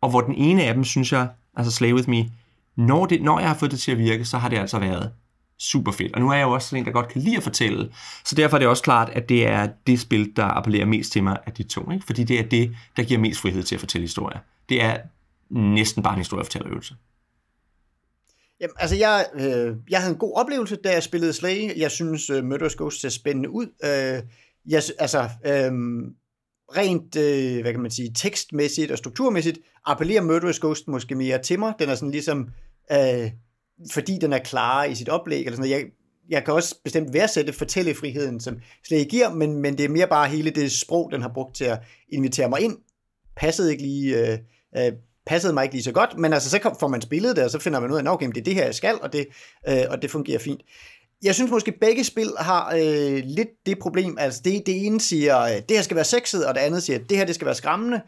og 0.01 0.11
hvor 0.11 0.21
den 0.21 0.35
ene 0.35 0.64
af 0.64 0.75
dem, 0.75 0.85
synes 0.85 1.12
jeg, 1.12 1.29
altså 1.57 1.73
Slay 1.73 1.93
With 1.93 2.09
Me, 2.09 2.31
når, 2.77 3.07
det, 3.07 3.23
når 3.23 3.39
jeg 3.39 3.49
har 3.49 3.57
fået 3.57 3.71
det 3.71 3.81
til 3.81 3.93
at 3.93 3.99
virke, 3.99 4.25
så 4.25 4.39
har 4.39 4.49
det 4.49 4.59
altså 4.59 4.79
været 4.79 5.12
super 5.59 5.93
fedt. 5.93 6.14
Og 6.14 6.21
nu 6.21 6.31
er 6.31 6.35
jeg 6.35 6.43
jo 6.43 6.51
også 6.51 6.69
sådan 6.69 6.83
en, 6.83 6.87
der 6.87 6.93
godt 6.93 7.09
kan 7.09 7.23
lide 7.23 7.37
at 7.37 7.43
fortælle, 7.43 7.93
så 8.25 8.35
derfor 8.35 8.57
er 8.57 8.59
det 8.59 8.69
også 8.69 8.83
klart, 8.83 9.11
at 9.12 9.29
det 9.29 9.49
er 9.49 9.69
det 9.87 10.01
spil, 10.01 10.33
der 10.37 10.45
appellerer 10.45 10.87
mest 10.87 11.12
til 11.12 11.23
mig 11.23 11.39
af 11.47 11.53
de 11.53 11.62
to, 11.62 11.91
ikke? 11.91 12.07
fordi 12.07 12.25
det 12.25 12.39
er 12.39 12.49
det, 12.49 12.77
der 12.97 13.03
giver 13.03 13.21
mest 13.21 13.41
frihed 13.41 13.62
til 13.62 13.75
at 13.75 13.81
fortælle 13.81 14.03
historier. 14.03 14.39
Det 14.69 14.83
er 14.83 14.97
næsten 15.51 16.03
bare 16.03 16.12
en 16.12 16.19
historiefortællerøvelse. 16.19 16.95
Jamen, 18.61 18.75
altså, 18.79 18.97
jeg, 18.97 19.27
øh, 19.35 19.77
jeg 19.91 20.01
havde 20.01 20.12
en 20.12 20.19
god 20.19 20.33
oplevelse, 20.37 20.77
da 20.77 20.93
jeg 20.93 21.03
spillede 21.03 21.33
Slay. 21.33 21.79
Jeg 21.79 21.91
synes, 21.91 22.31
uh, 22.31 22.45
Murderous 22.45 22.77
Ghost 22.77 23.01
ser 23.01 23.09
spændende 23.09 23.51
ud. 23.51 23.67
Øh, 23.85 24.23
jeg, 24.67 24.83
altså, 24.99 25.29
øh, 25.47 25.73
rent, 26.77 27.17
øh, 27.17 27.62
hvad 27.62 27.73
kan 27.73 27.83
man 27.83 27.91
sige, 27.91 28.12
tekstmæssigt 28.14 28.91
og 28.91 28.99
strukturmæssigt, 28.99 29.59
appellerer 29.87 30.23
Murderous 30.23 30.61
Ghost 30.61 30.89
måske 30.89 31.14
mere 31.14 31.43
til 31.43 31.59
mig. 31.59 31.75
Den 31.79 31.89
er 31.89 31.95
sådan 31.95 32.11
ligesom, 32.11 32.49
øh, 32.93 33.31
fordi 33.93 34.19
den 34.21 34.33
er 34.33 34.39
klar 34.39 34.85
i 34.85 34.95
sit 34.95 35.09
oplæg, 35.09 35.39
eller 35.39 35.57
sådan 35.57 35.71
noget. 35.71 35.83
Jeg, 35.83 35.91
jeg 36.29 36.45
kan 36.45 36.55
også 36.55 36.75
bestemt 36.85 37.12
værdsætte 37.12 37.53
fortællefriheden, 37.53 38.41
som 38.41 38.61
slet 38.87 39.09
giver, 39.09 39.35
men, 39.35 39.57
men 39.57 39.79
det 39.79 39.85
er 39.85 39.89
mere 39.89 40.07
bare 40.07 40.29
hele 40.29 40.51
det 40.51 40.73
sprog, 40.73 41.12
den 41.12 41.23
har 41.23 41.31
brugt 41.35 41.57
til 41.57 41.64
at 41.64 41.79
invitere 42.09 42.49
mig 42.49 42.61
ind. 42.61 42.79
Passede 43.37 43.71
ikke 43.71 43.83
lige, 43.83 44.33
øh, 44.33 44.39
øh, 44.77 44.93
passede 45.27 45.53
mig 45.55 45.64
ikke 45.64 45.75
lige 45.75 45.85
så 45.85 45.93
godt, 45.93 46.19
men 46.19 46.33
altså 46.33 46.51
så 46.51 46.77
får 46.81 46.89
man 46.89 47.01
spillet 47.01 47.37
det, 47.37 47.45
og 47.45 47.51
så 47.51 47.59
finder 47.59 47.81
man 47.81 47.91
ud 47.91 47.97
af, 47.97 48.01
at 48.01 48.09
okay, 48.09 48.29
det 48.29 48.37
er 48.37 48.45
det 48.45 48.55
her, 48.55 48.64
jeg 48.64 48.75
skal, 48.75 48.95
og 49.03 49.12
det, 49.12 49.27
øh, 49.69 49.83
og 49.89 50.03
det 50.03 50.11
fungerer 50.11 50.39
fint 50.39 50.61
jeg 51.23 51.35
synes 51.35 51.51
måske, 51.51 51.73
begge 51.81 52.05
spil 52.05 52.31
har 52.39 52.75
øh, 52.75 53.23
lidt 53.25 53.49
det 53.67 53.79
problem. 53.79 54.17
Altså, 54.19 54.41
det, 54.45 54.67
det 54.67 54.87
ene 54.87 55.01
siger, 55.01 55.41
øh, 55.41 55.51
det 55.51 55.77
her 55.77 55.83
skal 55.83 55.95
være 55.95 56.05
sexet, 56.05 56.47
og 56.47 56.55
det 56.55 56.61
andet 56.61 56.83
siger, 56.83 56.99
det 56.99 57.17
her 57.17 57.25
det 57.25 57.35
skal 57.35 57.47
være 57.47 57.55
skræmmende. 57.55 58.01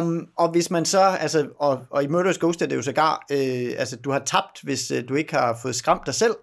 Um, 0.00 0.28
og 0.36 0.50
hvis 0.50 0.70
man 0.70 0.84
så, 0.84 1.00
altså, 1.00 1.48
og, 1.58 1.80
og 1.90 2.04
i 2.04 2.06
Murderous 2.06 2.38
Ghost 2.38 2.62
er 2.62 2.66
det 2.66 2.76
jo 2.76 2.82
sågar, 2.82 3.24
øh, 3.30 3.72
altså, 3.78 3.96
du 3.96 4.10
har 4.10 4.18
tabt, 4.18 4.60
hvis 4.62 4.90
øh, 4.90 5.08
du 5.08 5.14
ikke 5.14 5.34
har 5.34 5.58
fået 5.62 5.74
skræmt 5.74 6.06
dig 6.06 6.14
selv. 6.14 6.34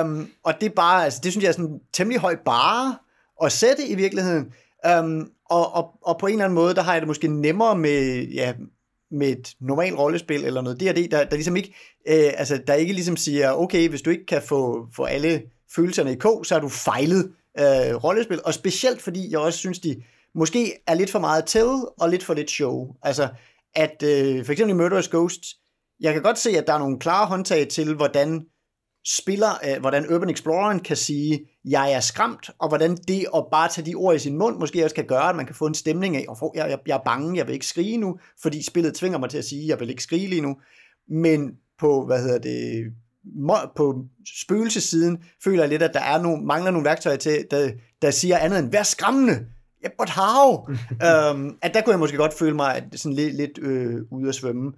Um, 0.00 0.28
og 0.44 0.54
det 0.60 0.66
er 0.66 0.74
bare, 0.76 1.04
altså, 1.04 1.20
det 1.22 1.32
synes 1.32 1.42
jeg 1.42 1.48
er 1.48 1.52
sådan 1.52 1.70
en 1.70 1.80
temmelig 1.92 2.20
høj 2.20 2.36
bare 2.44 2.96
at 3.44 3.52
sætte 3.52 3.86
i 3.86 3.94
virkeligheden. 3.94 4.52
Um, 4.98 5.30
og, 5.50 5.74
og, 5.74 5.90
og 6.02 6.18
på 6.18 6.26
en 6.26 6.32
eller 6.32 6.44
anden 6.44 6.54
måde, 6.54 6.74
der 6.74 6.82
har 6.82 6.92
jeg 6.92 7.00
det 7.00 7.08
måske 7.08 7.28
nemmere 7.28 7.78
med, 7.78 8.26
ja, 8.26 8.52
med 9.10 9.28
et 9.28 9.54
normalt 9.60 9.98
rollespil 9.98 10.44
eller 10.44 10.60
noget 10.60 10.80
D&D, 10.80 11.10
der, 11.10 11.24
der 11.24 11.34
ligesom 11.34 11.56
ikke, 11.56 11.74
øh, 12.08 12.32
altså 12.36 12.60
der 12.66 12.74
ikke 12.74 12.92
ligesom 12.92 13.16
siger, 13.16 13.52
okay, 13.52 13.88
hvis 13.88 14.02
du 14.02 14.10
ikke 14.10 14.26
kan 14.26 14.42
få, 14.42 14.86
få 14.92 15.04
alle 15.04 15.42
følelserne 15.74 16.12
i 16.12 16.14
k, 16.14 16.22
så 16.22 16.54
har 16.54 16.60
du 16.60 16.68
fejlet 16.68 17.32
øh, 17.58 17.94
rollespil, 18.04 18.40
og 18.44 18.54
specielt 18.54 19.02
fordi 19.02 19.30
jeg 19.30 19.40
også 19.40 19.58
synes, 19.58 19.78
de 19.78 20.02
måske 20.34 20.72
er 20.86 20.94
lidt 20.94 21.10
for 21.10 21.18
meget 21.18 21.44
til 21.44 21.66
og 22.00 22.08
lidt 22.10 22.24
for 22.24 22.34
lidt 22.34 22.50
show. 22.50 22.94
Altså, 23.02 23.28
at 23.74 24.02
øh, 24.02 24.44
for 24.44 24.52
eksempel 24.52 24.74
i 24.74 24.78
Murderous 24.78 25.08
Ghost, 25.08 25.42
jeg 26.00 26.12
kan 26.12 26.22
godt 26.22 26.38
se, 26.38 26.50
at 26.50 26.66
der 26.66 26.72
er 26.72 26.78
nogle 26.78 26.98
klare 26.98 27.26
håndtag 27.26 27.68
til, 27.68 27.94
hvordan 27.94 28.46
spiller, 29.16 29.50
øh, 29.68 29.80
hvordan 29.80 30.14
Urban 30.14 30.30
Exploreren 30.30 30.80
kan 30.80 30.96
sige, 30.96 31.40
jeg 31.64 31.92
er 31.92 32.00
skræmt, 32.00 32.50
og 32.58 32.68
hvordan 32.68 32.96
det 32.96 33.26
at 33.36 33.44
bare 33.50 33.68
tage 33.68 33.86
de 33.86 33.94
ord 33.94 34.14
i 34.14 34.18
sin 34.18 34.38
mund, 34.38 34.58
måske 34.58 34.84
også 34.84 34.94
kan 34.94 35.06
gøre, 35.06 35.28
at 35.30 35.36
man 35.36 35.46
kan 35.46 35.54
få 35.54 35.66
en 35.66 35.74
stemning 35.74 36.16
af, 36.16 36.24
og 36.28 36.52
jeg, 36.54 36.70
jeg, 36.70 36.78
jeg 36.86 36.94
er 36.94 37.04
bange, 37.04 37.36
jeg 37.36 37.46
vil 37.46 37.52
ikke 37.52 37.66
skrige 37.66 37.96
nu, 37.96 38.18
fordi 38.42 38.62
spillet 38.62 38.94
tvinger 38.94 39.18
mig 39.18 39.30
til 39.30 39.38
at 39.38 39.44
sige, 39.44 39.68
jeg 39.68 39.80
vil 39.80 39.90
ikke 39.90 40.02
skrige 40.02 40.28
lige 40.28 40.40
nu. 40.40 40.56
Men 41.10 41.50
på, 41.78 42.06
hvad 42.06 42.22
hedder 42.22 42.38
det, 42.38 42.84
på 43.76 44.04
spøgelsesiden, 44.40 45.18
føler 45.44 45.62
jeg 45.62 45.68
lidt, 45.68 45.82
at 45.82 45.94
der 45.94 46.00
er 46.00 46.22
nogle, 46.22 46.44
mangler 46.44 46.70
nogle 46.70 46.84
værktøjer 46.84 47.16
til, 47.16 47.46
der, 47.50 47.70
der 48.02 48.10
siger 48.10 48.38
andet 48.38 48.58
end, 48.58 48.70
vær 48.72 48.82
skræmmende, 48.82 49.32
yeah, 49.84 49.94
but 49.98 50.10
how? 50.10 50.68
um, 51.32 51.58
at 51.62 51.74
der 51.74 51.80
kunne 51.80 51.92
jeg 51.92 51.98
måske 51.98 52.16
godt 52.16 52.34
føle 52.34 52.56
mig 52.56 52.84
sådan 52.94 53.16
lidt, 53.16 53.36
lidt 53.36 53.58
øh, 53.58 53.96
ude 54.10 54.28
at 54.28 54.34
svømme. 54.34 54.72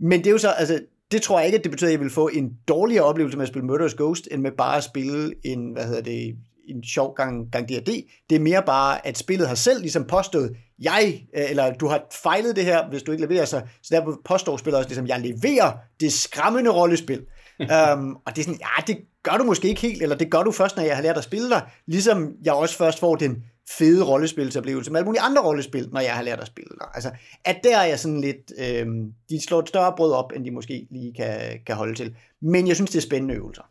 Men 0.00 0.18
det 0.18 0.26
er 0.26 0.30
jo 0.30 0.38
så, 0.38 0.50
altså, 0.50 0.80
det 1.12 1.22
tror 1.22 1.38
jeg 1.38 1.46
ikke, 1.46 1.58
at 1.58 1.64
det 1.64 1.70
betyder, 1.70 1.88
at 1.88 1.92
jeg 1.92 2.00
vil 2.00 2.10
få 2.10 2.28
en 2.28 2.50
dårligere 2.68 3.04
oplevelse 3.04 3.38
med 3.38 3.42
at 3.42 3.48
spille 3.48 3.66
Murderous 3.66 3.94
Ghost, 3.94 4.28
end 4.30 4.42
med 4.42 4.52
bare 4.52 4.76
at 4.76 4.84
spille 4.84 5.34
en, 5.44 5.72
hvad 5.72 5.84
hedder 5.84 6.02
det, 6.02 6.34
en 6.68 6.84
sjov 6.84 7.14
gang, 7.14 7.52
gang 7.52 7.68
D&D. 7.68 8.08
Det 8.30 8.36
er 8.36 8.40
mere 8.40 8.62
bare, 8.66 9.06
at 9.06 9.18
spillet 9.18 9.48
har 9.48 9.54
selv 9.54 9.80
ligesom 9.80 10.04
påstået, 10.04 10.56
jeg, 10.78 11.26
øh, 11.36 11.50
eller 11.50 11.72
du 11.72 11.88
har 11.88 12.02
fejlet 12.22 12.56
det 12.56 12.64
her, 12.64 12.88
hvis 12.88 13.02
du 13.02 13.12
ikke 13.12 13.26
leverer 13.26 13.44
sig. 13.44 13.68
Så 13.82 13.94
der 13.94 14.16
påstår 14.24 14.56
spillet 14.56 14.78
også 14.78 14.88
ligesom, 14.88 15.06
jeg 15.06 15.20
leverer 15.20 15.72
det 16.00 16.12
skræmmende 16.12 16.70
rollespil. 16.70 17.20
um, 17.60 18.16
og 18.26 18.36
det 18.36 18.38
er 18.38 18.44
sådan, 18.44 18.60
ja, 18.60 18.82
det 18.86 18.98
gør 19.22 19.36
du 19.36 19.44
måske 19.44 19.68
ikke 19.68 19.80
helt, 19.80 20.02
eller 20.02 20.16
det 20.16 20.30
gør 20.30 20.42
du 20.42 20.52
først, 20.52 20.76
når 20.76 20.82
jeg 20.82 20.96
har 20.96 21.02
lært 21.02 21.16
at 21.16 21.24
spille 21.24 21.50
dig. 21.50 21.62
Ligesom 21.86 22.32
jeg 22.44 22.52
også 22.52 22.76
først 22.76 23.00
får 23.00 23.16
den 23.16 23.44
fede 23.68 24.04
rollespilsoplevelse 24.04 24.90
med 24.90 25.00
alle 25.00 25.06
mulige 25.06 25.22
andre 25.22 25.42
rollespil, 25.42 25.88
når 25.92 26.00
jeg 26.00 26.14
har 26.14 26.22
lært 26.22 26.40
at 26.40 26.46
spille 26.46 26.70
der. 26.78 26.84
Altså, 26.84 27.10
at 27.44 27.60
der 27.64 27.78
er 27.78 27.84
jeg 27.84 27.98
sådan 27.98 28.20
lidt, 28.20 28.52
øh, 28.58 28.86
de 29.30 29.44
slår 29.46 29.60
et 29.60 29.68
større 29.68 29.94
brød 29.96 30.12
op, 30.12 30.32
end 30.36 30.44
de 30.44 30.50
måske 30.50 30.86
lige 30.90 31.14
kan, 31.14 31.60
kan 31.66 31.76
holde 31.76 31.94
til. 31.94 32.16
Men 32.40 32.68
jeg 32.68 32.76
synes, 32.76 32.90
det 32.90 32.98
er 32.98 33.02
spændende 33.02 33.34
øvelser. 33.34 33.62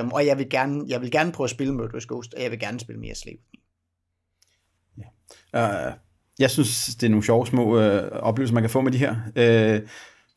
Um, 0.00 0.12
og 0.12 0.26
jeg 0.26 0.38
vil, 0.38 0.50
gerne, 0.50 0.84
jeg 0.88 1.00
vil 1.00 1.10
gerne 1.10 1.32
prøve 1.32 1.44
at 1.44 1.50
spille 1.50 1.74
Murderous 1.74 2.06
Ghost, 2.06 2.34
og 2.34 2.42
jeg 2.42 2.50
vil 2.50 2.58
gerne 2.58 2.80
spille 2.80 3.00
mere 3.00 3.14
Slave. 3.14 3.38
Ja. 5.54 5.88
Uh, 5.88 5.92
jeg 6.38 6.50
synes, 6.50 6.86
det 6.86 7.06
er 7.06 7.10
nogle 7.10 7.24
sjove 7.24 7.46
små 7.46 7.64
uh, 7.64 8.08
oplevelser, 8.12 8.54
man 8.54 8.62
kan 8.62 8.70
få 8.70 8.80
med 8.80 8.92
de 8.92 8.98
her. 8.98 9.16
Uh, 9.36 9.88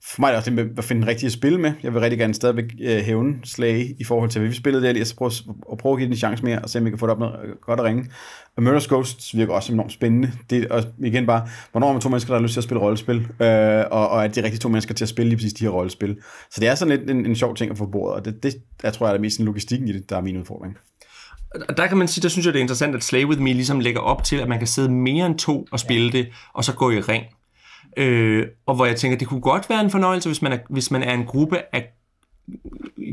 for 0.07 0.21
mig 0.21 0.27
er 0.27 0.31
det 0.31 0.37
også 0.37 0.49
det 0.49 0.55
med 0.55 0.77
at 0.77 0.83
finde 0.83 1.01
den 1.01 1.09
rigtige 1.09 1.31
spil 1.31 1.59
med. 1.59 1.71
Jeg 1.83 1.93
vil 1.93 2.01
rigtig 2.01 2.19
gerne 2.19 2.33
stadigvæk 2.33 2.65
øh, 2.81 2.97
hævne 2.97 3.35
slag 3.43 3.95
i 3.99 4.03
forhold 4.03 4.29
til, 4.29 4.39
hvad 4.39 4.49
vi 4.49 4.55
spillede 4.55 4.85
der, 4.85 4.91
lige 4.91 5.01
at 5.01 5.13
prøve, 5.17 5.31
at 5.71 5.77
prøve 5.77 5.93
at 5.93 5.97
give 5.97 6.05
den 6.05 6.13
en 6.13 6.17
chance 6.17 6.43
mere, 6.43 6.59
og 6.59 6.69
se 6.69 6.79
om 6.79 6.85
vi 6.85 6.89
kan 6.89 6.99
få 6.99 7.05
det 7.05 7.11
op 7.11 7.19
noget 7.19 7.39
godt 7.61 7.79
at 7.79 7.85
ringe. 7.85 8.05
Og 8.57 8.63
Murder's 8.63 8.87
Ghost 8.87 9.37
virker 9.37 9.53
også 9.53 9.73
enormt 9.73 9.91
spændende. 9.91 10.31
Det 10.49 10.63
er 10.63 10.73
også, 10.73 10.87
igen 10.99 11.25
bare, 11.25 11.47
hvornår 11.71 11.87
er 11.87 11.91
man 11.91 12.01
to 12.01 12.09
mennesker, 12.09 12.33
der 12.33 12.39
har 12.39 12.43
lyst 12.43 12.53
til 12.53 12.59
at 12.59 12.63
spille 12.63 12.81
rollespil, 12.81 13.17
øh, 13.17 13.83
og, 13.91 14.09
og 14.09 14.23
er 14.23 14.27
de 14.27 14.43
rigtige 14.43 14.59
to 14.59 14.69
mennesker 14.69 14.93
til 14.93 15.05
at 15.05 15.09
spille 15.09 15.29
lige 15.29 15.37
præcis 15.37 15.53
de 15.53 15.63
her 15.63 15.71
rollespil. 15.71 16.17
Så 16.51 16.61
det 16.61 16.69
er 16.69 16.75
sådan 16.75 16.97
lidt 16.97 17.09
en, 17.09 17.25
en 17.25 17.35
sjov 17.35 17.55
ting 17.55 17.71
at 17.71 17.77
få 17.77 17.85
bordet, 17.85 18.15
og 18.15 18.25
det, 18.25 18.43
det 18.43 18.55
jeg 18.83 18.93
tror 18.93 19.05
jeg 19.05 19.09
er 19.09 19.13
det 19.13 19.21
mest 19.21 19.39
logistikken 19.39 19.87
i 19.87 19.93
det, 19.93 20.09
der 20.09 20.17
er 20.17 20.21
min 20.21 20.37
udfordring. 20.37 20.77
Og 21.69 21.77
der 21.77 21.87
kan 21.87 21.97
man 21.97 22.07
sige, 22.07 22.21
der 22.21 22.29
synes 22.29 22.45
jeg, 22.45 22.53
det 22.53 22.59
er 22.59 22.63
interessant, 22.63 22.95
at 22.95 23.03
Slay 23.03 23.25
With 23.25 23.41
Me 23.41 23.53
ligesom 23.53 23.79
lægger 23.79 24.01
op 24.01 24.23
til, 24.23 24.35
at 24.35 24.47
man 24.47 24.57
kan 24.57 24.67
sidde 24.67 24.91
mere 24.91 25.25
end 25.25 25.39
to 25.39 25.67
og 25.71 25.79
spille 25.79 26.11
ja. 26.13 26.17
det, 26.17 26.27
og 26.53 26.63
så 26.63 26.73
gå 26.73 26.91
i 26.91 26.99
ring. 26.99 27.23
Øh, 27.97 28.47
og 28.65 28.75
hvor 28.75 28.85
jeg 28.85 28.95
tænker, 28.95 29.17
det 29.17 29.27
kunne 29.27 29.41
godt 29.41 29.69
være 29.69 29.81
en 29.81 29.89
fornøjelse, 29.89 30.29
hvis 30.29 30.41
man 30.41 30.51
er, 30.51 30.57
hvis 30.69 30.91
man 30.91 31.03
er 31.03 31.13
en 31.13 31.25
gruppe 31.25 31.57
af 31.71 31.89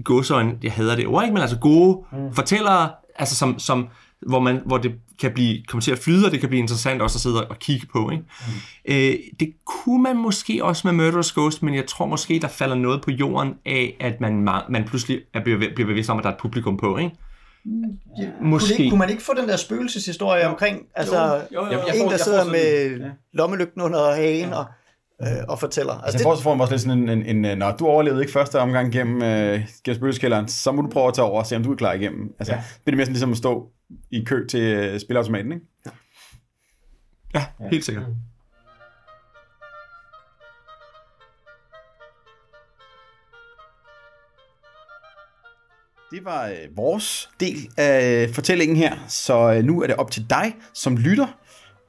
godsøjne, 0.05 0.59
jeg 0.62 0.72
hader 0.72 0.97
det 0.97 1.07
ord, 1.07 1.22
ikke, 1.22 1.33
men 1.33 1.41
altså 1.43 1.59
gode 1.59 2.05
mm. 2.12 2.35
fortællere, 2.35 2.91
altså 3.16 3.37
som, 3.37 3.59
som, 3.59 3.89
hvor, 4.20 4.41
man, 4.41 4.61
hvor 4.66 4.78
det 4.78 4.93
kan 5.20 5.33
blive, 5.33 5.62
komme 5.68 5.80
til 5.80 5.93
at 5.93 5.99
flyde, 5.99 6.26
og 6.26 6.33
det 6.33 6.41
kan 6.41 6.49
blive 6.49 6.61
interessant 6.61 7.03
også 7.03 7.16
at 7.16 7.20
sidde 7.20 7.49
og 7.49 7.59
kigge 7.59 7.87
på. 7.93 8.11
Ikke? 8.11 8.24
Mm. 8.87 8.95
Øh, 8.95 9.14
det 9.41 9.53
kunne 9.64 10.03
man 10.03 10.16
måske 10.16 10.64
også 10.64 10.93
med 10.93 11.05
Murderous 11.05 11.33
Ghost, 11.33 11.62
men 11.62 11.74
jeg 11.74 11.87
tror 11.87 12.07
måske, 12.07 12.39
der 12.39 12.49
falder 12.49 12.76
noget 12.76 13.03
på 13.03 13.11
jorden 13.11 13.55
af, 13.66 13.97
at 14.01 14.20
man, 14.20 14.49
man 14.68 14.85
pludselig 14.85 15.20
er, 15.35 15.43
bliver, 15.43 15.59
bliver 15.59 15.87
bevidst 15.87 16.11
om, 16.11 16.18
at 16.18 16.24
der 16.24 16.30
er 16.30 16.35
et 16.35 16.41
publikum 16.41 16.76
på. 16.76 16.99
Ikke? 16.99 17.16
Ja, 18.18 18.28
Måske. 18.40 18.68
Kunne, 18.68 18.78
ikke, 18.78 18.90
kunne 18.90 18.98
man 18.98 19.10
ikke 19.10 19.22
få 19.22 19.32
den 19.40 19.48
der 19.48 19.56
spøgelseshistorie 19.56 20.42
jo. 20.44 20.48
omkring, 20.48 20.86
altså 20.94 21.44
jo, 21.52 21.60
jo, 21.60 21.66
jo, 21.66 21.72
jo. 21.72 22.04
en, 22.04 22.10
der 22.10 22.16
sidder 22.16 22.44
med 22.44 22.98
ja. 22.98 23.10
lommelygten 23.32 23.80
under 23.80 24.14
hagen 24.14 24.48
ja. 24.48 24.56
og, 24.56 24.64
øh, 25.22 25.28
og 25.48 25.58
fortæller. 25.58 25.92
Altså, 25.92 26.04
altså 26.06 26.34
det, 26.34 26.42
får 26.42 26.54
man 26.54 26.60
også 26.60 26.72
lidt 26.72 26.82
sådan 26.82 27.08
en, 27.08 27.22
en, 27.22 27.44
en, 27.44 27.58
når 27.58 27.76
du 27.76 27.86
overlevede 27.86 28.22
ikke 28.22 28.32
første 28.32 28.60
omgang 28.60 28.92
gennem, 28.92 29.22
øh, 29.22 29.60
gennem 29.84 29.96
spøgelseskælderen, 29.96 30.48
så 30.48 30.72
må 30.72 30.82
du 30.82 30.88
prøve 30.88 31.08
at 31.08 31.14
tage 31.14 31.24
over 31.24 31.40
og 31.40 31.46
se, 31.46 31.56
om 31.56 31.62
du 31.62 31.72
er 31.72 31.76
klar 31.76 31.92
igennem. 31.92 32.34
Altså, 32.38 32.54
ja. 32.54 32.62
det 32.86 32.92
er 32.92 32.96
mere 32.96 33.06
sådan 33.06 33.12
ligesom 33.12 33.30
at 33.30 33.36
stå 33.36 33.70
i 34.10 34.24
kø 34.24 34.46
til 34.46 34.94
uh, 34.94 35.00
spilautomaten, 35.00 35.52
ikke? 35.52 35.66
Ja. 35.86 35.90
ja, 37.34 37.68
helt 37.70 37.84
sikkert. 37.84 38.04
Ja. 38.04 38.12
Det 46.12 46.24
var 46.24 46.46
øh, 46.46 46.76
vores 46.76 47.30
del 47.40 47.68
af 47.76 48.30
fortællingen 48.30 48.76
her, 48.76 48.96
så 49.08 49.52
øh, 49.52 49.64
nu 49.64 49.82
er 49.82 49.86
det 49.86 49.96
op 49.96 50.10
til 50.10 50.26
dig 50.30 50.56
som 50.74 50.96
lytter 50.96 51.26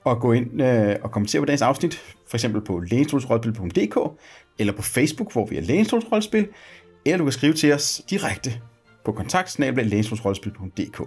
at 0.05 0.19
gå 0.19 0.32
ind 0.32 0.61
øh, 0.61 0.95
og 1.03 1.11
kommentere 1.11 1.41
på 1.41 1.45
dagens 1.45 1.61
afsnit, 1.61 2.01
for 2.28 2.38
eksempel 2.38 2.61
på 2.61 2.80
lænestolsrollespil.dk, 2.80 4.19
eller 4.59 4.74
på 4.74 4.82
Facebook, 4.82 5.34
hvor 5.34 5.45
vi 5.45 5.57
er 5.57 5.61
Lænestolsrollespil, 5.61 6.47
eller 7.05 7.17
du 7.17 7.24
kan 7.24 7.32
skrive 7.32 7.53
til 7.53 7.74
os 7.74 8.01
direkte 8.09 8.61
på 9.05 9.11
kontaktsnabel.lænestolsrollespil.dk. 9.11 11.01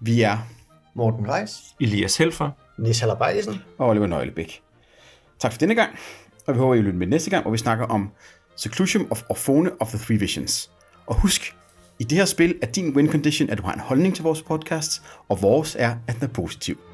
Vi 0.00 0.22
er 0.22 0.38
Morten 0.94 1.28
Reis. 1.28 1.58
Elias 1.80 2.16
Helfer. 2.16 2.50
Nis 2.78 3.00
Hallerbejlesen. 3.00 3.54
og 3.78 3.88
Oliver 3.88 4.06
Nøglebæk. 4.06 4.62
Tak 5.38 5.52
for 5.52 5.58
denne 5.58 5.74
gang, 5.74 5.90
og 6.46 6.54
vi 6.54 6.58
håber, 6.58 6.74
I 6.74 6.76
vil 6.76 6.84
lytte 6.84 6.98
med 6.98 7.06
næste 7.06 7.30
gang, 7.30 7.42
hvor 7.42 7.50
vi 7.50 7.58
snakker 7.58 7.86
om 7.86 8.10
Seclusion 8.56 9.06
of 9.10 9.22
Orphone 9.28 9.70
of 9.80 9.88
the 9.88 9.98
Three 9.98 10.18
Visions. 10.18 10.70
Og 11.06 11.20
husk, 11.20 11.56
i 12.00 12.04
det 12.04 12.18
her 12.18 12.24
spil 12.24 12.58
er 12.62 12.66
din 12.66 12.96
win 12.96 13.10
condition, 13.10 13.50
at 13.50 13.58
du 13.58 13.62
har 13.62 13.72
en 13.72 13.80
holdning 13.80 14.14
til 14.14 14.22
vores 14.22 14.42
podcast, 14.42 15.02
og 15.28 15.42
vores 15.42 15.76
er, 15.78 15.94
at 16.08 16.14
den 16.14 16.24
er 16.24 16.32
positiv. 16.32 16.89